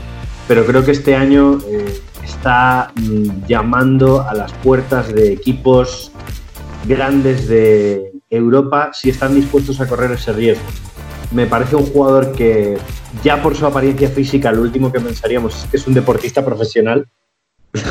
pero 0.49 0.67
creo 0.67 0.85
que 0.85 0.91
este 0.91 1.15
año 1.15 1.59
eh, 1.69 2.01
está 2.27 2.93
mm, 2.95 3.47
llamando 3.47 4.23
a 4.23 4.35
las 4.35 4.53
puertas 4.53 5.13
de 5.15 5.33
equipos 5.33 6.13
grandes 6.87 7.49
de 7.49 8.13
Europa 8.29 8.91
si 8.93 9.11
están 9.11 9.35
dispuestos 9.35 9.81
a 9.81 9.89
correr 9.89 10.13
ese 10.13 10.33
riesgo. 10.33 10.65
Me 11.33 11.47
parece 11.47 11.77
un 11.77 11.87
jugador 11.87 12.33
que 12.33 12.77
ya 13.23 13.43
por 13.43 13.57
su 13.57 13.67
apariencia 13.67 14.09
física 14.09 14.53
lo 14.53 14.63
último 14.63 14.93
que 14.93 15.01
pensaríamos 15.01 15.57
es 15.57 15.71
que 15.71 15.77
es 15.77 15.87
un 15.87 15.95
deportista 15.95 16.45
profesional, 16.45 17.07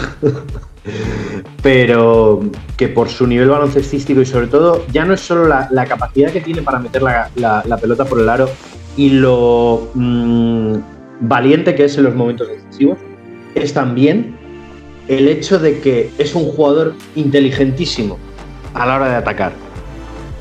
pero 1.61 2.41
que 2.77 2.87
por 2.87 3.09
su 3.09 3.27
nivel 3.27 3.49
baloncestístico 3.49 4.21
y 4.21 4.25
sobre 4.25 4.47
todo 4.47 4.85
ya 4.91 5.05
no 5.05 5.13
es 5.13 5.21
solo 5.21 5.47
la, 5.47 5.85
capacidad 5.85 6.31
que 6.31 6.41
tiene 6.41 6.61
para 6.61 6.79
meter 6.79 7.01
la 7.01 7.77
pelota 7.81 8.05
por 8.05 8.19
el 8.19 8.29
aro 8.29 8.49
y 8.97 9.09
lo 9.09 9.89
mm, 9.93 10.75
valiente 11.21 11.75
que 11.75 11.85
es 11.85 11.97
en 11.97 12.05
los 12.05 12.15
momentos 12.15 12.47
decisivos, 12.47 12.97
es 13.55 13.73
también 13.73 14.37
el 15.07 15.27
hecho 15.27 15.59
de 15.59 15.79
que 15.81 16.11
es 16.17 16.35
un 16.35 16.51
jugador 16.51 16.95
inteligentísimo 17.15 18.17
a 18.73 18.85
la 18.85 18.95
hora 18.95 19.09
de 19.09 19.15
atacar. 19.15 19.53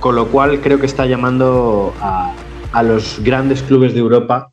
Con 0.01 0.17
lo 0.17 0.27
cual 0.29 0.61
creo 0.61 0.79
que 0.79 0.87
está 0.87 1.07
llamando 1.07 1.95
a, 2.01 2.35
a 2.73 2.83
los 2.83 3.21
grandes 3.23 3.63
clubes 3.63 3.95
de 3.95 4.01
Europa 4.01 4.51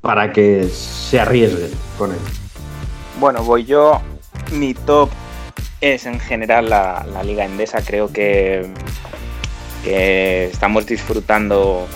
para 0.00 0.32
que 0.32 0.64
se 0.68 1.20
arriesguen 1.20 1.70
con 1.98 2.12
él. 2.12 2.18
Bueno, 3.20 3.42
voy 3.42 3.64
yo. 3.64 4.00
Mi 4.52 4.74
top 4.74 5.10
es 5.80 6.06
en 6.06 6.18
general 6.20 6.70
la, 6.70 7.06
la 7.12 7.22
Liga 7.22 7.44
Endesa. 7.44 7.82
Creo 7.84 8.12
que, 8.12 8.66
que 9.84 10.46
estamos 10.46 10.86
disfrutando, 10.86 11.86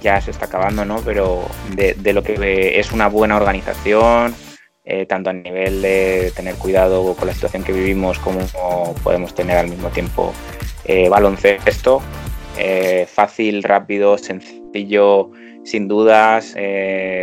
ya 0.00 0.20
se 0.20 0.30
está 0.30 0.46
acabando, 0.46 0.84
¿no? 0.84 1.00
Pero 1.04 1.42
de, 1.74 1.94
de 1.94 2.12
lo 2.12 2.22
que 2.22 2.78
es 2.78 2.92
una 2.92 3.08
buena 3.08 3.36
organización, 3.36 4.34
eh, 4.84 5.06
tanto 5.06 5.30
a 5.30 5.32
nivel 5.32 5.80
de 5.82 6.30
tener 6.36 6.56
cuidado 6.56 7.14
con 7.14 7.26
la 7.26 7.34
situación 7.34 7.64
que 7.64 7.72
vivimos 7.72 8.18
como 8.18 8.40
podemos 9.02 9.34
tener 9.34 9.56
al 9.56 9.68
mismo 9.68 9.88
tiempo 9.88 10.32
eh, 10.84 11.08
baloncesto. 11.08 12.02
Eh, 12.58 13.06
fácil, 13.08 13.62
rápido, 13.62 14.16
sencillo, 14.18 15.30
sin 15.64 15.88
dudas. 15.88 16.54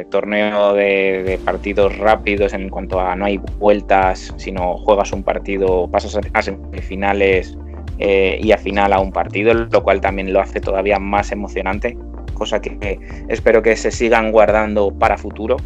torneo 0.09 0.73
de, 0.73 1.23
de 1.23 1.37
partidos 1.37 1.97
rápidos 1.97 2.53
en 2.53 2.69
cuanto 2.69 2.99
a 2.99 3.15
no 3.15 3.25
hay 3.25 3.37
vueltas, 3.59 4.33
sino 4.37 4.77
juegas 4.77 5.13
un 5.13 5.23
partido, 5.23 5.89
pasas 5.89 6.17
a- 6.33 6.41
semifinales 6.41 7.57
y 7.99 8.51
a 8.51 8.57
final 8.57 8.91
a 8.93 8.99
un 8.99 9.11
partido, 9.11 9.53
lo 9.53 9.83
cual 9.83 10.01
también 10.01 10.33
lo 10.33 10.41
hace 10.41 10.59
todavía 10.59 10.97
más 10.97 11.31
emocionante. 11.31 11.95
Cosa 12.33 12.59
que 12.59 12.99
espero 13.29 13.61
que 13.61 13.75
se 13.75 13.91
sigan 13.91 14.31
guardando 14.31 14.91
para 14.91 15.17
futuro. 15.17 15.57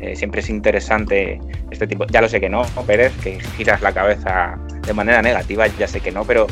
Eh, 0.00 0.14
siempre 0.14 0.40
es 0.40 0.50
interesante 0.50 1.40
este 1.70 1.86
tipo. 1.86 2.06
Ya 2.06 2.20
lo 2.20 2.28
sé 2.28 2.40
que 2.40 2.48
no, 2.48 2.62
Pérez, 2.86 3.12
que 3.22 3.40
giras 3.56 3.80
la 3.80 3.92
cabeza 3.92 4.58
de 4.86 4.92
manera 4.92 5.22
negativa, 5.22 5.66
ya 5.66 5.88
sé 5.88 6.00
que 6.00 6.12
no, 6.12 6.24
pero, 6.24 6.46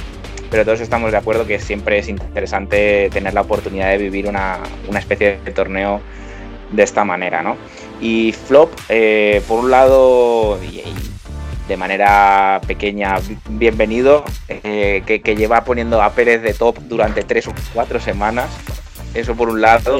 pero 0.51 0.65
todos 0.65 0.81
estamos 0.81 1.13
de 1.13 1.19
acuerdo 1.19 1.47
que 1.47 1.59
siempre 1.61 1.99
es 1.99 2.09
interesante 2.09 3.11
tener 3.13 3.35
la 3.35 3.43
oportunidad 3.43 3.91
de 3.91 3.99
vivir 3.99 4.27
una, 4.27 4.59
una 4.89 4.99
especie 4.99 5.39
de 5.45 5.51
torneo 5.53 6.01
de 6.73 6.83
esta 6.83 7.05
manera, 7.05 7.43
¿no? 7.43 7.57
Y 8.01 8.33
flop, 8.33 8.73
eh, 8.89 9.43
por 9.47 9.61
un 9.61 9.71
lado, 9.71 10.59
y, 10.65 10.83
de 11.69 11.77
manera 11.77 12.61
pequeña, 12.67 13.19
bi- 13.21 13.39
bienvenido, 13.49 14.25
eh, 14.49 15.03
que, 15.07 15.21
que 15.21 15.37
lleva 15.37 15.65
poniendo 15.65 16.03
a 16.03 16.11
Pérez 16.11 16.43
de 16.43 16.55
top 16.55 16.79
durante 16.89 17.23
tres 17.23 17.47
o 17.47 17.55
cuatro 17.73 18.01
semanas. 18.01 18.51
Eso 19.15 19.35
por 19.37 19.49
un 19.49 19.61
lado. 19.61 19.99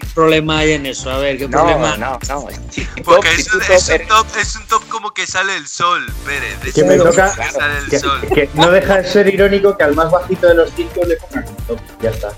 ¿Qué 0.00 0.06
problema 0.14 0.58
hay 0.58 0.72
en 0.72 0.86
eso? 0.86 1.10
A 1.10 1.18
ver, 1.18 1.38
¿qué 1.38 1.48
No, 1.48 1.58
problema? 1.58 1.96
no, 1.96 2.18
no. 2.28 2.46
Tu 2.96 3.02
Porque 3.02 3.28
es 3.32 3.52
un, 3.52 3.60
top 3.60 3.70
es, 3.70 3.88
un 3.88 3.94
eres- 3.94 4.08
top, 4.08 4.26
es 4.40 4.56
un 4.56 4.66
top 4.66 4.88
como 4.88 5.10
que 5.12 5.26
sale 5.26 5.56
el 5.56 5.66
sol, 5.66 6.06
Pérez. 6.26 6.58
Es 6.66 6.74
Que 6.74 6.84
me 6.84 6.96
toca- 6.96 7.34
que 7.34 7.50
sale 7.52 7.78
el 7.78 7.88
Que, 7.88 7.98
sol. 7.98 8.20
que 8.34 8.48
no 8.54 8.70
deja 8.70 8.98
de 9.02 9.08
ser 9.10 9.32
irónico 9.32 9.76
que 9.76 9.84
al 9.84 9.94
más 9.94 10.10
bajito 10.10 10.46
de 10.48 10.54
los 10.54 10.70
cinco 10.74 11.00
le 11.06 11.16
pongan 11.16 11.48
un 11.48 11.56
top. 11.66 11.80
Ya 12.00 12.10
está. 12.10 12.32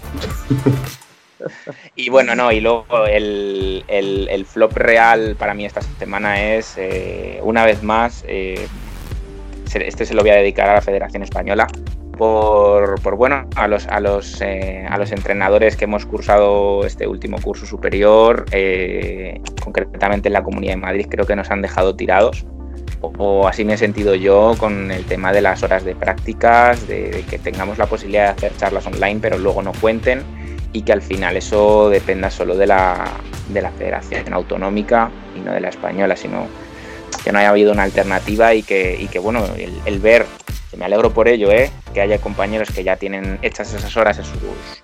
Y 1.97 2.11
bueno, 2.11 2.35
no, 2.35 2.53
y 2.53 2.61
luego 2.61 3.07
el, 3.07 3.85
el- 3.89 4.29
el 4.31 4.45
flop 4.47 4.77
real 4.77 5.37
para 5.39 5.55
mí 5.55 5.65
esta 5.65 5.81
semana 5.99 6.43
es, 6.55 6.75
eh, 6.77 7.41
una 7.43 7.65
vez 7.65 7.83
más, 7.83 8.25
eh, 8.27 8.69
este 9.73 10.05
se 10.05 10.15
lo 10.15 10.23
voy 10.23 10.31
a 10.31 10.35
dedicar 10.35 10.69
a 10.69 10.75
la 10.75 10.83
Federación 10.83 11.23
Española, 11.23 11.67
por, 12.21 13.01
por, 13.01 13.17
bueno, 13.17 13.49
a 13.57 13.67
los, 13.67 13.87
a, 13.87 13.99
los, 13.99 14.43
eh, 14.43 14.87
a 14.87 14.99
los 14.99 15.11
entrenadores 15.11 15.75
que 15.75 15.85
hemos 15.85 16.05
cursado 16.05 16.85
este 16.85 17.07
último 17.07 17.41
curso 17.41 17.65
superior, 17.65 18.45
eh, 18.53 19.41
concretamente 19.65 20.29
en 20.29 20.35
la 20.35 20.43
Comunidad 20.43 20.75
de 20.75 20.77
Madrid, 20.77 21.07
creo 21.09 21.25
que 21.25 21.35
nos 21.35 21.51
han 21.51 21.63
dejado 21.63 21.97
tirados. 21.97 22.45
O, 23.01 23.11
o 23.17 23.49
así 23.49 23.65
me 23.65 23.73
he 23.73 23.79
sentido 23.79 24.15
yo 24.15 24.55
con 24.59 24.91
el 24.91 25.07
tema 25.07 25.33
de 25.33 25.41
las 25.41 25.63
horas 25.63 25.83
de 25.83 25.95
prácticas, 25.95 26.87
de, 26.87 27.11
de 27.11 27.23
que 27.23 27.39
tengamos 27.39 27.79
la 27.79 27.87
posibilidad 27.87 28.37
de 28.37 28.47
hacer 28.49 28.53
charlas 28.59 28.87
online, 28.87 29.21
pero 29.23 29.39
luego 29.39 29.63
no 29.63 29.73
cuenten 29.81 30.23
y 30.75 30.83
que 30.83 30.93
al 30.93 31.01
final 31.01 31.39
eso 31.39 31.89
dependa 31.89 32.31
solo 32.31 32.55
de 32.55 32.67
la, 32.67 33.13
de 33.49 33.63
la 33.63 33.71
federación 33.71 34.31
autonómica 34.35 35.11
y 35.35 35.41
no 35.41 35.55
de 35.55 35.61
la 35.61 35.71
española, 35.71 36.17
sino 36.17 36.49
que 37.25 37.33
no 37.33 37.39
haya 37.39 37.49
habido 37.49 37.73
una 37.73 37.85
alternativa 37.85 38.53
y 38.53 38.63
que, 38.63 38.95
y 39.01 39.09
que 39.09 39.19
bueno, 39.19 39.43
el, 39.57 39.73
el 39.87 39.99
ver, 40.01 40.27
que 40.71 40.77
me 40.77 40.85
alegro 40.85 41.13
por 41.13 41.29
ello, 41.29 41.51
¿eh? 41.51 41.71
que 41.93 42.01
haya 42.01 42.21
compañeros 42.21 42.71
que 42.71 42.85
ya 42.85 42.97
tienen 42.97 43.39
hechas 43.43 43.73
esas 43.73 43.97
horas 43.97 44.19
en 44.19 44.25
sus, 44.25 44.39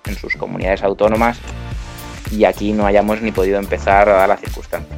en 0.05 0.17
sus 0.17 0.35
comunidades 0.35 0.83
autónomas 0.83 1.37
y 2.31 2.45
aquí 2.45 2.73
no 2.73 2.85
hayamos 2.85 3.21
ni 3.21 3.31
podido 3.31 3.57
empezar 3.57 4.09
a 4.09 4.27
la 4.27 4.37
circunstancia. 4.37 4.95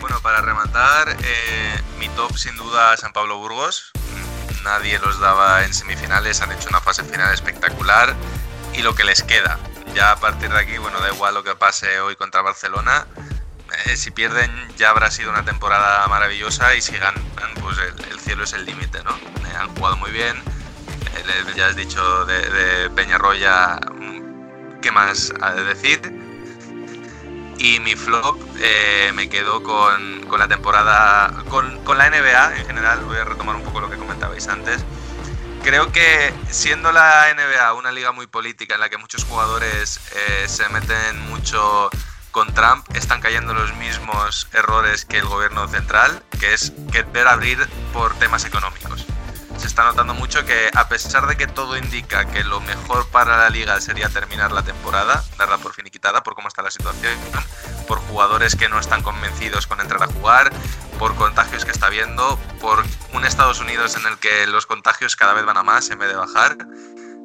Bueno, 0.00 0.20
para 0.22 0.40
rematar, 0.40 1.10
eh, 1.10 1.80
mi 1.98 2.08
top 2.10 2.36
sin 2.36 2.56
duda 2.56 2.96
San 2.96 3.12
Pablo 3.12 3.38
Burgos. 3.38 3.92
Nadie 4.64 4.98
los 4.98 5.18
daba 5.20 5.64
en 5.64 5.72
semifinales, 5.72 6.42
han 6.42 6.52
hecho 6.52 6.68
una 6.68 6.80
fase 6.80 7.02
final 7.04 7.32
espectacular 7.32 8.14
y 8.74 8.82
lo 8.82 8.94
que 8.94 9.04
les 9.04 9.22
queda. 9.22 9.58
Ya 9.94 10.12
a 10.12 10.16
partir 10.16 10.50
de 10.50 10.58
aquí, 10.58 10.78
bueno, 10.78 11.00
da 11.00 11.08
igual 11.08 11.34
lo 11.34 11.42
que 11.42 11.54
pase 11.54 12.00
hoy 12.00 12.16
contra 12.16 12.42
Barcelona. 12.42 13.06
Eh, 13.86 13.96
si 13.96 14.10
pierden 14.10 14.50
ya 14.76 14.90
habrá 14.90 15.10
sido 15.10 15.30
una 15.30 15.44
temporada 15.44 16.06
maravillosa 16.08 16.74
y 16.74 16.82
si 16.82 16.92
ganan, 16.96 17.22
pues 17.60 17.78
el, 17.78 18.12
el 18.12 18.20
cielo 18.20 18.44
es 18.44 18.52
el 18.52 18.64
límite, 18.64 19.02
¿no? 19.04 19.10
Eh, 19.16 19.56
han 19.58 19.68
jugado 19.74 19.96
muy 19.96 20.10
bien. 20.10 20.36
Eh, 20.36 21.52
ya 21.56 21.66
has 21.66 21.76
dicho 21.76 22.24
de, 22.24 22.48
de 22.48 22.90
Peñarroya, 22.90 23.78
mm, 23.92 24.80
¿qué 24.80 24.90
más 24.90 25.32
ha 25.40 25.52
de 25.52 25.64
decir? 25.64 26.00
Y 27.58 27.78
mi 27.80 27.94
flop 27.94 28.40
eh, 28.58 29.12
me 29.14 29.28
quedo 29.28 29.62
con, 29.62 30.38
la 30.38 30.48
temporada, 30.48 31.44
con, 31.50 31.84
con 31.84 31.98
la 31.98 32.08
NBA 32.08 32.56
en 32.56 32.66
general. 32.66 33.00
Voy 33.04 33.18
a 33.18 33.24
retomar 33.24 33.56
un 33.56 33.62
poco 33.62 33.80
lo 33.80 33.90
que 33.90 33.96
comentabais 33.96 34.48
antes. 34.48 34.82
Creo 35.62 35.92
que 35.92 36.32
siendo 36.48 36.90
la 36.90 37.26
NBA 37.34 37.74
una 37.74 37.92
liga 37.92 38.12
muy 38.12 38.26
política 38.26 38.76
en 38.76 38.80
la 38.80 38.88
que 38.88 38.96
muchos 38.96 39.24
jugadores 39.24 40.00
eh, 40.14 40.48
se 40.48 40.66
meten 40.70 41.20
mucho 41.28 41.90
con 42.30 42.52
Trump, 42.54 42.84
están 42.94 43.20
cayendo 43.20 43.54
los 43.54 43.74
mismos 43.76 44.48
errores 44.52 45.04
que 45.04 45.18
el 45.18 45.26
gobierno 45.26 45.66
central, 45.68 46.22
que 46.38 46.54
es 46.54 46.72
querer 46.92 47.28
abrir 47.28 47.58
por 47.92 48.14
temas 48.14 48.44
económicos. 48.44 49.06
Se 49.56 49.66
está 49.66 49.84
notando 49.84 50.14
mucho 50.14 50.44
que 50.46 50.70
a 50.74 50.88
pesar 50.88 51.26
de 51.26 51.36
que 51.36 51.46
todo 51.46 51.76
indica 51.76 52.24
que 52.24 52.44
lo 52.44 52.60
mejor 52.60 53.06
para 53.08 53.36
la 53.36 53.50
liga 53.50 53.78
sería 53.80 54.08
terminar 54.08 54.52
la 54.52 54.62
temporada, 54.62 55.22
darla 55.36 55.58
por 55.58 55.74
finiquitada 55.74 56.22
por 56.22 56.34
cómo 56.34 56.48
está 56.48 56.62
la 56.62 56.70
situación, 56.70 57.12
por 57.86 57.98
jugadores 57.98 58.56
que 58.56 58.68
no 58.68 58.78
están 58.78 59.02
convencidos 59.02 59.66
con 59.66 59.80
entrar 59.80 60.02
a 60.02 60.06
jugar, 60.06 60.50
por 60.98 61.14
contagios 61.14 61.64
que 61.64 61.72
está 61.72 61.86
habiendo, 61.86 62.38
por 62.60 62.84
un 63.12 63.24
Estados 63.24 63.60
Unidos 63.60 63.96
en 63.96 64.06
el 64.06 64.18
que 64.18 64.46
los 64.46 64.66
contagios 64.66 65.14
cada 65.14 65.34
vez 65.34 65.44
van 65.44 65.58
a 65.58 65.62
más 65.62 65.90
en 65.90 65.98
vez 65.98 66.08
de 66.08 66.16
bajar. 66.16 66.56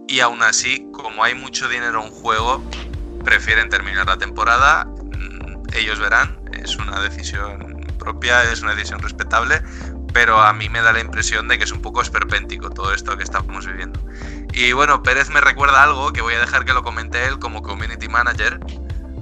Y 0.07 0.19
aún 0.19 0.43
así, 0.43 0.85
como 0.91 1.23
hay 1.23 1.35
mucho 1.35 1.67
dinero 1.69 2.03
en 2.03 2.11
juego, 2.11 2.61
prefieren 3.25 3.69
terminar 3.69 4.05
la 4.05 4.17
temporada. 4.17 4.85
Mm, 4.85 5.63
Ellos 5.73 5.99
verán, 5.99 6.39
es 6.53 6.77
una 6.77 7.01
decisión 7.01 7.85
propia, 7.99 8.43
es 8.43 8.61
una 8.61 8.75
decisión 8.75 8.99
respetable, 8.99 9.61
pero 10.13 10.39
a 10.39 10.53
mí 10.53 10.69
me 10.69 10.81
da 10.81 10.93
la 10.93 10.99
impresión 10.99 11.47
de 11.47 11.57
que 11.57 11.65
es 11.65 11.71
un 11.71 11.81
poco 11.81 12.01
esperpéntico 12.01 12.69
todo 12.69 12.93
esto 12.93 13.17
que 13.17 13.23
estamos 13.23 13.65
viviendo. 13.65 13.99
Y 14.53 14.71
bueno, 14.71 15.03
Pérez 15.03 15.29
me 15.29 15.41
recuerda 15.41 15.83
algo 15.83 16.13
que 16.13 16.21
voy 16.21 16.35
a 16.35 16.39
dejar 16.39 16.63
que 16.63 16.73
lo 16.73 16.83
comente 16.83 17.25
él 17.25 17.39
como 17.39 17.61
community 17.61 18.07
manager, 18.07 18.59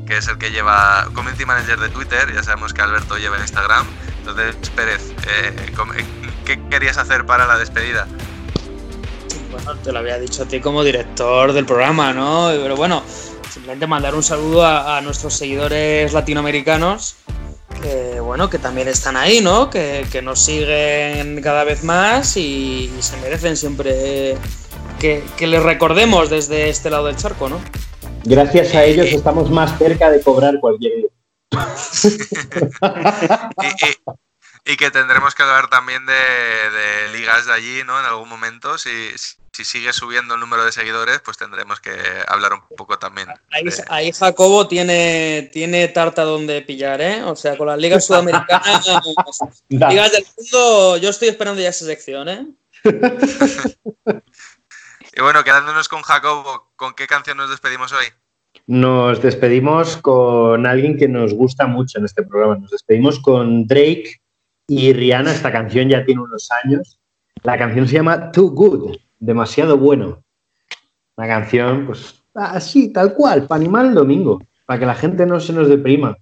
que 0.06 0.18
es 0.18 0.28
el 0.28 0.38
que 0.38 0.52
lleva 0.52 1.08
community 1.16 1.46
manager 1.46 1.80
de 1.80 1.90
Twitter, 1.90 2.32
ya 2.34 2.44
sabemos 2.44 2.74
que 2.74 2.82
Alberto 2.82 3.18
lleva 3.18 3.40
Instagram. 3.40 3.88
Entonces, 4.20 4.56
Pérez, 4.76 5.14
eh, 5.28 5.56
eh, 5.58 6.06
¿qué 6.46 6.62
querías 6.70 6.98
hacer 6.98 7.26
para 7.26 7.48
la 7.48 7.58
despedida? 7.58 8.06
Bueno, 9.52 9.76
te 9.78 9.92
lo 9.92 10.00
había 10.00 10.20
dicho 10.20 10.44
a 10.44 10.46
ti 10.46 10.60
como 10.60 10.84
director 10.84 11.54
del 11.54 11.66
programa, 11.66 12.14
¿no? 12.14 12.50
Pero 12.52 12.76
bueno, 12.76 13.04
simplemente 13.50 13.88
mandar 13.88 14.16
un 14.16 14.24
saludo 14.24 14.64
a, 14.66 14.98
a 14.98 15.02
nuestros 15.02 15.34
seguidores 15.34 16.14
latinoamericanos, 16.14 17.16
que 17.82 18.20
bueno, 18.20 18.50
que 18.50 18.60
también 18.60 18.88
están 18.88 19.18
ahí, 19.18 19.42
¿no? 19.42 19.70
Que, 19.70 20.06
que 20.12 20.22
nos 20.22 20.40
siguen 20.40 21.42
cada 21.42 21.64
vez 21.64 21.84
más 21.84 22.38
y, 22.38 22.92
y 22.98 23.02
se 23.02 23.18
merecen 23.18 23.58
siempre 23.58 24.36
que, 25.00 25.24
que 25.38 25.48
les 25.48 25.62
recordemos 25.62 26.30
desde 26.30 26.70
este 26.70 26.90
lado 26.90 27.08
del 27.08 27.18
charco, 27.18 27.50
¿no? 27.50 27.60
Gracias 28.26 28.74
a 28.74 28.86
ellos 28.86 29.08
estamos 29.08 29.52
más 29.52 29.78
cerca 29.78 30.10
de 30.10 30.22
cobrar 30.22 30.60
cualquier 30.60 30.94
día. 30.96 31.10
y, 34.66 34.78
que 34.78 34.92
tendremos 34.92 35.36
que 35.36 35.44
hablar 35.44 35.70
también 35.70 36.06
de, 36.06 36.14
de 36.14 37.18
ligas 37.18 37.46
de 37.46 37.54
allí, 37.54 37.82
¿no? 37.86 38.00
En 38.00 38.06
algún 38.06 38.30
momento. 38.30 38.78
Si, 38.78 39.10
si 39.52 39.66
sigue 39.66 39.94
subiendo 39.94 40.34
el 40.34 40.40
número 40.40 40.64
de 40.66 40.72
seguidores, 40.72 41.20
pues 41.20 41.38
tendremos 41.38 41.80
que 41.80 41.92
hablar 42.28 42.54
un 42.54 42.62
poco 42.76 42.98
también. 42.98 43.28
Ahí, 43.52 43.64
de- 43.64 43.84
ahí 43.90 44.12
Jacobo 44.12 44.68
tiene, 44.68 45.50
tiene 45.54 45.88
tarta 45.90 46.24
donde 46.24 46.62
pillar, 46.62 47.02
¿eh? 47.02 47.22
O 47.24 47.36
sea, 47.36 47.58
con 47.58 47.68
las 47.68 47.78
ligas 47.78 48.06
sudamericanas, 48.08 48.86
Da. 49.70 49.90
ligas 49.90 50.12
del 50.12 50.26
mundo, 50.38 50.98
yo 50.98 51.10
estoy 51.10 51.28
esperando 51.30 51.62
ya 51.62 51.70
esa 51.70 51.86
sección, 51.86 52.30
¿eh? 52.30 52.48
Y 55.16 55.22
bueno, 55.22 55.44
quedándonos 55.44 55.88
con 55.90 56.02
Jacobo, 56.02 56.72
¿con 56.76 56.96
qué 56.96 57.06
canción 57.06 57.38
nos 57.38 57.50
despedimos 57.52 57.94
hoy? 57.94 58.06
Nos 58.66 59.22
despedimos 59.22 59.98
con 59.98 60.66
alguien 60.66 60.98
que 60.98 61.08
nos 61.08 61.34
gusta 61.36 61.68
mucho 61.68 62.00
en 62.00 62.06
este 62.06 62.24
programa. 62.24 62.56
Nos 62.56 62.72
despedimos 62.72 63.20
con 63.20 63.68
Drake 63.68 64.22
y 64.68 64.94
Rihanna. 64.94 65.32
Esta 65.32 65.52
canción 65.52 65.90
ya 65.90 66.06
tiene 66.06 66.22
unos 66.22 66.50
años. 66.64 67.00
La 67.44 67.58
canción 67.58 67.88
se 67.88 67.96
llama 67.96 68.32
Too 68.32 68.52
Good, 68.52 68.98
demasiado 69.20 69.78
bueno. 69.78 70.24
Una 71.16 71.28
canción, 71.28 71.86
pues, 71.86 72.24
así, 72.34 72.92
tal 72.92 73.14
cual, 73.14 73.48
para 73.48 73.62
animar 73.62 73.86
el 73.86 73.94
domingo, 73.94 74.42
para 74.66 74.80
que 74.80 74.86
la 74.86 74.96
gente 74.96 75.26
no 75.26 75.40
se 75.40 75.54
nos 75.54 75.68
deprima. 75.68 76.18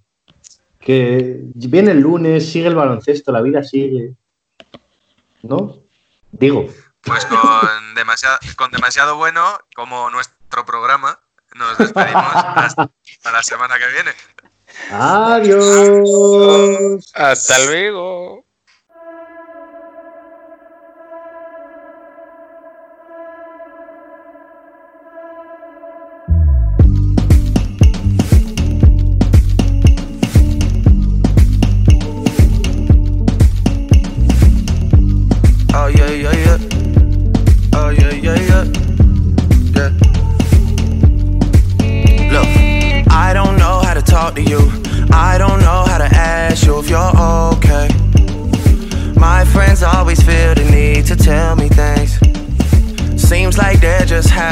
Que 0.78 1.40
viene 1.54 1.92
el 1.92 2.00
lunes, 2.00 2.50
sigue 2.50 2.66
el 2.66 2.74
baloncesto, 2.74 3.30
la 3.32 3.40
vida 3.40 3.62
sigue. 3.62 4.14
¿No? 5.42 5.78
Digo. 6.32 6.66
Pues 7.02 7.26
con 7.26 7.94
demasiado, 7.94 8.38
con 8.56 8.70
demasiado 8.70 9.16
bueno, 9.16 9.58
como 9.74 10.08
nuestro 10.10 10.64
programa, 10.64 11.18
nos 11.54 11.78
despedimos 11.78 12.24
hasta 12.34 12.88
la 13.32 13.42
semana 13.42 13.76
que 13.78 13.92
viene. 13.92 14.10
Adiós. 14.90 15.52
Hasta 17.14 17.58
luego. 17.66 18.44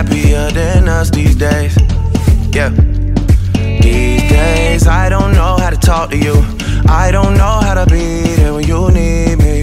Happier 0.00 0.50
than 0.52 0.88
us 0.88 1.10
these 1.10 1.36
days. 1.36 1.76
Yeah. 2.54 2.70
These 3.82 4.22
days, 4.30 4.86
I 4.86 5.10
don't 5.10 5.32
know 5.32 5.58
how 5.58 5.68
to 5.68 5.76
talk 5.76 6.08
to 6.10 6.16
you. 6.16 6.36
I 6.88 7.10
don't 7.12 7.36
know 7.36 7.60
how 7.66 7.74
to 7.74 7.84
be 7.84 8.22
there 8.36 8.54
when 8.54 8.66
you 8.66 8.90
need 8.90 9.36
me. 9.36 9.58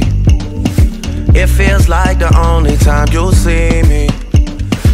It 1.42 1.48
feels 1.48 1.90
like 1.90 2.20
the 2.20 2.32
only 2.38 2.78
time 2.78 3.08
you'll 3.12 3.32
see 3.32 3.82
me 3.94 4.10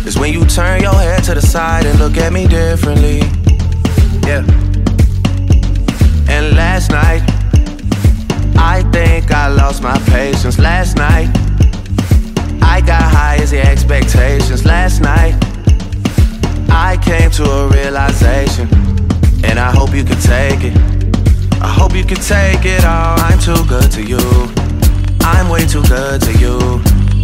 is 0.07 0.17
when 0.17 0.31
you 0.31 0.45
turn 0.45 0.81
your 0.81 0.93
head 0.93 1.25
to 1.25 1.33
the 1.33 1.41
side 1.41 1.85
and 1.85 1.99
look 1.99 2.15
at 2.15 2.31
me 2.31 2.47
differently. 2.47 3.19
Yeah. 4.29 4.43
And 6.35 6.55
last 6.55 6.89
night, 6.89 7.23
I 8.55 8.81
think 8.93 9.29
I 9.29 9.47
lost 9.49 9.83
my 9.83 9.97
patience. 10.05 10.57
Last 10.57 10.95
night, 10.95 11.27
I 12.61 12.79
got 12.79 13.12
high 13.33 13.43
as 13.43 13.51
the 13.51 13.59
expectations. 13.59 14.65
Last 14.65 15.01
night, 15.01 15.35
I 16.69 16.97
came 17.01 17.29
to 17.31 17.43
a 17.43 17.67
realization, 17.69 18.67
and 19.43 19.59
I 19.59 19.71
hope 19.71 19.93
you 19.93 20.03
can 20.03 20.19
take 20.19 20.63
it. 20.63 20.75
I 21.61 21.67
hope 21.67 21.93
you 21.95 22.03
can 22.03 22.17
take 22.17 22.65
it 22.65 22.83
all. 22.85 23.19
I'm 23.19 23.39
too 23.39 23.63
good 23.67 23.89
to 23.97 24.03
you. 24.03 24.23
I'm 25.21 25.49
way 25.49 25.65
too 25.65 25.83
good 25.83 26.21
to 26.21 26.33
you. 26.43 26.57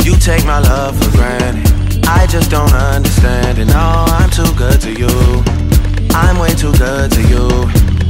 You 0.05 0.15
take 0.17 0.45
my 0.45 0.59
love 0.59 0.97
for 0.97 1.11
granted. 1.17 1.67
I 2.07 2.25
just 2.27 2.49
don't 2.49 2.73
understand 2.73 3.59
it. 3.59 3.65
No, 3.65 4.05
I'm 4.19 4.29
too 4.29 4.51
good 4.55 4.79
to 4.81 4.91
you. 4.91 5.13
I'm 6.15 6.39
way 6.39 6.53
too 6.55 6.73
good 6.77 7.11
to 7.11 7.21
you. 7.33 7.45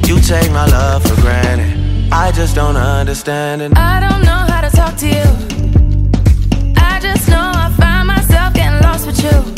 You 0.08 0.22
take 0.22 0.52
my 0.52 0.66
love 0.68 1.04
for 1.04 1.20
granted. 1.22 2.12
I 2.12 2.32
just 2.32 2.56
don't 2.56 2.78
understand 2.78 3.62
it. 3.62 3.78
I 3.78 4.00
don't 4.00 4.24
know 4.24 4.42
how 4.52 4.62
to 4.62 4.70
talk 4.70 4.96
to 4.98 5.08
you. 5.08 5.30
I 6.78 7.00
just 7.02 7.28
know 7.30 7.59
you. 9.24 9.49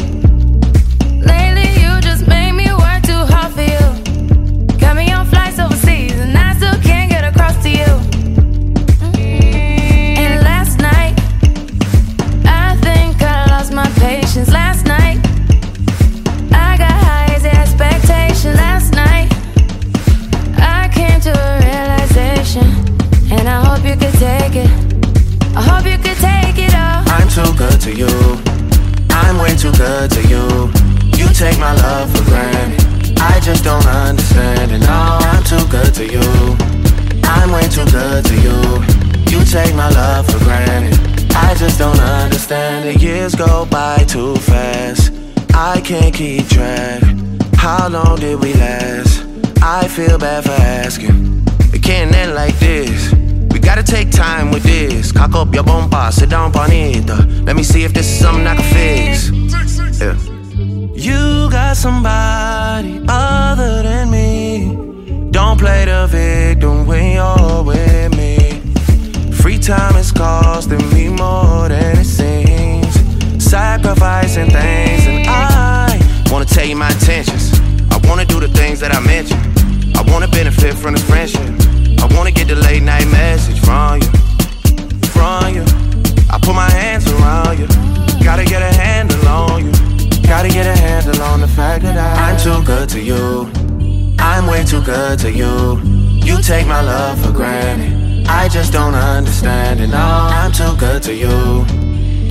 No, 99.43 99.97
I'm 99.97 100.51
too 100.51 100.75
good 100.77 101.01
to 101.03 101.13
you. 101.15 101.65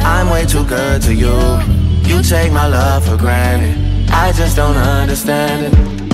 I'm 0.00 0.30
way 0.30 0.46
too 0.46 0.64
good 0.64 1.02
to 1.02 1.14
you. 1.14 1.34
You 2.08 2.22
take 2.22 2.52
my 2.52 2.68
love 2.68 3.04
for 3.04 3.16
granted. 3.16 4.08
I 4.10 4.32
just 4.32 4.56
don't 4.56 4.76
understand 4.76 5.74
it. 5.74 6.09